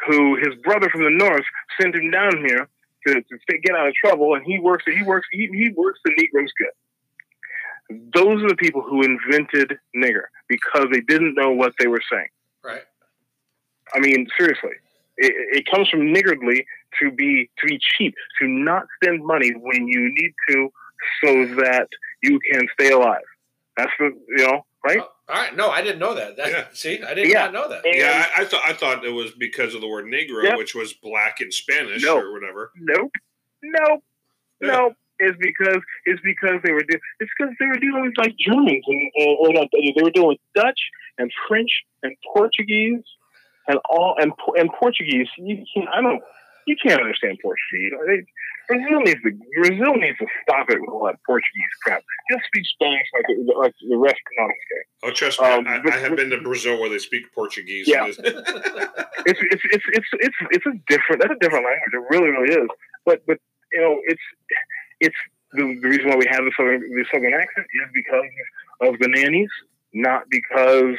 who 0.08 0.38
his 0.38 0.56
brother 0.64 0.90
from 0.90 1.04
the 1.04 1.10
north 1.10 1.44
sent 1.80 1.96
him 1.96 2.10
down 2.10 2.38
here 2.46 2.68
to, 3.08 3.14
to 3.14 3.58
get 3.60 3.76
out 3.76 3.88
of 3.88 3.94
trouble, 3.94 4.36
and 4.36 4.46
he 4.46 4.60
works. 4.60 4.86
He 4.86 5.04
works. 5.04 5.28
He, 5.32 5.50
he 5.52 5.72
works 5.76 6.00
the 6.04 6.14
Negroes 6.18 6.52
good. 6.58 8.12
Those 8.14 8.44
are 8.44 8.50
the 8.50 8.56
people 8.56 8.82
who 8.82 9.02
invented 9.02 9.78
nigger 9.96 10.26
because 10.48 10.88
they 10.92 11.02
didn't 11.02 11.36
know 11.36 11.52
what 11.52 11.74
they 11.80 11.88
were 11.88 12.02
saying. 12.12 12.28
Right. 12.64 12.84
I 13.94 14.00
mean, 14.00 14.28
seriously, 14.38 14.74
it, 15.18 15.34
it 15.58 15.66
comes 15.66 15.90
from 15.90 16.14
niggardly 16.14 16.66
to 17.02 17.12
be 17.12 17.50
to 17.60 17.68
be 17.68 17.80
cheap, 17.80 18.14
to 18.40 18.48
not 18.48 18.84
spend 19.02 19.26
money 19.26 19.52
when 19.52 19.88
you 19.88 20.14
need 20.14 20.34
to, 20.50 20.70
so 21.24 21.56
that 21.56 21.88
you 22.22 22.40
can 22.52 22.68
stay 22.80 22.92
alive. 22.92 23.24
That's 23.76 23.92
the 23.98 24.12
you 24.38 24.48
know 24.48 24.66
right. 24.86 25.00
Oh, 25.00 25.10
all 25.30 25.36
right. 25.42 25.56
No, 25.56 25.70
I 25.70 25.82
didn't 25.82 26.00
know 26.00 26.16
that. 26.16 26.38
that 26.38 26.50
Yeah. 26.50 26.66
See, 26.72 27.02
I 27.04 27.14
did 27.14 27.28
Yeah. 27.28 27.46
not 27.46 27.54
know 27.54 27.70
that. 27.70 27.86
And- 27.86 27.96
Yeah, 27.96 28.26
I, 28.38 28.42
I 28.42 28.46
thought 28.46 28.62
I 28.66 28.74
thought 28.74 29.06
it 29.06 29.10
was 29.12 29.32
because 29.32 29.76
of 29.76 29.82
the 29.82 29.88
word 29.88 30.06
negro, 30.06 30.44
Yep. 30.44 30.58
which 30.58 30.76
was 30.76 30.94
black 30.94 31.42
in 31.42 31.52
Spanish 31.52 32.04
No. 32.04 32.18
or 32.18 32.32
whatever. 32.34 32.72
Nope, 32.78 33.12
nope, 33.64 34.04
Yeah. 34.62 34.68
nope. 34.72 34.94
It's 35.22 35.38
because 35.38 35.82
it's 36.06 36.22
because 36.24 36.62
they 36.64 36.72
were 36.72 36.84
de- 36.84 37.00
it's 37.20 37.32
because 37.38 37.54
they 37.60 37.66
were 37.66 37.76
dealing 37.76 38.04
with 38.04 38.18
like 38.18 38.36
Germans 38.40 38.84
and 38.88 39.12
or, 39.20 39.50
or 39.50 39.54
not, 39.54 39.68
they 39.74 39.94
were 40.02 40.12
dealing 40.12 40.30
with 40.30 40.40
Dutch 40.56 40.80
and 41.18 41.30
French 41.48 41.84
and 42.04 42.16
Portuguese 42.34 43.04
and 43.68 43.80
all 43.90 44.16
and 44.18 44.32
and 44.56 44.70
Portuguese. 44.80 45.28
You 45.38 45.66
can't 45.76 45.90
I 45.90 46.02
don't 46.02 46.22
you 46.68 46.78
can't 46.82 47.02
understand 47.02 47.38
Portuguese. 47.42 47.92
They, 48.70 48.76
Brazil 48.78 49.00
needs 49.02 49.22
to 49.24 49.32
Brazil 49.62 49.94
needs 49.96 50.18
to 50.20 50.28
stop 50.44 50.70
it 50.70 50.80
with 50.80 50.90
all 50.90 51.06
that 51.08 51.18
Portuguese 51.26 51.74
crap. 51.84 52.04
Just 52.32 52.46
speak 52.46 52.66
Spanish 52.66 53.08
like 53.14 53.26
the, 53.28 53.54
like 53.58 53.74
the 53.90 53.98
rest 53.98 54.18
of 54.40 54.50
the 55.02 55.08
Oh, 55.08 55.12
trust 55.12 55.42
me, 55.42 55.48
Um, 55.48 55.68
I, 55.68 55.80
but- 55.80 55.94
I 55.94 55.98
have 55.98 56.16
been 56.16 56.30
to 56.30 56.42
Brazil 56.42 56.80
where 56.80 56.90
they 56.90 57.00
speak 57.00 57.24
Portuguese. 57.34 57.88
Yeah. 57.88 58.06
It 58.06 58.10
is- 58.10 58.20
it's 59.26 59.40
it's 59.52 59.64
it's 59.72 59.86
it's 59.92 60.08
it's 60.20 60.36
it's 60.52 60.66
a 60.66 60.74
different 60.88 61.22
that's 61.22 61.34
a 61.34 61.40
different 61.40 61.66
language. 61.66 61.94
It 61.94 62.04
really 62.10 62.30
really 62.30 62.54
is. 62.64 62.70
But 63.06 63.26
but 63.28 63.38
you 63.74 63.82
know 63.82 64.00
it's 64.06 64.22
it's 65.00 65.16
the, 65.54 65.64
the 65.82 65.88
reason 65.88 66.10
why 66.10 66.16
we 66.16 66.28
have 66.30 66.44
the 66.46 66.52
southern 66.56 66.82
the 66.82 67.06
southern 67.12 67.34
accent 67.34 67.66
is 67.74 67.90
because 67.94 68.30
of 68.82 69.00
the 69.00 69.08
nannies, 69.08 69.50
not 69.94 70.24
because 70.30 70.96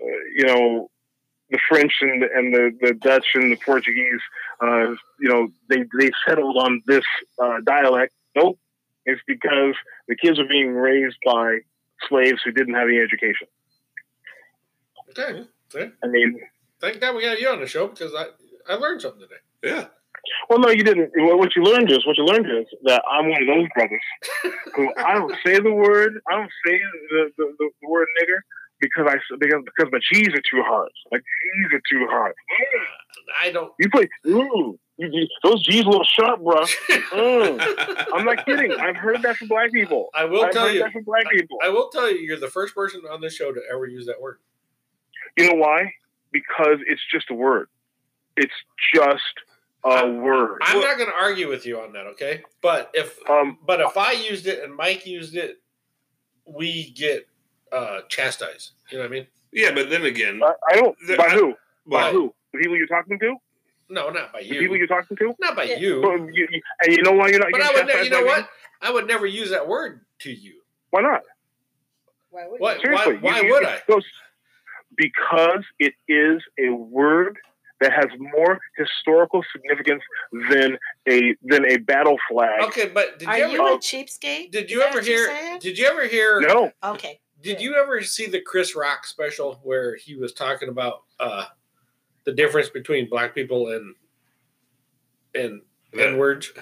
uh, 0.00 0.06
you 0.36 0.46
know 0.46 0.90
the 1.50 1.58
French 1.68 1.92
and 2.00 2.22
the, 2.22 2.28
and 2.34 2.54
the, 2.54 2.76
the 2.80 2.94
Dutch 2.94 3.26
and 3.34 3.52
the 3.52 3.56
Portuguese. 3.56 4.20
Uh, 4.62 4.90
you 5.20 5.28
know 5.28 5.48
they 5.68 5.84
they 5.98 6.10
settled 6.26 6.56
on 6.56 6.82
this 6.86 7.04
uh, 7.42 7.58
dialect. 7.64 8.12
Nope, 8.36 8.58
it's 9.06 9.22
because 9.26 9.74
the 10.08 10.16
kids 10.16 10.38
are 10.38 10.46
being 10.48 10.72
raised 10.72 11.16
by 11.24 11.58
slaves 12.08 12.40
who 12.44 12.52
didn't 12.52 12.74
have 12.74 12.88
any 12.88 12.98
education. 12.98 13.46
okay. 15.10 15.44
See? 15.70 15.90
I 16.02 16.06
mean, 16.06 16.40
Thank 16.80 17.00
God 17.00 17.16
we 17.16 17.22
got 17.22 17.40
you 17.40 17.48
on 17.48 17.60
the 17.60 17.66
show 17.66 17.88
because 17.88 18.12
I 18.14 18.26
I 18.72 18.76
learned 18.76 19.02
something 19.02 19.20
today. 19.20 19.40
yeah. 19.62 19.86
Well, 20.50 20.58
no, 20.58 20.68
you 20.68 20.82
didn't. 20.84 21.10
What 21.16 21.56
you 21.56 21.62
learned 21.62 21.90
is 21.90 22.06
what 22.06 22.18
you 22.18 22.24
learned 22.24 22.46
is 22.46 22.66
that 22.84 23.02
I'm 23.10 23.30
one 23.30 23.42
of 23.42 23.48
those 23.48 23.66
brothers 23.74 24.02
who 24.74 24.92
I 24.98 25.14
don't 25.14 25.34
say 25.46 25.58
the 25.58 25.72
word, 25.72 26.20
I 26.30 26.34
don't 26.36 26.50
say 26.66 26.78
the, 27.10 27.30
the, 27.36 27.54
the, 27.58 27.70
the 27.80 27.88
word 27.88 28.06
nigger 28.20 28.40
because 28.80 29.06
I 29.08 29.16
because 29.38 29.62
because 29.64 29.92
my 29.92 29.98
G's 30.12 30.28
are 30.28 30.42
too 30.50 30.62
hard. 30.62 30.90
My 31.10 31.18
G's 31.18 31.72
are 31.74 31.82
too 31.90 32.06
hard. 32.08 32.34
I 33.40 33.50
don't. 33.50 33.72
You 33.78 33.90
play, 33.90 34.08
ooh, 34.26 34.78
you, 34.96 35.08
you, 35.12 35.28
those 35.42 35.62
G's 35.64 35.84
a 35.84 35.88
little 35.88 36.04
sharp, 36.04 36.42
bro. 36.42 36.62
Mm. 37.12 38.06
I'm 38.14 38.24
not 38.24 38.44
kidding. 38.44 38.72
I've 38.72 38.96
heard 38.96 39.22
that 39.22 39.36
from 39.36 39.48
black 39.48 39.72
people. 39.72 40.08
I 40.14 40.24
will 40.24 40.44
I've 40.44 40.52
tell 40.52 40.66
heard 40.66 40.74
you. 40.74 40.80
that 40.82 40.92
from 40.92 41.04
black 41.04 41.28
people. 41.30 41.58
I 41.62 41.68
will 41.68 41.88
tell 41.90 42.10
you. 42.10 42.18
You're 42.18 42.40
the 42.40 42.48
first 42.48 42.74
person 42.74 43.02
on 43.10 43.20
this 43.20 43.34
show 43.34 43.52
to 43.52 43.60
ever 43.72 43.86
use 43.86 44.06
that 44.06 44.20
word. 44.20 44.38
You 45.36 45.50
know 45.50 45.56
why? 45.56 45.92
Because 46.32 46.78
it's 46.86 47.02
just 47.12 47.30
a 47.30 47.34
word. 47.34 47.68
It's 48.36 48.52
just 48.94 49.22
a 49.84 50.10
word. 50.10 50.58
I'm 50.62 50.80
not 50.80 50.96
going 50.96 51.10
to 51.10 51.16
argue 51.16 51.48
with 51.48 51.66
you 51.66 51.80
on 51.80 51.92
that. 51.92 52.06
Okay. 52.08 52.42
But 52.62 52.90
if 52.94 53.18
Um, 53.28 53.58
but 53.64 53.80
if 53.80 53.96
I 53.96 54.12
used 54.12 54.46
it 54.46 54.62
and 54.62 54.74
Mike 54.74 55.06
used 55.06 55.36
it, 55.36 55.58
we 56.46 56.90
get 56.90 57.28
uh 57.72 58.00
chastised. 58.08 58.72
You 58.90 58.98
know 58.98 59.04
what 59.04 59.10
I 59.10 59.14
mean? 59.14 59.26
yeah, 59.52 59.70
but 59.72 59.90
then 59.90 60.04
again, 60.04 60.40
I, 60.42 60.52
I 60.70 60.76
don't. 60.76 60.96
The- 61.06 61.16
By 61.16 61.24
I- 61.26 61.30
who? 61.34 61.54
By 61.86 62.02
But- 62.04 62.12
who? 62.12 62.34
The 62.52 62.58
people 62.60 62.76
you're 62.76 62.86
talking 62.86 63.18
to? 63.18 63.36
No, 63.90 64.10
not 64.10 64.32
by 64.32 64.40
you. 64.40 64.48
The 64.54 64.58
people 64.60 64.76
you. 64.76 64.80
you're 64.80 64.86
talking 64.86 65.16
to? 65.16 65.34
Not 65.38 65.56
by 65.56 65.64
Yeah. 65.64 65.76
you. 65.76 66.00
Well, 66.02 66.18
you, 66.32 66.46
you- 66.50 66.60
and 66.82 66.94
you 66.96 67.02
know 67.02 67.12
why 67.12 67.28
you're 67.28 67.38
not 67.40 67.48
But 67.52 67.62
I 67.62 67.72
would. 67.72 67.86
Ne- 67.86 68.04
you 68.04 68.10
know 68.10 68.18
by 68.18 68.22
me? 68.22 68.28
what? 68.28 68.48
I 68.82 68.90
would 68.90 69.06
never 69.06 69.26
use 69.26 69.50
that 69.50 69.66
word 69.68 70.00
to 70.20 70.30
you. 70.32 70.60
Why 70.90 71.00
not? 71.02 71.22
Why 72.30 72.46
would 72.48 72.60
What? 72.60 72.76
you? 72.76 72.82
Seriously. 72.82 73.16
Why- 73.16 73.32
why 73.32 73.40
you- 73.40 73.50
would 73.52 73.62
you- 73.62 73.68
I? 73.68 74.00
Because 74.96 75.64
it 75.78 75.94
is 76.08 76.42
a 76.58 76.70
word 76.70 77.38
that 77.80 77.92
has 77.92 78.06
more 78.18 78.58
historical 78.76 79.44
significance 79.52 80.02
than 80.50 80.78
a 81.08 81.34
than 81.42 81.64
a 81.70 81.76
battle 81.76 82.16
flag. 82.28 82.62
Okay, 82.64 82.88
but 82.88 83.18
did 83.18 83.28
Are 83.28 83.38
you 83.38 83.44
ever? 83.44 83.52
you 83.54 83.66
a 83.74 83.78
cheapskate? 83.78 84.50
Did 84.50 84.70
you 84.70 84.82
ever 84.82 85.00
hear? 85.00 85.28
Did 85.60 85.78
you 85.78 85.86
ever 85.86 86.06
hear? 86.06 86.40
No. 86.40 86.72
Okay. 86.82 87.20
Did 87.42 87.60
you 87.60 87.76
ever 87.76 88.02
see 88.02 88.26
the 88.26 88.40
Chris 88.40 88.74
Rock 88.74 89.06
special 89.06 89.60
where 89.62 89.96
he 89.96 90.16
was 90.16 90.32
talking 90.32 90.68
about 90.68 91.02
uh, 91.20 91.44
the 92.24 92.32
difference 92.32 92.68
between 92.68 93.08
black 93.08 93.34
people 93.34 93.68
and 93.68 93.94
and 95.34 95.62
Yeah. 95.92 96.06
N 96.06 96.18
words? 96.18 96.52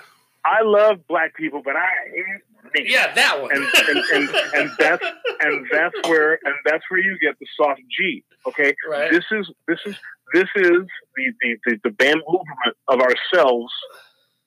I 0.45 0.63
love 0.63 1.07
black 1.09 1.35
people, 1.35 1.63
but 1.65 1.75
I 1.77 1.89
hate 2.15 2.25
niggas. 2.73 2.91
Yeah, 2.91 3.15
that 3.15 3.43
one. 3.43 3.51
And 3.53 3.65
and, 3.89 3.99
and 4.15 4.29
and 4.55 4.71
that's 4.79 5.05
and 5.41 5.67
that's 5.73 5.95
where 6.09 6.39
and 6.45 6.55
that's 6.65 6.85
where 6.89 7.01
you 7.01 7.19
get 7.21 7.39
the 7.41 7.47
soft 7.57 7.81
G. 7.97 8.23
Okay. 8.47 8.75
right. 8.89 9.11
This 9.11 9.25
is 9.33 9.51
this 9.67 9.79
is 9.87 9.97
this 10.35 10.49
is 10.57 10.83
the 11.17 11.33
the, 11.41 11.57
the, 11.65 11.81
the 11.85 11.91
bamboozlement 11.91 12.75
of 12.89 13.01
ourselves 13.01 13.73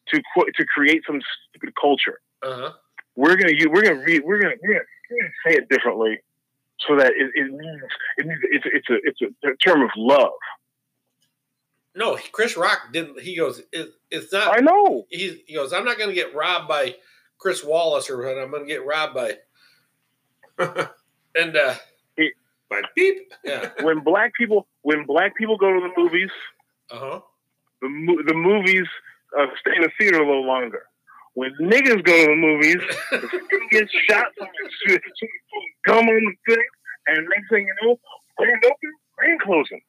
to 0.09 0.21
to 0.55 0.65
create 0.65 1.01
some 1.05 1.20
stupid 1.49 1.74
culture. 1.79 2.20
Uh-huh. 2.41 2.71
We're 3.20 3.36
gonna 3.36 3.54
use, 3.54 3.67
we're 3.70 3.83
gonna 3.83 4.04
read 4.04 4.24
we're 4.24 4.41
gonna, 4.41 4.55
we're 4.62 4.74
gonna 4.74 4.86
we're 5.09 5.21
gonna 5.21 5.33
say 5.46 5.54
it 5.55 5.70
differently 5.70 6.20
so 6.87 6.96
that 6.96 7.08
it, 7.08 7.32
it 7.36 7.51
means 7.51 7.82
it 8.17 8.25
means 8.25 8.39
it's 8.43 8.66
it's 8.66 8.89
a 8.89 8.96
it's 9.04 9.33
a 9.43 9.55
term 9.67 9.82
of 9.82 9.89
love. 9.96 10.32
No, 11.96 12.17
Chris 12.32 12.55
Rock 12.55 12.93
didn't. 12.93 13.20
He 13.20 13.36
goes, 13.36 13.62
it, 13.71 13.89
"It's 14.09 14.32
not." 14.32 14.55
I 14.55 14.62
know. 14.62 15.05
He, 15.09 15.43
he 15.47 15.55
goes, 15.55 15.74
"I'm 15.74 15.83
not 15.83 15.97
going 15.97 16.09
to 16.09 16.16
get 16.16 16.36
robbed 16.36 16.67
by 16.67 16.96
Chris 17.37 17.63
Wallace 17.63 18.09
or. 18.09 18.25
I'm 18.25 18.51
going 18.51 18.63
to 18.63 18.67
get 18.67 18.86
robbed 18.86 19.16
by." 19.16 19.37
and 21.36 21.58
uh, 21.58 21.75
but 22.70 22.86
beep. 22.96 23.33
yeah, 23.43 23.70
When 23.82 24.01
black 24.01 24.33
people 24.36 24.67
when 24.83 25.05
black 25.05 25.36
people 25.36 25.58
go 25.58 25.74
to 25.74 25.79
the 25.79 26.01
movies, 26.01 26.29
uh 26.91 27.00
huh. 27.00 27.20
the 27.82 28.24
the 28.28 28.33
movies 28.33 28.87
uh, 29.37 29.47
stay 29.59 29.75
in 29.75 29.82
the 29.82 29.91
theater 29.97 30.21
a 30.21 30.25
little 30.25 30.46
longer. 30.46 30.83
When 31.39 31.51
niggas 31.71 32.03
go 32.03 32.16
to 32.20 32.25
the 32.32 32.36
movies, 32.36 32.82
the 33.11 33.67
gets 33.71 33.91
shot, 34.09 34.25
shoot- 34.86 35.01
shoot 35.20 35.32
gum 35.86 36.07
on 36.07 36.24
the 36.25 36.33
thing, 36.53 36.66
and 37.07 37.28
next 37.33 37.49
thing 37.49 37.66
you 37.67 37.75
know, 37.87 37.99
grand 38.37 38.63
open, 38.66 38.91
grand 39.17 39.39
closing. 39.41 39.82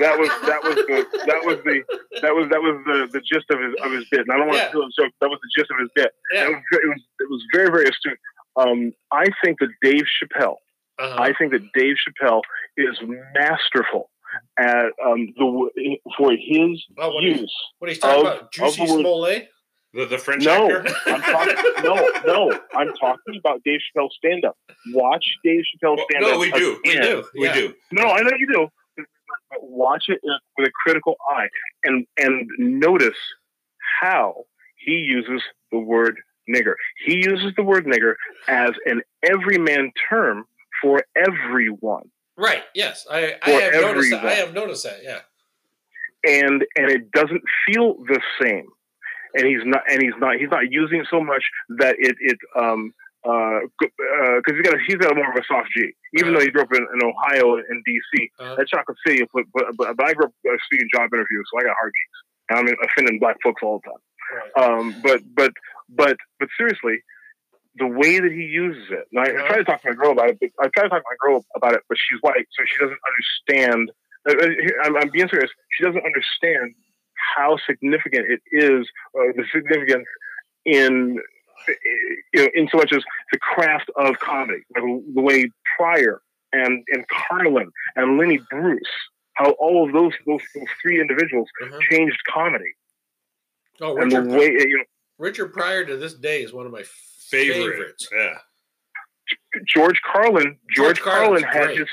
That 0.00 0.18
was 0.18 0.28
that 0.46 0.62
was 0.62 0.74
the 0.76 0.98
that 1.26 1.40
was 1.44 1.56
the 1.64 1.76
that 2.22 2.34
was 2.34 2.48
that 2.50 2.60
was 2.60 2.76
the, 2.86 3.08
the 3.14 3.20
gist 3.20 3.46
of 3.50 3.58
his 3.58 3.72
of 3.82 3.90
his 3.90 4.04
bit. 4.10 4.20
And 4.20 4.32
I 4.32 4.36
don't 4.36 4.48
want 4.48 4.58
Yeah. 4.60 4.66
to 4.68 4.72
do 4.72 4.82
a 4.82 4.88
joke. 5.02 5.12
That 5.22 5.30
was 5.30 5.40
the 5.42 5.50
gist 5.58 5.70
of 5.70 5.78
his 5.80 5.88
bit. 5.94 6.12
It 6.34 6.48
was, 6.52 6.62
it 6.72 6.88
was 6.88 7.02
it 7.20 7.28
was 7.30 7.42
very 7.54 7.70
very 7.70 7.88
astute. 7.88 8.18
Um, 8.56 8.92
I 9.12 9.26
think 9.42 9.58
that 9.60 9.70
Dave 9.82 10.04
Chappelle. 10.22 10.56
Uh-huh. 10.98 11.16
I 11.22 11.32
think 11.38 11.52
that 11.52 11.62
Dave 11.74 11.96
Chappelle 12.04 12.42
is 12.76 12.96
masterful 13.34 14.10
at 14.58 14.86
um, 15.04 15.32
the 15.36 15.96
for 16.18 16.32
his 16.32 16.84
oh, 16.98 17.10
what, 17.14 17.24
he, 17.24 17.30
use. 17.30 17.54
what 17.78 17.88
he's 17.90 17.98
talking 17.98 18.26
of- 18.26 18.32
about? 18.36 18.52
Jussie 18.52 18.86
Smollett? 18.86 19.48
The, 19.94 20.04
the 20.06 20.18
French 20.18 20.44
No, 20.44 20.70
actor. 20.70 20.92
I'm 21.06 21.22
talking. 21.22 21.54
No, 21.82 22.10
no, 22.26 22.60
I'm 22.74 22.92
talking 22.94 23.36
about 23.38 23.62
Dave 23.64 23.80
Chappelle 23.96 24.10
stand 24.10 24.44
up. 24.44 24.56
Watch 24.92 25.24
Dave 25.44 25.62
Chappelle 25.62 25.96
Well, 25.96 26.06
stand 26.10 26.24
up. 26.24 26.30
no, 26.32 26.38
we 26.38 26.50
do. 26.50 26.78
We 26.84 26.90
again. 26.92 27.02
do. 27.02 27.24
We 27.34 27.46
yeah. 27.46 27.54
do. 27.54 27.74
No, 27.92 28.04
I 28.04 28.20
know 28.20 28.30
you 28.38 28.46
do. 28.52 28.68
But 29.50 29.62
watch 29.62 30.04
it 30.08 30.20
with 30.58 30.68
a 30.68 30.70
critical 30.84 31.16
eye 31.30 31.48
and 31.84 32.06
and 32.18 32.48
notice 32.58 33.16
how 34.00 34.44
he 34.76 34.92
uses 34.96 35.42
the 35.72 35.78
word 35.78 36.18
nigger. 36.50 36.74
He 37.06 37.16
uses 37.16 37.52
the 37.56 37.62
word 37.62 37.86
nigger 37.86 38.14
as 38.48 38.72
an 38.86 39.02
everyman 39.22 39.92
term 40.10 40.44
for 40.82 41.04
everyone. 41.16 42.10
Right. 42.36 42.62
Yes, 42.74 43.06
I, 43.10 43.34
I 43.42 43.50
For 43.52 43.60
have 43.60 43.72
noticed 43.82 44.10
that. 44.10 44.24
I 44.26 44.32
have 44.34 44.52
noticed 44.52 44.84
that. 44.84 44.98
Yeah. 45.02 45.20
and 46.24 46.64
and 46.76 46.90
it 46.90 47.10
doesn't 47.12 47.42
feel 47.66 47.94
the 48.06 48.20
same 48.42 48.66
and 49.36 49.46
he's 49.46 49.64
not 49.64 49.82
and 49.90 50.02
he's 50.02 50.16
not 50.18 50.36
he's 50.36 50.50
not 50.50 50.70
using 50.70 51.00
it 51.00 51.06
so 51.10 51.20
much 51.22 51.44
that 51.78 51.94
it 51.98 52.16
it 52.20 52.38
um 52.58 52.92
uh 53.28 53.60
because 53.84 54.54
he's 54.56 54.62
got 54.66 54.74
a, 54.74 54.80
he's 54.86 54.96
got 54.96 55.14
more 55.16 55.30
of 55.30 55.36
a 55.36 55.44
soft 55.46 55.68
G 55.76 55.92
even 56.18 56.34
though 56.34 56.40
he 56.40 56.50
grew 56.50 56.62
up 56.62 56.72
in, 56.72 56.82
in 56.94 57.00
Ohio 57.10 57.56
and 57.56 57.78
DC 57.88 58.12
Uh-huh. 58.40 58.56
at 58.60 58.68
Chocolate 58.68 58.98
City 59.06 59.24
but, 59.32 59.44
but 59.54 59.66
but 59.96 60.04
I 60.06 60.12
grew 60.14 60.26
up 60.26 60.32
uh, 60.48 60.56
speaking 60.66 60.88
job 60.94 61.10
interviews 61.12 61.46
so 61.52 61.60
I 61.60 61.64
got 61.68 61.76
hard 61.80 61.92
G's 61.94 62.18
and 62.48 62.58
I'm 62.68 62.76
offending 62.88 63.18
black 63.20 63.36
folks 63.44 63.62
all 63.62 63.80
the 63.82 63.90
time 63.90 64.02
Right. 64.26 64.64
um 64.78 64.94
but 65.02 65.20
but 65.36 65.52
but 65.88 66.16
but 66.40 66.48
seriously 66.58 66.98
the 67.78 67.86
way 67.86 68.18
that 68.18 68.32
he 68.32 68.44
uses 68.44 68.84
it. 68.90 69.04
And 69.12 69.20
I, 69.20 69.24
I 69.28 69.46
try 69.46 69.58
to 69.58 69.64
talk 69.64 69.82
to 69.82 69.90
my 69.90 69.94
girl 69.94 70.12
about 70.12 70.30
it. 70.30 70.38
But 70.40 70.48
I 70.64 70.68
try 70.74 70.84
to 70.84 70.88
talk 70.88 71.02
to 71.02 71.10
my 71.12 71.18
girl 71.20 71.44
about 71.54 71.74
it, 71.74 71.82
but 71.88 71.98
she's 72.00 72.18
white, 72.22 72.46
so 72.56 72.64
she 72.64 72.78
doesn't 72.80 72.98
understand. 73.04 73.90
uh, 74.28 74.32
uh, 74.32 74.84
I'm, 74.88 74.96
I'm 74.96 75.10
being 75.12 75.28
serious. 75.28 75.50
She 75.76 75.84
doesn't 75.84 76.00
understand 76.04 76.72
how 77.34 77.56
significant 77.66 78.26
it 78.30 78.40
is, 78.52 78.86
uh, 79.18 79.32
the 79.36 79.44
significance 79.52 80.06
in 80.64 81.18
uh, 81.68 81.72
you 82.34 82.42
know, 82.44 82.48
in 82.54 82.68
so 82.70 82.78
much 82.78 82.92
as 82.92 83.02
the 83.32 83.38
craft 83.38 83.90
of 83.96 84.18
comedy, 84.20 84.62
like 84.74 84.84
the 85.14 85.20
way 85.20 85.50
Pryor 85.78 86.20
and 86.52 86.84
and 86.92 87.04
Carlin 87.08 87.70
and 87.96 88.18
Lenny 88.18 88.40
Bruce, 88.50 88.82
how 89.34 89.50
all 89.52 89.86
of 89.86 89.92
those 89.92 90.12
those, 90.26 90.40
those 90.54 90.66
three 90.82 91.00
individuals 91.00 91.48
Uh-huh. 91.62 91.78
changed 91.90 92.18
comedy, 92.32 92.72
Oh, 93.80 93.96
and 93.98 94.10
the 94.12 94.20
Richard, 94.22 94.38
way 94.38 94.46
you 94.68 94.78
know 94.78 94.84
Richard 95.18 95.52
Pryor 95.52 95.84
to 95.84 95.96
this 95.96 96.14
day 96.14 96.42
is 96.42 96.52
one 96.52 96.66
of 96.66 96.72
my 96.72 96.82
Favorite. 96.84 97.54
favorites. 97.72 98.08
Yeah. 98.12 98.38
George 99.66 100.00
Carlin, 100.02 100.58
George 100.74 100.98
George, 100.98 101.00
Carlin 101.00 101.42
had 101.42 101.64
great. 101.66 101.78
his 101.78 101.88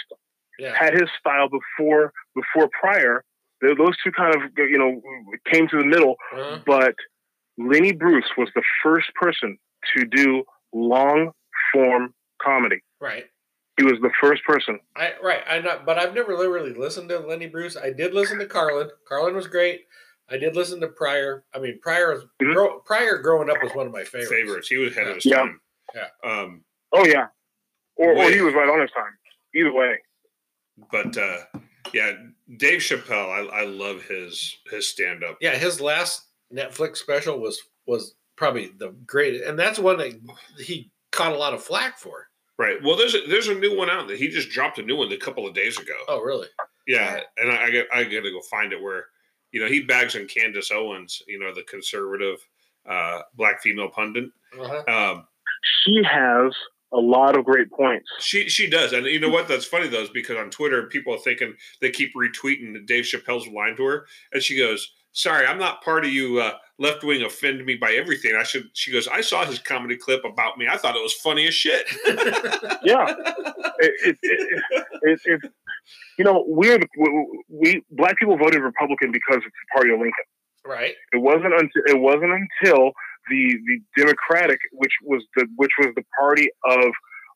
Yeah. 0.59 0.75
had 0.75 0.93
his 0.93 1.09
style 1.19 1.49
before 1.49 2.13
before 2.35 2.69
Pryor. 2.79 3.23
Th- 3.63 3.77
Those 3.77 3.95
two 4.03 4.11
kind 4.11 4.35
of 4.35 4.41
you 4.57 4.77
know 4.77 5.01
came 5.51 5.67
to 5.69 5.77
the 5.77 5.85
middle, 5.85 6.15
Uh-huh. 6.33 6.59
but 6.65 6.95
Lenny 7.57 7.91
Bruce 7.93 8.29
was 8.37 8.49
the 8.55 8.63
first 8.83 9.13
person 9.15 9.57
to 9.95 10.05
do 10.05 10.43
long 10.73 11.31
form 11.71 12.13
comedy. 12.41 12.81
Right. 12.99 13.25
He 13.77 13.83
was 13.83 13.99
the 14.01 14.11
first 14.21 14.43
person. 14.43 14.79
I 14.95 15.13
right. 15.23 15.41
I 15.47 15.59
not, 15.59 15.85
but 15.85 15.97
I've 15.97 16.13
never 16.13 16.31
really 16.37 16.73
listened 16.73 17.09
to 17.09 17.19
Lenny 17.19 17.47
Bruce. 17.47 17.75
I 17.77 17.91
did 17.91 18.13
listen 18.13 18.37
to 18.39 18.45
Carlin. 18.45 18.89
Carlin 19.07 19.35
was 19.35 19.47
great. 19.47 19.85
I 20.29 20.37
did 20.37 20.55
listen 20.55 20.79
to 20.81 20.87
Pryor. 20.87 21.43
I 21.53 21.59
mean, 21.59 21.79
Pryor 21.81 22.13
was 22.13 22.23
Mhm. 22.41 22.53
grow, 22.53 22.79
Pryor 22.81 23.17
growing 23.17 23.49
up 23.49 23.61
was 23.61 23.73
one 23.73 23.87
of 23.87 23.91
my 23.93 24.03
favorites. 24.03 24.31
Favorites. 24.31 24.67
He 24.67 24.77
was 24.77 24.91
ahead 24.95 25.07
of 25.07 25.15
his 25.15 25.25
Yeah. 25.25 25.37
time. 25.37 25.61
Yeah. 25.95 26.07
Um, 26.23 26.63
Oh 26.95 27.05
yeah, 27.05 27.27
or, 27.95 28.13
or 28.13 28.29
he 28.29 28.41
was 28.41 28.53
right 28.53 28.69
on 28.69 28.79
his 28.79 28.91
time. 28.91 29.17
Either 29.55 29.73
way, 29.73 29.99
but 30.91 31.17
uh, 31.17 31.37
yeah, 31.93 32.13
Dave 32.57 32.79
Chappelle. 32.79 33.51
I, 33.51 33.61
I 33.61 33.65
love 33.65 34.03
his 34.03 34.57
his 34.69 34.87
stand 34.87 35.23
up. 35.23 35.37
Yeah, 35.41 35.55
his 35.55 35.81
last 35.81 36.27
Netflix 36.53 36.97
special 36.97 37.39
was 37.39 37.61
was 37.85 38.15
probably 38.35 38.71
the 38.77 38.95
greatest, 39.05 39.45
and 39.45 39.57
that's 39.57 39.79
one 39.79 39.97
that 39.97 40.13
he 40.59 40.91
caught 41.11 41.33
a 41.33 41.37
lot 41.37 41.53
of 41.53 41.63
flack 41.63 41.97
for. 41.97 42.27
Right. 42.57 42.77
Well, 42.83 42.95
there's 42.95 43.15
a, 43.15 43.21
there's 43.27 43.47
a 43.47 43.55
new 43.55 43.75
one 43.75 43.89
out 43.89 44.07
that 44.07 44.17
he 44.17 44.27
just 44.27 44.49
dropped 44.49 44.77
a 44.77 44.83
new 44.83 44.95
one 44.95 45.11
a 45.11 45.17
couple 45.17 45.47
of 45.47 45.55
days 45.55 45.77
ago. 45.77 45.95
Oh, 46.07 46.21
really? 46.21 46.47
Yeah, 46.87 47.19
and 47.37 47.51
I, 47.51 47.63
I 47.63 47.71
get 47.71 47.87
I 47.93 48.03
got 48.03 48.21
to 48.21 48.31
go 48.31 48.41
find 48.49 48.73
it 48.73 48.81
where 48.81 49.05
you 49.51 49.59
know 49.59 49.67
he 49.67 49.81
bags 49.81 50.15
on 50.15 50.27
Candace 50.27 50.71
Owens, 50.71 51.21
you 51.27 51.39
know 51.39 51.53
the 51.53 51.63
conservative 51.63 52.37
uh, 52.87 53.21
black 53.35 53.61
female 53.61 53.89
pundit. 53.89 54.25
Uh-huh. 54.59 54.83
Um, 55.13 55.27
she 55.83 56.03
has 56.03 56.53
a 56.93 56.99
lot 56.99 57.35
of 57.35 57.45
great 57.45 57.71
points. 57.71 58.05
she 58.19 58.47
she 58.49 58.69
does, 58.69 58.93
and 58.93 59.05
you 59.05 59.19
know 59.19 59.29
what? 59.29 59.47
That's 59.47 59.65
funny 59.65 59.87
though, 59.87 60.03
is 60.03 60.09
because 60.09 60.37
on 60.37 60.49
Twitter 60.49 60.83
people 60.83 61.13
are 61.13 61.19
thinking 61.19 61.55
they 61.81 61.89
keep 61.91 62.13
retweeting 62.15 62.85
Dave 62.85 63.05
Chappelle's 63.05 63.47
line 63.47 63.75
to 63.77 63.83
her, 63.85 64.07
and 64.31 64.41
she 64.43 64.57
goes, 64.57 64.93
"Sorry, 65.11 65.45
I'm 65.45 65.59
not 65.59 65.83
part 65.83 66.05
of 66.05 66.11
you. 66.11 66.39
Uh, 66.39 66.53
left 66.79 67.03
wing 67.03 67.23
offend 67.23 67.65
me 67.65 67.75
by 67.75 67.93
everything. 67.93 68.35
I 68.35 68.43
should." 68.43 68.69
She 68.73 68.91
goes, 68.91 69.07
"I 69.07 69.21
saw 69.21 69.45
his 69.45 69.59
comedy 69.59 69.97
clip 69.97 70.23
about 70.23 70.57
me. 70.57 70.67
I 70.69 70.77
thought 70.77 70.95
it 70.95 71.03
was 71.03 71.13
funny 71.13 71.47
as 71.47 71.53
shit." 71.53 71.85
Yeah, 72.85 73.05
it, 73.79 73.93
it, 74.03 74.17
it, 74.21 74.85
it, 75.03 75.19
it, 75.23 75.51
you 76.17 76.25
know, 76.25 76.43
we're 76.45 76.77
the, 76.77 76.87
we, 76.97 77.41
we 77.47 77.83
black 77.91 78.17
people 78.17 78.37
voted 78.37 78.61
Republican 78.61 79.11
because 79.11 79.37
it's 79.37 79.45
the 79.45 79.73
party 79.73 79.91
of 79.91 79.99
Lincoln. 79.99 80.25
Right. 80.65 80.95
It 81.11 81.21
wasn't 81.21 81.53
until 81.53 81.81
it 81.87 81.99
wasn't 81.99 82.31
until 82.61 82.91
the 83.29 83.57
the 83.67 83.79
Democratic, 84.01 84.59
which 84.71 84.93
was 85.03 85.23
the 85.35 85.47
which 85.55 85.71
was 85.79 85.93
the 85.95 86.03
party 86.19 86.49
of 86.65 86.91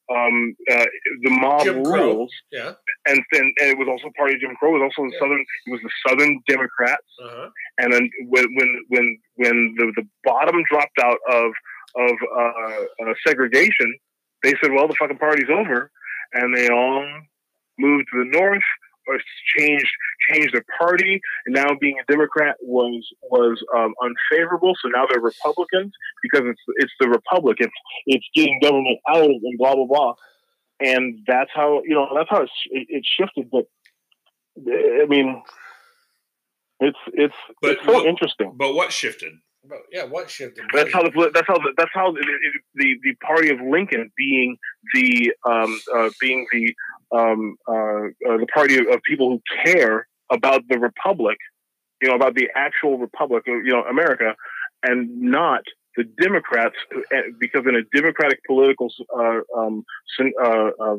um, 0.10 0.56
uh, 0.72 0.86
the 1.24 1.30
mob 1.30 1.64
Jim 1.64 1.84
rules, 1.84 2.32
Yeah. 2.52 2.74
and 3.08 3.22
then 3.34 3.44
and 3.60 3.70
it 3.72 3.78
was 3.78 3.88
also 3.90 4.10
party 4.18 4.36
of 4.36 4.40
Jim 4.42 4.56
Crow. 4.56 4.76
It 4.76 4.80
was 4.80 4.92
also 4.98 5.08
the 5.10 5.14
Yeah. 5.14 5.20
Southern. 5.20 5.42
It 5.66 5.72
was 5.72 5.82
the 5.82 5.92
Southern 6.08 6.40
Democrats, 6.48 7.10
Uh-huh. 7.22 7.50
and 7.80 7.92
then 7.94 8.10
when 8.28 8.46
when 8.56 8.70
when 8.90 9.20
when 9.36 9.76
the, 9.78 9.92
the 9.98 10.08
bottom 10.24 10.64
dropped 10.72 10.98
out 11.02 11.20
of 11.30 11.52
of 11.96 12.16
uh, 12.38 12.86
uh, 13.10 13.14
segregation, 13.26 13.98
they 14.44 14.54
said, 14.62 14.72
"Well, 14.72 14.88
the 14.88 14.96
fucking 14.96 15.18
party's 15.18 15.50
over," 15.50 15.92
and 16.34 16.56
they 16.56 16.70
all 16.70 17.06
moved 17.78 18.08
to 18.14 18.20
the 18.24 18.30
north 18.40 18.64
or 18.64 18.87
changed 19.58 19.90
changed 20.30 20.54
the 20.54 20.62
party. 20.80 21.22
And 21.46 21.56
now 21.56 21.76
being 21.80 21.98
a 22.00 22.12
Democrat 22.12 22.56
was 22.62 23.08
was 23.24 23.64
um, 23.76 23.94
unfavorable, 24.02 24.74
so 24.82 24.90
now 24.90 25.06
they're 25.10 25.22
Republicans 25.22 25.94
because 26.22 26.42
it's 26.46 26.62
it's 26.78 26.94
the 27.00 27.10
Republic. 27.10 27.58
It's 27.60 27.74
it's 28.06 28.26
getting 28.36 28.60
government 28.62 29.00
out 29.10 29.26
and 29.30 29.58
blah 29.58 29.76
blah 29.76 29.86
blah. 29.86 30.14
And 30.80 31.20
that's 31.28 31.52
how 31.56 31.82
you 31.84 31.96
know 31.96 32.08
that's 32.16 32.30
how 32.30 32.42
it's, 32.44 32.52
it, 32.72 32.88
it 32.90 33.04
shifted. 33.18 33.50
But 33.52 33.66
I 34.68 35.06
mean, 35.08 35.42
it's 36.80 36.98
it's 37.14 37.36
But 37.62 37.72
it's 37.72 37.86
so 37.86 37.94
what- 37.94 38.06
interesting. 38.06 38.54
but 38.58 38.74
what 38.74 38.92
shifted? 38.92 39.34
But 39.70 39.80
yeah, 39.92 40.06
what 40.06 40.30
shifted? 40.30 40.64
That's 40.74 40.94
how 40.94 41.04
the 41.04 41.32
that's 41.34 41.48
how 41.48 41.58
the, 41.58 41.74
that's 41.78 41.92
how 41.94 42.12
the, 42.14 42.22
the 42.76 42.96
the 43.04 43.16
party 43.16 43.50
of 43.50 43.60
Lincoln 43.60 44.10
being 44.16 44.56
the 44.94 45.34
um, 45.46 45.82
uh, 45.94 46.10
being 46.22 46.48
the 46.54 46.74
um, 47.16 47.56
uh, 47.68 47.74
uh, 47.74 48.38
the 48.38 48.48
party 48.54 48.78
of, 48.78 48.88
of 48.88 49.02
people 49.04 49.30
who 49.30 49.42
care 49.66 50.08
about 50.32 50.64
the 50.70 50.80
republic, 50.80 51.38
you 52.02 52.10
know, 52.10 52.16
about 52.16 52.36
the 52.36 52.50
actual 52.56 52.98
republic, 52.98 53.44
you 53.48 53.72
know, 53.72 53.84
America, 53.84 54.36
and 54.84 55.10
not 55.22 55.62
the 55.96 56.04
Democrats, 56.22 56.76
uh, 56.96 57.22
because 57.40 57.64
in 57.68 57.76
a 57.76 57.82
democratic 57.96 58.40
political 58.46 58.88
uh, 59.18 59.40
um, 59.58 59.84
uh, 60.20 60.70
uh, 60.80 60.98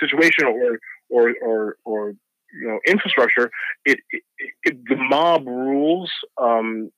situation 0.00 0.44
or 0.46 0.78
or 1.08 1.34
or 1.42 1.76
or 1.84 2.08
you 2.52 2.68
know 2.68 2.78
infrastructure, 2.86 3.50
it, 3.86 3.98
it, 4.10 4.22
it 4.64 4.84
the 4.86 4.96
mob 4.96 5.46
rules 5.46 6.10
um, 6.36 6.90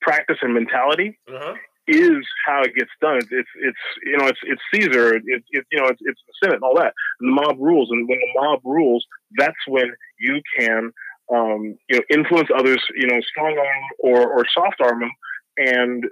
practice 0.00 0.38
and 0.40 0.54
mentality 0.54 1.18
Uh-huh. 1.28 1.54
Is 1.86 2.26
how 2.46 2.62
it 2.62 2.74
gets 2.74 2.90
done. 3.00 3.18
It's 3.18 3.28
it's, 3.30 3.48
it's 3.56 3.78
you 4.04 4.16
know 4.16 4.26
it's 4.26 4.40
it's 4.42 4.62
Caesar. 4.74 5.14
It's 5.14 5.46
it, 5.50 5.66
you 5.70 5.80
know 5.80 5.88
it's, 5.88 6.00
it's 6.04 6.20
the 6.26 6.32
Senate 6.42 6.56
and 6.56 6.64
all 6.64 6.76
that. 6.76 6.92
And 7.20 7.28
the 7.28 7.32
mob 7.32 7.58
rules, 7.60 7.90
and 7.90 8.08
when 8.08 8.18
the 8.18 8.40
mob 8.40 8.60
rules, 8.64 9.06
that's 9.36 9.56
when 9.66 9.92
you 10.18 10.40
can 10.58 10.92
um, 11.32 11.76
you 11.88 11.98
know 11.98 12.02
influence 12.10 12.48
others. 12.56 12.82
You 12.94 13.06
know, 13.06 13.20
strong 13.20 13.56
arm 13.58 13.84
or 13.98 14.26
or 14.26 14.44
soft 14.52 14.80
arm 14.80 15.00
them, 15.00 15.12
and 15.56 16.04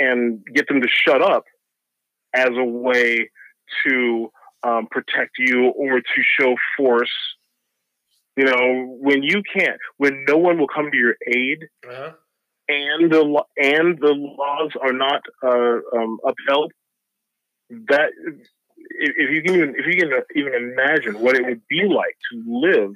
and 0.00 0.44
get 0.54 0.68
them 0.68 0.80
to 0.80 0.88
shut 0.88 1.22
up 1.22 1.44
as 2.34 2.50
a 2.56 2.64
way 2.64 3.30
to 3.86 4.30
um, 4.62 4.86
protect 4.90 5.32
you 5.38 5.68
or 5.68 6.00
to 6.00 6.22
show 6.38 6.56
force. 6.76 7.12
You 8.36 8.46
know, 8.46 8.96
when 9.00 9.22
you 9.22 9.42
can't, 9.56 9.78
when 9.96 10.24
no 10.26 10.36
one 10.36 10.58
will 10.58 10.66
come 10.66 10.90
to 10.90 10.96
your 10.96 11.14
aid, 11.26 11.68
Uh-huh. 11.88 12.12
And 12.68 13.10
the 13.10 13.42
and 13.56 13.98
the 13.98 14.14
laws 14.14 14.72
are 14.80 14.92
not 14.92 15.22
uh, 15.42 15.78
um, 15.96 16.18
upheld, 16.24 16.72
that 17.88 18.10
if, 18.76 19.12
if 19.16 19.30
you 19.30 19.42
can 19.42 19.54
even, 19.54 19.74
if 19.76 19.86
you 19.86 20.00
can 20.00 20.12
even 20.34 20.54
imagine 20.54 21.20
what 21.20 21.36
it 21.36 21.44
would 21.46 21.62
be 21.68 21.84
like 21.84 22.16
to 22.32 22.42
live, 22.46 22.92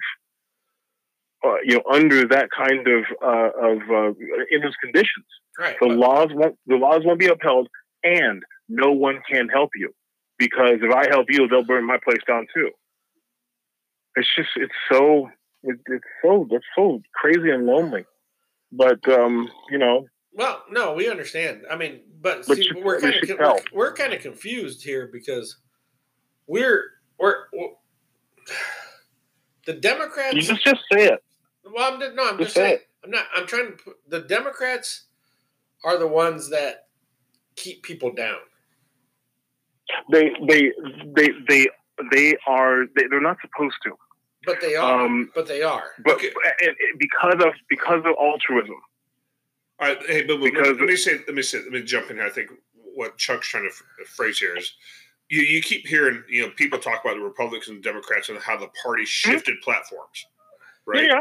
uh, 1.45 1.57
you 1.65 1.77
know, 1.77 1.83
under 1.93 2.27
that 2.29 2.49
kind 2.57 2.87
of 2.89 3.05
uh, 3.23 3.51
of 3.71 3.79
uh, 3.91 4.13
in 4.51 4.63
those 4.63 4.77
conditions, 4.83 5.27
Right. 5.59 5.77
the 5.81 5.87
laws 5.87 6.29
won't 6.33 6.57
the 6.67 6.77
laws 6.77 7.03
won't 7.05 7.19
be 7.19 7.27
upheld, 7.27 7.69
and 8.05 8.43
no 8.69 8.93
one 8.93 9.21
can 9.29 9.49
help 9.49 9.71
you 9.75 9.93
because 10.39 10.79
if 10.81 10.95
I 10.95 11.09
help 11.09 11.27
you, 11.29 11.49
they'll 11.49 11.65
burn 11.65 11.85
my 11.85 11.99
place 12.03 12.23
down 12.27 12.47
too. 12.55 12.71
It's 14.15 14.29
just 14.37 14.51
it's 14.57 14.73
so 14.91 15.31
it, 15.65 15.79
it's 15.87 16.05
so 16.23 16.47
it's 16.51 16.67
so 16.77 17.01
crazy 17.15 17.51
and 17.51 17.67
lonely, 17.67 18.05
but 18.73 19.07
um, 19.09 19.49
you 19.71 19.79
know, 19.79 20.07
Well, 20.33 20.63
no, 20.71 20.93
we 20.95 21.09
understand. 21.11 21.63
I 21.71 21.77
mean, 21.77 22.01
but, 22.21 22.45
But 22.47 22.57
see, 22.59 22.65
you- 22.75 22.83
we're 22.85 23.01
kind 23.01 23.15
of 23.15 23.39
we're, 23.39 23.59
we're 23.73 23.93
kind 23.95 24.13
of 24.13 24.21
confused 24.21 24.85
here 24.85 25.09
because 25.13 25.57
we're 26.47 26.85
we're, 27.19 27.35
we're 27.53 27.69
the 29.67 29.75
you 29.75 29.81
Democrats. 29.81 30.35
just 30.47 30.65
just 30.65 30.83
say 30.93 31.07
it. 31.07 31.23
well, 31.73 31.93
I'm 31.93 31.99
no, 32.15 32.29
I'm 32.29 32.39
just 32.39 32.41
just 32.49 32.55
say 32.55 32.61
saying. 32.63 32.75
it. 32.75 32.89
I'm 33.05 33.11
not. 33.11 33.25
I'm 33.37 33.47
trying 33.47 33.67
to. 33.67 33.73
Put, 33.73 33.95
the 34.09 34.21
Democrats 34.21 35.07
are 35.85 35.99
the 35.99 36.07
ones 36.09 36.51
that 36.51 36.87
keep 37.57 37.83
people 37.83 38.13
down. 38.13 38.39
They 40.13 40.31
they 40.49 40.73
they 41.17 41.31
they 41.47 41.69
they 42.13 42.37
are 42.47 42.85
they, 42.97 43.05
they're 43.11 43.21
not 43.21 43.37
supposed 43.41 43.77
to, 43.85 43.91
But 44.49 44.61
they 44.63 44.75
are. 44.77 45.05
Um, 45.05 45.31
but 45.35 45.47
they 45.47 45.63
are. 45.63 45.85
but 46.05 46.15
Okay. 46.15 46.31
and, 46.63 46.69
and 46.71 46.99
because 46.99 47.35
of 47.45 47.53
because 47.69 48.01
of 48.05 48.15
altruism. 48.19 48.77
All 49.81 49.89
right, 49.89 49.99
hey, 50.07 50.23
but, 50.25 50.39
but 50.41 50.45
Because- 50.45 50.77
let 50.79 50.89
me 50.89 50.97
say, 50.97 51.19
let 51.27 51.35
me 51.35 51.43
say, 51.43 51.59
let 51.59 51.71
me 51.71 51.83
jump 51.83 52.11
in 52.11 52.17
here. 52.17 52.27
I 52.27 52.31
think 52.31 52.51
what 52.95 53.17
Chuck's 53.17 53.47
trying 53.49 53.69
to 53.71 54.05
phrase 54.07 54.39
here 54.39 54.57
is, 54.57 54.73
you 55.29 55.43
you 55.43 55.61
keep 55.63 55.87
hearing, 55.87 56.25
you 56.29 56.43
know, 56.43 56.51
people 56.57 56.79
talk 56.79 57.05
about 57.05 57.17
the 57.17 57.23
Republicans 57.23 57.69
and 57.69 57.83
Democrats 57.83 58.29
and 58.29 58.39
how 58.39 58.57
the 58.57 58.69
party 58.83 59.05
shifted 59.05 59.61
platforms, 59.63 60.27
right? 60.87 61.07
Yeah, 61.07 61.21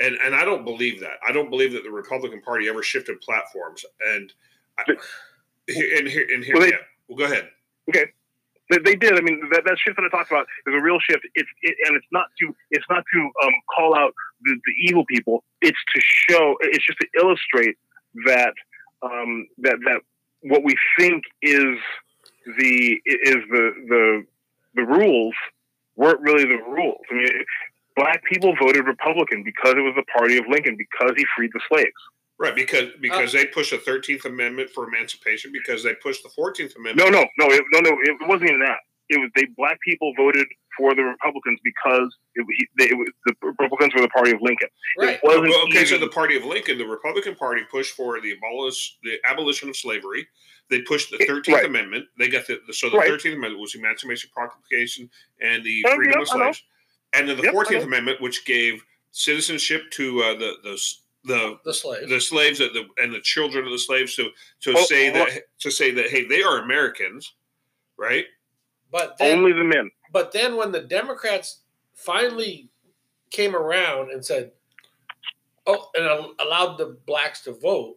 And 0.00 0.14
and 0.24 0.34
I 0.34 0.44
don't 0.44 0.64
believe 0.64 1.00
that. 1.00 1.18
I 1.26 1.32
don't 1.32 1.50
believe 1.50 1.72
that 1.72 1.82
the 1.82 1.90
Republican 1.90 2.40
Party 2.40 2.68
ever 2.68 2.82
shifted 2.82 3.20
platforms. 3.20 3.84
And 4.14 4.32
I, 4.78 4.84
But- 4.86 4.98
here- 5.66 5.98
and 5.98 6.08
here 6.08 6.26
and 6.32 6.42
here, 6.44 6.54
Well, 6.54 6.62
they- 6.64 6.70
yeah, 6.70 6.78
Well, 7.08 7.18
go 7.18 7.24
ahead. 7.24 7.50
They, 8.70 8.78
they 8.78 8.96
did. 8.96 9.18
I 9.18 9.20
mean, 9.22 9.48
that, 9.52 9.64
that 9.64 9.78
shift 9.78 9.96
that 9.96 10.04
I 10.04 10.16
talked 10.16 10.30
about 10.30 10.46
is 10.66 10.74
a 10.74 10.82
real 10.82 10.98
shift. 10.98 11.24
It's 11.34 11.48
it, 11.62 11.76
and 11.86 11.96
it's 11.96 12.06
not 12.12 12.26
to 12.40 12.54
it's 12.70 12.84
not 12.90 13.04
to 13.14 13.20
um, 13.44 13.52
call 13.74 13.96
out 13.96 14.12
the, 14.42 14.54
the 14.54 14.72
evil 14.88 15.04
people. 15.06 15.44
It's 15.62 15.78
to 15.94 16.00
show. 16.00 16.56
It's 16.60 16.84
just 16.86 16.98
to 17.00 17.08
illustrate 17.20 17.76
that 18.26 18.54
um, 19.02 19.46
that 19.58 19.78
that 19.84 20.00
what 20.42 20.62
we 20.64 20.74
think 20.98 21.22
is 21.42 21.78
the 22.58 23.00
is 23.06 23.36
the 23.50 23.70
the 23.88 24.24
the 24.74 24.82
rules 24.82 25.34
weren't 25.96 26.20
really 26.20 26.44
the 26.44 26.62
rules. 26.68 27.00
I 27.10 27.14
mean, 27.14 27.26
black 27.96 28.22
people 28.24 28.54
voted 28.60 28.86
Republican 28.86 29.42
because 29.42 29.74
it 29.74 29.82
was 29.82 29.94
the 29.96 30.04
party 30.16 30.38
of 30.38 30.44
Lincoln 30.48 30.76
because 30.76 31.12
he 31.16 31.26
freed 31.36 31.50
the 31.52 31.60
slaves. 31.68 31.90
Right, 32.38 32.54
because 32.54 32.90
because 33.00 33.32
they 33.32 33.46
pushed 33.46 33.72
the 33.72 33.78
Thirteenth 33.78 34.24
Amendment 34.24 34.70
for 34.70 34.86
emancipation, 34.86 35.50
because 35.52 35.82
they 35.82 35.94
pushed 35.94 36.22
the 36.22 36.28
Fourteenth 36.28 36.76
Amendment. 36.76 37.10
No, 37.10 37.20
no, 37.20 37.26
no, 37.38 37.52
it, 37.52 37.64
no, 37.72 37.80
no. 37.80 37.96
It 38.02 38.16
wasn't 38.28 38.50
even 38.50 38.60
that. 38.60 38.78
It 39.08 39.18
was 39.18 39.30
they 39.34 39.46
black 39.56 39.80
people 39.80 40.12
voted 40.16 40.46
for 40.76 40.94
the 40.94 41.02
Republicans 41.02 41.58
because 41.64 42.14
it, 42.36 42.46
they, 42.78 42.84
it 42.84 42.96
was, 42.96 43.08
the 43.26 43.34
Republicans 43.42 43.92
were 43.92 44.02
the 44.02 44.08
party 44.08 44.30
of 44.30 44.40
Lincoln. 44.40 44.68
Right. 44.96 45.18
Well, 45.24 45.44
okay, 45.64 45.84
so 45.84 45.98
the 45.98 46.08
party 46.08 46.36
of 46.36 46.44
Lincoln, 46.44 46.78
the 46.78 46.86
Republican 46.86 47.34
Party, 47.34 47.62
pushed 47.68 47.96
for 47.96 48.20
the 48.20 48.32
abolish 48.32 48.98
the 49.02 49.18
abolition 49.28 49.68
of 49.68 49.76
slavery. 49.76 50.28
They 50.70 50.82
pushed 50.82 51.10
the 51.10 51.18
Thirteenth 51.26 51.56
Right. 51.56 51.66
Amendment. 51.66 52.06
They 52.18 52.28
got 52.28 52.46
the, 52.46 52.60
the 52.68 52.72
so 52.72 52.88
the 52.88 52.98
Right. 52.98 53.08
Thirteenth 53.08 53.36
Amendment 53.36 53.60
was 53.60 53.72
the 53.72 53.80
Emancipation 53.80 54.30
Proclamation 54.32 55.10
and 55.40 55.64
the 55.64 55.84
Oh, 55.88 55.96
freedom 55.96 56.14
yeah, 56.18 56.22
of 56.22 56.28
slaves, 56.28 56.62
and 57.14 57.28
then 57.28 57.36
the 57.36 57.50
Fourteenth 57.50 57.82
know. 57.82 57.88
Amendment, 57.88 58.20
which 58.20 58.44
gave 58.44 58.84
citizenship 59.10 59.90
to 59.92 60.22
uh, 60.22 60.34
the 60.34 60.52
the 60.62 60.80
the 61.28 61.58
The 61.64 61.72
slaves. 61.74 62.08
the 62.08 62.20
slaves 62.20 62.60
and 62.60 62.74
the, 62.74 62.86
and 63.02 63.12
the 63.14 63.20
children 63.20 63.64
of 63.64 63.70
the 63.70 63.78
slaves 63.78 64.16
to 64.16 64.30
to 64.62 64.74
Oh, 64.76 64.82
say 64.84 65.10
oh, 65.10 65.14
that 65.14 65.28
oh. 65.32 65.38
to 65.60 65.70
say 65.70 65.90
that 65.92 66.06
hey 66.10 66.24
they 66.26 66.42
are 66.42 66.58
Americans, 66.58 67.34
right? 67.96 68.24
but 68.90 69.16
then, 69.18 69.38
only 69.38 69.52
the 69.52 69.62
men. 69.64 69.90
but 70.12 70.32
then 70.32 70.56
when 70.56 70.72
the 70.72 70.80
Democrats 70.80 71.60
finally 71.94 72.68
came 73.30 73.54
around 73.54 74.10
and 74.10 74.24
said, 74.24 74.50
"Oh," 75.66 75.90
and 75.94 76.06
al- 76.06 76.34
allowed 76.40 76.76
the 76.78 76.96
blacks 77.06 77.42
to 77.42 77.52
vote, 77.52 77.96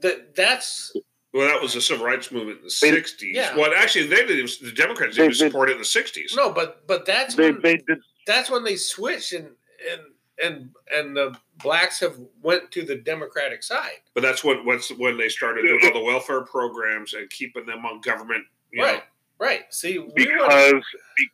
that 0.00 0.34
that's 0.36 0.92
Well, 1.32 1.46
that 1.48 1.62
was 1.62 1.74
the 1.74 1.80
civil 1.80 2.04
rights 2.04 2.30
movement 2.30 2.58
in 2.58 2.64
the 2.64 2.70
sixties. 2.70 3.34
yeah. 3.36 3.56
Well, 3.56 3.72
actually, 3.76 4.06
they 4.08 4.16
didn't. 4.26 4.38
even- 4.50 4.66
The 4.66 4.72
Democrats 4.72 5.16
They- 5.16 5.22
didn't 5.22 5.38
they- 5.38 5.46
support 5.48 5.70
it 5.70 5.74
in 5.74 5.78
the 5.78 5.84
sixties. 5.84 6.34
no, 6.36 6.52
but 6.52 6.86
but 6.86 7.06
that's 7.06 7.34
They, 7.34 7.50
when 7.52 7.62
they 7.62 7.76
did. 7.76 7.98
that's 8.26 8.50
when 8.50 8.64
they 8.64 8.76
switched 8.76 9.32
and 9.32 9.46
and 9.90 10.00
and 10.42 10.70
and 10.94 11.16
the 11.16 11.36
blacks 11.62 12.00
have 12.00 12.16
went 12.42 12.70
to 12.72 12.82
the 12.82 12.96
Democratic 12.96 13.62
side. 13.62 14.00
But 14.14 14.22
that's 14.22 14.42
when 14.44 14.64
what's 14.64 14.90
when 14.90 15.16
they 15.18 15.28
started 15.28 15.62
doing 15.62 15.80
all 15.84 15.92
the 16.00 16.04
welfare 16.04 16.42
programs 16.42 17.14
and 17.14 17.28
keeping 17.30 17.66
them 17.66 17.84
on 17.86 18.00
government. 18.00 18.44
You 18.72 18.82
Right. 18.82 18.96
Know, 18.96 19.02
Right. 19.38 19.62
See, 19.72 19.98
we 19.98 20.06
went, 20.06 20.14
because 20.16 20.84
be- 21.16 21.30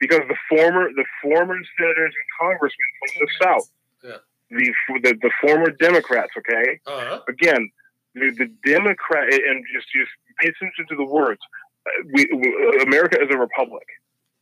because 0.00 0.20
the 0.28 0.36
former 0.48 0.90
the 0.94 1.04
former 1.22 1.56
senators 1.78 2.14
and 2.14 2.48
congressmen 2.48 2.88
from 3.00 3.26
the 3.26 3.44
South, 3.44 3.70
Yeah. 4.04 4.16
the, 4.50 4.98
the 5.02 5.14
the 5.22 5.30
former 5.40 5.70
Democrats, 5.70 6.30
okay, 6.38 6.78
uh 6.86 7.20
again, 7.28 7.70
the, 8.14 8.30
the 8.36 8.46
Democrat 8.64 9.32
and 9.32 9.64
just 9.74 9.86
just 9.92 10.10
pay 10.40 10.48
attention 10.48 10.86
to 10.88 10.96
the 10.96 11.04
words. 11.04 11.40
Uh, 11.86 11.90
We, 12.12 12.28
we, 12.34 12.82
America 12.82 13.18
is 13.20 13.28
a 13.34 13.38
republic 13.38 13.86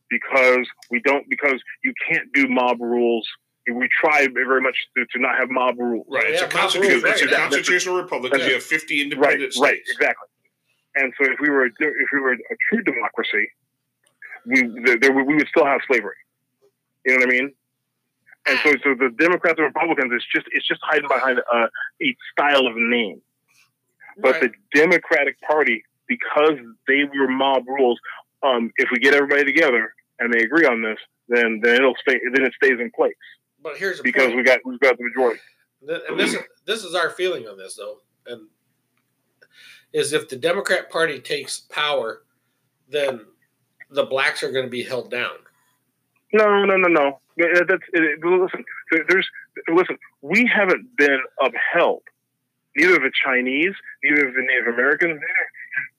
because 0.09 0.67
we 0.91 0.99
don't 1.01 1.27
because 1.29 1.61
you 1.83 1.93
can't 2.09 2.31
do 2.33 2.47
mob 2.47 2.79
rules. 2.81 3.27
We 3.71 3.89
try 4.01 4.27
very 4.33 4.61
much 4.61 4.75
to, 4.95 5.05
to 5.05 5.19
not 5.19 5.37
have 5.37 5.49
mob 5.49 5.77
rules. 5.77 6.07
right. 6.09 6.25
Yeah, 6.29 6.33
It's 6.33 6.41
a 6.41 6.45
mob 6.45 6.51
constitution. 6.53 7.01
rules, 7.01 7.03
It's 7.13 7.21
a 7.21 7.29
yeah. 7.29 7.37
constitutional 7.37 7.95
republic 7.97 8.31
because 8.31 8.45
Yeah. 8.45 8.49
you 8.49 8.53
have 8.55 8.63
fifty 8.63 8.95
Right, 8.97 9.03
independent 9.03 9.53
right, 9.59 9.75
states. 9.75 9.91
exactly. 9.91 10.27
And 10.95 11.13
so, 11.19 11.31
if 11.31 11.39
we 11.39 11.49
were 11.49 11.65
a, 11.65 11.69
if 11.69 12.07
we 12.13 12.19
were 12.19 12.33
a 12.33 12.55
true 12.69 12.83
democracy, 12.83 13.51
we 14.45 14.61
there, 14.85 14.97
there, 14.99 15.11
we 15.13 15.35
would 15.35 15.47
still 15.49 15.65
have 15.65 15.81
slavery. 15.87 16.15
You 17.05 17.13
know 17.13 17.25
what 17.25 17.29
I 17.29 17.31
mean? 17.31 17.53
And 18.49 18.57
so, 18.63 18.71
so 18.83 18.95
the 18.95 19.09
Democrats 19.17 19.55
and 19.57 19.65
Republicans 19.65 20.11
is 20.13 20.25
just 20.33 20.47
it's 20.51 20.67
just 20.67 20.79
hiding 20.83 21.07
behind 21.09 21.39
uh, 21.53 21.67
a 22.01 22.15
style 22.31 22.65
of 22.67 22.73
name. 22.75 23.21
But 24.19 24.41
right. 24.41 24.51
the 24.73 24.79
Democratic 24.79 25.39
Party, 25.41 25.83
because 26.07 26.57
they 26.87 27.03
were 27.03 27.27
mob 27.27 27.67
rules, 27.67 27.99
um, 28.41 28.71
if 28.77 28.89
we 28.91 28.99
get 28.99 29.13
everybody 29.13 29.43
together 29.43 29.93
and 30.19 30.33
they 30.33 30.39
agree 30.39 30.65
on 30.65 30.81
this, 30.81 30.97
then 31.27 31.59
then 31.61 31.75
it'll 31.75 31.95
stay. 32.01 32.19
Then 32.33 32.43
it 32.45 32.53
stays 32.61 32.79
in 32.79 32.89
place 32.95 33.13
but 33.67 33.77
here's 33.77 33.99
because 33.99 34.27
point. 34.27 34.37
we 34.37 34.43
got 34.43 34.59
we've 34.63 34.79
got 34.79 34.97
the 34.97 35.03
majority. 35.03 35.41
And 36.09 36.17
this 36.17 36.35
this 36.65 36.83
is 36.83 36.95
our 36.95 37.09
feeling 37.09 37.47
on 37.47 37.57
this 37.57 37.75
though, 37.75 37.97
and 38.25 38.47
is 39.91 40.13
if 40.13 40.29
the 40.29 40.37
Democrat 40.37 40.89
Party 40.89 41.19
takes 41.19 41.59
power, 41.59 42.23
then 42.89 43.25
the 43.89 44.05
blacks 44.05 44.41
are 44.41 44.51
going 44.51 44.65
to 44.65 44.71
be 44.71 44.83
held 44.83 45.11
down. 45.11 45.31
No, 46.33 46.63
no, 46.63 46.77
no, 46.77 46.87
no. 46.87 47.19
That's 47.37 47.83
it, 47.93 48.19
listen. 48.23 48.63
There's 49.09 49.27
listen. 49.67 49.97
We 50.21 50.49
haven't 50.53 50.95
been 50.95 51.19
upheld. 51.41 52.03
Neither 52.77 52.95
of 52.95 53.01
the 53.01 53.11
Chinese, 53.25 53.73
neither 54.01 54.27
of 54.27 54.33
the 54.33 54.41
Native 54.41 54.73
Americans, 54.73 55.19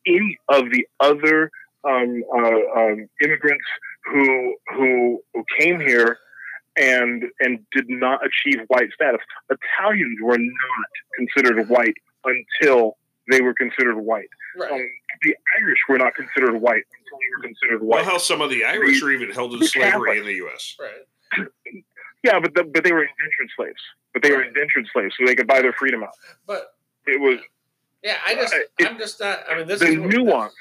any 0.06 0.38
of 0.48 0.70
the 0.70 0.86
other 1.00 1.50
um, 1.84 2.22
uh, 2.34 2.80
um, 2.80 3.08
immigrants 3.22 3.64
who 4.06 4.56
who 4.74 5.22
who 5.34 5.44
came 5.58 5.80
here 5.80 6.18
and 6.78 7.24
and 7.40 7.58
did 7.72 7.88
not 7.88 8.20
achieve 8.24 8.60
white 8.68 8.90
status. 8.94 9.20
Italians 9.50 10.18
were 10.22 10.38
not 10.38 10.88
considered 11.16 11.68
white 11.68 11.94
until 12.24 12.96
they 13.30 13.40
were 13.40 13.54
considered 13.54 13.96
white. 13.96 14.28
Right. 14.56 14.70
Um, 14.72 14.86
the 15.22 15.34
Irish 15.60 15.78
were 15.88 15.98
not 15.98 16.14
considered 16.14 16.54
white 16.60 16.84
until 16.98 17.18
they 17.18 17.36
were 17.36 17.42
considered 17.42 17.82
white. 17.82 18.02
Well, 18.02 18.04
how 18.12 18.18
some 18.18 18.40
of 18.40 18.50
the 18.50 18.64
Irish 18.64 19.02
are 19.02 19.10
even 19.10 19.30
held 19.30 19.52
in 19.54 19.62
slavery 19.64 19.90
Catholics. 19.90 20.18
in 20.20 20.24
the 20.26 20.34
U.S. 20.34 20.76
right. 20.80 21.46
Yeah, 22.24 22.40
but 22.40 22.54
the, 22.54 22.64
but 22.64 22.82
they 22.84 22.92
were 22.92 23.02
indentured 23.02 23.48
slaves. 23.56 23.80
But 24.12 24.22
they 24.22 24.30
were 24.32 24.42
indentured 24.42 24.86
slaves, 24.92 25.14
so 25.18 25.24
they 25.26 25.34
could 25.36 25.46
buy 25.46 25.60
their 25.62 25.72
freedom 25.72 26.02
out. 26.02 26.10
But 26.46 26.74
It 27.06 27.20
was 27.20 27.38
yeah, 28.02 28.16
I 28.26 28.34
just 28.34 28.54
Uh, 28.54 28.58
it- 28.78 28.86
I'm 28.88 28.98
just 28.98 29.18
not. 29.20 29.40
I 29.50 29.56
mean, 29.58 29.66
this 29.66 29.80
the 29.80 29.86
is 29.88 29.98
what- 29.98 30.08
nuance. 30.08 30.54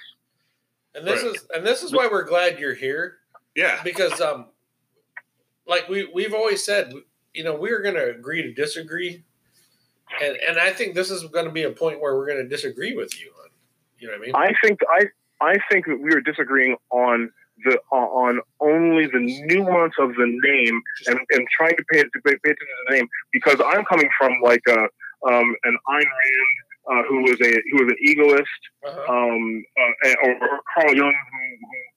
and 0.95 1.05
this 1.07 1.23
Right. 1.23 1.35
is 1.35 1.47
and 1.53 1.65
this 1.65 1.83
is 1.83 1.93
why 1.93 2.07
we're 2.11 2.23
glad 2.23 2.59
you're 2.59 2.73
here 2.73 3.19
Yeah, 3.55 3.81
because 3.83 4.19
um, 4.21 4.47
like 5.67 5.87
we 5.89 6.09
we've 6.13 6.33
always 6.33 6.63
said, 6.63 6.93
you 7.33 7.43
know, 7.43 7.55
we're 7.55 7.81
going 7.81 7.95
to 7.95 8.09
agree 8.09 8.41
to 8.41 8.53
disagree, 8.53 9.23
and 10.21 10.37
and 10.47 10.57
I 10.57 10.71
think 10.71 10.95
this 10.95 11.11
is 11.11 11.23
going 11.25 11.45
to 11.45 11.51
be 11.51 11.63
a 11.63 11.71
point 11.71 12.01
where 12.01 12.15
we're 12.15 12.27
going 12.27 12.41
to 12.43 12.47
disagree 12.47 12.95
with 12.95 13.19
you 13.19 13.31
on. 13.43 13.49
You 13.99 14.07
know 14.07 14.13
what 14.13 14.21
I 14.21 14.25
mean? 14.25 14.35
I 14.35 14.53
think 14.65 14.79
I 14.89 15.05
I 15.41 15.55
think 15.71 15.85
that 15.87 15.99
we 16.01 16.13
are 16.13 16.21
disagreeing 16.21 16.77
on 16.91 17.31
the 17.65 17.79
on 17.91 18.39
only 18.59 19.07
the 19.07 19.19
nuance 19.47 19.93
of 19.99 20.09
the 20.15 20.39
name 20.43 20.79
and, 21.07 21.19
and 21.31 21.47
trying 21.55 21.75
to 21.75 21.83
pay, 21.91 22.03
to 22.03 22.09
pay, 22.23 22.35
pay 22.43 22.51
attention 22.51 22.67
to 22.67 22.85
the 22.89 22.95
name 22.97 23.07
because 23.31 23.59
I'm 23.65 23.83
coming 23.85 24.09
from 24.17 24.33
like 24.43 24.61
a 24.67 24.79
um, 25.27 25.55
an 25.63 25.77
Ayn 25.89 26.05
Rand 26.05 26.57
uh, 26.89 27.03
who 27.09 27.23
was 27.23 27.41
a 27.41 27.51
who 27.71 27.83
was 27.83 27.89
an 27.91 27.97
egoist 27.99 28.61
Uh-huh. 28.85 29.13
um, 29.13 29.63
uh, 30.05 30.13
or, 30.23 30.31
or 30.35 30.59
Carl 30.73 30.95
Jung, 30.95 31.13
who, 31.31 31.67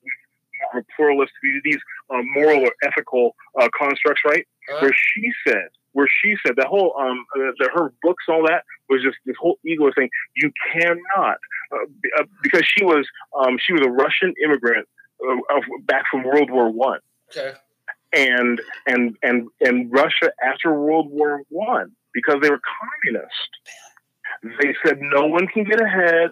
who 0.71 0.79
are 0.79 0.85
pluralist, 0.95 1.31
these, 1.41 1.61
these 1.63 1.79
uh, 2.09 2.21
moral 2.35 2.61
or 2.65 2.71
ethical 2.83 3.35
uh, 3.59 3.69
constructs, 3.77 4.21
right? 4.25 4.45
Uh-huh. 4.69 4.79
Where 4.81 4.93
she 4.93 5.31
said, 5.47 5.69
where 5.93 6.09
she 6.21 6.35
said 6.45 6.55
that 6.57 6.67
whole, 6.67 6.95
um, 6.99 7.25
uh, 7.35 7.51
the, 7.59 7.69
her 7.73 7.93
books, 8.01 8.25
all 8.29 8.45
that 8.47 8.63
was 8.89 9.01
just 9.01 9.17
this 9.25 9.35
whole 9.39 9.57
ego 9.65 9.91
thing. 9.93 10.09
You 10.35 10.51
cannot, 10.71 11.37
uh, 11.73 11.85
be- 12.01 12.09
uh, 12.17 12.23
because 12.43 12.63
she 12.65 12.83
was, 12.83 13.07
um, 13.37 13.57
she 13.59 13.73
was 13.73 13.81
a 13.85 13.89
Russian 13.89 14.33
immigrant 14.43 14.87
uh, 15.25 15.55
of, 15.55 15.63
back 15.85 16.05
from 16.09 16.23
World 16.23 16.49
War 16.49 16.71
One, 16.71 16.99
Okay. 17.29 17.53
and 18.13 18.61
and 18.87 19.15
and 19.21 19.47
and 19.61 19.91
Russia 19.91 20.31
after 20.43 20.73
World 20.73 21.07
War 21.09 21.41
One 21.49 21.91
because 22.13 22.35
they 22.41 22.49
were 22.49 22.59
communist. 23.03 23.49
They 24.61 24.75
said 24.83 24.99
no 25.01 25.27
one 25.27 25.47
can 25.47 25.63
get 25.63 25.81
ahead. 25.81 26.31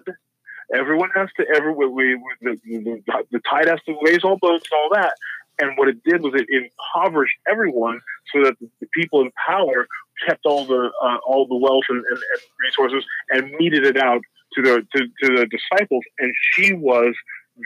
Everyone 0.74 1.10
has 1.16 1.28
to 1.38 1.46
ever 1.56 1.72
we, 1.72 1.86
we, 2.14 2.14
the, 2.42 2.56
the, 2.64 3.02
the 3.32 3.40
tide 3.50 3.68
has 3.68 3.80
to 3.86 3.96
raise 4.04 4.22
all 4.24 4.38
boats 4.40 4.68
and 4.70 4.78
all 4.80 4.90
that. 4.94 5.14
And 5.60 5.76
what 5.76 5.88
it 5.88 6.02
did 6.04 6.22
was 6.22 6.32
it 6.34 6.46
impoverished 6.48 7.36
everyone 7.50 8.00
so 8.32 8.42
that 8.44 8.54
the 8.60 8.86
people 8.94 9.20
in 9.20 9.30
power 9.46 9.86
kept 10.26 10.46
all 10.46 10.64
the 10.64 10.90
uh, 11.02 11.16
all 11.26 11.46
the 11.46 11.56
wealth 11.56 11.84
and, 11.88 11.98
and, 11.98 12.16
and 12.18 12.40
resources 12.64 13.04
and 13.30 13.50
meted 13.58 13.84
it 13.84 13.96
out 13.98 14.22
to 14.54 14.62
the 14.62 14.86
to, 14.96 15.04
to 15.22 15.36
the 15.36 15.46
disciples. 15.46 16.02
And 16.18 16.32
she 16.52 16.72
was 16.72 17.14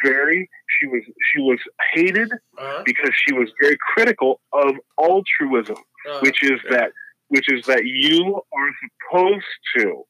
very 0.03 0.49
she 0.81 0.87
was 0.89 1.03
she 1.33 1.41
was 1.41 1.59
hated 1.93 2.33
Uh-huh. 2.33 2.83
because 2.85 3.13
she 3.15 3.33
was 3.33 3.49
very 3.61 3.77
critical 3.95 4.41
of 4.53 4.75
altruism 5.01 5.77
Uh-huh. 5.77 6.19
which 6.23 6.43
is 6.43 6.59
that 6.71 6.91
which 7.29 7.51
is 7.53 7.65
that 7.67 7.85
you 7.85 8.41
are 8.53 8.71
supposed 8.83 9.45
to 9.77 10.03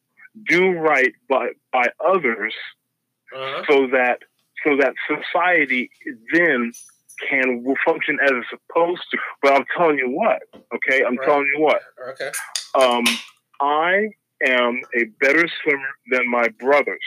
do 0.48 0.70
right 0.72 1.12
by 1.28 1.48
by 1.72 1.86
others 2.04 2.54
Uh-huh. 3.34 3.62
so 3.68 3.86
that 3.88 4.18
so 4.64 4.76
that 4.76 4.94
society 5.08 5.90
then 6.32 6.72
can 7.30 7.64
function 7.86 8.18
as 8.24 8.30
it's 8.32 8.48
supposed 8.50 9.02
to 9.10 9.18
but 9.42 9.52
i'm 9.52 9.64
telling 9.76 9.98
you 9.98 10.10
what 10.10 10.42
okay 10.74 11.02
i'm 11.04 11.16
Right. 11.16 11.26
telling 11.26 11.46
you 11.54 11.60
what 11.62 11.80
Okay. 12.10 12.30
um, 12.80 13.04
I 13.60 14.08
am 14.44 14.82
a 15.00 15.04
better 15.20 15.46
swimmer 15.62 15.88
than 16.10 16.28
my 16.28 16.48
brothers. 16.58 17.06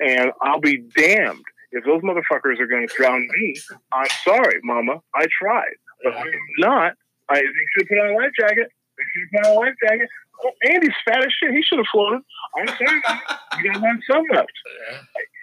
and 0.00 0.30
I'll 0.40 0.60
be 0.60 0.78
damned 0.96 1.44
if 1.72 1.84
those 1.84 2.00
motherfuckers 2.02 2.60
are 2.60 2.66
going 2.66 2.86
to 2.86 2.94
drown 2.96 3.26
me. 3.38 3.54
I'm 3.92 4.06
sorry, 4.24 4.60
Mama. 4.62 5.00
I 5.14 5.26
tried, 5.40 5.74
but 6.04 6.14
I'm 6.14 6.26
not. 6.58 6.92
I 7.28 7.36
they 7.40 7.66
should 7.76 7.88
put 7.88 7.98
on 7.98 8.10
a 8.14 8.16
life 8.16 8.30
jacket. 8.38 8.68
They 8.96 9.04
should 9.12 9.30
put 9.32 9.46
on 9.50 9.56
a 9.56 9.60
life 9.60 9.74
jacket. 9.82 10.08
Oh, 10.44 10.50
Andy's 10.70 10.94
fat 11.04 11.24
as 11.24 11.32
shit. 11.32 11.52
He 11.52 11.62
should 11.62 11.78
have 11.78 11.86
floated. 11.92 12.22
I'm 12.56 12.68
sorry, 12.68 13.00
Mama. 13.06 13.20
You 13.62 13.72
got 13.72 13.82
one 13.82 14.02
some 14.08 14.24
left 14.32 14.52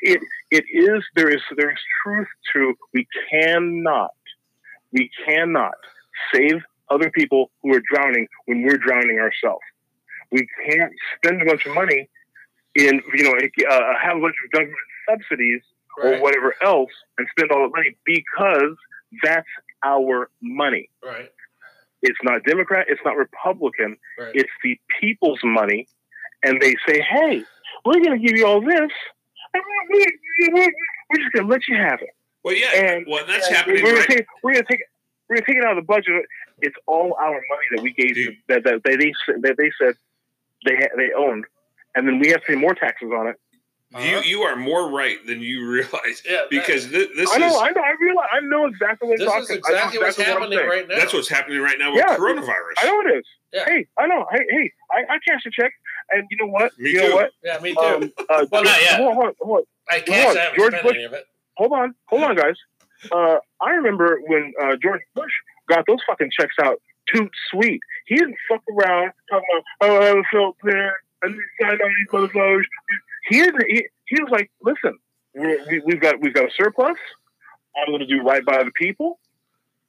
it 0.02 0.22
it 0.52 0.66
is 0.72 1.04
there 1.16 1.30
is 1.30 1.42
there 1.58 1.72
is 1.72 1.78
truth 2.04 2.28
to 2.54 2.74
we 2.94 3.08
cannot 3.30 4.14
we 4.92 5.10
cannot 5.26 5.76
save 6.34 6.62
other 6.90 7.10
people 7.12 7.52
who 7.62 7.74
are 7.76 7.82
drowning 7.94 8.28
when 8.46 8.64
we're 8.64 8.78
drowning 8.78 9.20
ourselves. 9.20 9.62
We 10.32 10.48
can't 10.68 10.92
spend 11.16 11.42
a 11.42 11.46
bunch 11.46 11.66
of 11.66 11.74
money 11.74 12.10
in 12.76 13.02
you 13.14 13.24
know 13.24 13.34
uh, 13.34 13.94
have 14.02 14.18
a 14.18 14.22
bunch 14.22 14.36
of 14.46 14.52
government 14.52 14.78
subsidies 15.10 15.62
or 16.02 16.18
whatever 16.20 16.56
else 16.64 16.92
and 17.18 17.28
spend 17.32 17.52
all 17.52 17.64
the 17.64 17.76
money 17.76 17.96
because 18.06 18.76
that's 19.24 19.48
our 19.84 20.30
money. 20.42 20.90
Right. 21.04 21.30
It's 22.02 22.18
not 22.24 22.44
Democrat, 22.44 22.88
it's 22.90 23.02
not 23.04 23.18
Republican, 23.18 23.98
Right. 24.18 24.32
it's 24.36 24.50
the 24.64 24.80
people's 25.02 25.40
money, 25.44 25.88
and 26.44 26.62
they 26.62 26.76
say, 26.88 27.02
"Hey, 27.02 27.44
we're 27.86 28.02
going 28.04 28.20
to 28.20 28.26
give 28.26 28.38
you 28.38 28.46
all 28.48 28.62
this, 28.62 28.92
we- 29.54 29.62
we- 29.90 30.50
we- 30.54 30.74
we're 31.10 31.18
just 31.18 31.32
going 31.34 31.46
to 31.46 31.52
let 31.52 31.68
you 31.68 31.76
have 31.76 32.02
it." 32.02 32.10
Well, 32.44 32.56
yeah. 32.56 32.70
And- 32.74 33.06
well, 33.08 33.26
that's 33.26 33.48
And 33.48 33.56
happening 33.58 33.84
We're 33.84 33.92
going 33.92 33.96
right. 33.98 34.08
to 34.10 34.16
take. 34.18 34.26
We're 34.44 34.54
going 34.54 34.66
to 34.66 34.72
take. 34.72 34.82
We're 35.28 35.36
going 35.36 35.46
take 35.46 35.58
it 35.58 35.64
out 35.64 35.78
of 35.78 35.84
the 35.84 35.88
budget. 35.88 36.26
It's 36.62 36.76
all 36.88 37.14
our 37.20 37.34
money 37.34 37.68
that 37.76 37.82
we 37.82 37.94
gave 37.94 38.16
Dude. 38.16 38.38
that, 38.48 38.64
that 38.64 38.82
they 38.84 38.96
that 38.96 39.56
they 39.58 39.72
said 39.80 39.96
they 40.66 40.76
they 40.98 41.12
owned, 41.14 41.46
and 41.96 42.08
then 42.08 42.18
we 42.20 42.30
have 42.30 42.42
to 42.42 42.48
pay 42.48 42.56
more 42.56 42.74
taxes 42.74 43.12
on 43.12 43.28
it. 43.28 43.36
You 43.98 44.22
you 44.22 44.42
are 44.44 44.56
more 44.56 44.92
right 44.92 45.18
than 45.26 45.42
you 45.42 45.68
realize 45.72 46.22
Yeah, 46.24 46.42
that- 46.42 46.50
because 46.52 46.86
thi- 46.86 47.10
this 47.16 47.30
I 47.34 47.40
know. 47.40 47.48
is 47.48 47.56
I 47.56 47.72
know. 47.72 47.82
I 47.82 47.96
realize. 48.00 48.28
I 48.32 48.40
know 48.42 48.66
exactly 48.68 49.10
what 49.10 49.18
This 49.18 49.28
I'm 49.28 49.42
is 49.42 49.48
talking. 49.48 49.64
I 49.66 49.70
exactly 49.72 50.00
what's 50.00 50.18
happening 50.18 50.58
saying. 50.60 50.70
right 50.70 50.88
now. 50.88 50.96
that's 50.96 51.14
what's 51.14 51.28
happening 51.30 51.60
right 51.62 51.80
now 51.80 51.92
with 51.94 52.04
Yeah. 52.08 52.16
coronavirus. 52.16 52.74
I 52.78 52.86
know 52.88 53.02
it 53.10 53.18
is. 53.18 53.26
Yeah. 53.52 53.66
Hey, 53.66 53.88
I 53.98 54.06
know. 54.06 54.28
Hey, 54.32 54.46
hey, 54.50 54.72
I, 54.92 55.16
I 55.16 55.18
cashed 55.28 55.48
a 55.48 55.52
check, 55.52 55.74
and 56.12 56.28
you 56.30 56.38
know 56.38 56.52
what? 56.52 56.78
Me 56.78 56.92
you 56.92 57.02
too. 57.02 57.10
know 57.10 57.16
what? 57.16 57.32
Yeah, 57.44 57.58
me 57.60 57.74
too. 57.74 57.80
Um, 57.80 58.14
uh, 58.30 58.46
Well, 58.52 58.64
not 58.64 58.80
yet. 58.82 59.00
Hold 59.00 59.10
on, 59.10 59.16
hold 59.16 59.26
on, 59.26 59.34
hold 59.42 59.58
on. 59.58 59.64
I 59.90 59.94
Hold 59.94 60.06
can't 60.06 60.38
I 60.38 60.42
haven't 60.42 60.58
George 60.60 60.72
spent 60.74 60.84
Bush- 60.84 60.96
any 60.96 61.04
of 61.06 61.14
it. 61.14 61.26
hold 61.58 61.72
on, 61.72 61.96
hold 62.06 62.24
on, 62.24 62.36
guys. 62.36 62.56
Uh, 63.12 63.38
I 63.60 63.72
remember 63.72 64.20
when 64.28 64.54
uh, 64.62 64.76
George 64.80 65.02
Bush 65.16 65.32
got 65.68 65.86
those 65.88 66.00
fucking 66.06 66.30
checks 66.40 66.54
out. 66.62 66.80
too 67.12 67.28
sweet. 67.50 67.80
He 68.06 68.16
didn't 68.16 68.36
fuck 68.48 68.62
around 68.70 69.14
talking 69.32 69.46
about, 69.80 69.90
oh, 69.90 70.00
I 70.00 70.06
have 70.06 70.18
a 70.18 70.24
felt 70.32 70.58
pen. 71.22 71.38
I 71.66 71.72
need 71.72 71.78
to 71.80 71.84
on 71.84 71.92
these 72.00 72.08
motherfuckers. 72.12 72.64
He 73.30 73.42
didn't. 73.42 73.64
He, 73.68 73.88
he 74.08 74.22
was 74.22 74.30
like, 74.32 74.52
listen, 74.62 74.98
we're, 75.36 75.58
we, 75.70 75.80
we've 75.86 76.02
got 76.02 76.20
we've 76.20 76.34
got 76.34 76.46
a 76.46 76.52
surplus. 76.56 76.98
I'm 77.78 77.88
going 77.92 78.00
to 78.00 78.06
do 78.08 78.22
right 78.24 78.44
by 78.44 78.64
the 78.64 78.72
people, 78.72 79.20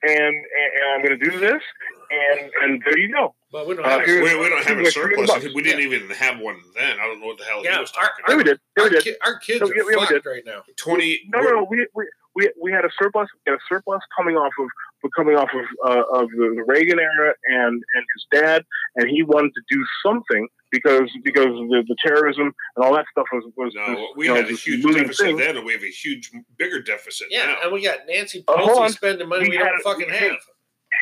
and 0.03 0.13
and, 0.13 0.35
and 0.35 0.95
I'm 0.95 1.03
going 1.03 1.19
to 1.19 1.31
do 1.31 1.39
this, 1.39 1.63
and 2.11 2.51
and 2.63 2.83
there 2.85 2.99
you 2.99 3.13
go. 3.13 3.35
But 3.53 3.67
we 3.67 3.75
don't 3.75 3.85
Uh, 3.85 3.99
have 3.99 4.07
here- 4.07 4.23
we, 4.23 4.39
we 4.39 4.49
don't 4.49 4.65
have 4.65 4.79
a 4.79 4.91
surplus. 4.91 5.45
We 5.55 5.63
didn't 5.63 5.81
even 5.81 6.09
have 6.11 6.39
one 6.39 6.61
then. 6.77 6.99
I 7.01 7.07
don't 7.07 7.21
know 7.21 7.27
what 7.27 7.39
the 7.39 7.45
hell 7.45 7.65
Yeah, 7.65 7.75
he 7.77 7.81
was 7.81 7.93
our- 7.99 8.05
talking 8.11 8.25
Yeah, 8.29 8.37
we 8.37 8.45
did. 8.45 8.61
Yeah, 8.77 8.83
our, 8.85 8.89
we 8.91 8.95
did. 8.95 9.05
ki- 9.05 9.17
our 9.27 9.39
kids 9.39 9.61
No, 9.61 9.67
are 9.67 9.75
yeah, 9.77 9.83
we 9.87 9.95
fucked 9.95 10.09
did. 10.11 10.27
right 10.27 10.43
now. 10.47 10.63
Twenty. 10.77 11.23
No, 11.33 11.41
no, 11.41 11.51
no. 11.51 11.67
We, 11.69 11.85
we, 11.95 12.05
we, 12.37 12.51
we 12.63 12.71
had 12.73 12.85
a 12.85 12.91
surplus. 12.97 13.29
We 13.47 13.51
had 13.51 13.57
a 13.57 13.63
surplus 13.69 14.03
coming 14.17 14.37
off 14.37 14.53
of 14.61 14.69
coming 15.17 15.37
off 15.37 15.49
of 15.55 15.65
uh, 15.91 16.03
of 16.21 16.29
the, 16.31 16.53
the 16.57 16.65
Reagan 16.67 16.99
era 16.99 17.35
and 17.49 17.75
and 17.95 18.05
his 18.15 18.27
dad, 18.43 18.65
and 18.97 19.09
he 19.09 19.23
wanted 19.23 19.53
to 19.55 19.63
do 19.71 19.85
something 20.05 20.47
because 20.71 21.11
because 21.25 21.47
the, 21.47 21.85
the 21.89 21.97
terrorism 22.05 22.53
and 22.77 22.85
all 22.85 22.95
that 22.95 23.07
stuff 23.11 23.27
was 23.33 23.45
was, 23.57 23.73
No, 23.75 23.95
was, 23.95 24.15
we 24.17 24.27
you 24.27 24.35
know, 24.35 24.41
had 24.41 24.51
a 24.51 24.55
huge 24.55 24.83
deficit 24.95 25.27
thing. 25.27 25.37
then, 25.37 25.57
and 25.57 25.65
we 25.67 25.73
have 25.73 25.83
a 25.83 25.91
huge, 25.91 26.31
bigger 26.59 26.81
deficit 26.83 27.29
Yeah, 27.31 27.47
now. 27.47 27.57
and 27.65 27.73
we 27.73 27.83
got 27.85 27.99
Nancy 28.09 28.45
Uh, 28.47 28.55
Pelosi 28.57 28.77
on. 28.81 28.91
spending 28.91 29.29
money 29.29 29.45
we, 29.45 29.51
We 29.51 29.59
don't 29.59 29.67
had- 29.69 29.83
fucking 29.83 30.07
we- 30.11 30.17
have. 30.17 30.37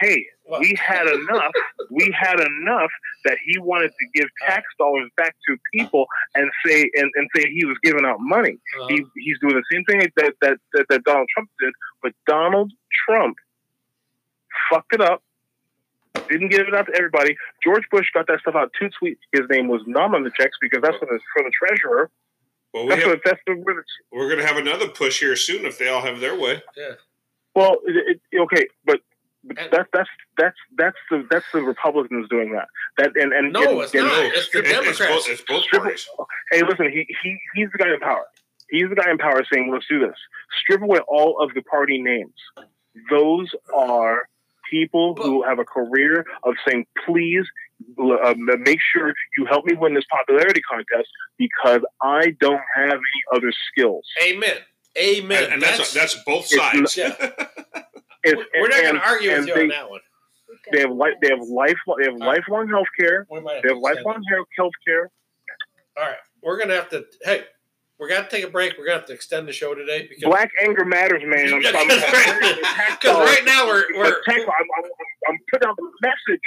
Hey, 0.03 0.27
Well- 0.45 0.61
we 0.61 0.75
had 0.79 1.07
enough. 1.09 1.51
we 1.91 2.15
had 2.17 2.39
enough 2.39 2.91
that 3.25 3.37
he 3.45 3.59
wanted 3.59 3.89
to 3.89 4.07
give 4.15 4.29
tax 4.47 4.65
dollars 4.79 5.11
back 5.17 5.35
to 5.49 5.57
people 5.75 6.07
and 6.35 6.49
say 6.65 6.89
and, 6.95 7.11
and 7.17 7.29
say 7.35 7.51
he 7.51 7.65
was 7.65 7.77
giving 7.83 8.05
out 8.05 8.19
money. 8.21 8.59
Uh, 8.81 8.87
he, 8.89 9.03
he's 9.17 9.39
doing 9.41 9.55
the 9.57 9.65
same 9.73 9.83
thing 9.87 9.99
that, 10.17 10.35
that, 10.41 10.59
that, 10.75 10.87
that 10.91 11.05
Donald 11.05 11.27
Trump 11.35 11.49
did, 11.59 11.73
but 12.03 12.13
Donald 12.27 12.71
Trump 13.07 13.37
fucked 14.71 14.95
it 14.95 15.01
up, 15.01 15.23
didn't 16.29 16.49
give 16.49 16.67
it 16.69 16.75
out 16.75 16.87
to 16.87 16.95
everybody. 16.97 17.37
George 17.63 17.85
Bush 17.91 18.07
got 18.13 18.27
that 18.27 18.41
stuff 18.41 18.55
out 18.55 18.71
too 18.79 18.89
sweet. 18.99 19.19
His 19.33 19.43
name 19.51 19.69
was 19.69 19.83
not 19.87 20.15
on 20.15 20.25
the 20.25 20.31
checks 20.39 20.57
because 20.61 20.81
that's 20.83 20.97
for 20.99 21.07
the, 21.07 21.19
for 21.35 21.43
the 21.43 21.51
treasurer. 21.51 22.11
well, 22.75 22.85
we 22.85 22.91
that's 22.91 23.03
have, 23.03 23.11
what, 23.13 23.21
that's 23.25 23.41
the, 23.47 23.55
we're 24.13 24.29
going 24.29 24.41
to 24.41 24.47
have 24.47 24.57
another 24.57 24.89
push 24.89 25.21
here 25.21 25.37
soon 25.37 25.65
if 25.65 25.79
they 25.79 25.89
all 25.89 26.03
have 26.03 26.21
their 26.21 26.39
way. 26.39 26.63
Yeah. 26.77 26.93
Well, 27.55 27.77
it, 27.87 28.21
it, 28.31 28.39
okay, 28.41 28.67
but. 28.85 29.01
but 29.45 29.57
That's 29.73 29.89
that's 29.93 30.09
that's 30.37 30.57
that's 30.77 30.97
the 31.11 31.27
that's 31.31 31.47
the 31.53 31.63
Republicans 31.63 32.29
doing 32.29 32.53
that. 32.53 32.69
That 32.99 33.13
and 33.17 33.33
and 33.33 33.53
No, 33.53 33.63
and- 33.63 33.81
it's 33.83 33.95
and- 33.95 34.07
not. 34.07 34.25
It's 34.27 34.49
the 34.51 34.59
It- 34.61 34.67
it's 34.67 34.99
both, 34.99 35.29
it's 35.29 35.43
both 35.43 35.63
Strip- 35.65 35.83
parties. 35.83 36.09
hey, 36.53 36.63
listen, 36.63 36.91
he, 36.91 37.07
he 37.23 37.39
he's 37.55 37.69
the 37.73 37.79
guy 37.79 37.93
in 37.95 38.01
power. 38.01 38.27
He's 38.71 38.89
the 38.91 38.95
guy 38.97 39.11
in 39.11 39.17
power 39.19 39.43
saying, 39.51 39.71
let's 39.73 39.87
do 39.89 39.99
this. 40.01 40.17
Strip 40.61 40.83
away 40.83 40.99
all 41.09 41.41
of 41.41 41.55
the 41.55 41.63
party 41.63 42.03
names. 42.03 42.35
Those 43.11 43.49
are 43.75 44.29
people 44.71 45.15
who 45.17 45.43
have 45.43 45.59
a 45.59 45.65
career 45.65 46.25
of 46.43 46.55
saying, 46.67 46.87
please 47.07 47.45
uh, 47.99 48.35
make 48.59 48.79
sure 48.93 49.15
you 49.37 49.47
help 49.47 49.65
me 49.65 49.75
win 49.75 49.95
this 49.95 50.05
popularity 50.11 50.61
contest 50.63 51.09
because 51.39 51.81
I 52.03 52.37
don't 52.41 52.61
have 52.75 52.93
any 52.95 53.37
other 53.37 53.53
skills. 53.71 54.05
Amen. 54.23 54.57
Amen. 54.99 55.45
And, 55.45 55.53
and 55.55 55.63
that's, 55.63 55.93
that's 55.95 56.15
both 56.25 56.45
It's 56.53 56.57
sides. 56.57 56.97
yeah. 56.97 57.15
It's- 58.25 58.47
We're 58.61 58.69
not 58.69 58.83
going 58.83 58.95
to 58.97 59.01
argue 59.07 59.31
with 59.31 59.47
you 59.47 59.55
they, 59.55 59.63
on 59.63 59.69
that 59.69 59.91
one. 59.91 60.01
They 60.73 60.81
have, 60.81 60.91
li- 60.91 61.15
they 61.23 61.29
have, 61.29 61.41
life, 61.49 61.77
they 61.99 62.05
have 62.05 62.15
All 62.15 62.19
right. 62.19 62.39
lifelong 62.39 62.69
health 62.69 62.89
care. 62.99 63.27
We 63.31 63.41
might 63.41 63.55
have 63.55 63.63
They 63.63 63.69
have 63.69 63.79
lifelong 63.79 64.23
health 64.59 64.73
care. 64.87 65.11
All 65.97 66.05
right, 66.05 66.17
we're 66.43 66.57
going 66.57 66.69
to 66.69 66.75
have 66.75 66.89
to. 66.91 67.05
Hey, 67.23 67.45
we're 67.99 68.09
going 68.09 68.23
to 68.23 68.29
take 68.31 68.45
a 68.45 68.51
break. 68.51 68.73
We're 68.79 68.85
going 68.87 68.97
to 68.97 69.01
have 69.01 69.07
to 69.07 69.13
extend 69.13 69.49
the 69.49 69.53
show 69.53 69.75
today 69.75 70.07
because 70.09 70.25
Black 70.25 70.51
anger 70.63 70.85
matters, 70.85 71.23
man. 71.25 71.53
I'm, 71.55 71.61
Yeah, 71.63 71.71
I'm, 71.75 71.89
'cause 71.89 72.03
right- 72.13 72.99
because 73.01 73.17
right 73.19 73.43
now 73.45 73.67
we're, 73.67 73.85
we're 73.97 74.23
tech- 74.23 74.39
I'm, 74.41 74.47
I'm, 74.49 74.91
I'm 75.29 75.39
putting 75.53 75.69
out 75.69 75.77
the 75.77 75.91
message. 76.03 76.41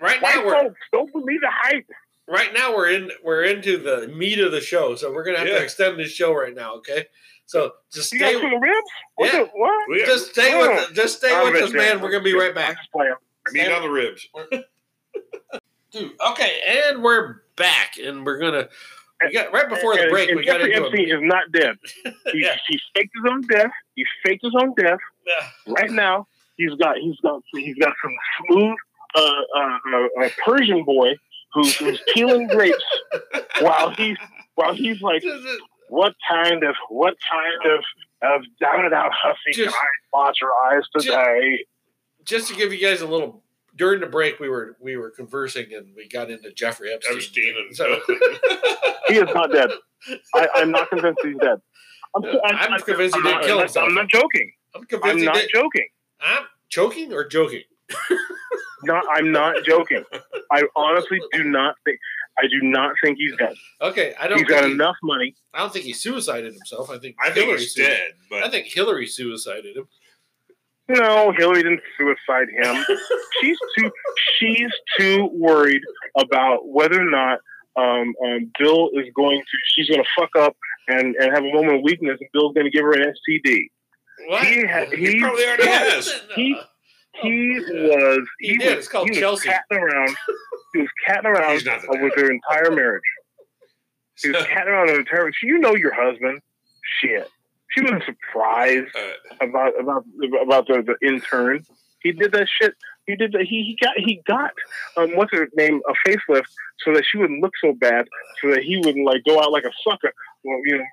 right 0.00 0.20
White 0.22 0.34
now 0.36 0.44
we're 0.46 0.62
folks, 0.62 0.80
don't 0.92 1.12
believe 1.12 1.40
the 1.40 1.50
hype. 1.50 1.86
right 2.28 2.52
now 2.54 2.74
we're 2.74 2.90
in 2.90 3.10
we're 3.22 3.44
into 3.44 3.76
the 3.78 4.08
meat 4.08 4.38
of 4.38 4.52
the 4.52 4.60
show, 4.60 4.94
so 4.96 5.12
we're 5.12 5.24
gonna 5.24 5.38
have 5.38 5.46
Yeah. 5.48 5.58
to 5.58 5.62
extend 5.64 5.98
this 5.98 6.10
show 6.10 6.32
right 6.34 6.54
now. 6.54 6.74
Okay, 6.76 7.06
so 7.46 7.72
just 7.92 8.12
You 8.12 8.18
got 8.20 8.30
stay 8.30 8.40
to 8.40 8.48
the 8.50 8.56
ribs? 8.56 8.88
What 9.16 9.32
Yeah. 9.32 9.40
the, 9.40 9.50
what? 9.54 9.88
We 9.90 9.98
got 10.00 10.06
just 10.08 10.30
stay 10.32 10.52
Oh. 10.54 10.60
with 10.86 10.94
just 10.94 11.18
stay 11.18 11.34
I'm 11.34 11.52
with 11.52 11.62
us, 11.62 11.72
man. 11.72 12.00
We're 12.00 12.10
gonna 12.10 12.24
be 12.24 12.34
right 12.34 12.54
back, 12.54 12.76
meat 13.52 13.70
on 13.70 13.82
the 13.82 13.90
ribs. 13.90 14.26
dude. 15.92 16.12
Okay, 16.30 16.60
and 16.66 17.02
we're 17.02 17.42
back, 17.56 17.98
and 18.02 18.24
we're 18.26 18.38
gonna 18.38 18.68
we 18.68 18.68
got 19.32 19.52
right 19.52 19.68
before 19.68 19.96
the 19.96 20.08
break. 20.10 20.28
and 20.30 20.38
We 20.38 20.44
got 20.46 20.58
Jeffrey 20.60 20.74
into 20.74 20.86
Epstein 20.86 21.10
a, 21.12 21.16
is 21.16 21.22
not 21.22 21.52
dead. 21.52 21.76
He, 22.32 22.42
yeah, 22.42 22.56
he 22.68 22.78
faked 22.94 23.12
his 23.14 23.24
own 23.30 23.42
death. 23.42 23.70
He 23.94 24.04
faked 24.24 24.42
his 24.42 24.54
own 24.60 24.74
death. 24.76 24.98
yeah. 25.26 25.72
Right 25.74 25.90
now, 25.90 26.26
he's 26.56 26.74
got 26.74 26.96
he's 26.98 27.18
got 27.20 27.42
he's 27.52 27.76
got 27.76 27.92
some 28.02 28.12
smooth 28.48 28.76
uh, 29.14 29.20
uh, 29.20 30.24
uh, 30.24 30.28
Persian 30.44 30.84
boy 30.84 31.14
who's, 31.52 31.76
who's 31.76 32.00
peeling 32.12 32.48
grapes 32.48 32.82
while 33.60 33.90
he's 33.90 34.16
while 34.56 34.74
he's 34.74 35.00
like, 35.02 35.22
what 35.88 36.14
kind 36.28 36.64
of 36.64 36.74
what 36.88 37.14
kind 37.30 37.72
of 37.74 37.84
of 38.22 38.42
down 38.60 38.84
and 38.86 38.94
out 38.94 39.12
hussy 39.12 39.52
Just- 39.52 39.74
can 39.76 39.86
I 40.14 40.18
watch 40.18 40.38
your 40.40 40.52
eyes 40.66 40.82
today? 40.96 41.64
Just 42.24 42.48
to 42.48 42.54
give 42.56 42.72
you 42.72 42.80
guys 42.80 43.02
a 43.02 43.06
little. 43.06 43.43
During 43.76 44.00
the 44.00 44.06
break, 44.06 44.38
we 44.38 44.48
were 44.48 44.76
we 44.80 44.96
were 44.96 45.10
conversing, 45.10 45.72
and 45.74 45.88
we 45.96 46.08
got 46.08 46.30
into 46.30 46.52
Jeffrey 46.52 46.92
Epstein. 46.92 47.16
Epstein 47.16 47.54
and 47.66 47.76
So 47.76 47.98
He 49.08 49.16
is 49.16 49.28
not 49.34 49.50
dead. 49.52 49.70
I, 50.34 50.48
I'm 50.54 50.70
not 50.70 50.88
convinced 50.90 51.20
he's 51.24 51.36
dead. 51.38 51.58
I'm, 52.16 52.24
I'm 52.44 52.80
convinced 52.80 53.16
he 53.16 53.20
I'm 53.20 53.24
didn't 53.24 53.40
not- 53.40 53.44
kill 53.44 53.58
himself. 53.58 53.88
I'm 53.88 53.94
not 53.94 54.08
joking. 54.08 54.52
I'm 54.74 54.84
convinced 54.84 55.12
I'm 55.12 55.18
he 55.18 55.24
not 55.24 55.34
did. 55.34 55.50
joking. 55.52 55.88
I'm 56.20 56.44
choking 56.68 57.12
or 57.12 57.26
joking. 57.26 57.62
Not, 58.86 59.02
I'm 59.10 59.32
not 59.32 59.64
joking. 59.64 60.04
I 60.52 60.62
honestly 60.76 61.18
do 61.32 61.42
not 61.44 61.74
think. 61.86 61.98
I 62.38 62.42
do 62.48 62.58
not 62.60 62.92
think 63.02 63.16
he's 63.16 63.34
dead. 63.38 63.54
Okay, 63.80 64.12
I 64.20 64.28
don't. 64.28 64.38
He's 64.40 64.46
think 64.46 64.60
got 64.60 64.66
he- 64.68 64.72
ance 64.72 64.98
money. 65.02 65.34
I 65.54 65.60
don't 65.60 65.72
think 65.72 65.86
he 65.86 65.94
suicided 65.94 66.52
himself. 66.52 66.90
I 66.90 66.98
think 66.98 67.16
I 67.18 67.30
think 67.30 67.48
he's 67.58 67.72
sui- 67.72 67.86
dead, 67.86 68.10
but 68.28 68.42
I 68.44 68.50
think 68.50 68.66
Hillary 68.66 69.06
suicided 69.06 69.76
him. 69.78 69.88
No, 70.88 71.32
Hillary 71.36 71.62
didn't 71.62 71.80
suicide 71.98 72.48
him. 72.62 72.84
she's 73.40 73.56
too. 73.78 73.90
She's 74.38 74.70
too 74.98 75.30
worried 75.32 75.80
about 76.18 76.68
whether 76.68 77.00
or 77.00 77.10
not 77.10 77.38
um, 77.76 78.12
um, 78.24 78.50
Bill 78.58 78.90
is 78.94 79.06
going 79.16 79.40
to. 79.40 79.58
She's 79.74 79.88
going 79.88 80.02
to 80.02 80.08
fuck 80.18 80.30
up 80.38 80.56
and, 80.88 81.14
and 81.16 81.32
have 81.34 81.42
a 81.44 81.52
moment 81.52 81.76
of 81.76 81.82
weakness, 81.82 82.18
and 82.20 82.28
Bill's 82.34 82.54
going 82.54 82.66
to 82.66 82.70
give 82.70 82.82
her 82.82 82.92
an 82.92 83.12
STD. 83.28 83.60
What? 84.28 84.44
He 84.46 84.64
ha- 84.66 84.84
he 84.94 85.12
he 85.12 85.20
probably 85.20 85.44
already 85.44 85.66
has. 85.66 86.20
he- 86.34 86.60
He 87.22 87.60
was. 87.60 88.26
He 88.40 88.48
He, 88.48 88.56
did. 88.58 88.68
was. 88.76 88.78
It's 88.80 88.88
called 88.88 89.06
he 89.08 89.10
was 89.12 89.18
Chelsea. 89.20 89.48
catting 89.48 89.78
around. 89.78 90.16
He 90.74 90.80
was 90.80 90.90
catting 91.06 91.30
around 91.30 91.60
the 91.64 91.98
with 92.02 92.14
her 92.16 92.32
entire 92.32 92.72
marriage. 92.74 93.04
He 94.20 94.30
was 94.30 94.44
catting 94.48 94.72
around 94.72 94.90
in 94.90 94.96
the 94.96 95.04
term. 95.04 95.30
You 95.44 95.58
know 95.60 95.76
your 95.76 95.94
husband. 95.94 96.40
Shit. 97.00 97.28
She 97.74 97.82
was 97.82 98.02
surprised 98.06 98.94
Uh, 98.96 99.46
about 99.46 99.78
about 99.80 100.04
about 100.42 100.66
the, 100.68 100.82
the 100.82 101.06
intern. 101.06 101.64
He 102.00 102.12
did 102.12 102.32
that 102.32 102.48
shit. 102.60 102.74
He 103.06 103.16
did 103.16 103.32
that. 103.32 103.42
He 103.42 103.62
he 103.62 103.78
got 103.82 103.94
he 103.96 104.20
got 104.26 104.52
um 104.96 105.16
what's 105.16 105.32
her 105.32 105.48
name 105.56 105.80
a 105.88 106.08
facelift 106.08 106.46
so 106.84 106.92
that 106.94 107.04
she 107.10 107.18
wouldn't 107.18 107.42
look 107.42 107.52
so 107.62 107.72
bad, 107.72 108.06
so 108.40 108.50
that 108.50 108.62
he 108.62 108.76
wouldn't 108.78 109.04
like 109.06 109.22
go 109.24 109.40
out 109.40 109.52
like 109.52 109.64
a 109.64 109.72
sucker. 109.88 110.12
Well, 110.44 110.60
you 110.64 110.76
know, 110.78 110.84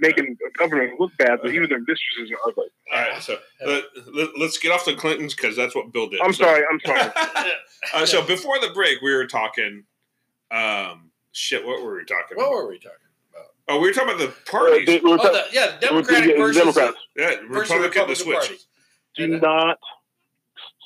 making 0.00 0.36
the 0.38 0.50
government 0.58 1.00
look 1.00 1.16
bad, 1.16 1.38
but 1.42 1.52
even 1.54 1.68
their 1.70 1.78
mistresses 1.78 2.30
are 2.32 2.48
ugly. 2.50 2.66
all 2.92 3.00
right, 3.00 3.22
so 3.22 3.38
let, 3.66 3.84
let, 4.14 4.28
us 4.48 4.58
get 4.58 4.72
off 4.72 4.84
the 4.84 4.94
Clintons 4.94 5.34
because 5.34 5.56
that's 5.56 5.74
what 5.74 5.90
Bill 5.90 6.08
did. 6.08 6.20
I'm 6.20 6.34
So- 6.34 6.44
sorry. 6.44 6.62
I'm 6.70 6.80
sorry. 6.84 7.10
uh, 7.94 8.04
so 8.04 8.22
before 8.22 8.58
the 8.60 8.68
break, 8.74 9.00
we 9.00 9.14
were 9.14 9.26
talking. 9.26 9.84
Um, 10.50 11.10
shit, 11.32 11.64
what 11.64 11.82
were 11.82 11.96
we 11.96 12.04
talking 12.04 12.36
What 12.36 12.48
about? 12.48 12.52
were 12.52 12.68
we 12.68 12.78
talking 12.78 12.90
about? 13.00 13.09
Oh, 13.70 13.78
we 13.80 13.88
were 13.88 13.92
talking 13.92 14.14
about 14.14 14.18
the 14.18 14.50
parties. 14.50 14.88
Uh, 14.88 14.98
we're 15.04 15.14
Oh, 15.14 15.16
the, 15.18 15.44
yeah, 15.52 15.66
we're- 15.66 15.78
Democratic 15.80 16.30
yeah, 16.30 16.36
versus 16.36 16.56
Democrats. 16.74 16.96
yeah, 17.16 17.34
versus 17.48 17.70
Republican, 17.70 18.08
the 18.08 18.16
switch. 18.16 18.36
parties. 18.38 18.66
do 19.16 19.24
And, 19.24 19.34
uh, 19.44 19.48
not 19.48 19.78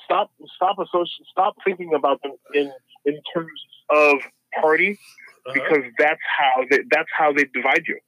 stop 0.05 0.31
stop 0.57 0.77
associ- 0.79 1.25
stop 1.31 1.55
thinking 1.65 1.95
about 1.95 2.21
them 2.23 2.33
in 2.55 2.71
in 3.07 3.21
terms 3.35 3.51
of 3.91 4.19
party 4.61 4.99
uh-huh. 5.47 5.53
because 5.55 5.85
that's 5.99 6.21
how 6.39 6.65
they, 6.71 6.81
that's 6.91 7.09
how 7.17 7.33
they 7.33 7.45
divide 7.55 7.85
you. 7.87 7.99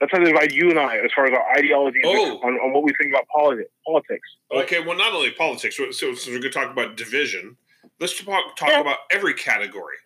That's 0.00 0.12
how 0.12 0.18
they 0.18 0.26
divide 0.32 0.52
you 0.52 0.70
and 0.70 0.78
I 0.78 0.96
as 0.98 1.10
far 1.14 1.26
as 1.26 1.32
our 1.32 1.44
ideology 1.58 2.00
Oh. 2.04 2.38
on, 2.42 2.54
on 2.54 2.72
what 2.72 2.82
we 2.84 2.92
think 3.00 3.12
about 3.12 3.24
politi- 3.36 3.64
politics. 3.86 4.28
Okay, 4.50 4.80
well, 4.80 4.96
not 4.96 5.12
only 5.12 5.30
politics. 5.32 5.76
So, 5.76 5.90
so, 5.90 6.14
so 6.14 6.30
we're 6.30 6.38
going 6.40 6.50
to 6.52 6.58
talk 6.58 6.70
about 6.72 6.96
division. 6.96 7.56
Let's 8.00 8.18
talk, 8.18 8.56
talk 8.56 8.68
Yeah. 8.70 8.80
about 8.80 8.98
every 9.10 9.34
category 9.34 9.96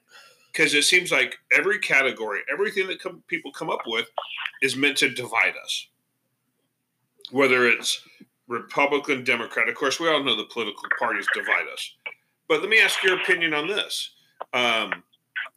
because 0.55 0.75
it 0.75 0.85
seems 0.85 1.11
like 1.11 1.37
every 1.53 1.79
category, 1.79 2.41
everything 2.53 2.87
that 2.87 3.01
come, 3.01 3.23
people 3.27 3.51
come 3.53 3.71
up 3.71 3.81
with, 3.87 4.09
is 4.63 4.77
meant 4.77 4.97
to 4.99 5.09
divide 5.09 5.55
us. 5.63 5.89
Whether 7.33 7.67
it's 7.67 8.01
Republican, 8.47 9.25
Democrat. 9.25 9.69
Of 9.69 9.75
course, 9.75 9.99
we 9.99 10.09
all 10.09 10.23
know 10.23 10.37
the 10.37 10.45
political 10.45 10.85
parties 10.99 11.27
divide 11.35 11.67
us. 11.73 11.95
But 12.49 12.61
let 12.61 12.69
me 12.69 12.81
ask 12.81 13.03
your 13.03 13.21
opinion 13.21 13.55
on 13.55 13.67
this. 13.67 14.11
Um, 14.53 15.03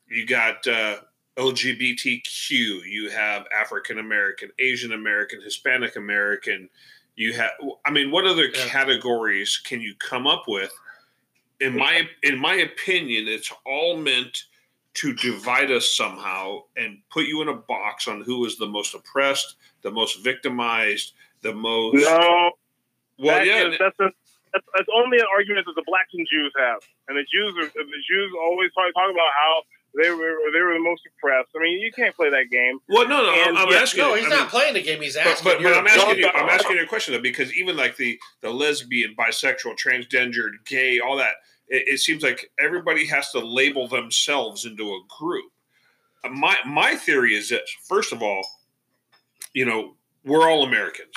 you 0.09 0.25
got 0.25 0.65
uh, 0.65 0.97
LGBTQ. 1.37 2.49
You 2.89 3.09
have 3.11 3.45
African 3.57 3.99
American, 3.99 4.49
Asian 4.57 4.93
American, 4.93 5.41
Hispanic 5.41 5.95
American. 5.97 6.69
You 7.15 7.33
have. 7.33 7.51
I 7.85 7.91
mean, 7.91 8.09
what 8.09 8.25
other 8.25 8.45
Yeah. 8.45 8.65
categories 8.67 9.57
can 9.63 9.81
you 9.81 9.93
come 9.95 10.25
up 10.25 10.45
with? 10.47 10.71
In 11.59 11.75
my 11.75 12.07
in 12.23 12.39
my 12.39 12.53
opinion, 12.55 13.27
it's 13.27 13.51
all 13.65 13.97
meant 13.97 14.45
to 14.97 15.13
divide 15.13 15.71
us 15.71 15.95
somehow 15.95 16.59
and 16.75 16.97
put 17.11 17.25
you 17.25 17.41
in 17.41 17.49
a 17.49 17.53
box 17.53 18.07
on 18.07 18.21
who 18.21 18.45
is 18.45 18.57
the 18.57 18.65
most 18.65 18.95
oppressed, 18.95 19.55
the 19.83 19.91
most 19.91 20.23
victimized, 20.23 21.13
the 21.41 21.53
most. 21.53 21.95
No, 22.03 22.51
well, 23.19 23.37
that 23.37 23.45
yeah, 23.45 23.67
is- 23.67 23.77
that's, 23.79 23.99
a, 23.99 24.09
that's 24.53 24.65
that's 24.75 24.89
only 24.95 25.17
an 25.19 25.25
argument 25.35 25.65
that 25.67 25.73
the 25.75 25.83
blacks 25.85 26.09
and 26.13 26.27
Jews 26.31 26.51
have, 26.57 26.79
and 27.07 27.17
the 27.17 27.25
Jews 27.31 27.53
are 27.59 27.67
the 27.67 28.01
Jews 28.09 28.31
always 28.41 28.71
talk, 28.73 28.91
talk 28.93 29.11
about 29.11 29.31
how 29.39 29.61
they 30.01 30.09
were 30.09 30.35
they 30.53 30.61
were 30.61 30.73
the 30.73 30.79
most 30.79 31.03
oppressed. 31.05 31.49
I 31.55 31.59
mean, 31.61 31.79
you 31.79 31.91
can't 31.91 32.15
play 32.15 32.29
that 32.31 32.49
game. 32.51 32.79
Well, 32.89 33.07
no, 33.07 33.21
no, 33.23 33.31
I'm, 33.33 33.49
And 33.49 33.57
I'm 33.57 33.69
yeah, 33.71 33.77
asking. 33.77 34.03
no, 34.03 34.13
I 34.13 34.19
he's 34.19 34.29
mean, 34.29 34.37
not 34.37 34.49
playing 34.49 34.73
the 34.73 34.81
game. 34.83 35.01
He's 35.01 35.15
asking. 35.15 35.43
but, 35.43 35.55
but 35.57 35.61
You're- 35.61 35.75
I'm 35.77 35.87
asking 35.87 36.17
you. 36.17 36.27
I'm 36.33 36.49
asking 36.49 36.77
you 36.77 36.83
a 36.83 36.87
question 36.87 37.13
though, 37.13 37.21
because 37.21 37.53
even 37.53 37.77
like 37.77 37.97
the 37.97 38.19
the 38.41 38.49
lesbian, 38.49 39.15
bisexual, 39.15 39.75
transgendered, 39.77 40.65
gay, 40.65 40.99
all 40.99 41.17
that, 41.17 41.35
it, 41.69 41.87
it 41.87 41.99
seems 41.99 42.23
like 42.23 42.49
everybody 42.59 43.05
has 43.07 43.31
to 43.31 43.39
label 43.39 43.87
themselves 43.87 44.65
into 44.65 44.89
a 44.89 44.99
group. 45.19 45.51
Uh, 46.23 46.29
My 46.29 46.57
my 46.65 46.95
theory 46.95 47.35
is 47.35 47.49
this: 47.49 47.69
first 47.87 48.11
of 48.13 48.21
all, 48.21 48.45
you 49.53 49.65
know, 49.65 49.95
we're 50.25 50.49
all 50.49 50.63
Americans. 50.63 51.13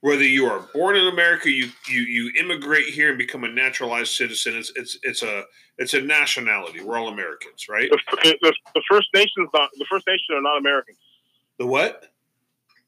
Whether 0.00 0.24
you 0.24 0.46
are 0.46 0.60
born 0.74 0.94
in 0.96 1.06
America, 1.08 1.50
you 1.50 1.70
you 1.88 2.02
you 2.02 2.32
immigrate 2.38 2.86
here 2.86 3.08
and 3.08 3.18
become 3.18 3.44
a 3.44 3.48
naturalized 3.48 4.12
citizen. 4.12 4.56
It's 4.56 4.72
it's 4.76 4.98
it's 5.02 5.22
a 5.22 5.44
it's 5.78 5.94
a 5.94 6.00
nationality. 6.00 6.80
We're 6.80 6.96
all 6.98 7.08
Americans, 7.08 7.66
right? 7.68 7.90
The, 7.90 8.36
the, 8.40 8.54
the 8.74 8.82
First 8.88 9.08
Nations 9.14 9.48
not 9.52 9.70
the 9.74 9.86
First 9.90 10.06
Nation 10.06 10.36
are 10.36 10.42
not 10.42 10.58
Americans. 10.58 10.98
The 11.58 11.66
what? 11.66 12.12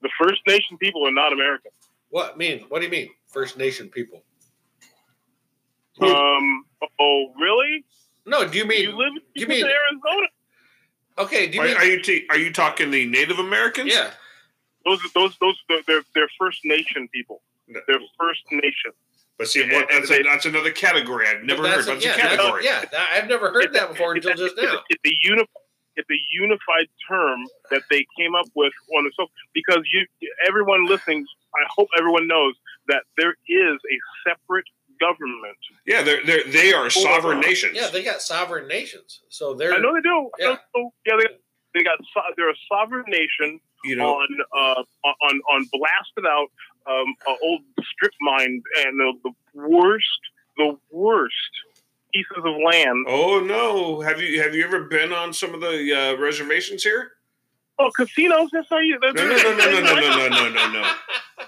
The 0.02 0.10
First 0.20 0.42
Nation 0.46 0.78
people 0.78 1.06
are 1.06 1.12
not 1.12 1.32
American. 1.32 1.72
What 2.10 2.38
mean? 2.38 2.66
What 2.68 2.78
do 2.78 2.84
you 2.84 2.90
mean? 2.90 3.10
First 3.26 3.56
Nation 3.56 3.88
people? 3.88 4.22
Um. 6.00 6.64
Oh, 7.00 7.32
really? 7.40 7.84
No, 8.26 8.46
do 8.46 8.58
you 8.58 8.64
mean? 8.66 8.82
You 8.82 8.96
live 8.96 9.12
you 9.34 9.44
in 9.44 9.48
mean- 9.48 9.64
Arizona? 9.64 10.26
okay, 11.18 11.48
do 11.48 11.56
you 11.56 11.62
Are, 11.62 11.66
mean? 11.66 11.76
are 11.76 11.84
you 11.84 12.02
t- 12.02 12.26
are 12.30 12.38
you 12.38 12.52
talking 12.52 12.90
the 12.90 13.06
Native 13.06 13.38
Americans? 13.38 13.92
yeah. 13.92 14.10
Those 14.84 15.00
those 15.14 15.36
those 15.40 15.56
they're 15.86 16.02
they're 16.14 16.28
First 16.38 16.60
Nation 16.64 17.08
people. 17.12 17.42
They're 17.68 18.00
First 18.18 18.42
Nation. 18.50 18.92
But 19.38 19.48
see, 19.48 19.62
And- 19.62 19.72
what, 19.72 19.90
and 19.92 19.98
that's, 20.02 20.08
they- 20.08 20.20
a, 20.20 20.24
that's 20.24 20.46
another 20.46 20.70
category 20.72 21.26
I've 21.28 21.44
never 21.44 21.62
But 21.62 21.70
heard. 21.72 21.84
That's 21.86 22.04
yeah, 22.04 22.14
a 22.14 22.18
category. 22.18 22.64
yeah, 22.64 22.84
that- 22.90 23.08
I've 23.14 23.28
never 23.28 23.50
heard 23.52 23.72
that 23.74 23.90
before 23.90 24.14
until 24.14 24.32
It's 24.32 24.40
a- 24.40 24.44
just 24.44 24.56
now. 24.56 24.82
It's 24.88 25.02
a, 25.06 25.18
uni- 25.28 25.46
it's 25.96 26.10
a 26.10 26.20
unified 26.32 26.88
term 27.08 27.44
that 27.70 27.82
they 27.90 28.06
came 28.18 28.34
up 28.34 28.46
with 28.54 28.72
on 28.96 29.04
the 29.04 29.12
so 29.16 29.26
because 29.52 29.80
you 29.92 30.06
everyone 30.46 30.86
listening. 30.86 31.26
I 31.54 31.64
hope 31.74 31.88
everyone 31.98 32.26
knows 32.28 32.54
that 32.88 33.04
there 33.16 33.34
is 33.48 33.74
a 33.90 33.98
separate 34.28 34.66
government. 35.00 35.56
Yeah, 35.86 36.02
they're, 36.02 36.24
they're, 36.24 36.44
they 36.50 36.72
are 36.72 36.90
sovereign 36.90 37.40
nations. 37.40 37.74
Yeah, 37.74 37.88
they 37.88 38.04
got 38.04 38.20
sovereign 38.22 38.68
nations, 38.68 39.20
so 39.28 39.54
they're. 39.54 39.74
I 39.74 39.78
know 39.78 39.94
they 39.94 40.00
do. 40.00 40.30
Yeah. 40.38 40.56
So, 40.74 40.92
yeah, 41.06 41.14
they, 41.18 41.26
they 41.74 41.84
got 41.84 41.98
they're 42.36 42.50
a 42.50 42.54
sovereign 42.68 43.04
nation 43.08 43.60
you 43.84 43.96
know, 43.96 44.14
on 44.14 44.28
uh, 44.56 44.82
on 45.04 45.40
on 45.50 45.68
blasted 45.72 46.26
out 46.26 46.48
um, 46.86 47.14
uh, 47.26 47.34
old 47.42 47.62
strip 47.82 48.12
mine 48.20 48.62
and 48.78 48.98
the, 48.98 49.12
the 49.24 49.32
worst 49.54 50.04
the 50.56 50.76
worst 50.90 51.34
pieces 52.12 52.38
of 52.38 52.54
land. 52.64 53.06
oh 53.08 53.40
no, 53.40 54.00
have 54.00 54.20
you 54.20 54.42
have 54.42 54.54
you 54.54 54.64
ever 54.64 54.84
been 54.84 55.12
on 55.12 55.32
some 55.32 55.54
of 55.54 55.60
the 55.60 55.92
uh, 55.92 56.20
reservations 56.20 56.82
here? 56.82 57.12
Oh, 57.80 57.90
casinos! 57.96 58.48
That's 58.52 58.68
how 58.68 58.78
you. 58.78 58.98
No, 59.00 59.12
no, 59.12 59.24
no, 59.24 59.36
no, 59.36 59.56
no, 59.56 59.80
no, 59.80 60.00
no, 60.10 60.28
no, 60.28 60.48
no, 60.48 60.72
no. 60.72 60.92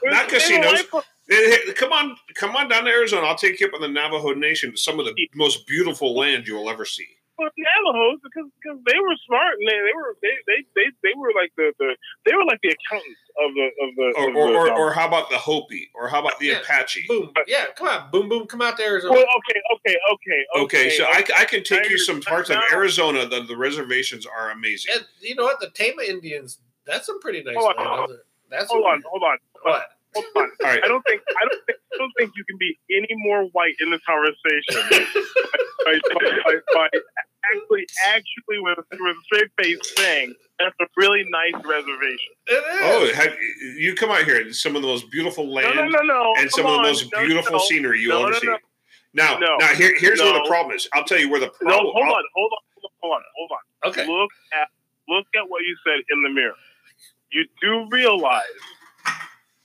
Not 0.05 0.29
casinos. 0.29 0.85
Hey, 1.31 1.51
hey, 1.67 1.73
Come 1.75 1.93
on, 1.93 2.17
come 2.35 2.57
on 2.57 2.69
down 2.69 2.85
to 2.85 2.91
Arizona. 2.91 3.27
I'll 3.27 3.37
take 3.37 3.61
you 3.61 3.69
up 3.69 3.75
on 3.75 3.81
the 3.81 3.89
Navajo 3.89 4.33
Nation. 4.35 4.77
Some 4.77 4.99
of 4.99 5.07
the 5.07 5.15
most 5.35 5.67
beautiful 5.67 6.17
land 6.17 6.47
you 6.47 6.57
will 6.57 6.69
ever 6.69 6.85
see. 6.85 7.07
Well, 7.39 7.49
the 7.57 7.63
Navajos 7.65 8.19
because 8.23 8.51
because 8.63 8.79
they 8.85 8.99
were 9.01 9.17
smart 9.27 9.55
and 9.59 9.67
they, 9.67 9.73
they 9.73 9.95
were 9.95 10.17
they, 10.21 10.29
they, 10.47 10.61
they, 10.75 10.87
they 11.03 11.15
were 11.17 11.31
like 11.35 11.51
the, 11.57 11.73
the 11.79 11.97
they 12.27 12.35
were 12.35 12.45
like 12.45 12.59
the 12.63 12.69
accountants 12.77 13.21
of 13.43 13.55
the 13.55 13.67
of 13.81 13.95
the 13.97 14.13
Or, 14.19 14.29
of 14.29 14.37
or, 14.37 14.67
the, 14.67 14.73
or, 14.73 14.79
or 14.89 14.93
how 14.93 15.07
about 15.09 15.31
the 15.31 15.39
Hopi? 15.39 15.89
Or 15.95 16.07
how 16.09 16.21
about 16.21 16.39
the 16.39 16.49
Yeah. 16.49 16.59
Apache? 16.61 17.07
boom. 17.09 17.33
Yeah, 17.47 17.67
come 17.77 17.89
on, 17.89 18.11
boom, 18.11 18.29
boom, 18.29 18.47
come 18.47 18.61
out 18.61 18.77
to 18.77 18.83
Arizona. 18.83 19.15
well, 19.15 19.23
okay, 19.39 19.61
okay, 19.75 19.97
okay, 20.13 20.45
Okay, 20.65 20.91
so 20.91 21.05
I, 21.05 21.25
I 21.39 21.45
can 21.47 21.63
take 21.65 21.85
I 21.87 21.89
you 21.89 21.97
some 21.99 22.21
parts 22.21 22.51
of 22.51 22.59
Arizona. 22.73 23.27
The, 23.27 23.45
the 23.45 23.57
reservations 23.57 24.27
are 24.27 24.51
amazing. 24.51 24.93
and 24.97 25.07
you 25.21 25.35
know 25.35 25.45
what? 25.45 25.61
The 25.61 25.71
Tama 25.71 26.03
Indians. 26.03 26.59
That's 26.85 27.07
some 27.07 27.21
pretty 27.21 27.43
nice 27.43 27.57
Hold 27.57 27.75
land. 27.79 27.89
on. 27.89 28.05
isn't 28.05 28.17
it? 28.17 28.27
That's 28.51 28.71
hold 28.71 28.85
on, 28.85 29.03
hold 29.09 29.23
on, 29.23 29.39
What? 29.63 29.87
Hold 30.15 30.27
on. 30.37 30.43
All 30.43 30.71
right. 30.71 30.81
I 30.85 30.89
don't 30.89 31.03
think 31.07 31.23
I 31.29 31.45
don't 31.49 31.63
think 31.67 31.79
I 31.93 31.97
don't 31.99 32.13
think 32.19 32.33
you 32.37 32.45
can 32.45 32.59
be 32.59 32.79
any 32.91 33.15
more 33.19 33.45
white 33.53 33.75
in 33.81 33.91
this 33.91 34.01
conversation 34.07 34.89
by, 35.85 35.99
by, 36.15 36.31
by, 36.45 36.55
by 36.75 36.89
actually 37.55 37.87
actually 38.07 38.59
with 38.61 38.79
with 38.93 39.17
a 39.17 39.21
straight 39.25 39.51
face 39.61 39.79
saying 39.97 40.35
that's 40.59 40.75
a 40.81 40.87
really 40.97 41.25
nice 41.31 41.55
reservation. 41.65 42.33
It 42.47 42.53
is. 42.53 42.81
Oh, 42.83 43.13
have, 43.15 43.35
you 43.79 43.95
come 43.95 44.11
out 44.11 44.25
here. 44.25 44.53
Some 44.53 44.77
of 44.77 44.83
the 44.83 44.89
most 44.89 45.11
beautiful 45.11 45.53
land. 45.53 45.75
No, 45.77 45.85
no, 45.87 45.89
no, 45.89 46.03
no. 46.03 46.35
and 46.39 46.51
some 46.51 46.65
come 46.65 46.75
of 46.75 46.79
the 46.83 46.89
most 46.89 47.07
No, 47.13 47.27
beautiful 47.27 47.53
no, 47.53 47.59
scenery 47.59 48.01
you'll 48.01 48.19
No, 48.19 48.23
ever 48.25 48.33
no, 48.33 48.39
see. 48.39 48.47
no. 48.49 48.57
Now, 49.13 49.39
No. 49.39 49.57
now 49.59 49.69
here, 49.75 49.93
here's 49.99 50.21
where 50.21 50.35
the 50.35 50.45
problem 50.47 50.77
is. 50.77 50.89
I'll 50.93 51.05
tell 51.05 51.19
you 51.19 51.31
where 51.31 51.41
the 51.41 51.49
problem. 51.49 51.69
No, 51.69 51.77
problem. 51.77 51.93
hold 51.95 52.07
I'll- 52.07 52.15
on, 52.15 52.25
hold 52.35 52.53
on, 52.53 52.63
hold 53.01 53.13
on, 53.15 53.23
hold 53.37 53.51
on. 53.53 53.91
Okay. 53.91 54.07
Look 54.07 54.31
at 54.53 54.69
look 55.09 55.27
at 55.37 55.49
what 55.49 55.63
you 55.63 55.77
said 55.87 56.01
in 56.11 56.23
the 56.23 56.29
mirror. 56.31 56.55
You 57.33 57.45
do 57.63 57.87
realize, 57.91 58.43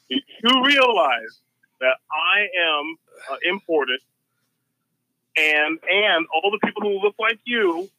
you 0.10 0.66
realize 0.66 1.40
that 1.80 1.98
I 2.12 2.48
am 2.60 2.98
uh, 3.32 3.38
imported, 3.44 4.00
and 5.38 5.80
and 5.90 6.26
all 6.34 6.52
the 6.52 6.60
people 6.66 6.84
who 6.84 7.02
look 7.02 7.16
like 7.20 7.40
you 7.46 7.90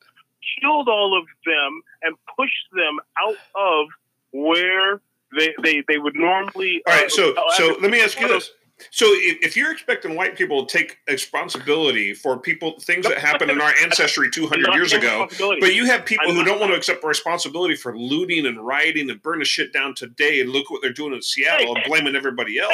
killed 0.60 0.88
all 0.88 1.18
of 1.18 1.26
them 1.44 1.82
and 2.02 2.16
pushed 2.36 2.68
them 2.72 2.98
out 3.20 3.36
of 3.54 3.88
where 4.32 5.00
they 5.36 5.54
they, 5.62 5.82
they 5.88 5.98
would 5.98 6.14
normally. 6.14 6.82
All 6.86 6.94
right, 6.94 7.10
so 7.10 7.34
uh, 7.34 7.42
so 7.56 7.76
let 7.80 7.90
me 7.90 8.00
ask 8.00 8.20
you 8.20 8.28
this. 8.28 8.50
So 8.90 9.06
if, 9.08 9.38
if 9.42 9.56
you're 9.56 9.72
expecting 9.72 10.14
white 10.16 10.36
people 10.36 10.66
to 10.66 10.78
take 10.78 10.98
responsibility 11.08 12.12
for 12.12 12.38
people 12.38 12.78
things 12.80 13.06
that 13.08 13.18
happened 13.18 13.50
in 13.50 13.60
our 13.60 13.72
ancestry 13.82 14.30
200 14.30 14.74
years 14.74 14.92
ago, 14.92 15.26
but 15.60 15.74
you 15.74 15.86
have 15.86 16.04
people 16.04 16.32
who 16.32 16.44
don't 16.44 16.60
want 16.60 16.72
to 16.72 16.76
accept 16.76 17.02
responsibility 17.02 17.74
for 17.74 17.96
looting 17.96 18.44
and 18.46 18.64
rioting 18.64 19.08
and 19.08 19.22
burning 19.22 19.44
shit 19.44 19.72
down 19.72 19.94
today, 19.94 20.40
and 20.40 20.50
look 20.50 20.70
what 20.70 20.82
they're 20.82 20.92
doing 20.92 21.14
in 21.14 21.22
Seattle 21.22 21.74
and 21.74 21.84
blaming 21.86 22.14
everybody 22.16 22.58
else. 22.58 22.72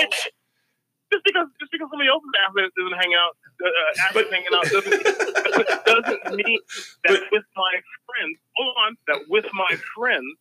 just 1.13 1.25
because 1.25 1.47
just 1.61 1.71
because 1.71 1.89
somebody 1.91 2.09
else's 2.09 2.31
ass 2.49 2.71
isn't 2.79 2.99
hanging 2.99 3.17
out, 3.21 3.37
uh, 3.65 3.69
uh, 3.69 4.13
But- 4.15 4.31
hanging 4.33 4.49
out 4.55 4.65
doesn't, 4.65 5.85
doesn't 5.87 6.35
mean 6.35 6.59
that 7.05 7.21
But- 7.21 7.23
with 7.31 7.45
my 7.57 7.73
friends. 8.07 8.39
Hold 8.57 8.77
on, 8.87 8.97
that 9.07 9.21
with 9.29 9.47
my 9.53 9.77
friends 9.95 10.37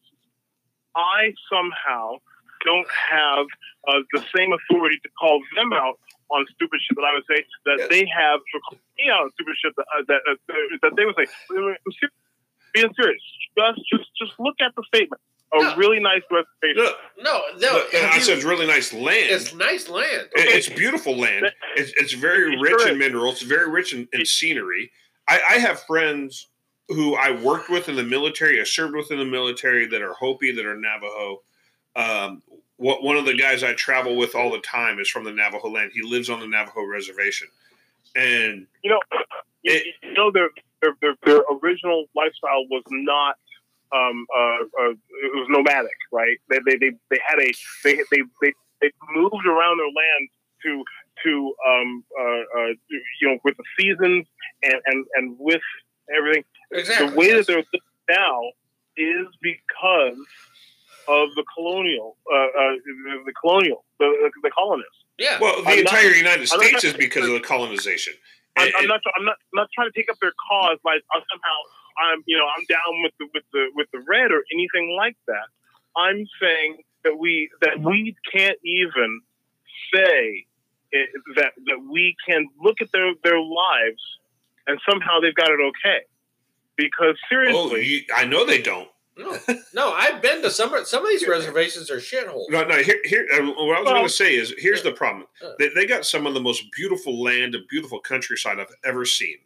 I 0.96 1.34
somehow 1.52 2.16
don't 2.66 2.88
have 2.90 3.46
uh, 3.88 4.00
the 4.14 4.24
same 4.36 4.54
authority 4.54 4.98
to 5.04 5.10
call 5.20 5.42
them 5.56 5.74
out 5.74 6.00
on 6.30 6.46
stupid 6.56 6.80
shit 6.88 6.96
that 6.96 7.04
I 7.04 7.14
would 7.14 7.24
say 7.30 7.44
that 7.66 7.76
Yes. 7.80 7.90
they 7.90 8.06
have 8.16 8.40
for 8.52 8.60
calling 8.62 8.82
me 8.98 9.10
out 9.10 9.24
on 9.24 9.32
stupid 9.32 9.56
shit 9.62 9.74
that 9.76 9.86
uh, 9.98 10.04
that, 10.08 10.22
uh, 10.30 10.54
that 10.82 10.96
they 10.96 11.06
would 11.06 11.16
say. 11.18 11.26
I'm 11.52 11.92
ser- 12.00 12.10
being 12.74 12.94
serious, 12.96 13.22
just 13.58 13.80
just 13.92 14.10
just 14.18 14.40
look 14.40 14.56
at 14.62 14.72
the 14.76 14.84
statement. 14.88 15.22
A 15.54 15.62
No. 15.62 15.76
really 15.76 16.00
nice 16.00 16.22
reservation. 16.32 16.82
Look, 16.86 16.98
No, 17.20 17.42
no. 17.60 17.74
look, 17.74 17.92
have 17.92 18.14
I 18.14 18.16
you- 18.16 18.22
said 18.22 18.38
it's 18.38 18.46
really 18.46 18.66
nice 18.68 18.94
land. 18.94 19.30
it's 19.30 19.54
nice 19.54 19.90
land. 19.90 20.30
It- 20.34 20.56
It's 20.56 20.70
beautiful 20.70 21.18
land. 21.18 21.52
It's, 21.76 21.92
it's 21.98 22.14
very 22.14 22.54
It 22.54 22.60
rich 22.62 22.80
sure 22.80 22.88
in 22.88 22.94
is. 22.94 23.00
minerals. 23.00 23.42
Very 23.42 23.70
rich 23.70 23.94
in, 23.94 24.08
in 24.14 24.26
scenery. 24.26 24.90
I, 25.28 25.42
I 25.50 25.54
have 25.60 25.84
friends 25.84 26.48
who 26.88 27.16
I 27.16 27.32
worked 27.32 27.70
with 27.70 27.90
in 27.90 27.98
the 27.98 28.04
military. 28.04 28.62
I 28.62 28.64
served 28.64 28.96
with 28.96 29.12
in 29.12 29.18
the 29.20 29.26
military 29.26 29.86
that 29.88 30.02
are 30.02 30.14
Hopi, 30.14 30.54
that 30.54 30.66
are 30.66 30.78
Navajo. 30.78 31.42
Um, 31.96 32.42
what 32.78 33.04
one 33.04 33.18
of 33.18 33.26
the 33.26 33.36
guys 33.36 33.64
I 33.64 33.74
travel 33.74 34.16
with 34.16 34.34
all 34.36 34.52
the 34.52 34.60
time 34.60 35.00
is 35.00 35.10
from 35.10 35.24
the 35.24 35.32
Navajo 35.32 35.70
land. 35.70 35.92
He 35.94 36.02
lives 36.02 36.30
on 36.30 36.40
the 36.40 36.48
Navajo 36.48 36.84
reservation, 36.86 37.48
and 38.16 38.66
you 38.84 38.90
know, 38.90 39.00
you, 39.64 39.74
It- 39.74 39.86
you 40.04 40.14
know 40.14 40.32
their, 40.32 40.50
their 40.82 40.94
their 41.02 41.16
their 41.26 41.44
original 41.62 42.06
lifestyle 42.16 42.66
was 42.70 42.84
not 42.90 43.36
um 43.94 44.26
uh, 44.36 44.64
uh 44.82 44.92
it 44.92 45.36
was 45.36 45.48
nomadic, 45.50 45.92
right? 46.12 46.38
They 46.50 46.60
they 46.66 46.78
they, 46.78 46.92
they 47.10 47.20
had 47.28 47.40
a 47.40 47.52
they 47.84 47.96
they 48.12 48.22
they 48.42 48.54
they 48.82 48.92
moved 49.14 49.46
around 49.46 49.78
their 49.78 49.88
land 49.88 50.30
to 50.64 50.84
to 51.24 51.54
um 51.68 52.04
uh, 52.20 52.60
uh 52.60 52.68
you 52.90 53.30
know 53.30 53.38
with 53.44 53.58
the 53.58 53.64
seasons 53.80 54.26
and 54.64 54.76
and 54.86 55.06
and 55.16 55.36
with 55.40 55.62
everything. 56.16 56.44
Exactly. 56.72 57.08
The 57.10 57.16
way 57.16 57.34
that 57.34 57.48
they're 57.48 57.64
now 58.10 58.42
is 58.98 59.28
because 59.42 60.18
of 61.08 61.30
the 61.36 61.44
colonial 61.56 62.18
uh, 62.32 62.36
uh 62.36 62.76
the, 62.86 63.24
the 63.26 63.34
colonial 63.34 63.86
the 64.00 64.32
the 64.44 64.52
colonists. 64.52 64.98
yeah. 65.18 65.40
well, 65.40 65.62
the 65.64 65.70
I'm 65.70 65.84
not- 65.84 65.94
entire 65.94 66.12
United 66.12 66.48
States 66.48 66.84
is 66.84 66.94
because 66.94 67.26
of 67.28 67.34
the 67.34 67.40
colonization. 67.40 68.14
I'm, 68.58 68.68
And- 68.68 68.76
I'm 68.80 68.88
not. 68.88 69.02
I'm 69.18 69.26
not. 69.26 69.38
I'm 69.54 69.58
not 69.64 69.70
trying 69.74 69.90
to 69.92 69.96
take 69.98 70.10
up 70.10 70.18
their 70.20 70.34
cause 70.50 70.78
by 70.84 70.96
uh, 70.96 71.20
somehow. 71.32 71.58
I'm. 71.98 72.24
You 72.26 72.38
know. 72.38 72.46
I'm 72.46 72.66
down 72.68 73.02
with 73.04 73.14
the 73.20 73.28
with 73.34 73.44
the 73.54 73.68
with 73.76 73.88
the 73.94 74.04
red 74.08 74.32
or 74.32 74.44
anything 74.54 74.96
like 74.98 75.16
that. 75.28 75.48
I'm 75.96 76.26
saying 76.42 76.84
that 77.04 77.18
we 77.18 77.50
that 77.62 77.80
we 77.80 78.16
can't 78.34 78.58
even 78.64 79.22
say 79.94 80.46
it, 80.92 81.10
that 81.36 81.54
that 81.68 81.80
we 81.90 82.16
can 82.28 82.48
look 82.62 82.82
at 82.82 82.92
their 82.92 83.14
their 83.24 83.40
lives 83.40 84.04
and 84.68 84.80
somehow 84.90 85.20
they've 85.20 85.36
got 85.36 85.50
it 85.50 85.60
okay. 85.60 86.02
Because 86.78 87.16
oh, 87.16 87.30
seriously, 87.30 87.86
you, 87.86 88.02
I 88.16 88.26
know 88.26 88.46
they 88.46 88.62
don't. 88.62 88.88
No, 89.22 89.56
no. 89.74 89.92
I've 89.94 90.22
been 90.22 90.42
to 90.42 90.52
some. 90.52 90.74
of- 90.74 90.88
Some 90.88 91.04
of 91.06 91.10
these 91.10 91.28
reservations 91.28 91.90
are 91.92 91.98
shitholes. 91.98 92.50
No, 92.50 92.64
no. 92.64 92.78
Here, 92.82 93.00
here. 93.06 93.28
uh, 93.34 93.38
What 93.44 93.78
I 93.78 93.80
was 93.80 93.86
Well- 93.86 93.94
going 93.96 94.04
to 94.04 94.10
say 94.10 94.36
is, 94.36 94.54
here's 94.58 94.84
the 94.84 94.92
problem. 94.92 95.28
Uh. 95.44 95.52
They, 95.60 95.70
they 95.70 95.86
got 95.86 96.06
some 96.06 96.26
of 96.28 96.34
the 96.34 96.40
most 96.42 96.64
beautiful 96.76 97.22
land 97.22 97.56
and 97.56 97.68
beautiful 97.68 98.00
countryside 98.00 98.60
I've 98.60 98.74
ever 98.84 99.06
seen. 99.06 99.38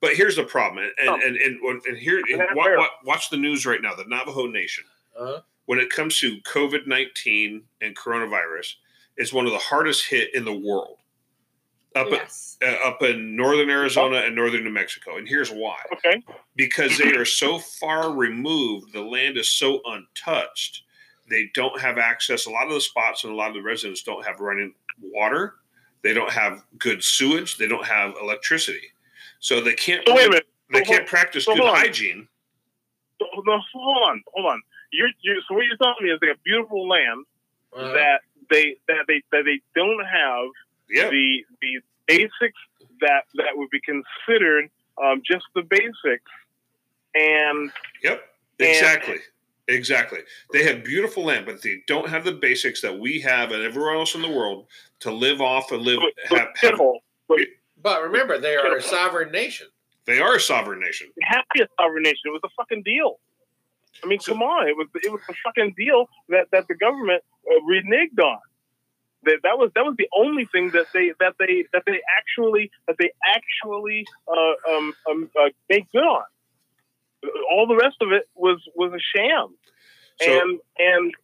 But 0.00 0.14
here's 0.16 0.34
the 0.36 0.42
problem, 0.44 0.84
and 0.98 1.08
Oh. 1.08 1.14
and 1.14 1.36
and, 1.36 1.60
and, 1.60 1.82
and 1.86 1.96
here, 1.96 2.20
Yeah, 2.28 2.46
wa- 2.54 2.76
wa- 2.76 2.88
watch 3.04 3.30
the 3.30 3.36
news 3.36 3.64
right 3.66 3.80
now. 3.80 3.94
The 3.94 4.04
Navajo 4.06 4.46
Nation, 4.46 4.84
Uh, 5.16 5.40
when 5.66 5.78
it 5.78 5.90
comes 5.90 6.18
to 6.20 6.38
COVID 6.40 6.86
nineteen 6.88 7.64
and 7.80 7.94
coronavirus, 7.96 8.74
is 9.16 9.32
one 9.32 9.46
of 9.46 9.52
the 9.52 9.58
hardest 9.58 10.08
hit 10.08 10.34
in 10.34 10.44
the 10.44 10.52
world. 10.52 10.98
Up 11.94 12.08
Yes. 12.10 12.56
uh, 12.62 12.88
up 12.88 13.02
in 13.02 13.36
northern 13.36 13.68
Arizona 13.68 14.18
and 14.18 14.34
northern 14.34 14.64
New 14.64 14.70
Mexico, 14.70 15.16
and 15.18 15.28
here's 15.28 15.50
why: 15.50 15.76
okay. 15.92 16.22
because 16.56 16.96
they 16.96 17.12
are 17.14 17.24
so 17.24 17.58
far 17.58 18.12
removed, 18.12 18.92
the 18.92 19.02
land 19.02 19.36
is 19.36 19.50
so 19.50 19.80
untouched. 19.84 20.82
They 21.28 21.50
don't 21.54 21.78
have 21.80 21.98
access. 21.98 22.46
A 22.46 22.50
lot 22.50 22.66
of 22.66 22.72
the 22.74 22.80
spots 22.80 23.24
and 23.24 23.32
a 23.32 23.36
lot 23.36 23.48
of 23.48 23.54
the 23.54 23.62
residents 23.62 24.02
don't 24.02 24.24
have 24.24 24.40
running 24.40 24.74
water. 25.00 25.56
They 26.02 26.14
don't 26.14 26.32
have 26.32 26.62
good 26.78 27.04
sewage. 27.04 27.58
They 27.58 27.68
don't 27.68 27.86
have 27.86 28.14
electricity, 28.22 28.88
so 29.40 29.60
they 29.60 29.74
can't. 29.74 30.02
So 30.06 30.14
wait 30.14 30.26
a 30.26 30.30
minute. 30.30 30.46
They 30.72 30.78
So 30.80 30.84
can't 30.86 30.98
hold- 31.00 31.08
practice 31.08 31.44
so 31.44 31.54
good 31.54 31.62
hold 31.64 31.76
hygiene. 31.76 32.26
So, 33.20 33.26
no, 33.46 33.60
hold 33.74 34.08
on. 34.10 34.22
Hold 34.34 34.46
on. 34.52 34.62
You're, 34.92 35.10
you're 35.20 35.36
so 35.48 35.54
what 35.54 35.64
you're 35.66 35.76
telling 35.76 35.94
me 36.02 36.10
is 36.10 36.18
they 36.20 36.26
got 36.28 36.42
beautiful 36.44 36.88
land 36.88 37.24
uh, 37.76 37.92
that 37.92 38.20
they 38.50 38.76
that 38.88 39.04
they 39.08 39.22
that 39.30 39.42
they 39.44 39.60
don't 39.74 40.04
have 40.04 40.48
Yeah, 40.92 41.10
the 41.10 41.44
the 41.60 41.80
basics 42.06 42.58
that 43.00 43.24
that 43.34 43.52
would 43.56 43.70
be 43.70 43.80
considered 43.80 44.68
um, 45.02 45.22
just 45.26 45.44
the 45.54 45.62
basics 45.62 46.30
and 47.14 47.72
Yep. 48.02 48.22
And- 48.60 48.68
Exactly. 48.68 49.16
Exactly. 49.68 50.18
They 50.52 50.64
have 50.64 50.82
beautiful 50.84 51.24
land, 51.24 51.46
but 51.46 51.62
they 51.62 51.82
don't 51.86 52.08
have 52.08 52.24
the 52.24 52.32
basics 52.32 52.80
that 52.82 52.98
we 52.98 53.20
have 53.20 53.52
and 53.52 53.62
everywhere 53.62 53.94
else 53.94 54.14
in 54.16 54.20
the 54.22 54.28
world 54.28 54.66
to 55.00 55.12
live 55.12 55.40
off 55.40 55.70
and 55.70 55.82
live. 55.82 56.00
but, 56.00 56.38
Have, 56.38 56.48
but 56.62 56.70
have, 56.70 56.74
shithole. 56.78 56.98
but 57.80 58.02
remember, 58.02 58.38
they 58.38 58.56
are 58.56 58.76
a 58.76 58.82
sovereign 58.82 59.30
nation. 59.30 59.68
they 60.04 60.18
are 60.20 60.34
a 60.36 60.40
sovereign 60.40 60.80
nation. 60.80 61.06
It 61.16 61.24
had 61.24 61.42
to 61.42 61.46
be 61.54 61.62
a 61.62 61.68
sovereign 61.80 62.02
nation. 62.02 62.20
It 62.26 62.30
was 62.30 62.40
a 62.44 62.48
fucking 62.56 62.82
deal. 62.82 63.20
I 64.02 64.08
mean, 64.08 64.18
So- 64.18 64.32
come 64.32 64.42
on. 64.42 64.68
It 64.68 64.76
was 64.76 64.88
it 64.94 65.12
was 65.12 65.20
a 65.30 65.34
fucking 65.44 65.74
deal 65.78 66.08
that, 66.28 66.48
that 66.50 66.66
the 66.68 66.74
government 66.74 67.22
uh, 67.48 67.60
reneged 67.60 68.18
on. 68.22 68.40
That, 69.24 69.38
that 69.44 69.56
was 69.58 69.70
that 69.74 69.84
was 69.84 69.94
the 69.98 70.08
only 70.16 70.46
thing 70.46 70.70
that 70.70 70.86
they 70.92 71.12
that 71.20 71.34
they 71.38 71.64
that 71.72 71.82
they 71.86 72.00
actually 72.18 72.70
that 72.88 72.96
they 72.98 73.10
actually 73.34 74.04
uh, 74.28 74.72
um, 74.76 74.92
um, 75.10 75.30
uh, 75.40 75.50
made 75.70 75.86
good 75.92 76.02
on. 76.02 76.24
All 77.52 77.66
the 77.68 77.76
rest 77.76 77.96
of 78.00 78.10
it 78.12 78.28
was 78.34 78.60
was 78.74 78.92
a 78.92 78.98
sham. 79.16 79.54
So, 80.20 80.40
and 80.40 80.60
and 80.78 81.14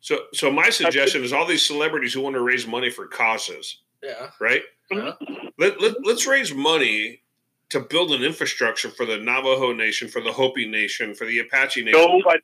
so, 0.00 0.18
so 0.32 0.50
my 0.50 0.70
suggestion 0.70 1.24
is 1.24 1.32
all 1.32 1.44
these 1.46 1.64
celebrities 1.66 2.14
who 2.14 2.20
want 2.22 2.34
to 2.34 2.40
raise 2.42 2.66
money 2.66 2.88
for 2.90 3.06
causes, 3.06 3.82
Yeah. 4.02 4.30
right? 4.40 4.62
Uh, 4.90 5.12
Let, 5.58 5.80
let, 5.80 5.96
let's 6.04 6.26
raise 6.26 6.54
money 6.54 7.22
to 7.70 7.80
build 7.80 8.12
an 8.12 8.22
infrastructure 8.22 8.88
for 8.88 9.04
the 9.04 9.18
Navajo 9.18 9.72
Nation, 9.72 10.08
for 10.08 10.22
the 10.22 10.32
Hopi 10.32 10.66
Nation, 10.66 11.14
for 11.14 11.26
the 11.26 11.40
Apache 11.40 11.84
Nation. 11.84 12.00
nobody 12.00 12.40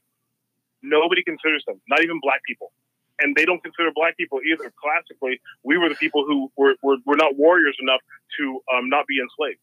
nobody 0.83 1.23
considers 1.23 1.65
them, 1.67 1.81
not 1.89 2.03
even 2.03 2.19
black 2.23 2.41
people. 2.47 2.73
And 3.21 3.35
they 3.37 3.45
don't 3.45 3.63
consider 3.63 3.91
black 3.95 4.17
people 4.17 4.41
either. 4.45 4.73
Classically, 4.81 5.41
we 5.63 5.79
were 5.79 5.89
the 5.89 5.95
people 5.95 6.25
who 6.27 6.51
were, 6.57 6.75
were, 6.83 6.97
were 7.07 7.17
not 7.17 7.37
warriors 7.37 7.77
enough 7.81 8.01
to 8.39 8.61
um, 8.77 8.89
not 8.89 9.07
be 9.07 9.19
enslaved. 9.21 9.61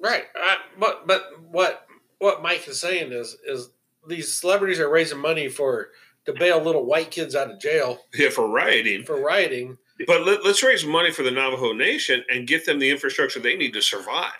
right. 0.00 0.24
Uh, 0.34 0.54
but 0.78 1.06
but 1.06 1.22
what 1.50 1.86
what 2.18 2.42
Mike 2.42 2.66
is 2.68 2.80
saying 2.80 3.12
is 3.12 3.36
is 3.46 3.70
these 4.08 4.32
celebrities 4.32 4.80
are 4.80 4.88
raising 4.88 5.18
money 5.18 5.48
for 5.48 5.88
to 6.26 6.32
bail 6.32 6.62
little 6.62 6.84
white 6.86 7.10
kids 7.10 7.34
out 7.34 7.50
of 7.50 7.60
jail 7.60 7.98
Yeah, 8.14 8.30
for 8.30 8.48
rioting. 8.48 9.04
for 9.04 9.20
rioting. 9.20 9.76
But 10.06 10.24
let, 10.26 10.44
let's 10.44 10.62
raise 10.62 10.84
money 10.86 11.10
for 11.10 11.22
the 11.22 11.30
Navajo 11.30 11.72
Nation 11.74 12.24
and 12.30 12.46
get 12.46 12.64
them 12.64 12.78
the 12.78 12.88
infrastructure 12.90 13.40
they 13.40 13.56
need 13.56 13.72
to 13.74 13.82
survive. 13.82 14.32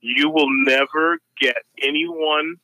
You 0.00 0.28
will 0.30 0.48
never 0.64 1.18
get 1.40 1.56
anyone 1.82 2.56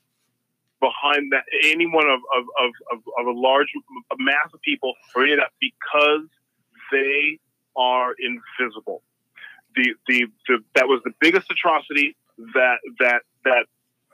behind 0.81 1.33
that, 1.33 1.45
anyone 1.65 2.07
of, 2.07 2.21
of, 2.37 2.45
of, 2.61 2.71
of, 2.93 2.99
of 3.19 3.27
a 3.27 3.39
large 3.39 3.69
a 4.11 4.17
mass 4.19 4.53
of 4.53 4.61
people 4.63 4.95
or 5.15 5.23
any 5.23 5.33
of 5.33 5.39
that 5.39 5.53
because 5.61 6.27
they 6.93 7.39
are 7.77 8.15
invisible. 8.19 9.03
The, 9.77 9.95
the, 10.07 10.27
the 10.47 10.59
that 10.77 10.87
was 10.87 11.01
the 11.05 11.13
biggest 11.21 11.51
atrocity 11.51 12.17
that 12.55 12.79
that 13.01 13.23
that 13.45 13.67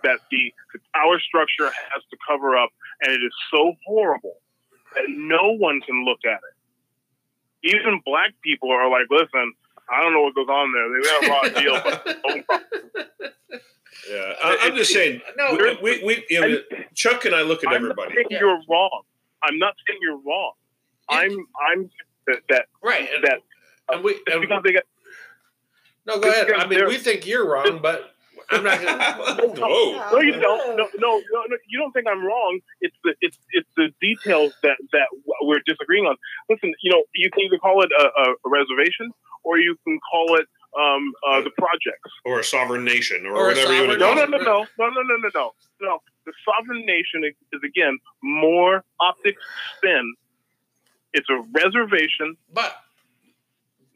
that 0.02 0.20
the, 0.30 0.52
the 0.72 0.80
power 0.94 1.20
structure 1.20 1.66
has 1.66 2.02
to 2.10 2.16
cover 2.26 2.56
up, 2.56 2.70
and 3.02 3.12
it 3.12 3.22
is 3.22 3.32
so 3.50 3.74
horrible 3.86 4.36
that 4.94 5.04
no 5.08 5.52
one 5.52 5.80
can 5.82 6.04
look 6.04 6.20
at 6.24 6.40
it. 6.40 7.74
Even 7.76 8.00
black 8.06 8.32
people 8.42 8.70
are 8.72 8.90
like, 8.90 9.06
"Listen, 9.10 9.52
I 9.90 10.02
don't 10.02 10.14
know 10.14 10.22
what 10.22 10.34
goes 10.34 10.48
on 10.48 10.72
there. 10.72 10.88
They 10.88 11.00
got 11.04 11.24
a 11.24 11.30
raw 11.30 11.60
deal, 11.60 12.44
but 12.48 13.34
Yeah, 14.10 14.32
I, 14.42 14.58
I'm 14.62 14.76
just 14.76 14.92
saying. 14.92 15.20
No, 15.36 15.56
we, 15.56 15.78
we, 15.82 16.04
we 16.04 16.24
you 16.30 16.40
know, 16.40 16.56
Chuck 16.94 17.24
and 17.24 17.34
I 17.34 17.42
look 17.42 17.64
at 17.64 17.70
I'm 17.70 17.76
everybody. 17.76 18.14
not 18.14 18.30
Yeah. 18.30 18.38
you're 18.40 18.60
wrong. 18.68 19.02
I'm 19.42 19.58
not 19.58 19.74
saying 19.86 19.98
you're 20.02 20.20
wrong. 20.24 20.52
I'm 21.08 21.46
I'm 21.70 21.90
that 22.26 22.40
that, 22.48 22.66
right. 22.82 23.08
That 23.22 23.40
and 23.90 24.04
we 24.04 24.20
and, 24.30 24.40
because 24.40 24.62
they 24.64 24.72
got 24.72 24.84
no, 26.06 26.18
go 26.18 26.28
ahead. 26.28 26.50
I 26.52 26.66
mean, 26.66 26.86
we 26.86 26.96
think 26.98 27.26
you're 27.26 27.46
wrong, 27.48 27.80
but 27.82 28.14
I'm 28.50 28.64
not 28.64 28.80
going 29.38 29.54
to. 29.54 29.60
Whoa. 29.60 30.10
no 30.12 30.20
you 30.20 30.32
don't 30.32 30.76
no, 30.76 30.88
no 30.98 31.22
no 31.30 31.44
no 31.48 31.56
you 31.68 31.78
don't 31.78 31.92
think 31.92 32.06
I'm 32.08 32.24
wrong. 32.24 32.60
It's 32.80 32.96
the 33.04 33.14
it's 33.20 33.38
it's 33.52 33.68
the 33.76 33.88
details 34.00 34.54
that 34.62 34.76
that 34.92 35.08
we're 35.42 35.60
disagreeing 35.66 36.06
on. 36.06 36.16
Listen, 36.48 36.72
you 36.82 36.90
know 36.90 37.02
you 37.14 37.30
can 37.30 37.44
either 37.44 37.58
call 37.58 37.82
it 37.82 37.90
a, 37.98 38.04
a, 38.04 38.30
a 38.32 38.48
reservation 38.48 39.10
or 39.44 39.58
you 39.58 39.76
can 39.84 39.98
call 40.10 40.36
it 40.36 40.46
um, 40.78 41.12
uh, 41.28 41.40
the 41.40 41.50
projects. 41.50 42.10
Or 42.24 42.40
a 42.40 42.44
sovereign 42.44 42.84
nation, 42.84 43.26
or, 43.26 43.32
Or 43.36 43.46
whatever 43.48 43.74
you 43.74 43.86
want 43.88 43.98
to 43.98 44.04
call 44.04 44.14
No, 44.14 44.22
it. 44.22 44.30
no, 44.30 44.38
no, 44.38 44.44
no, 44.44 44.66
no, 44.78 44.88
no, 44.88 45.02
no, 45.02 45.16
no, 45.16 45.28
no, 45.34 45.52
no. 45.80 45.98
The 46.26 46.32
sovereign 46.44 46.84
nation 46.86 47.24
is, 47.24 47.34
is 47.52 47.60
again 47.64 47.98
more 48.22 48.84
optics 49.00 49.42
spin. 49.76 50.14
It's 51.12 51.28
a 51.30 51.42
reservation. 51.52 52.36
But 52.52 52.76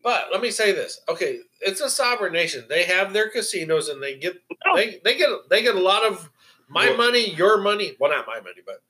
but 0.02 0.26
let 0.32 0.40
me 0.42 0.50
say 0.50 0.72
this. 0.72 1.00
Okay, 1.08 1.40
it's 1.60 1.80
a 1.80 1.88
sovereign 1.88 2.32
nation. 2.32 2.64
They 2.68 2.84
have 2.84 3.12
their 3.12 3.28
casinos 3.30 3.88
and 3.88 4.02
they 4.02 4.18
get 4.18 4.34
No. 4.66 4.76
they, 4.76 5.00
they 5.04 5.16
get 5.16 5.30
they 5.50 5.62
get 5.62 5.76
a 5.76 5.80
lot 5.80 6.04
of 6.04 6.28
my 6.68 6.88
Well- 6.88 6.96
money, 6.96 7.30
your 7.34 7.60
money. 7.60 7.94
Well, 8.00 8.10
not 8.10 8.26
my 8.26 8.40
money, 8.40 8.62
but 8.66 8.82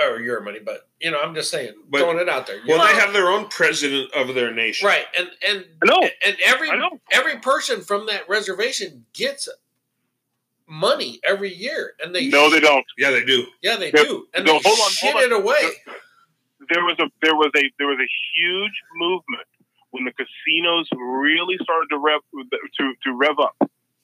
or 0.00 0.20
your 0.20 0.40
money, 0.40 0.58
but 0.64 0.88
you 1.00 1.10
know, 1.10 1.20
I'm 1.20 1.34
just 1.34 1.50
saying, 1.50 1.74
But- 1.88 1.98
throwing 2.00 2.18
it 2.18 2.28
out 2.28 2.46
there. 2.46 2.60
Well, 2.66 2.78
You 2.86 2.94
they 2.94 3.00
have 3.00 3.12
their 3.12 3.28
own 3.30 3.48
president 3.48 4.12
of 4.14 4.34
their 4.34 4.50
nation. 4.52 4.86
right, 4.86 5.06
and 5.16 5.30
and 5.46 5.64
I 5.82 5.86
know. 5.86 6.08
and 6.24 6.36
every 6.44 6.68
every 7.12 7.36
person 7.38 7.80
from 7.82 8.06
that 8.06 8.28
reservation 8.28 9.06
gets 9.12 9.48
money 10.66 11.20
every 11.24 11.52
year, 11.54 11.94
and 12.02 12.14
they 12.14 12.28
No, 12.28 12.50
they 12.50 12.60
don't. 12.60 12.84
Yeah, 12.98 13.10
they 13.10 13.24
do. 13.24 13.46
Yeah, 13.62 13.76
they 13.76 13.90
They're- 13.90 14.04
do, 14.04 14.28
and 14.34 14.44
no, 14.44 14.54
they 14.54 14.68
hold 14.68 14.80
on, 14.80 14.90
shit 14.90 15.12
hold 15.12 15.24
on. 15.24 15.32
it 15.32 15.36
away. 15.36 15.70
there 16.70 16.82
was 16.84 16.96
a 16.98 17.10
there 17.22 17.34
was 17.36 17.50
a 17.56 17.70
there 17.78 17.86
was 17.88 17.98
a 18.00 18.08
huge 18.34 18.72
movement 18.96 19.46
when 19.90 20.04
the 20.04 20.12
casinos 20.12 20.88
really 20.92 21.56
started 21.62 21.86
to 21.90 21.98
rev 21.98 22.20
to 22.78 22.94
to 23.04 23.12
rev 23.14 23.38
up. 23.38 23.56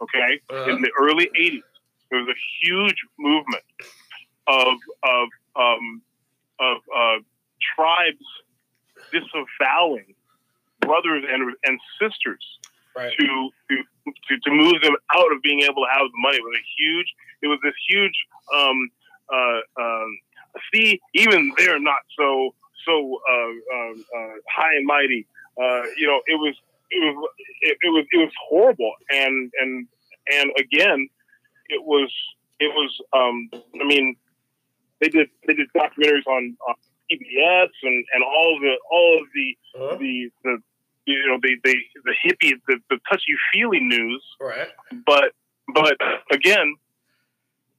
Okay, 0.03 0.41
Uh-huh. 0.51 0.71
in 0.71 0.83
the 0.83 0.91
early 0.99 1.31
'80s, 1.37 1.63
there 2.11 2.21
was 2.21 2.29
a 2.29 2.39
huge 2.63 2.97
movement 3.19 3.65
of 4.47 4.77
of 5.03 5.29
um, 5.57 6.03
of 6.59 6.77
uh, 6.95 7.19
tribes 7.75 8.25
disavowing 9.13 10.15
brothers 10.81 11.25
and 11.29 11.55
and 11.65 11.81
sisters 12.01 12.45
Right. 12.97 13.13
to, 13.17 13.51
to 13.71 14.39
to 14.43 14.51
move 14.51 14.83
them 14.83 14.97
out 15.15 15.33
of 15.33 15.41
being 15.43 15.61
able 15.61 15.85
to 15.87 15.89
have 15.93 16.11
the 16.11 16.19
money. 16.19 16.39
It 16.39 16.43
was 16.43 16.59
a 16.59 16.67
huge. 16.77 17.07
It 17.41 17.47
was 17.47 17.59
this 17.63 17.75
huge. 17.89 18.27
Um, 18.53 18.91
uh, 19.33 19.61
um, 19.81 20.19
see, 20.75 21.01
even 21.15 21.53
they're 21.57 21.79
not 21.79 22.01
so 22.19 22.53
so 22.85 23.21
uh, 23.31 23.77
um, 23.77 24.05
uh, 24.17 24.35
high 24.53 24.75
and 24.75 24.87
mighty. 24.87 25.25
Uh, 25.57 25.83
you 25.97 26.09
know, 26.09 26.21
it 26.27 26.35
was 26.35 26.57
it 26.91 27.15
was 27.15 27.31
it, 27.63 27.79
it 27.81 27.91
was 27.91 28.07
it 28.13 28.19
was 28.19 28.33
horrible, 28.49 28.93
and 29.11 29.53
and 29.61 29.87
and 30.33 30.51
again, 30.59 31.09
it 31.69 31.85
was 31.85 32.13
it 32.59 32.75
was. 32.75 33.01
Um, 33.13 33.51
I 33.81 33.85
mean, 33.85 34.17
they 35.01 35.09
did 35.09 35.29
they 35.47 35.55
did 35.55 35.69
documentaries 35.77 36.27
on, 36.27 36.57
on 36.69 36.75
PBS 37.11 37.69
and 37.83 38.05
and 38.15 38.23
all 38.25 38.59
the 38.61 38.75
all 38.91 39.19
of 39.21 39.27
the 39.35 39.57
Uh-huh. 39.79 39.97
the 39.97 40.31
the 40.45 40.59
you 41.07 41.27
know 41.29 41.39
the 41.43 41.57
the 41.65 41.75
the 42.05 42.15
hippie 42.25 42.53
the, 42.69 42.79
the 42.91 42.99
touchy 43.11 43.35
feely 43.53 43.81
news 43.81 44.23
Right. 44.41 44.69
but 45.07 45.33
but 45.75 45.97
again 46.31 46.77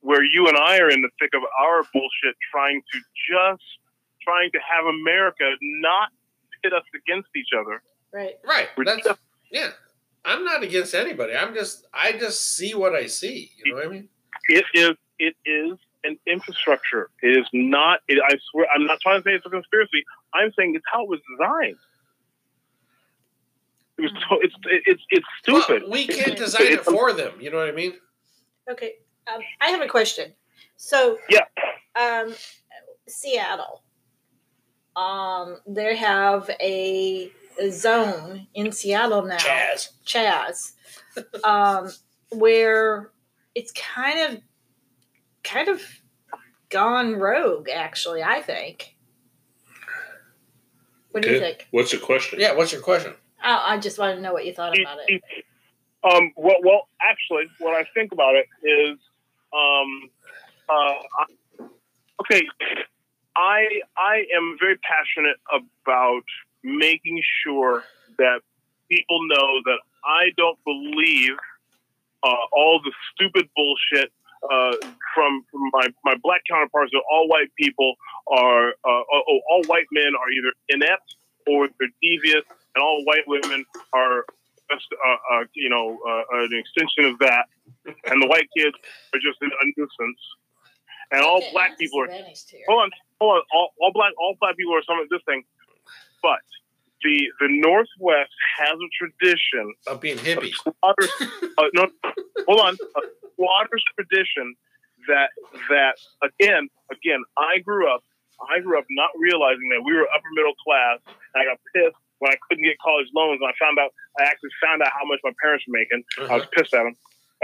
where 0.01 0.23
you 0.23 0.47
and 0.47 0.57
I 0.57 0.79
are 0.79 0.89
in 0.89 1.01
the 1.01 1.09
thick 1.19 1.31
of 1.35 1.43
our 1.59 1.83
bullshit 1.93 2.35
trying 2.51 2.81
to 2.91 2.99
just 3.29 3.63
trying 4.23 4.51
to 4.51 4.59
have 4.59 4.85
America 4.85 5.45
not 5.61 6.09
pit 6.63 6.73
us 6.73 6.83
against 6.95 7.29
each 7.35 7.49
other 7.57 7.81
Right. 8.13 8.35
Right. 8.45 8.67
We're 8.75 8.83
That's 8.85 9.03
just- 9.05 9.19
yeah. 9.51 9.69
I'm 10.25 10.43
not 10.43 10.61
against 10.63 10.93
anybody. 10.93 11.33
I'm 11.33 11.53
just 11.53 11.85
I 11.93 12.11
just 12.11 12.55
see 12.55 12.73
what 12.75 12.93
I 12.93 13.05
see. 13.07 13.51
You 13.63 13.71
know 13.71 13.77
what 13.79 13.87
I 13.87 13.89
mean? 13.89 14.09
it 14.49 14.65
is 14.73 14.91
it 15.17 15.35
is 15.45 15.77
an 16.03 16.17
infrastructure 16.27 17.09
it 17.21 17.37
is 17.37 17.45
not 17.53 17.99
it, 18.07 18.21
I 18.25 18.35
swear 18.51 18.67
I'm 18.73 18.85
not 18.85 18.99
trying 19.01 19.21
to 19.21 19.23
say 19.23 19.31
it's 19.33 19.45
a 19.45 19.49
conspiracy 19.49 20.03
I'm 20.33 20.51
saying 20.57 20.73
it's 20.75 20.85
how 20.91 21.03
it 21.03 21.09
was 21.09 21.19
designed 21.37 21.77
it 23.97 24.01
was 24.01 24.11
so, 24.29 24.39
it's 24.41 24.55
it's 24.87 25.03
it's 25.09 25.25
stupid 25.41 25.83
Well, 25.83 25.91
we 25.91 26.07
can't 26.07 26.37
design 26.37 26.67
it 26.67 26.83
for 26.83 27.13
them. 27.13 27.33
You 27.39 27.51
know 27.51 27.57
what 27.57 27.67
I 27.67 27.71
mean? 27.71 27.93
Okay. 28.69 28.93
Um, 29.31 29.41
I 29.59 29.69
have 29.69 29.81
a 29.81 29.87
question. 29.87 30.33
So 30.77 31.17
Yeah. 31.29 31.45
um, 31.99 32.33
Seattle. 33.07 33.83
Um, 34.95 35.57
they 35.67 35.95
have 35.95 36.49
a, 36.59 37.31
a 37.59 37.69
zone 37.71 38.47
in 38.53 38.71
Seattle 38.71 39.23
now. 39.23 39.37
Chaz. 39.37 39.89
Chaz, 40.05 40.71
um, 41.43 41.91
where 42.31 43.11
it's 43.55 43.71
kind 43.73 44.19
of, 44.33 44.41
kind 45.43 45.67
of 45.67 45.81
gone 46.69 47.15
rogue. 47.15 47.69
Actually, 47.69 48.23
I 48.23 48.41
think. 48.41 48.95
What 51.11 51.23
do 51.23 51.29
you 51.29 51.39
think? 51.39 51.67
What's 51.71 51.91
the 51.91 51.97
question? 51.97 52.39
Yeah. 52.39 52.55
What's 52.55 52.71
your 52.71 52.81
question? 52.81 53.13
I, 53.43 53.73
I 53.73 53.77
just 53.79 53.99
want 53.99 54.15
to 54.15 54.21
know 54.21 54.33
what 54.33 54.45
you 54.45 54.53
thought 54.53 54.77
about 54.79 54.99
it. 55.07 55.21
Um, 56.03 56.31
well, 56.35 56.55
well, 56.63 56.87
actually, 57.01 57.43
what 57.59 57.75
I 57.75 57.85
think 57.93 58.11
about 58.11 58.33
it 58.35 58.47
is, 58.67 58.97
um, 59.53 60.09
uh, 60.69 61.65
okay, 62.21 62.47
I 63.35 63.81
I 63.97 64.25
am 64.35 64.57
very 64.59 64.77
passionate 64.77 65.37
about 65.51 66.23
making 66.63 67.21
sure 67.43 67.83
that 68.17 68.41
people 68.89 69.27
know 69.27 69.61
that 69.65 69.79
I 70.03 70.31
don't 70.37 70.57
believe 70.63 71.37
uh, 72.23 72.45
all 72.51 72.81
the 72.83 72.91
stupid 73.13 73.49
bullshit 73.55 74.11
uh, 74.43 74.75
from, 75.13 75.45
from 75.51 75.69
my, 75.73 75.87
my 76.03 76.15
black 76.23 76.41
counterparts 76.49 76.91
that 76.91 77.03
all 77.11 77.27
white 77.27 77.53
people 77.57 77.93
are, 78.27 78.69
uh, 78.69 79.03
oh, 79.13 79.39
all 79.49 79.63
white 79.67 79.85
men 79.91 80.13
are 80.15 80.29
either 80.31 80.53
inept 80.69 81.15
or 81.47 81.67
they're 81.79 81.89
devious, 82.01 82.43
and 82.75 82.83
all 82.83 83.03
white 83.05 83.27
women 83.27 83.65
are 83.93 84.25
just, 84.71 84.87
uh, 84.93 85.35
uh, 85.35 85.43
you 85.53 85.69
know, 85.69 85.99
uh, 86.07 86.37
an 86.43 86.53
extension 86.53 87.05
of 87.05 87.19
that, 87.19 87.45
and 87.85 88.21
the 88.21 88.27
white 88.27 88.47
kids 88.55 88.75
are 89.13 89.19
just 89.19 89.41
a 89.41 89.47
nuisance, 89.77 90.21
and 91.11 91.21
all 91.21 91.37
Okay, 91.37 91.51
black 91.51 91.77
people 91.77 92.01
are. 92.01 92.07
Hold 92.07 92.81
on, 92.83 92.91
hold 93.19 93.35
on. 93.35 93.41
All, 93.53 93.73
all 93.81 93.91
black, 93.93 94.13
all 94.19 94.35
black 94.39 94.55
people 94.55 94.75
are 94.75 94.83
some 94.87 94.99
of 94.99 95.09
this 95.09 95.21
thing, 95.25 95.43
but 96.21 96.39
the 97.03 97.27
the 97.39 97.47
Northwest 97.49 98.31
has 98.59 98.75
a 98.77 98.89
tradition 98.97 99.73
Of 99.87 100.01
being 100.01 100.17
hippies. 100.17 100.53
squatters, 100.53 101.11
uh, 101.57 101.67
no, 101.73 101.87
hold 102.47 102.59
on, 102.61 102.73
a 102.75 103.01
squatters 103.33 103.83
tradition 103.95 104.55
that 105.07 105.29
that 105.69 105.95
again, 106.23 106.69
again, 106.91 107.21
I 107.37 107.59
grew 107.59 107.91
up, 107.93 108.01
I 108.49 108.59
grew 108.59 108.77
up 108.77 108.85
not 108.89 109.09
realizing 109.19 109.69
that 109.69 109.81
we 109.83 109.93
were 109.93 110.07
upper 110.13 110.29
middle 110.35 110.53
class, 110.63 110.99
and 111.33 111.41
I 111.41 111.45
got 111.45 111.59
pissed 111.73 111.97
when 112.19 112.31
I 112.31 112.35
couldn't 112.47 112.63
get 112.63 112.77
college 112.83 113.07
loans, 113.15 113.39
and 113.41 113.49
I 113.49 113.53
found 113.59 113.79
out, 113.79 113.89
I 114.19 114.23
actually 114.29 114.51
found 114.61 114.81
out 114.83 114.91
how 114.93 115.05
much 115.05 115.19
my 115.23 115.31
parents 115.41 115.65
were 115.67 115.73
making. 115.79 116.03
I 116.29 116.37
was 116.37 116.45
pissed 116.55 116.73
at 116.73 116.83
them, 116.83 116.95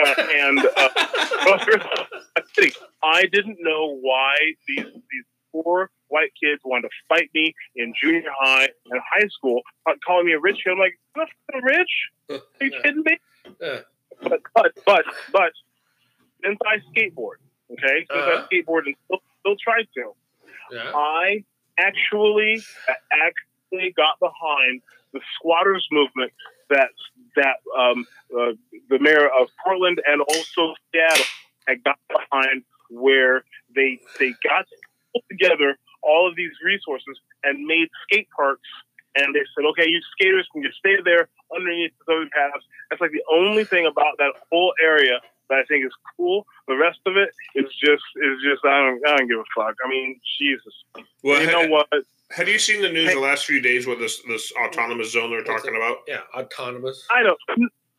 uh, 0.05 0.13
and 0.37 0.59
uh, 0.59 0.89
I'm. 1.49 2.71
I 3.03 3.25
didn't 3.25 3.57
know 3.59 3.97
why 4.01 4.35
these 4.67 4.85
these 4.85 5.25
poor 5.63 5.89
white 6.09 6.31
kids 6.41 6.61
wanted 6.63 6.83
to 6.89 6.93
fight 7.09 7.29
me 7.33 7.53
in 7.75 7.93
junior 8.01 8.29
high 8.39 8.69
and 8.89 9.01
high 9.13 9.27
school, 9.27 9.61
uh, 9.85 9.93
calling 10.05 10.25
me 10.25 10.33
a 10.33 10.39
rich 10.39 10.57
kid. 10.63 10.71
I'm 10.71 10.79
like, 10.79 10.97
I'm 11.15 11.25
not 11.53 11.63
rich. 11.63 11.91
Are 12.29 12.65
you 12.65 12.71
kidding 12.83 13.03
me? 13.05 13.17
But 14.21 14.41
but 14.55 14.71
but 14.85 15.03
but 15.31 15.51
since 16.43 16.57
I 16.65 16.77
skateboard, 16.91 17.35
okay, 17.71 18.05
since 18.09 18.09
Uh-huh. 18.11 18.43
I 18.49 18.53
skateboard 18.53 18.85
and 18.85 18.95
still, 19.05 19.19
still 19.41 19.55
try 19.61 19.83
to, 19.83 20.13
Yeah. 20.71 20.91
I 20.95 21.43
actually 21.77 22.63
actually 23.11 23.91
got 23.95 24.19
behind 24.19 24.81
the 25.13 25.21
squatters 25.35 25.87
movement 25.91 26.31
that 26.69 26.89
that 27.35 27.57
um, 27.77 28.05
uh, 28.37 28.53
the 28.89 28.99
mayor 28.99 29.27
of 29.29 29.49
Portland 29.63 30.01
and 30.07 30.21
also 30.21 30.73
Seattle 30.91 31.25
had 31.67 31.83
got 31.83 31.99
behind, 32.09 32.63
where 32.89 33.43
they 33.75 33.99
they 34.19 34.33
got 34.43 34.65
put 35.19 35.37
together 35.37 35.75
all 36.03 36.27
of 36.29 36.35
these 36.35 36.51
resources 36.63 37.19
and 37.43 37.65
made 37.65 37.87
skate 38.03 38.27
parks. 38.35 38.67
And 39.15 39.33
they 39.33 39.41
said, 39.55 39.65
okay, 39.71 39.89
you 39.89 39.99
skaters 40.13 40.47
can 40.53 40.61
just 40.61 40.77
stay 40.77 40.97
there 41.03 41.27
underneath 41.55 41.91
the 42.05 42.13
overpass. 42.13 42.61
That's 42.89 43.01
like 43.01 43.11
the 43.11 43.23
only 43.33 43.63
thing 43.63 43.87
about 43.87 44.17
that 44.19 44.33
whole 44.51 44.73
area 44.83 45.19
that 45.49 45.59
I 45.59 45.63
think 45.65 45.85
is 45.85 45.91
cool. 46.15 46.45
The 46.67 46.75
rest 46.75 46.99
of 47.05 47.17
it 47.17 47.29
is 47.55 47.65
just 47.83 48.03
is 48.17 48.37
just 48.43 48.63
I 48.65 48.77
don't 48.81 49.01
I 49.07 49.17
don't 49.17 49.27
give 49.27 49.39
a 49.39 49.43
fuck. 49.55 49.75
I 49.83 49.89
mean, 49.89 50.19
Jesus. 50.39 50.73
Well, 51.23 51.41
you 51.41 51.49
ha- 51.49 51.61
know 51.63 51.67
what? 51.69 51.87
have 52.31 52.47
you 52.49 52.59
seen 52.59 52.81
the 52.81 52.89
news 52.89 53.07
Hey. 53.09 53.15
the 53.15 53.21
last 53.21 53.45
few 53.45 53.61
days 53.61 53.87
with 53.87 53.99
this 53.99 54.21
this 54.27 54.51
autonomous 54.61 55.13
zone 55.13 55.31
they're 55.31 55.43
talking 55.43 55.75
about? 55.75 55.97
Yeah. 56.07 56.21
Autonomous. 56.35 57.05
I 57.09 57.23
don't. 57.23 57.39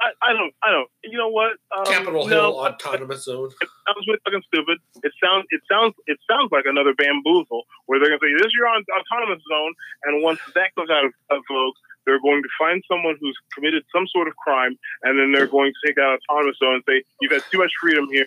I, 0.01 0.15
I 0.23 0.33
don't. 0.33 0.55
I 0.63 0.71
don't. 0.71 0.89
You 1.03 1.19
know 1.19 1.29
what? 1.29 1.59
Um, 1.75 1.85
Capitol 1.87 2.27
no, 2.27 2.31
Hill 2.31 2.55
Autonomous 2.61 3.25
Zone. 3.25 3.51
It 3.61 3.69
sounds 3.87 4.07
really 4.07 4.21
fucking 4.25 4.43
stupid. 4.47 4.79
It 5.03 5.13
sounds. 5.23 5.45
It 5.51 5.61
sounds. 5.71 5.95
It 6.07 6.19
sounds 6.31 6.51
like 6.53 6.65
another 6.67 6.95
bamboozle 6.95 7.67
where 7.87 7.99
they're 7.99 8.09
gonna 8.09 8.23
say 8.23 8.33
this 8.39 8.47
is 8.47 8.55
your 8.57 8.69
aut- 8.69 8.87
autonomous 8.95 9.43
zone, 9.51 9.75
and 10.05 10.23
once 10.23 10.39
that 10.55 10.71
goes 10.77 10.89
out 10.91 11.05
of, 11.05 11.13
of 11.31 11.43
vogue, 11.51 11.75
they're 12.07 12.21
going 12.21 12.43
to 12.43 12.49
find 12.59 12.83
someone 12.87 13.17
who's 13.21 13.37
committed 13.53 13.85
some 13.93 14.07
sort 14.09 14.29
of 14.29 14.37
crime, 14.37 14.79
and 15.03 15.19
then 15.19 15.33
they're 15.33 15.51
going 15.51 15.73
to 15.73 15.81
take 15.87 15.99
out 15.99 16.19
autonomous 16.31 16.57
zone 16.59 16.81
and 16.81 16.85
say 16.89 17.03
you've 17.21 17.33
had 17.33 17.43
too 17.51 17.59
much 17.59 17.73
freedom 17.81 18.09
here, 18.11 18.27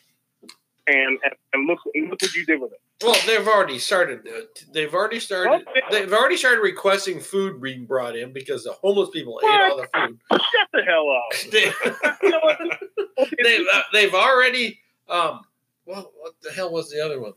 and 0.88 1.20
and, 1.24 1.34
and 1.53 1.68
look 1.68 1.80
and 1.94 2.10
look 2.10 2.22
what 2.22 2.34
you 2.34 2.45
did 2.45 2.60
with 2.62 2.72
it. 2.74 2.80
Well, 3.03 3.16
they've 3.26 3.48
already 3.48 3.80
started. 3.80 4.28
uh, 4.28 4.41
They've 4.74 4.94
already 4.94 5.20
started. 5.20 5.66
They've 5.90 6.12
already 6.14 6.38
started 6.38 6.62
requesting 6.62 7.20
food 7.20 7.60
being 7.62 7.86
brought 7.86 8.16
in 8.16 8.32
because 8.32 8.64
the 8.64 8.74
homeless 8.74 9.10
people 9.12 9.40
ate 9.44 9.49
all 9.49 9.78
the 9.78 9.88
food. 9.94 10.20
Shut 10.32 10.68
the 10.74 10.84
hell 10.84 11.08
up. 11.10 11.52
They, 11.52 11.72
You 12.24 12.30
know 12.30 12.40
what? 12.44 12.60
they've, 13.44 13.66
uh, 13.74 13.82
they've 13.91 14.14
already. 14.14 14.80
Um, 15.10 15.41
well, 15.88 16.12
what 16.20 16.34
the 16.44 16.52
hell 16.52 16.72
was 16.72 16.90
the 16.91 17.03
other 17.03 17.20
one? 17.20 17.34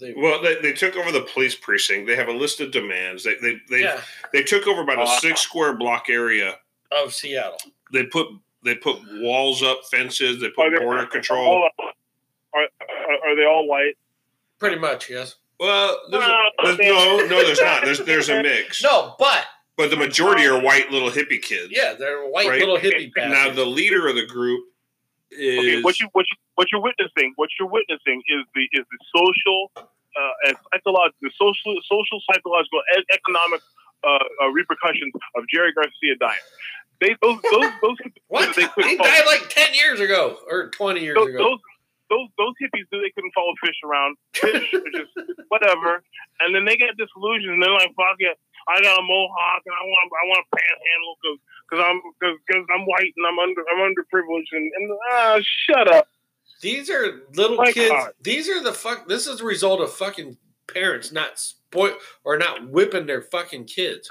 They, 0.00 0.12
Well, 0.16 0.42
they, 0.42 0.60
they 0.60 0.72
took 0.74 0.96
over 0.96 1.10
the 1.12 1.26
police 1.32 1.54
precinct. 1.54 2.06
They 2.06 2.16
have 2.16 2.28
a 2.28 2.32
list 2.32 2.60
of 2.60 2.70
demands. 2.70 3.24
They 3.24 3.36
they 3.40 3.56
they, 3.70 3.82
yeah, 3.84 4.00
they 4.34 4.42
took 4.42 4.66
over 4.66 4.82
about 4.82 4.98
a 4.98 5.02
Uh, 5.02 5.18
six 5.20 5.40
square 5.40 5.74
block 5.76 6.10
area. 6.10 6.56
of 6.92 7.14
Seattle. 7.14 7.56
They 7.92 8.04
put 8.04 8.26
they 8.64 8.74
put 8.74 8.98
walls 9.14 9.62
up, 9.62 9.80
fences. 9.90 10.40
They 10.42 10.50
put 10.50 10.70
there- 10.70 10.80
border 10.80 11.06
control. 11.06 11.68
Hold 12.54 12.68
on. 12.80 12.88
Are, 12.88 13.14
are, 13.28 13.32
are 13.32 13.36
they 13.36 13.44
all 13.46 13.66
white? 13.68 13.96
Pretty 14.58 14.76
much, 14.78 15.10
yes. 15.10 15.36
Well, 15.60 16.00
there's 16.10 16.24
a, 16.24 16.26
Well, 16.62 16.76
there's, 16.76 16.78
no, 16.78 17.16
no, 17.26 17.44
there's 17.44 17.60
not. 17.60 17.84
There's 17.84 17.98
there's 18.00 18.28
a 18.28 18.42
mix. 18.42 18.82
No, 18.84 19.14
but 19.18 19.44
but 19.76 19.90
the 19.90 19.96
majority 19.96 20.46
are 20.46 20.60
white 20.60 20.90
little 20.90 21.10
hippie 21.10 21.42
kids. 21.42 21.68
yeah, 21.70 21.94
they're 21.98 22.24
white 22.28 22.48
Right. 22.48 22.60
little 22.60 22.78
hippie 22.78 23.10
Now 23.16 23.50
the 23.50 23.64
leader 23.64 24.06
of 24.08 24.14
the 24.16 24.26
group 24.26 24.64
is 25.30 25.58
Okay, 25.58 25.82
what 25.82 25.98
you 26.00 26.08
what 26.12 26.26
you 26.30 26.36
what 26.56 26.68
you're 26.72 26.80
witnessing, 26.82 27.32
what 27.36 27.50
you're 27.58 27.68
witnessing 27.68 28.22
is 28.28 28.44
the 28.54 28.62
is 28.72 28.84
the 28.90 28.98
social 29.16 29.70
uh, 29.76 30.46
and 30.48 30.56
psychological, 30.72 31.18
the 31.22 31.30
social 31.36 31.74
social 31.90 32.20
psychological 32.32 32.80
and 32.96 33.04
economic 33.12 33.60
uh, 34.04 34.18
uh, 34.44 34.48
repercussions 34.50 35.12
of 35.36 35.44
Jerry 35.52 35.72
Garcia 35.72 36.14
dying. 36.20 36.38
They 37.00 37.16
those 37.22 37.38
those 37.50 37.70
those 37.82 37.96
what? 38.28 38.54
they 38.56 38.66
couldn't 38.68 38.90
He 38.90 38.96
died 38.96 39.22
like 39.26 39.48
ten 39.50 39.74
years 39.74 39.98
ago 40.00 40.38
or 40.48 40.68
twenty 40.70 41.00
years 41.00 41.16
those, 41.16 41.28
ago. 41.28 41.38
those 41.38 41.58
those 42.10 42.28
those 42.38 42.54
hippies 42.60 42.86
do 42.92 43.00
they 43.00 43.12
couldn't 43.14 43.32
follow 43.32 43.52
Phish 43.64 43.80
around, 43.84 44.16
Phish 44.34 44.68
or 44.72 44.90
just 44.92 45.12
whatever, 45.48 46.02
and 46.40 46.54
then 46.54 46.64
they 46.64 46.76
get 46.76 46.96
disillusioned 46.96 47.54
and 47.54 47.62
they're 47.62 47.72
like, 47.72 47.94
"Fuck 47.96 48.20
it, 48.20 48.36
I 48.68 48.80
got 48.82 48.98
a 48.98 49.02
mohawk 49.02 49.62
and 49.64 49.74
I 49.74 49.84
want 49.84 50.06
I 50.12 50.24
want 50.28 50.40
a 50.44 50.48
panhandle 50.52 51.14
because 51.20 51.38
because 51.64 51.80
I'm 51.84 51.98
because 52.20 52.66
I'm 52.74 52.84
white 52.86 53.12
and 53.16 53.24
I'm 53.26 53.38
under 53.38 53.62
I'm 53.66 53.82
underprivileged 53.88 54.52
and, 54.52 54.70
and 54.76 54.84
ah 55.12 55.38
shut 55.68 55.88
up." 55.88 56.08
These 56.60 56.90
are 56.90 57.22
little 57.34 57.56
My 57.56 57.72
kids. 57.72 57.90
God. 57.90 58.12
These 58.22 58.48
are 58.48 58.62
the 58.62 58.72
fuck. 58.72 59.08
This 59.08 59.26
is 59.26 59.38
the 59.38 59.44
result 59.44 59.80
of 59.80 59.92
fucking 59.92 60.36
parents 60.66 61.12
not 61.12 61.38
spoil 61.38 61.96
or 62.24 62.38
not 62.38 62.68
whipping 62.68 63.06
their 63.06 63.22
fucking 63.22 63.64
kids. 63.64 64.08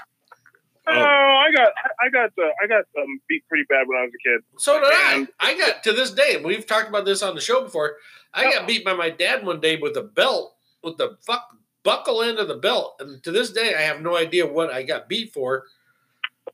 Oh, 0.86 0.92
I 0.92 1.50
got 1.54 1.68
I 1.68 2.06
I 2.06 2.10
got 2.10 2.30
uh, 2.38 2.50
I 2.62 2.66
got 2.66 2.84
um, 3.00 3.20
beat 3.28 3.46
pretty 3.48 3.64
bad 3.68 3.86
when 3.86 3.98
I 3.98 4.02
was 4.02 4.12
a 4.14 4.28
kid. 4.28 4.42
So 4.58 4.78
did 4.80 4.92
I. 4.92 5.14
And- 5.14 5.28
I 5.40 5.56
got 5.56 5.82
to 5.84 5.92
this 5.92 6.10
day. 6.10 6.40
We've 6.44 6.66
talked 6.66 6.88
about 6.88 7.04
this 7.04 7.22
on 7.22 7.34
the 7.34 7.40
show 7.40 7.62
before. 7.62 7.96
I 8.34 8.50
got 8.52 8.66
beat 8.66 8.84
by 8.84 8.94
my 8.94 9.10
dad 9.10 9.46
one 9.46 9.60
day 9.60 9.76
with 9.76 9.96
a 9.96 10.02
belt 10.02 10.56
with 10.82 10.98
the 10.98 11.16
fuck 11.26 11.56
buckle 11.82 12.22
end 12.22 12.38
of 12.38 12.48
the 12.48 12.56
belt, 12.56 12.96
and 13.00 13.22
to 13.22 13.30
this 13.30 13.50
day 13.50 13.74
I 13.74 13.82
have 13.82 14.00
no 14.00 14.16
idea 14.16 14.46
what 14.46 14.70
I 14.70 14.82
got 14.82 15.08
beat 15.08 15.32
for. 15.32 15.64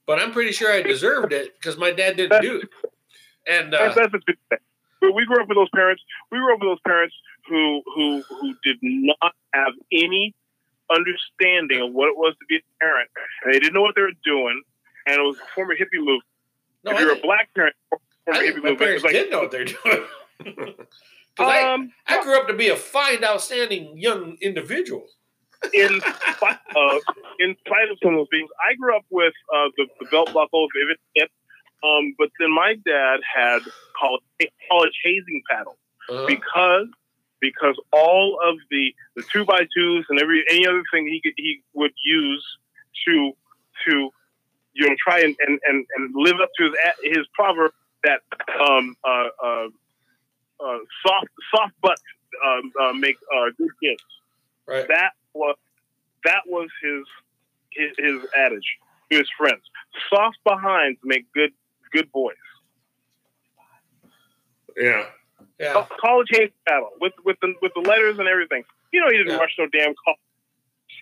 But 0.07 0.21
I'm 0.21 0.33
pretty 0.33 0.53
sure 0.53 0.73
I 0.73 0.83
deserved 0.83 1.33
it 1.33 1.59
because 1.59 1.77
my 1.77 1.91
dad 1.91 2.17
didn't 2.17 2.43
do 2.43 2.61
it. 2.61 2.69
And 3.47 3.75
uh, 3.75 3.79
That's, 3.79 3.97
that's 3.97 4.15
a 4.15 4.19
good 4.19 4.37
thing. 4.49 4.59
But 5.01 5.13
we 5.15 5.25
grew 5.25 5.41
up 5.43 5.49
with 5.49 5.57
those 5.57 5.71
parents. 5.75 6.03
We 6.31 6.39
grew 6.39 6.53
up 6.55 6.61
with 6.61 6.69
those 6.69 6.81
parents 6.87 7.15
who 7.49 7.83
who 7.95 8.23
who 8.29 8.55
did 8.63 8.77
not 8.83 9.35
have 9.55 9.73
any 9.93 10.35
understanding 10.95 11.81
of 11.83 11.93
what 11.93 12.09
it 12.09 12.17
was 12.17 12.35
to 12.41 12.47
be 12.49 12.57
a 12.57 12.61
parent. 12.81 13.09
And 13.45 13.55
they 13.55 13.59
didn't 13.59 13.75
know 13.75 13.83
what 13.83 13.95
they 13.95 14.03
were 14.03 14.19
doing. 14.25 14.63
And 15.07 15.17
it 15.17 15.23
was 15.23 15.37
a 15.39 15.47
former 15.55 15.75
hippie 15.75 16.03
move. 16.05 16.23
no, 16.85 16.93
if 16.93 17.01
you're 17.01 17.13
a 17.13 17.21
black 17.21 17.49
parent, 17.55 17.75
former 18.25 18.41
hippie 18.41 18.63
my 18.63 18.71
move. 18.71 18.79
parents 18.79 19.05
like, 19.05 19.13
did 19.13 19.31
know 19.31 19.41
what 19.41 19.51
they're 19.51 19.65
doing. 19.65 20.05
'Cause 21.37 21.47
I, 21.49 21.63
um, 21.73 21.93
I 22.07 22.23
grew 22.23 22.37
up 22.39 22.49
to 22.49 22.55
be 22.55 22.69
a 22.69 22.77
fine, 22.77 23.23
outstanding 23.25 23.97
young 23.97 24.37
individual. 24.43 25.07
in 25.73 26.01
spite 26.37 26.59
of 26.75 27.01
in 27.39 27.55
spite 27.67 27.89
of 27.91 27.99
some 28.03 28.15
of 28.15 28.19
those 28.21 28.29
things, 28.31 28.51
I 28.69 28.75
grew 28.75 28.95
up 28.97 29.05
with 29.11 29.33
uh, 29.55 29.69
the, 29.77 29.87
the 30.01 30.07
belt 30.11 30.33
buckle, 30.35 30.67
vivid 30.77 30.99
hip. 31.15 31.31
Um, 31.85 32.15
but 32.19 32.29
then 32.41 32.53
my 32.53 32.75
dad 32.85 33.21
had 33.25 33.61
college, 33.99 34.23
college 34.71 34.93
hazing 35.05 35.43
paddles. 35.51 35.77
Uh-huh. 36.09 36.27
because 36.27 36.89
because 37.41 37.77
all 37.93 38.39
of 38.45 38.57
the 38.71 38.95
the 39.17 39.25
two 39.33 39.45
by 39.45 39.67
twos 39.75 40.07
and 40.09 40.21
every 40.21 40.45
any 40.51 40.67
other 40.67 40.83
thing 40.93 41.07
he 41.07 41.21
could, 41.21 41.35
he 41.37 41.63
would 41.75 41.93
use 42.05 42.45
to 43.07 43.33
to 43.87 44.11
you 44.75 44.89
know 44.89 44.95
try 45.03 45.21
and 45.21 45.37
and, 45.47 45.59
and, 45.67 45.87
and 45.97 46.15
live 46.15 46.41
up 46.41 46.51
to 46.59 46.65
his 46.65 46.75
his 47.03 47.27
proverb 47.35 47.73
that 48.05 48.21
um 48.61 48.97
uh 49.05 49.29
uh, 49.43 49.67
uh 50.61 50.79
soft 51.07 51.29
soft 51.55 51.75
butts 51.83 52.03
um, 52.45 52.73
uh, 52.81 52.93
make 52.93 53.17
uh, 53.35 53.51
good 53.59 53.71
kids. 53.83 54.03
right. 54.67 54.87
That 54.89 55.13
was 55.35 55.57
that 56.25 56.43
was 56.47 56.69
his 56.83 57.05
his, 57.73 57.91
his 57.99 58.31
adage 58.37 58.79
to 59.11 59.19
his 59.19 59.29
friends. 59.37 59.63
Soft 60.09 60.39
behinds 60.45 60.99
make 61.05 61.31
good 61.33 61.53
good 61.93 62.11
boys. 62.13 62.35
yeah. 64.77 65.05
Yeah. 65.61 65.87
College 66.01 66.29
hate 66.31 66.53
battle 66.65 66.91
with 67.01 67.13
with 67.25 67.37
the 67.43 67.55
with 67.63 67.73
the 67.75 67.81
letters 67.83 68.19
and 68.19 68.27
everything. 68.27 68.65
You 68.93 69.01
know, 69.01 69.09
he 69.11 69.19
didn't 69.19 69.33
Yeah. 69.33 69.39
rush 69.39 69.55
no 69.59 69.67
damn 69.67 69.95
call. 69.95 70.15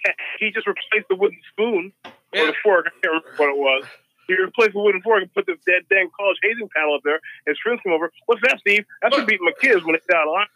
He 0.41 0.51
just 0.51 0.67
replaced 0.67 1.09
the 1.09 1.17
wooden 1.17 1.39
spoon 1.53 1.93
or 2.05 2.13
Yeah. 2.33 2.47
the 2.47 2.55
fork. 2.63 2.87
I 2.87 2.91
can't 3.01 3.05
remember 3.25 3.31
what 3.37 3.49
it 3.51 3.57
was. 3.57 3.85
He 4.27 4.35
replaced 4.35 4.73
the 4.75 4.81
wooden 4.81 5.01
fork 5.03 5.23
and 5.23 5.33
put 5.35 5.47
this 5.47 5.59
dead 5.67 5.83
dang 5.91 6.11
college 6.19 6.37
hazing 6.43 6.69
panel 6.75 6.95
up 6.95 7.01
there. 7.05 7.21
His 7.47 7.59
friends 7.63 7.81
come 7.83 7.93
over. 7.93 8.13
What's 8.27 8.43
that, 8.43 8.59
Steve? 8.61 8.85
That's 9.03 9.15
for 9.15 9.21
Look. 9.23 9.29
beating 9.29 9.45
my 9.47 9.53
kids 9.61 9.85
when 9.85 9.95
they 9.95 10.01
get 10.09 10.17
out 10.17 10.27
of 10.29 10.33
line. 10.35 10.47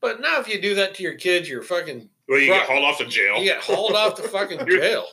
But 0.00 0.20
now, 0.20 0.38
if 0.40 0.48
you 0.48 0.60
do 0.60 0.74
that 0.76 0.94
to 0.96 1.02
your 1.02 1.14
kids, 1.14 1.48
you're 1.48 1.62
fucking 1.62 2.10
Well, 2.28 2.38
you 2.38 2.50
Right. 2.52 2.60
get 2.60 2.68
hauled 2.68 2.84
off 2.84 2.98
to 2.98 3.06
jail. 3.06 3.36
you 3.38 3.44
get 3.44 3.62
hauled 3.62 3.94
off 3.94 4.14
to 4.16 4.22
fucking 4.22 4.66
jail. 4.68 5.06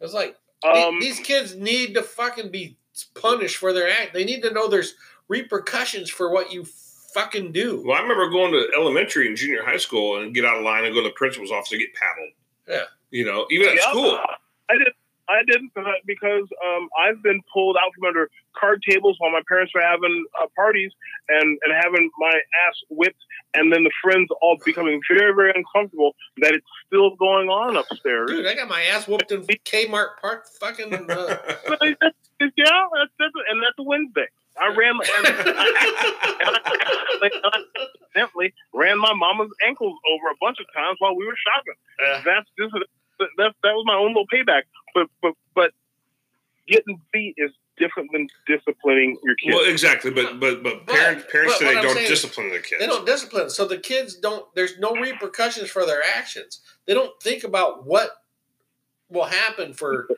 It's 0.00 0.12
like 0.14 0.36
the- 0.62 0.68
Um, 0.68 1.00
these 1.00 1.18
kids 1.20 1.54
need 1.56 1.94
to 1.94 2.02
fucking 2.02 2.50
be 2.50 2.76
punished 3.14 3.56
for 3.56 3.72
their 3.72 3.88
act. 3.90 4.12
They 4.14 4.24
need 4.24 4.42
to 4.42 4.50
know 4.52 4.68
there's 4.68 4.94
repercussions 5.28 6.10
for 6.10 6.30
what 6.30 6.52
you 6.52 6.64
fucking 7.14 7.52
do. 7.52 7.82
Well, 7.86 7.96
I 7.96 8.02
remember 8.02 8.28
going 8.28 8.52
to 8.52 8.68
elementary 8.76 9.28
and 9.28 9.36
junior 9.36 9.62
high 9.64 9.78
school 9.78 10.20
and 10.20 10.34
get 10.34 10.44
out 10.44 10.56
of 10.58 10.64
line 10.64 10.84
and 10.84 10.94
go 10.94 11.00
to 11.02 11.08
the 11.08 11.14
principal's 11.14 11.50
office 11.50 11.70
to 11.70 11.78
get 11.78 11.94
paddled. 11.94 12.30
Yeah. 12.68 12.84
You 13.10 13.24
know, 13.24 13.46
even 13.50 13.68
at 13.68 13.76
yeah, 13.76 13.90
school. 13.90 14.18
I 14.70 14.74
did. 14.78 14.88
I 15.26 15.40
didn't 15.46 15.70
because 15.74 15.86
I- 15.88 16.02
because 16.04 16.46
um, 16.66 16.88
I've 17.02 17.22
been 17.22 17.40
pulled 17.50 17.76
out 17.78 17.92
from 17.94 18.04
under 18.08 18.28
card 18.54 18.82
tables 18.86 19.16
while 19.18 19.30
my 19.30 19.40
parents 19.48 19.72
were 19.74 19.80
having 19.80 20.26
uh, 20.42 20.46
parties 20.54 20.92
and, 21.30 21.58
and 21.62 21.72
having 21.82 22.10
my 22.18 22.28
ass 22.68 22.74
whipped, 22.90 23.22
and 23.54 23.72
then 23.72 23.84
the 23.84 23.90
friends 24.02 24.28
all 24.42 24.58
becoming 24.66 25.00
very 25.08 25.32
very 25.34 25.50
uncomfortable 25.56 26.14
that 26.42 26.52
it's 26.52 26.66
still 26.86 27.16
going 27.16 27.48
on 27.48 27.74
upstairs. 27.76 28.28
Dude, 28.28 28.46
I 28.46 28.54
got 28.54 28.68
my 28.68 28.82
ass 28.82 29.08
whooped 29.08 29.32
in 29.32 29.42
Kmart 29.46 30.18
Park 30.20 30.46
fucking. 30.60 30.92
Uh, 30.92 31.06
But 31.08 31.78
that's- 31.80 31.96
that's- 32.00 32.52
yeah, 32.56 32.64
that's, 32.92 33.10
that's 33.18 33.32
and 33.48 33.62
that's 33.62 33.78
a 33.78 33.82
Wednesday. 33.82 34.26
I 34.60 34.68
ran 34.68 34.94
and 34.94 35.26
I 35.26 35.30
accidentally 38.14 38.52
ran 38.72 38.98
my 38.98 39.12
mama's 39.14 39.50
ankles 39.66 39.96
over 40.12 40.28
a 40.30 40.36
bunch 40.40 40.58
of 40.60 40.66
times 40.74 40.96
while 40.98 41.16
we 41.16 41.26
were 41.26 41.36
shopping. 41.36 41.74
uh, 42.06 42.22
That's 42.24 42.48
just 42.58 42.72
that 43.18 43.54
that 43.62 43.72
was 43.74 43.84
my 43.86 43.94
own 43.94 44.08
little 44.08 44.26
payback. 44.32 44.62
But 44.94 45.06
but 45.22 45.34
but 45.54 45.70
getting 46.68 47.00
beat 47.12 47.34
is 47.36 47.50
different 47.76 48.10
than 48.12 48.28
disciplining 48.46 49.16
your 49.24 49.34
kids. 49.34 49.56
well, 49.56 49.68
exactly. 49.68 50.10
But 50.10 50.38
but 50.38 50.62
but 50.62 50.86
But- 50.86 50.94
parents 50.94 51.24
parents 51.30 51.54
but 51.54 51.58
today 51.68 51.82
don't 51.82 51.94
saying 51.94 52.08
discipline 52.08 52.50
their 52.50 52.60
kids. 52.62 52.80
they 52.80 52.86
don't 52.86 53.06
discipline, 53.06 53.50
so 53.50 53.66
the 53.66 53.78
kids 53.78 54.14
don't. 54.16 54.46
There's 54.54 54.78
no 54.78 54.92
repercussions 54.92 55.70
for 55.70 55.84
their 55.86 56.02
actions. 56.16 56.60
They 56.86 56.94
don't 56.94 57.12
think 57.22 57.44
about 57.44 57.86
what 57.86 58.10
will 59.08 59.24
happen 59.24 59.74
for, 59.74 60.08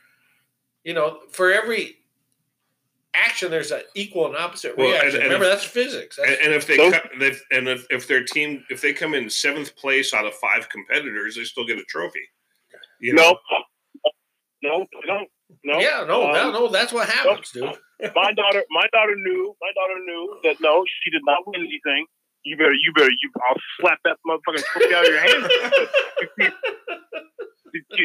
you 0.84 0.94
know, 0.94 1.20
for 1.30 1.52
every 1.52 1.96
action. 3.16 3.50
There's 3.50 3.70
an 3.72 3.82
equal 3.94 4.26
and 4.26 4.36
opposite 4.36 4.76
Well, 4.76 4.86
and- 4.88 4.94
reaction. 4.94 5.14
and 5.22 5.24
Remember, 5.24 5.46
if- 5.46 5.52
that's 5.52 5.64
physics. 5.64 6.16
That's, 6.16 6.28
And, 6.30 6.38
and 6.42 6.52
if 6.54 6.66
they 6.66 6.76
Those- 6.76 6.92
cut, 6.92 7.10
if, 7.20 7.42
and 7.50 7.68
if, 7.68 7.86
if 7.90 8.06
their 8.06 8.24
team 8.24 8.64
if 8.70 8.80
they 8.80 8.92
come 8.92 9.14
in 9.14 9.28
seventh 9.30 9.74
place 9.76 10.12
out 10.14 10.26
of 10.26 10.34
five 10.34 10.68
competitors, 10.68 11.36
they 11.36 11.44
still 11.44 11.66
get 11.66 11.78
a 11.78 11.84
trophy. 11.84 12.20
You 13.00 13.14
know? 13.14 13.38
no, 14.62 14.70
no, 14.78 14.86
they 15.02 15.06
don't. 15.06 15.28
No, 15.64 15.78
yeah, 15.78 16.04
no, 16.06 16.26
Um, 16.26 16.32
no, 16.32 16.50
no, 16.52 16.68
that's 16.68 16.92
what 16.92 17.08
happens, 17.08 17.50
dude. 17.52 17.62
my 18.14 18.32
daughter, 18.32 18.64
my 18.70 18.86
daughter 18.92 19.14
knew. 19.16 19.54
My 19.60 19.70
daughter 19.74 19.98
knew 20.04 20.38
that 20.44 20.60
no, 20.60 20.84
she 21.02 21.10
did 21.10 21.22
not 21.24 21.46
win 21.46 21.60
anything. 21.60 22.06
You 22.42 22.56
better, 22.56 22.72
you 22.74 22.92
better, 22.94 23.10
you. 23.10 23.30
I'll 23.48 23.56
slap 23.80 23.98
that 24.04 24.16
motherfucking 24.26 24.64
trophy 24.64 24.94
out 24.94 25.04
of 25.04 25.10
your 25.10 25.20
hand. 26.40 26.52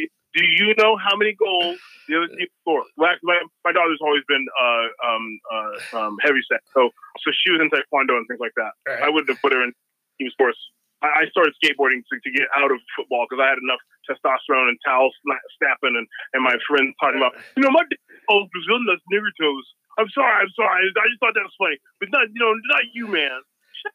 do, 0.34 0.44
you- 0.46 0.74
know 0.78 0.96
how 0.98 1.16
many 1.16 1.34
goals 1.34 1.78
the 2.08 2.16
other 2.18 2.28
team 2.28 2.48
scored? 2.62 2.88
My, 2.98 3.16
my 3.24 3.72
daughter's 3.72 4.00
always 4.02 4.24
been 4.28 4.46
uh, 4.60 4.88
um, 5.08 5.26
uh, 5.52 5.98
um, 6.00 6.18
heavy 6.24 6.40
set, 6.52 6.62
so 6.74 6.90
so 7.20 7.32
she 7.36 7.52
was 7.52 7.60
in 7.62 7.70
taekwondo 7.70 8.16
and 8.18 8.26
things 8.28 8.40
like 8.40 8.56
that. 8.56 8.72
Right. 8.88 9.04
I 9.04 9.10
wouldn't 9.10 9.30
have 9.30 9.42
put 9.42 9.52
her 9.54 9.62
in 9.64 9.74
team 10.20 10.30
sports. 10.32 10.58
I, 11.04 11.26
I 11.26 11.30
started 11.30 11.54
skateboarding 11.60 12.02
to, 12.08 12.16
to 12.20 12.30
get 12.32 12.48
out 12.56 12.72
of 12.72 12.80
football 12.96 13.26
because 13.30 13.42
I 13.44 13.50
had 13.50 13.60
enough 13.60 13.82
testosterone 14.08 14.70
and 14.70 14.78
towels 14.86 15.14
snapping 15.60 15.98
and, 15.98 16.08
and 16.34 16.42
my 16.44 16.56
friends 16.68 16.94
talking 17.02 17.18
about, 17.20 17.34
you 17.58 17.64
know, 17.64 17.72
my 17.72 17.82
dad 17.84 18.00
calls 18.30 18.48
Brazil 18.54 18.80
nuts 18.86 19.02
nigger 19.12 19.34
toes. 19.40 19.66
I'm 20.00 20.10
sorry, 20.16 20.32
I'm 20.46 20.54
sorry. 20.56 20.88
I 20.88 21.06
just 21.10 21.20
thought 21.20 21.34
that 21.36 21.44
was 21.44 21.56
funny, 21.60 21.78
but 22.00 22.10
not, 22.12 22.28
you 22.34 22.40
know, 22.40 22.54
not 22.72 22.84
you, 22.94 23.08
man. 23.08 23.40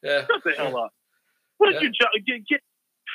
Yeah. 0.03 0.27
Shut 0.27 0.45
the 0.45 0.53
hell 0.53 0.77
up. 0.77 0.91
What 1.59 1.73
Yeah. 1.75 1.81
did 1.81 1.95
your 1.97 2.11
job? 2.11 2.11
Get, 2.27 2.47
get, 2.47 2.61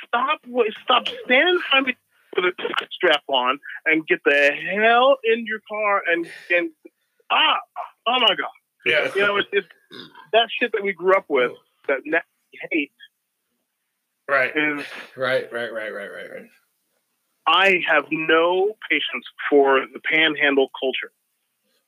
stop, 0.07 0.39
stop 0.83 1.03
standing 1.25 1.55
in 1.55 1.59
front 1.69 1.83
of 1.83 1.87
me 1.87 1.95
with 2.35 2.45
a 2.45 2.85
strap 2.91 3.23
on 3.27 3.59
and 3.85 4.05
get 4.07 4.19
the 4.25 4.51
hell 4.73 5.17
in 5.23 5.45
your 5.45 5.59
car 5.67 6.01
and 6.11 6.27
and 6.49 6.69
ah, 7.31 7.57
oh 8.07 8.19
my 8.19 8.35
god. 8.35 8.49
Yeah. 8.85 9.11
You 9.15 9.21
know, 9.21 9.37
it's, 9.37 9.47
it's 9.51 9.67
that 10.33 10.49
shit 10.59 10.71
that 10.73 10.83
we 10.83 10.93
grew 10.93 11.13
up 11.15 11.25
with 11.29 11.51
that 11.87 11.99
now 12.05 12.21
we 12.51 12.59
hate 12.71 12.91
Right. 14.29 14.51
is 14.55 14.85
Right, 15.17 15.51
right, 15.51 15.73
right, 15.73 15.93
right, 15.93 16.09
right, 16.11 16.31
right. 16.31 16.49
I 17.47 17.81
have 17.87 18.05
no 18.11 18.75
patience 18.89 19.25
for 19.49 19.81
the 19.93 19.99
panhandle 19.99 20.69
culture. 20.79 21.11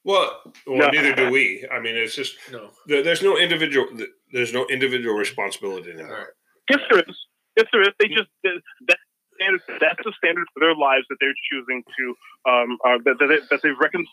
Well, 0.03 0.41
well, 0.67 0.77
No. 0.77 0.89
neither 0.89 1.15
do 1.15 1.29
we. 1.29 1.65
I 1.71 1.79
mean, 1.79 1.95
it's 1.95 2.15
just 2.15 2.35
No. 2.51 2.71
there, 2.87 3.01
there's 3.01 3.21
no 3.23 3.37
individual. 3.37 3.87
There's 4.33 4.51
no 4.51 4.65
individual 4.67 5.15
responsibility 5.15 5.91
in 5.91 6.01
All 6.01 6.11
right. 6.11 6.27
Yes, 6.69 6.79
there 6.89 6.99
is. 6.99 7.17
Yes, 7.55 7.67
there 7.71 7.81
is. 7.83 7.89
They 7.99 8.07
just 8.09 8.29
that 8.43 8.97
standard. 9.43 9.61
That's 9.79 9.99
the 10.03 10.13
standard 10.17 10.47
for 10.53 10.59
their 10.61 10.75
lives 10.75 11.05
that 11.09 11.17
they're 11.19 11.35
choosing 11.51 11.83
to 11.83 12.03
um 12.49 12.77
uh, 12.85 12.97
that 13.05 13.19
that, 13.19 13.27
they, 13.27 13.39
that 13.51 13.61
they've 13.61 13.77
reconciled. 13.79 14.07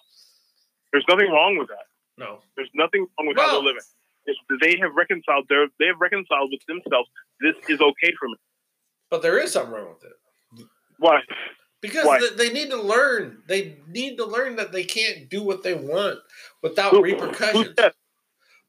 There's 0.93 1.05
nothing 1.09 1.31
wrong 1.31 1.57
with 1.57 1.69
that. 1.69 1.86
No. 2.19 2.40
There's 2.57 2.70
nothing 2.74 3.07
wrong 3.19 3.28
with 3.28 3.36
how 3.39 3.52
they're 3.52 3.62
living. 3.62 3.82
It's, 4.27 4.39
they 4.61 4.77
have 4.82 4.93
reconciled. 4.94 5.47
Their 5.48 5.69
they 5.78 5.86
have 5.86 6.01
reconciled 6.01 6.51
with 6.52 6.65
themselves. 6.66 7.09
This 7.40 7.55
is 7.69 7.81
okay 7.81 8.12
for 8.19 8.28
me. 8.28 8.36
But 9.09 9.23
there 9.23 9.39
is 9.39 9.52
something 9.52 9.73
wrong 9.73 9.94
with 9.94 10.05
it. 10.05 10.66
Why? 10.98 11.20
Because 11.81 12.05
Why? 12.05 12.19
th- 12.19 12.36
they 12.36 12.52
need 12.52 12.70
to 12.70 12.77
learn. 12.77 13.43
They 13.48 13.78
need 13.89 14.16
to 14.19 14.27
learn 14.27 14.57
that 14.57 14.70
they 14.73 14.85
can't 14.85 15.31
do 15.31 15.43
what 15.43 15.62
they 15.62 15.74
want 15.74 16.19
without 16.62 16.90
Who- 16.90 16.98
who 16.98 17.02
repercussions. 17.05 17.74
said? 17.78 17.93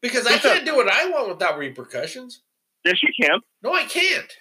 Because 0.02 0.26
I 0.26 0.34
who 0.34 0.40
said? 0.40 0.54
can't 0.54 0.66
do 0.66 0.76
what 0.76 0.88
I 0.88 1.10
want 1.10 1.28
without 1.28 1.58
repercussions. 1.58 2.42
Yes, 2.86 3.04
you 3.04 3.10
can. 3.22 3.42
No, 3.62 3.74
I 3.74 3.84
can't. 3.84 4.32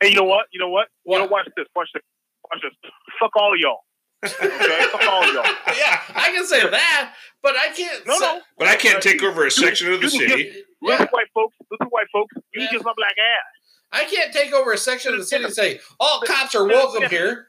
And 0.00 0.10
you 0.10 0.16
know 0.16 0.24
what? 0.24 0.46
You 0.52 0.60
know 0.60 0.68
what? 0.68 0.88
You 1.04 1.14
know, 1.14 1.22
What? 1.24 1.30
watch 1.30 1.48
this. 1.56 1.66
Watch 1.76 1.88
this. 1.94 2.02
Watch 2.50 2.62
this. 2.62 2.90
Fuck 3.20 3.30
all 3.36 3.52
of 3.54 3.58
y'all. 3.60 3.80
Okay? 4.24 4.86
Fuck 4.90 5.06
all 5.06 5.22
of 5.22 5.34
y'all. 5.34 5.44
yeah, 5.76 6.00
I 6.14 6.30
can 6.34 6.46
say 6.46 6.68
that, 6.68 7.14
but 7.42 7.54
I 7.56 7.68
can't. 7.74 8.06
No, 8.06 8.18
say- 8.18 8.24
no. 8.36 8.40
But 8.58 8.68
I 8.68 8.76
can't 8.76 9.02
take 9.02 9.22
over 9.22 9.46
a 9.46 9.50
section 9.50 9.92
of 9.92 10.00
the 10.00 10.08
city. 10.10 10.26
give- 10.44 10.54
Yeah, 10.82 10.90
Listen, 10.90 11.06
white 11.10 11.26
folks. 11.34 11.56
Listen, 11.70 11.86
white 11.88 12.06
folks. 12.12 12.34
You 12.52 12.62
Yeah. 12.62 12.68
can 12.68 12.78
kiss 12.78 12.84
my 12.84 12.92
black 12.96 13.14
ass. 13.18 14.00
I 14.00 14.04
can't 14.04 14.32
take 14.32 14.52
over 14.52 14.72
a 14.72 14.78
section 14.78 15.12
of 15.12 15.20
the 15.20 15.26
city 15.26 15.44
and 15.44 15.52
say 15.52 15.80
all 16.00 16.20
cops 16.22 16.54
are 16.54 16.66
welcome 16.66 17.08
here 17.08 17.46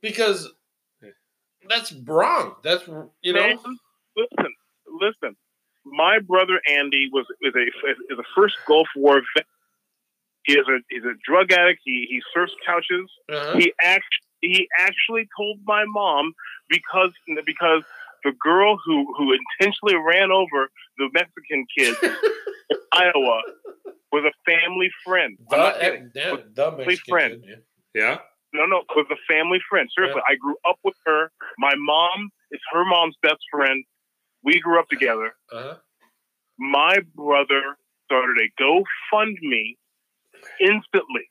because 0.00 0.48
that's 1.68 1.92
wrong. 1.92 2.54
That's 2.62 2.86
you 3.22 3.32
know. 3.32 3.40
Man, 3.40 3.58
listen, 4.16 4.54
listen. 4.86 5.36
My 5.84 6.18
brother 6.18 6.60
Andy 6.68 7.08
was 7.12 7.26
is 7.40 7.54
a 7.54 7.62
is 8.12 8.18
a 8.18 8.22
first 8.34 8.56
Gulf 8.66 8.88
War 8.96 9.22
vet. 9.36 9.46
He 10.48 10.54
is 10.54 10.66
a 10.66 10.78
he's 10.88 11.04
a 11.04 11.12
drug 11.28 11.52
addict. 11.52 11.80
He 11.84 12.06
he 12.08 12.22
surfs 12.34 12.54
couches. 12.66 13.08
Uh-huh. 13.30 13.58
He 13.58 13.72
act 13.84 14.04
he 14.40 14.66
actually 14.78 15.28
told 15.36 15.58
my 15.66 15.84
mom 15.86 16.32
because 16.70 17.12
because 17.44 17.82
the 18.24 18.32
girl 18.40 18.78
who 18.84 19.12
who 19.16 19.34
intentionally 19.34 19.96
ran 19.96 20.30
over 20.32 20.70
the 20.96 21.08
Mexican 21.12 21.66
kid 21.76 21.94
in 22.70 22.76
Iowa 22.92 23.42
was 24.10 24.24
a 24.24 24.32
family 24.50 24.90
friend. 25.04 25.36
I'm 25.52 25.58
not 25.58 25.74
The, 25.74 25.80
kidding. 25.84 26.10
yeah, 26.14 26.36
the 26.54 26.70
Mexican 26.78 27.12
friend. 27.12 27.42
kid, 27.44 27.62
Yeah. 27.94 28.18
No, 28.54 28.64
no, 28.64 28.82
was 28.96 29.04
a 29.10 29.20
family 29.30 29.58
friend. 29.68 29.86
Seriously, 29.94 30.22
I 30.26 30.36
grew 30.36 30.56
up 30.66 30.78
with 30.82 30.94
her. 31.04 31.30
My 31.58 31.74
mom 31.76 32.30
is 32.50 32.60
her 32.72 32.82
mom's 32.86 33.14
best 33.22 33.40
friend. 33.52 33.84
We 34.42 34.58
grew 34.60 34.80
up 34.80 34.88
together. 34.88 35.34
Uh-huh. 35.52 35.74
My 36.58 36.96
brother 37.14 37.76
started 38.06 38.36
a 38.40 38.62
GoFundMe 38.62 39.76
instantly 40.60 41.30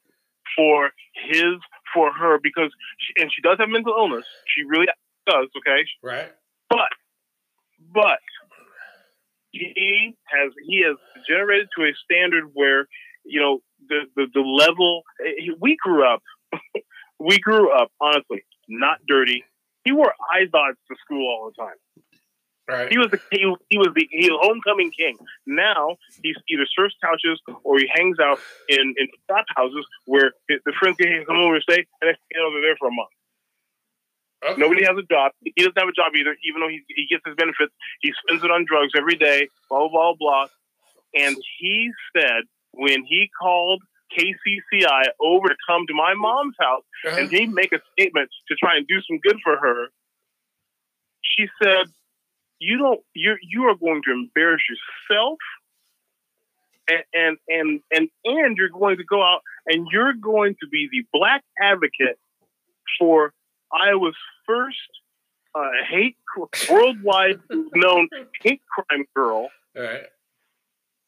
for 0.56 0.92
his 1.30 1.56
for 1.94 2.12
her 2.14 2.40
because 2.42 2.72
she, 3.00 3.22
and 3.22 3.32
she 3.34 3.42
does 3.42 3.58
have 3.60 3.70
mental 3.70 3.94
illness. 3.98 4.26
She 4.56 4.64
really 4.64 4.88
does. 5.28 5.48
Okay, 5.58 5.86
Right. 6.04 6.32
but 6.70 6.90
but 7.94 8.20
he 9.52 10.16
has 10.26 10.52
he 10.68 10.84
has 10.86 10.98
generated 11.28 11.68
to 11.78 11.84
a 11.86 11.92
standard 12.04 12.46
where 12.54 12.88
you 13.24 13.40
know 13.40 13.60
the 13.90 14.02
the, 14.16 14.28
the 14.34 14.42
level 14.42 15.04
he- 15.38 15.56
we 15.60 15.78
grew 15.82 16.06
up 16.06 16.22
we 17.20 17.40
grew 17.40 17.72
up 17.72 17.90
honestly 18.02 18.44
not 18.68 19.00
dirty 19.08 19.44
he 19.84 19.92
wore 19.92 20.14
izods 20.36 20.76
to 20.90 20.96
school 21.04 21.28
all 21.28 21.52
the 21.56 21.64
time 21.64 21.76
Right. 22.68 22.92
he 22.92 22.98
was 22.98 23.08
the 23.12 23.20
he, 23.32 23.40
he 23.70 23.78
was 23.78 23.90
the 23.96 24.08
he 24.12 24.30
was 24.30 24.40
homecoming 24.44 24.92
king 24.92 25.18
now 25.46 25.96
he's 26.22 26.36
either 26.50 26.66
serves 26.78 26.96
couches 27.02 27.40
or 27.64 27.80
he 27.80 27.88
hangs 27.96 28.18
out 28.20 28.40
in 28.68 28.94
in 28.98 29.08
trap 29.30 29.46
houses 29.56 29.86
where 30.06 30.34
the 30.50 30.74
friends 30.80 30.98
can 30.98 31.24
come 31.26 31.38
over 31.38 31.56
and 31.56 31.64
stay 31.64 31.86
and 32.02 32.10
they 32.10 32.16
stay 32.30 32.40
over 32.42 32.60
there 32.62 32.76
for 32.78 32.90
a 32.90 32.92
month 32.92 33.10
Okay. 34.46 34.62
Nobody 34.62 34.86
has 34.86 34.96
a 34.96 35.02
job. 35.12 35.32
He 35.44 35.52
doesn't 35.58 35.78
have 35.80 35.90
a 35.90 35.92
job 35.94 36.12
either, 36.16 36.38
even 36.46 36.62
though 36.62 36.68
he, 36.70 36.84
he 36.90 37.08
gets 37.10 37.24
his 37.26 37.34
benefits. 37.36 37.74
He 38.02 38.14
spends 38.22 38.44
it 38.44 38.52
on 38.52 38.66
drugs 38.70 38.92
every 38.96 39.16
day, 39.16 39.50
blah, 39.68 39.88
blah, 39.90 40.14
blah. 40.14 40.46
And 41.16 41.36
he 41.58 41.90
said 42.16 42.44
when 42.72 43.04
he 43.04 43.32
called 43.42 43.82
KCCI 44.16 45.06
over 45.20 45.48
to 45.50 45.56
come 45.68 45.88
to 45.88 45.94
my 45.96 46.14
mom's 46.14 46.54
house 46.62 46.84
Uh-huh. 47.08 47.18
and 47.20 47.32
he 47.32 47.48
make 47.48 47.74
a 47.74 47.80
statement 47.94 48.30
to 48.50 48.56
try 48.56 48.78
and 48.78 48.86
do 48.88 49.02
some 49.10 49.18
good 49.24 49.38
for 49.44 49.58
her, 49.58 49.88
she 51.24 51.48
said, 51.62 51.88
"You 52.60 52.78
don't. 52.78 53.02
You 53.14 53.36
you 53.42 53.64
are 53.64 53.76
going 53.76 54.02
to 54.06 54.12
embarrass 54.12 54.62
yourself, 54.70 55.38
and 56.88 57.04
and 57.14 57.38
and 57.48 57.80
and 57.92 58.10
and 58.26 58.58
you're 58.58 58.70
going 58.70 58.98
to 58.98 59.04
go 59.04 59.22
out 59.22 59.42
and 59.66 59.88
you're 59.92 60.14
going 60.14 60.56
to 60.62 60.68
be 60.68 60.90
the 60.92 61.06
black 61.14 61.44
advocate 61.62 62.20
for 63.00 63.34
Iowa's 63.72 64.16
first 64.46 64.78
uh, 65.56 65.70
hate 65.90 66.18
worldwide 66.70 67.40
known 67.50 68.10
hate 68.42 68.62
crime 68.68 69.06
girl." 69.16 69.50
All 69.76 69.84
right. 69.84 70.08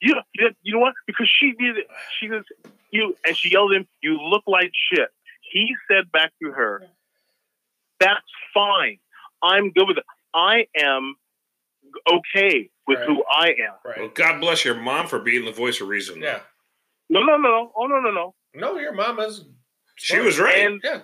You, 0.01 0.15
you, 0.33 0.49
you 0.61 0.73
know 0.73 0.79
what? 0.79 0.93
Because 1.07 1.29
she 1.29 1.51
did 1.59 1.77
it. 1.77 1.87
She 2.19 2.29
says, 2.29 2.43
you, 2.91 3.15
and 3.25 3.35
she 3.35 3.49
yelled 3.49 3.73
at 3.73 3.81
him, 3.81 3.87
you 4.01 4.17
look 4.17 4.43
like 4.47 4.71
shit. 4.91 5.09
He 5.41 5.75
said 5.89 6.11
back 6.11 6.31
to 6.41 6.51
her, 6.51 6.83
that's 7.99 8.21
fine. 8.53 8.99
I'm 9.41 9.71
good 9.71 9.87
with 9.87 9.97
it. 9.97 10.05
I 10.33 10.67
am 10.77 11.15
okay 12.11 12.69
with 12.87 12.99
Right. 12.99 13.07
who 13.07 13.23
I 13.31 13.47
am. 13.49 13.75
Well, 13.97 14.09
God 14.13 14.39
bless 14.39 14.65
your 14.65 14.75
mom 14.75 15.07
for 15.07 15.19
being 15.19 15.45
the 15.45 15.51
voice 15.51 15.79
of 15.81 15.87
reason. 15.87 16.21
Yeah. 16.21 16.39
No, 17.09 17.21
no, 17.21 17.37
no. 17.37 17.49
no. 17.49 17.71
Oh, 17.75 17.85
no, 17.87 17.99
no, 17.99 18.11
no. 18.11 18.35
No, 18.55 18.77
your 18.79 18.93
mama's. 18.93 19.45
She 19.95 20.19
was 20.19 20.39
right. 20.39 20.57
And, 20.65 20.81
Yeah. 20.83 21.01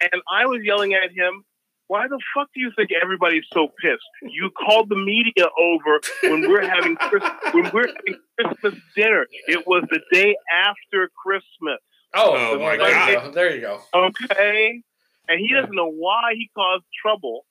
and 0.00 0.22
I 0.32 0.46
was 0.46 0.60
yelling 0.64 0.94
at 0.94 1.10
him, 1.12 1.44
why 1.88 2.08
the 2.08 2.18
fuck 2.34 2.48
do 2.54 2.60
you 2.60 2.72
think 2.74 2.90
everybody's 3.02 3.44
so 3.52 3.68
pissed? 3.82 4.02
You 4.22 4.50
called 4.50 4.88
the 4.88 4.96
media 4.96 5.48
over 5.60 6.00
when 6.22 6.48
we're 6.48 6.66
having 6.66 6.96
Chris, 6.96 7.22
when 7.52 7.70
we're 7.72 7.88
having 7.88 8.16
Christmas 8.40 8.80
dinner. 8.96 9.26
It 9.46 9.66
was 9.66 9.84
the 9.90 10.00
day 10.12 10.34
after 10.52 11.10
Christmas. 11.22 11.78
Oh, 12.14 12.34
Oh, 12.54 12.58
my 12.58 12.76
there 12.78 12.90
God. 12.90 13.12
go. 13.26 13.30
There 13.32 13.54
you 13.54 13.60
go. 13.60 13.80
Okay. 13.94 14.82
And 15.28 15.38
he 15.40 15.52
doesn't 15.52 15.74
know 15.74 15.90
why 15.90 16.32
he 16.34 16.50
caused 16.54 16.84
trouble. 17.00 17.44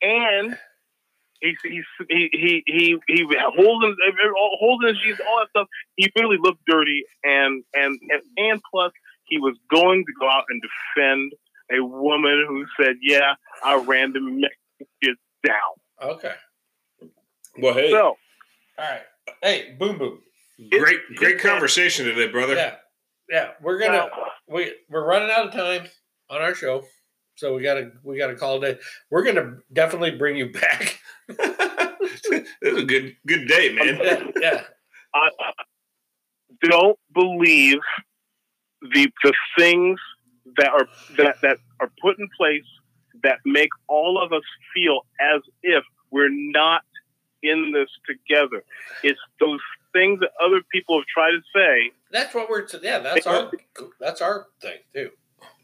And 0.00 0.58
he 1.42 1.56
he 1.64 1.82
he 2.08 2.30
he 2.32 2.62
he, 2.66 2.96
he 3.08 3.26
holding 3.56 3.96
holding 4.60 4.88
his 4.88 4.98
jeans, 5.02 5.20
all 5.28 5.40
that 5.40 5.48
stuff. 5.50 5.68
He 5.96 6.10
really 6.16 6.38
looked 6.40 6.64
dirty, 6.66 7.04
and 7.24 7.62
and 7.74 7.98
and 8.10 8.22
and 8.38 8.60
plus 8.70 8.92
he 9.24 9.38
was 9.38 9.56
going 9.70 10.04
to 10.06 10.12
go 10.20 10.28
out 10.28 10.44
and 10.48 10.62
defend 10.62 11.32
a 11.72 11.84
woman 11.84 12.44
who 12.48 12.64
said, 12.80 12.96
"Yeah, 13.02 13.34
I 13.64 13.76
ran 13.76 14.12
the 14.12 14.20
Mexican 14.20 14.86
kids 15.02 15.18
down." 15.44 16.10
Okay. 16.10 16.34
well, 17.58 17.74
hey, 17.74 17.90
So 17.90 17.98
All 18.06 18.16
right. 18.78 19.02
Hey, 19.42 19.76
boom, 19.78 19.98
boom. 19.98 20.18
great, 20.70 20.96
it's- 20.96 21.18
great 21.18 21.34
it's- 21.36 21.42
conversation 21.42 22.06
today, 22.06 22.28
brother. 22.28 22.54
Yeah. 22.54 22.76
Yeah. 23.28 23.50
We're 23.60 23.78
gonna 23.78 24.08
we 24.48 24.72
we're 24.90 25.04
running 25.06 25.30
out 25.30 25.46
of 25.46 25.52
time 25.52 25.88
on 26.30 26.40
our 26.40 26.54
show, 26.54 26.84
so 27.36 27.54
we 27.54 27.62
gotta 27.62 27.92
we 28.02 28.18
gotta 28.18 28.34
call 28.34 28.62
it. 28.62 28.68
a 28.68 28.74
day. 28.74 28.80
We're 29.10 29.24
gonna 29.24 29.58
definitely 29.72 30.12
bring 30.12 30.36
you 30.36 30.52
back. 30.52 31.00
it 31.28 32.46
was 32.62 32.82
a 32.82 32.86
good, 32.86 33.16
good 33.26 33.48
day, 33.48 33.72
man. 33.72 33.98
yeah. 34.00 34.30
Yeah. 34.40 34.62
I 35.14 35.30
don't 36.62 36.98
believe 37.14 37.78
the 38.80 39.10
the 39.22 39.34
things 39.58 39.98
that 40.56 40.68
are 40.68 40.88
that 41.16 41.40
that 41.42 41.58
are 41.80 41.90
put 42.00 42.18
in 42.18 42.28
place 42.36 42.64
that 43.22 43.38
make 43.44 43.70
all 43.88 44.22
of 44.22 44.32
us 44.32 44.42
feel 44.74 45.02
as 45.20 45.42
if 45.62 45.84
we're 46.10 46.30
not 46.30 46.82
in 47.42 47.72
this 47.72 47.88
together. 48.06 48.62
It's 49.02 49.20
those 49.40 49.60
things 49.92 50.20
that 50.20 50.30
other 50.42 50.60
people 50.72 50.98
have 50.98 51.06
tried 51.06 51.32
to 51.32 51.40
say. 51.54 51.92
That's 52.10 52.34
what 52.34 52.48
we're. 52.48 52.66
Yeah. 52.82 52.98
That's 52.98 53.26
our. 53.26 53.50
That's 54.00 54.20
our 54.20 54.46
thing 54.60 54.78
too. 54.94 55.10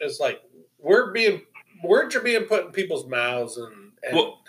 It's 0.00 0.20
like 0.20 0.42
we're 0.78 1.12
being 1.12 1.42
words 1.82 2.14
are 2.16 2.20
being 2.20 2.44
put 2.44 2.66
in 2.66 2.72
people's 2.72 3.06
mouths, 3.08 3.56
and, 3.56 3.92
and 4.02 4.16
Well- 4.16 4.42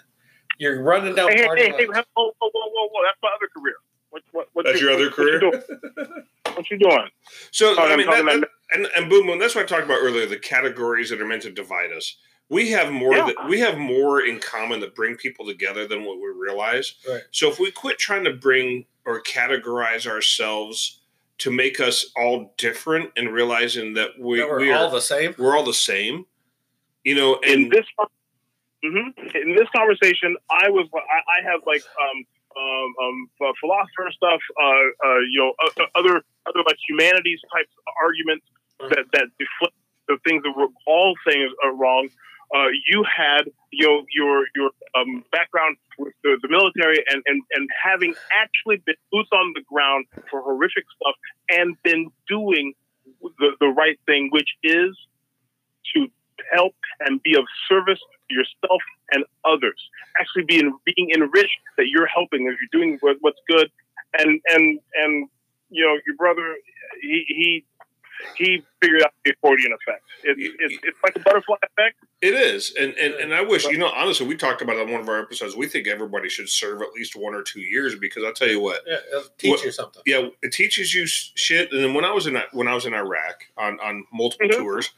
you're 0.58 0.82
running 0.84 1.16
down 1.16 1.30
Hey, 1.32 1.38
hey, 1.38 1.46
party 1.46 1.62
hey, 1.64 1.72
hey, 1.78 1.86
whoa, 1.86 2.04
whoa, 2.16 2.34
whoa, 2.42 2.50
whoa, 2.54 2.88
whoa! 2.92 3.02
That's 3.04 3.18
my 3.24 3.30
other 3.36 3.48
career. 3.56 3.76
What, 4.10 4.24
what, 4.32 4.50
what 4.54 4.66
That's 4.66 4.82
you- 4.82 4.88
your 4.88 4.96
other 4.96 5.06
what- 5.06 5.14
career? 5.14 5.40
What 5.42 5.54
you 5.70 5.78
doing? 5.96 6.24
What 6.56 6.72
you 6.72 6.78
doing? 6.80 7.08
So, 7.52 7.76
Oh, 7.78 7.84
I 7.84 7.96
mean, 7.96 8.08
talking 8.08 8.26
that- 8.26 8.36
about- 8.40 8.50
and, 8.74 8.88
and 8.96 9.10
boom, 9.10 9.26
boom. 9.26 9.40
That's 9.40 9.56
what 9.56 9.64
I 9.64 9.68
talked 9.68 9.86
about 9.86 10.00
earlier. 10.02 10.26
The 10.26 10.38
categories 10.38 11.10
that 11.10 11.22
are 11.22 11.26
meant 11.26 11.42
to 11.44 11.50
divide 11.52 11.92
us. 11.92 12.18
We 12.50 12.72
have 12.72 12.92
more. 12.92 13.16
Yeah. 13.16 13.28
That, 13.28 13.48
we 13.48 13.60
have 13.62 13.78
more 13.78 14.22
in 14.22 14.40
common 14.40 14.80
that 14.82 14.96
bring 14.96 15.16
people 15.16 15.46
together 15.46 15.88
than 15.88 16.04
what 16.04 16.18
we 16.18 16.28
realize. 16.36 16.96
Right. 17.08 17.22
So, 17.32 17.50
if 17.50 17.60
we 17.60 17.72
quit 17.72 17.98
trying 18.00 18.24
to 18.26 18.34
bring 18.34 18.86
or 19.06 19.22
categorize 19.24 20.06
ourselves 20.08 21.00
to 21.40 21.52
make 21.52 21.80
us 21.80 22.12
all 22.18 22.54
different, 22.58 23.12
and 23.16 23.32
realizing 23.32 23.94
that 23.94 24.10
we 24.20 24.40
that 24.40 24.50
we're 24.50 24.60
we 24.60 24.72
all 24.74 24.90
the 24.92 25.00
same. 25.02 25.34
we're 25.38 25.56
all 25.56 25.64
the 25.64 25.74
same, 25.74 26.26
you 27.10 27.16
know, 27.16 27.40
in 27.42 27.64
and 27.64 27.72
this 27.72 27.88
hmm 28.86 29.10
in 29.34 29.56
this 29.56 29.68
conversation, 29.76 30.38
I 30.52 30.70
was 30.70 30.86
I, 30.94 31.20
I 31.42 31.52
have 31.52 31.62
like 31.66 31.82
um 31.98 32.18
um, 32.56 32.90
um 33.02 33.30
uh, 33.42 33.54
philosopher 33.60 34.12
stuff, 34.14 34.42
uh, 34.62 35.08
uh 35.08 35.20
you 35.34 35.40
know 35.42 35.54
uh, 35.58 35.86
other 35.96 36.22
other 36.46 36.62
like 36.68 36.78
humanities 36.88 37.40
type 37.52 37.66
arguments 37.98 38.46
that 38.78 39.06
that 39.14 39.26
deflect 39.42 39.74
the 40.08 40.18
things 40.24 40.44
that 40.44 40.54
we're 40.56 40.70
all 40.86 41.16
saying 41.28 41.50
are 41.66 41.74
wrong. 41.74 42.10
Uh, 42.54 42.70
you 42.88 43.04
had 43.04 43.50
your 43.72 44.04
your 44.14 44.46
your 44.56 44.70
um, 44.94 45.26
background 45.32 45.78
with 45.98 46.14
the, 46.24 46.38
the 46.44 46.48
military 46.48 47.04
and, 47.10 47.24
and 47.26 47.42
and 47.54 47.68
having 47.84 48.14
actually 48.40 48.78
been 48.86 49.02
boots 49.12 49.30
on 49.34 49.54
the 49.56 49.62
ground 49.62 50.06
for 50.30 50.44
horrific 50.44 50.86
stuff 51.02 51.16
and 51.50 51.76
been 51.82 52.12
doing 52.28 52.74
the, 53.40 53.50
the 53.60 53.68
right 53.68 54.00
thing, 54.06 54.30
which 54.32 54.50
is 54.64 54.96
help 56.52 56.74
and 57.02 57.22
be 57.24 57.36
of 57.36 57.46
service 57.68 58.00
to 58.30 58.36
yourself 58.36 58.82
and 59.12 59.24
others. 59.46 59.80
Actually, 60.20 60.44
being 60.44 60.78
being 60.86 61.12
enriched 61.12 61.60
that 61.78 61.88
you're 61.88 62.08
helping 62.08 62.48
as 62.48 62.56
you're 62.60 62.82
doing 62.82 63.00
what's 63.22 63.40
good, 63.48 63.70
and 64.18 64.42
and 64.54 64.80
and 64.96 65.30
you 65.70 65.86
know 65.86 65.98
your 66.06 66.16
brother, 66.16 66.56
he 67.02 67.26
he 67.28 67.66
he 68.36 68.62
figured 68.82 69.02
out 69.02 69.14
the 69.24 69.32
accordion 69.32 69.72
effect. 69.72 70.04
It's, 70.24 70.56
it's, 70.60 70.78
it's 70.84 70.98
like 71.02 71.16
a 71.16 71.20
butterfly 71.20 71.56
effect. 71.64 71.96
It 72.22 72.34
is, 72.34 72.74
and, 72.78 72.94
and 72.96 73.14
and 73.14 73.34
I 73.34 73.42
wish 73.42 73.64
you 73.66 73.78
know 73.78 73.88
honestly. 73.96 74.28
We 74.28 74.36
talked 74.36 74.62
about 74.62 74.76
it 74.76 74.82
on 74.82 74.92
one 74.92 75.00
of 75.00 75.08
our 75.08 75.22
episodes. 75.22 75.56
We 75.56 75.68
think 75.68 75.88
everybody 75.88 76.28
should 76.28 76.50
serve 76.50 76.82
at 76.82 76.92
least 76.94 77.16
one 77.16 77.34
or 77.34 77.44
two 77.44 77.62
years 77.62 77.96
because 77.96 78.26
I'll 78.26 78.34
tell 78.34 78.50
you 78.50 78.60
what. 78.60 78.82
Yeah, 78.86 78.98
it'll 79.10 79.24
teach 79.38 79.52
What- 79.52 79.64
you 79.64 79.72
something. 79.72 80.02
Yeah, 80.06 80.28
it 80.42 80.52
teaches 80.52 80.94
you 80.94 81.08
shit. 81.08 81.72
And 81.72 81.82
then 81.82 81.94
when 81.94 82.04
I 82.04 82.12
was 82.12 82.28
in 82.28 82.38
when 82.52 82.68
I 82.68 82.74
was 82.76 82.86
in 82.86 82.94
Iraq 82.94 83.46
on 83.58 83.80
on 83.80 84.04
multiple 84.12 84.48
Mhm. 84.50 84.58
tours, 84.58 84.90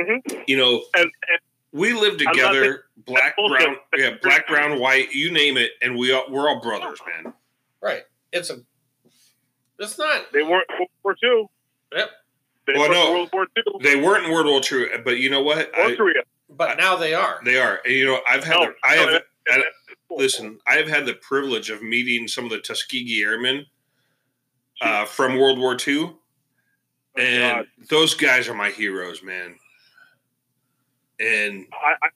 Mhm. 0.00 0.44
you 0.46 0.56
know, 0.56 0.82
And, 0.94 1.04
and 1.04 1.38
we 1.72 1.92
live 1.92 2.12
I'm 2.14 2.18
together, 2.18 2.84
black, 2.96 3.36
bullshit. 3.36 3.64
brown, 3.66 3.76
yeah, 3.96 4.10
black, 4.22 4.46
brown, 4.48 4.78
white, 4.78 5.12
you 5.12 5.30
name 5.32 5.56
it, 5.56 5.72
and 5.82 5.96
we 5.96 6.12
all, 6.12 6.24
we're 6.30 6.48
all 6.48 6.60
brothers, 6.60 6.98
man. 7.06 7.32
Right. 7.80 8.02
It's 8.32 8.50
a. 8.50 8.60
It's 9.78 9.98
not. 9.98 10.32
they 10.32 10.42
weren't 10.42 10.68
World 10.70 10.88
War 11.02 11.16
II. 11.22 11.46
Yep. 11.96 12.10
They 12.66 12.72
Well, 12.74 12.82
weren't 12.82 12.92
no. 12.92 13.12
World 13.12 13.30
War 13.32 13.46
II 13.56 13.62
They 13.82 13.96
weren't 13.96 14.26
in 14.26 14.30
World 14.32 14.46
War 14.46 14.60
II, 14.70 14.98
but 15.04 15.18
you 15.18 15.28
know 15.30 15.42
what? 15.42 15.70
or 15.76 15.84
I, 15.86 15.96
Korea. 15.96 16.22
But 16.48 16.76
now 16.78 16.96
they 16.96 17.14
are. 17.14 17.40
they 17.44 17.58
are. 17.58 17.80
And, 17.84 17.92
you 17.94 18.06
know, 18.06 18.20
I've 18.28 18.44
had, 18.44 18.54
No, 18.60 18.66
the, 18.66 18.74
I 18.84 18.94
no, 18.96 19.00
have, 19.02 19.10
that- 19.10 19.24
I- 19.50 19.56
that's 19.56 19.68
cool. 20.08 20.18
listen, 20.18 20.58
I 20.68 20.74
have 20.76 20.88
had 20.88 21.06
the 21.06 21.14
privilege 21.14 21.70
of 21.70 21.82
meeting 21.82 22.28
some 22.28 22.44
of 22.44 22.50
the 22.50 22.60
Tuskegee 22.60 23.22
Airmen 23.22 23.66
uh, 24.80 25.04
from 25.06 25.36
World 25.38 25.58
War 25.58 25.76
II, 25.86 25.98
Oh, 26.04 27.20
and 27.20 27.66
God. 27.66 27.66
those 27.88 28.14
guys 28.14 28.48
are 28.48 28.54
my 28.54 28.70
heroes, 28.70 29.22
man. 29.22 29.56
And 31.20 31.66
I, 31.72 32.06
I 32.06 32.08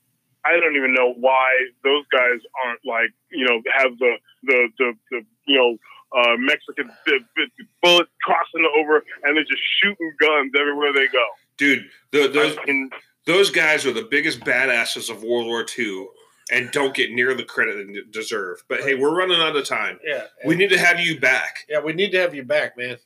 I 0.46 0.60
don't 0.60 0.76
even 0.76 0.94
know 0.94 1.12
why 1.14 1.48
those 1.82 2.04
guys 2.12 2.40
aren't 2.64 2.80
like 2.84 3.10
you 3.30 3.44
know 3.46 3.60
have 3.72 3.98
the 3.98 4.16
the 4.44 4.68
the, 4.78 4.92
the 5.10 5.22
you 5.46 5.58
know 5.58 5.76
uh, 6.16 6.36
Mexican 6.38 6.90
the, 7.04 7.18
the 7.36 7.64
bullet 7.82 8.08
crossing 8.22 8.66
over 8.78 9.02
and 9.24 9.36
they're 9.36 9.44
just 9.44 9.62
shooting 9.82 10.12
guns 10.20 10.52
everywhere 10.58 10.92
they 10.92 11.08
go. 11.08 11.26
dude, 11.56 11.84
the, 12.12 12.28
those 12.28 12.56
I 12.58 12.64
mean, 12.66 12.90
those 13.26 13.50
guys 13.50 13.84
are 13.86 13.92
the 13.92 14.06
biggest 14.08 14.40
badasses 14.40 15.10
of 15.10 15.24
World 15.24 15.46
War 15.46 15.66
II, 15.76 16.06
and 16.52 16.70
don't 16.70 16.94
get 16.94 17.10
near 17.10 17.34
the 17.34 17.42
credit 17.42 17.86
they 17.88 18.00
deserve. 18.10 18.62
But 18.68 18.82
hey, 18.82 18.94
we're 18.94 19.16
running 19.16 19.40
out 19.40 19.56
of 19.56 19.64
time. 19.64 19.98
Yeah. 20.04 20.24
We 20.44 20.54
need 20.54 20.70
to 20.70 20.78
have 20.78 21.00
you 21.00 21.18
back, 21.18 21.66
yeah, 21.68 21.80
we 21.80 21.92
need 21.92 22.12
to 22.12 22.20
have 22.20 22.34
you 22.34 22.44
back, 22.44 22.76
man. 22.76 22.98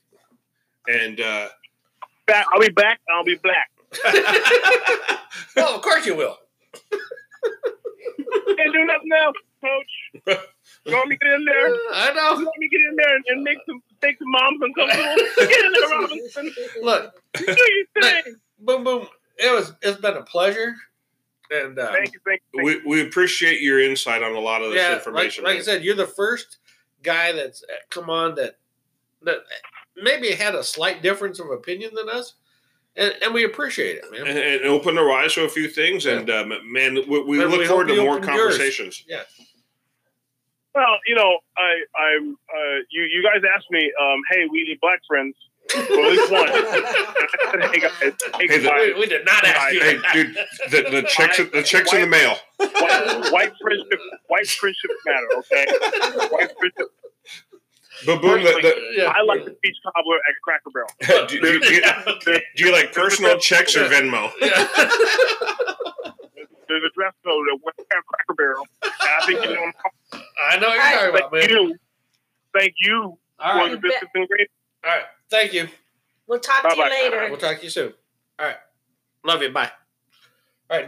and 0.87 1.19
uh, 1.19 1.47
back, 2.27 2.45
I'll 2.53 2.61
be 2.61 2.69
back. 2.69 2.99
I'll 3.09 3.23
be 3.23 3.35
black. 3.35 3.70
well, 5.55 5.75
of 5.75 5.81
course 5.81 6.05
you 6.05 6.15
will. 6.15 6.37
Can't 6.73 8.73
do 8.73 8.85
nothing 8.85 9.09
else, 9.17 9.35
coach. 9.61 10.37
You 10.85 10.93
want 10.95 11.09
me 11.09 11.17
to 11.17 11.25
get 11.25 11.33
in 11.33 11.45
there? 11.45 11.67
You 11.69 11.89
I 11.93 12.13
know. 12.13 12.33
want 12.43 12.57
me 12.57 12.67
to 12.67 12.75
get 12.75 12.81
in 12.89 12.95
there 12.95 13.15
and, 13.15 13.23
and 13.27 13.43
make 13.43 13.57
some 13.67 13.83
make 14.01 14.17
some 14.17 14.31
moms 14.31 14.59
uncomfortable? 14.61 15.15
Get 15.37 15.65
in 15.65 15.71
there, 15.73 15.99
Robinson. 15.99 16.53
Look, 16.81 17.21
Do 17.35 17.45
your 17.45 18.23
thing. 18.23 18.35
boom, 18.59 18.83
boom. 18.83 19.07
It 19.37 19.51
was. 19.53 19.73
It's 19.83 19.99
been 20.01 20.17
a 20.17 20.23
pleasure. 20.23 20.73
And 21.51 21.77
uh, 21.77 21.91
Thank 21.91 22.13
you, 22.13 22.19
thank 22.25 22.41
you. 22.53 22.63
we 22.63 22.81
we 22.85 23.01
appreciate 23.01 23.61
your 23.61 23.79
insight 23.79 24.23
on 24.23 24.33
a 24.35 24.39
lot 24.39 24.63
of 24.63 24.71
this 24.71 24.81
yeah, 24.81 24.95
information. 24.95 25.43
like 25.43 25.57
I 25.57 25.61
said, 25.61 25.83
you're 25.83 25.95
the 25.95 26.07
first 26.07 26.57
guy 27.03 27.31
that's 27.33 27.61
uh, 27.63 27.73
come 27.91 28.09
on 28.09 28.33
that 28.35 28.57
that 29.23 29.37
maybe 29.97 30.31
had 30.31 30.55
a 30.55 30.63
slight 30.63 31.03
difference 31.03 31.39
of 31.39 31.49
opinion 31.51 31.91
than 31.93 32.09
us, 32.09 32.33
and, 32.95 33.13
and 33.23 33.33
we 33.33 33.43
appreciate 33.45 33.97
it, 33.97 34.05
man. 34.11 34.27
and, 34.27 34.37
and 34.37 34.65
open 34.65 34.97
our 34.97 35.11
eyes 35.11 35.33
to 35.35 35.43
a 35.45 35.49
few 35.49 35.67
things, 35.67 36.05
and 36.05 36.29
um, 36.29 36.53
man, 36.71 36.95
we, 37.07 37.21
we 37.23 37.37
look 37.43 37.59
we 37.59 37.65
forward 37.67 37.87
to 37.87 37.95
more 38.01 38.17
opened 38.17 38.25
yours. 38.33 38.57
conversations. 38.57 39.03
Yeah. 39.07 39.21
Well, 40.73 40.97
you 41.05 41.15
know, 41.15 41.39
I, 41.57 41.71
I'm. 42.01 42.31
Uh, 42.33 42.75
you, 42.89 43.03
you 43.03 43.21
guys 43.23 43.41
asked 43.55 43.69
me, 43.71 43.91
um, 44.01 44.21
hey, 44.31 44.45
we 44.51 44.63
need 44.63 44.79
black 44.81 45.01
friends. 45.07 45.35
Well, 45.75 46.05
at 46.05 46.11
least 46.11 46.31
one. 46.31 46.47
Hey 47.71 47.79
guys, 47.81 47.91
hey, 47.99 48.11
Hey, 48.47 48.57
the- 48.59 48.93
we, 48.95 49.01
we 49.01 49.05
did 49.07 49.25
not 49.25 49.43
ask 49.43 49.73
you. 49.73 49.81
Hey, 49.81 49.97
dude, 50.13 50.35
the, 50.69 50.89
the 50.89 51.03
checks 51.09 51.37
the 51.37 51.61
checks 51.61 51.91
in 51.93 52.01
the 52.01 52.07
mail. 52.07 52.35
white, 52.57 53.31
white 53.31 53.51
friendship, 53.61 53.99
white 54.27 54.47
friendship 54.47 54.91
matter. 55.05 55.27
Okay, 55.39 55.65
white 56.31 56.49
friendship. 56.57 56.87
But 58.05 58.21
boom, 58.21 58.43
the, 58.43 58.49
the, 58.61 58.75
Yeah. 58.97 59.13
I 59.15 59.21
like 59.23 59.45
the 59.45 59.51
peach 59.63 59.77
cobbler 59.83 60.17
at 60.17 60.35
Cracker 60.43 60.69
Barrel. 60.71 60.89
do, 61.27 61.39
do, 61.41 61.59
do, 61.59 61.73
Yeah, 61.73 62.03
do 62.55 62.65
you 62.65 62.71
like 62.71 62.93
personal 63.01 63.37
checks 63.39 63.75
or 63.75 63.87
Venmo? 63.87 64.31
Yeah. 64.41 64.67
There's 66.67 66.83
a 66.85 66.93
dress 66.95 67.13
code 67.25 67.47
at 67.53 68.03
Cracker 68.07 68.33
Barrel. 68.37 68.65
I 68.81 69.25
think 69.25 69.43
you 69.43 69.53
know. 69.55 69.71
I 70.49 70.57
know 70.57 70.69
what 70.69 70.75
you're 70.75 70.83
talking 70.93 71.09
about, 71.09 71.31
Thank 71.31 71.49
man. 71.51 71.59
you, 71.69 71.75
thank 72.57 72.73
you 72.79 73.17
All 73.39 73.51
for 73.51 73.57
right. 73.57 73.71
the 73.71 73.77
biscuits 73.77 74.11
and 74.15 74.27
gravy. 74.27 74.47
All 74.85 74.91
right. 74.91 75.03
Thank 75.29 75.53
you. 75.53 75.67
We'll 76.27 76.39
talk 76.39 76.63
to 76.63 76.69
you 76.69 76.75
Bye-bye. 76.83 76.89
later. 76.89 77.27
We'll 77.29 77.37
talk 77.39 77.57
to 77.57 77.63
you 77.65 77.69
soon. 77.69 77.93
All 78.39 78.45
right. 78.45 78.55
Love 79.25 79.41
you. 79.41 79.49
Bye. 79.51 79.69
All 80.69 80.77
right. 80.77 80.79
Don't. 80.79 80.87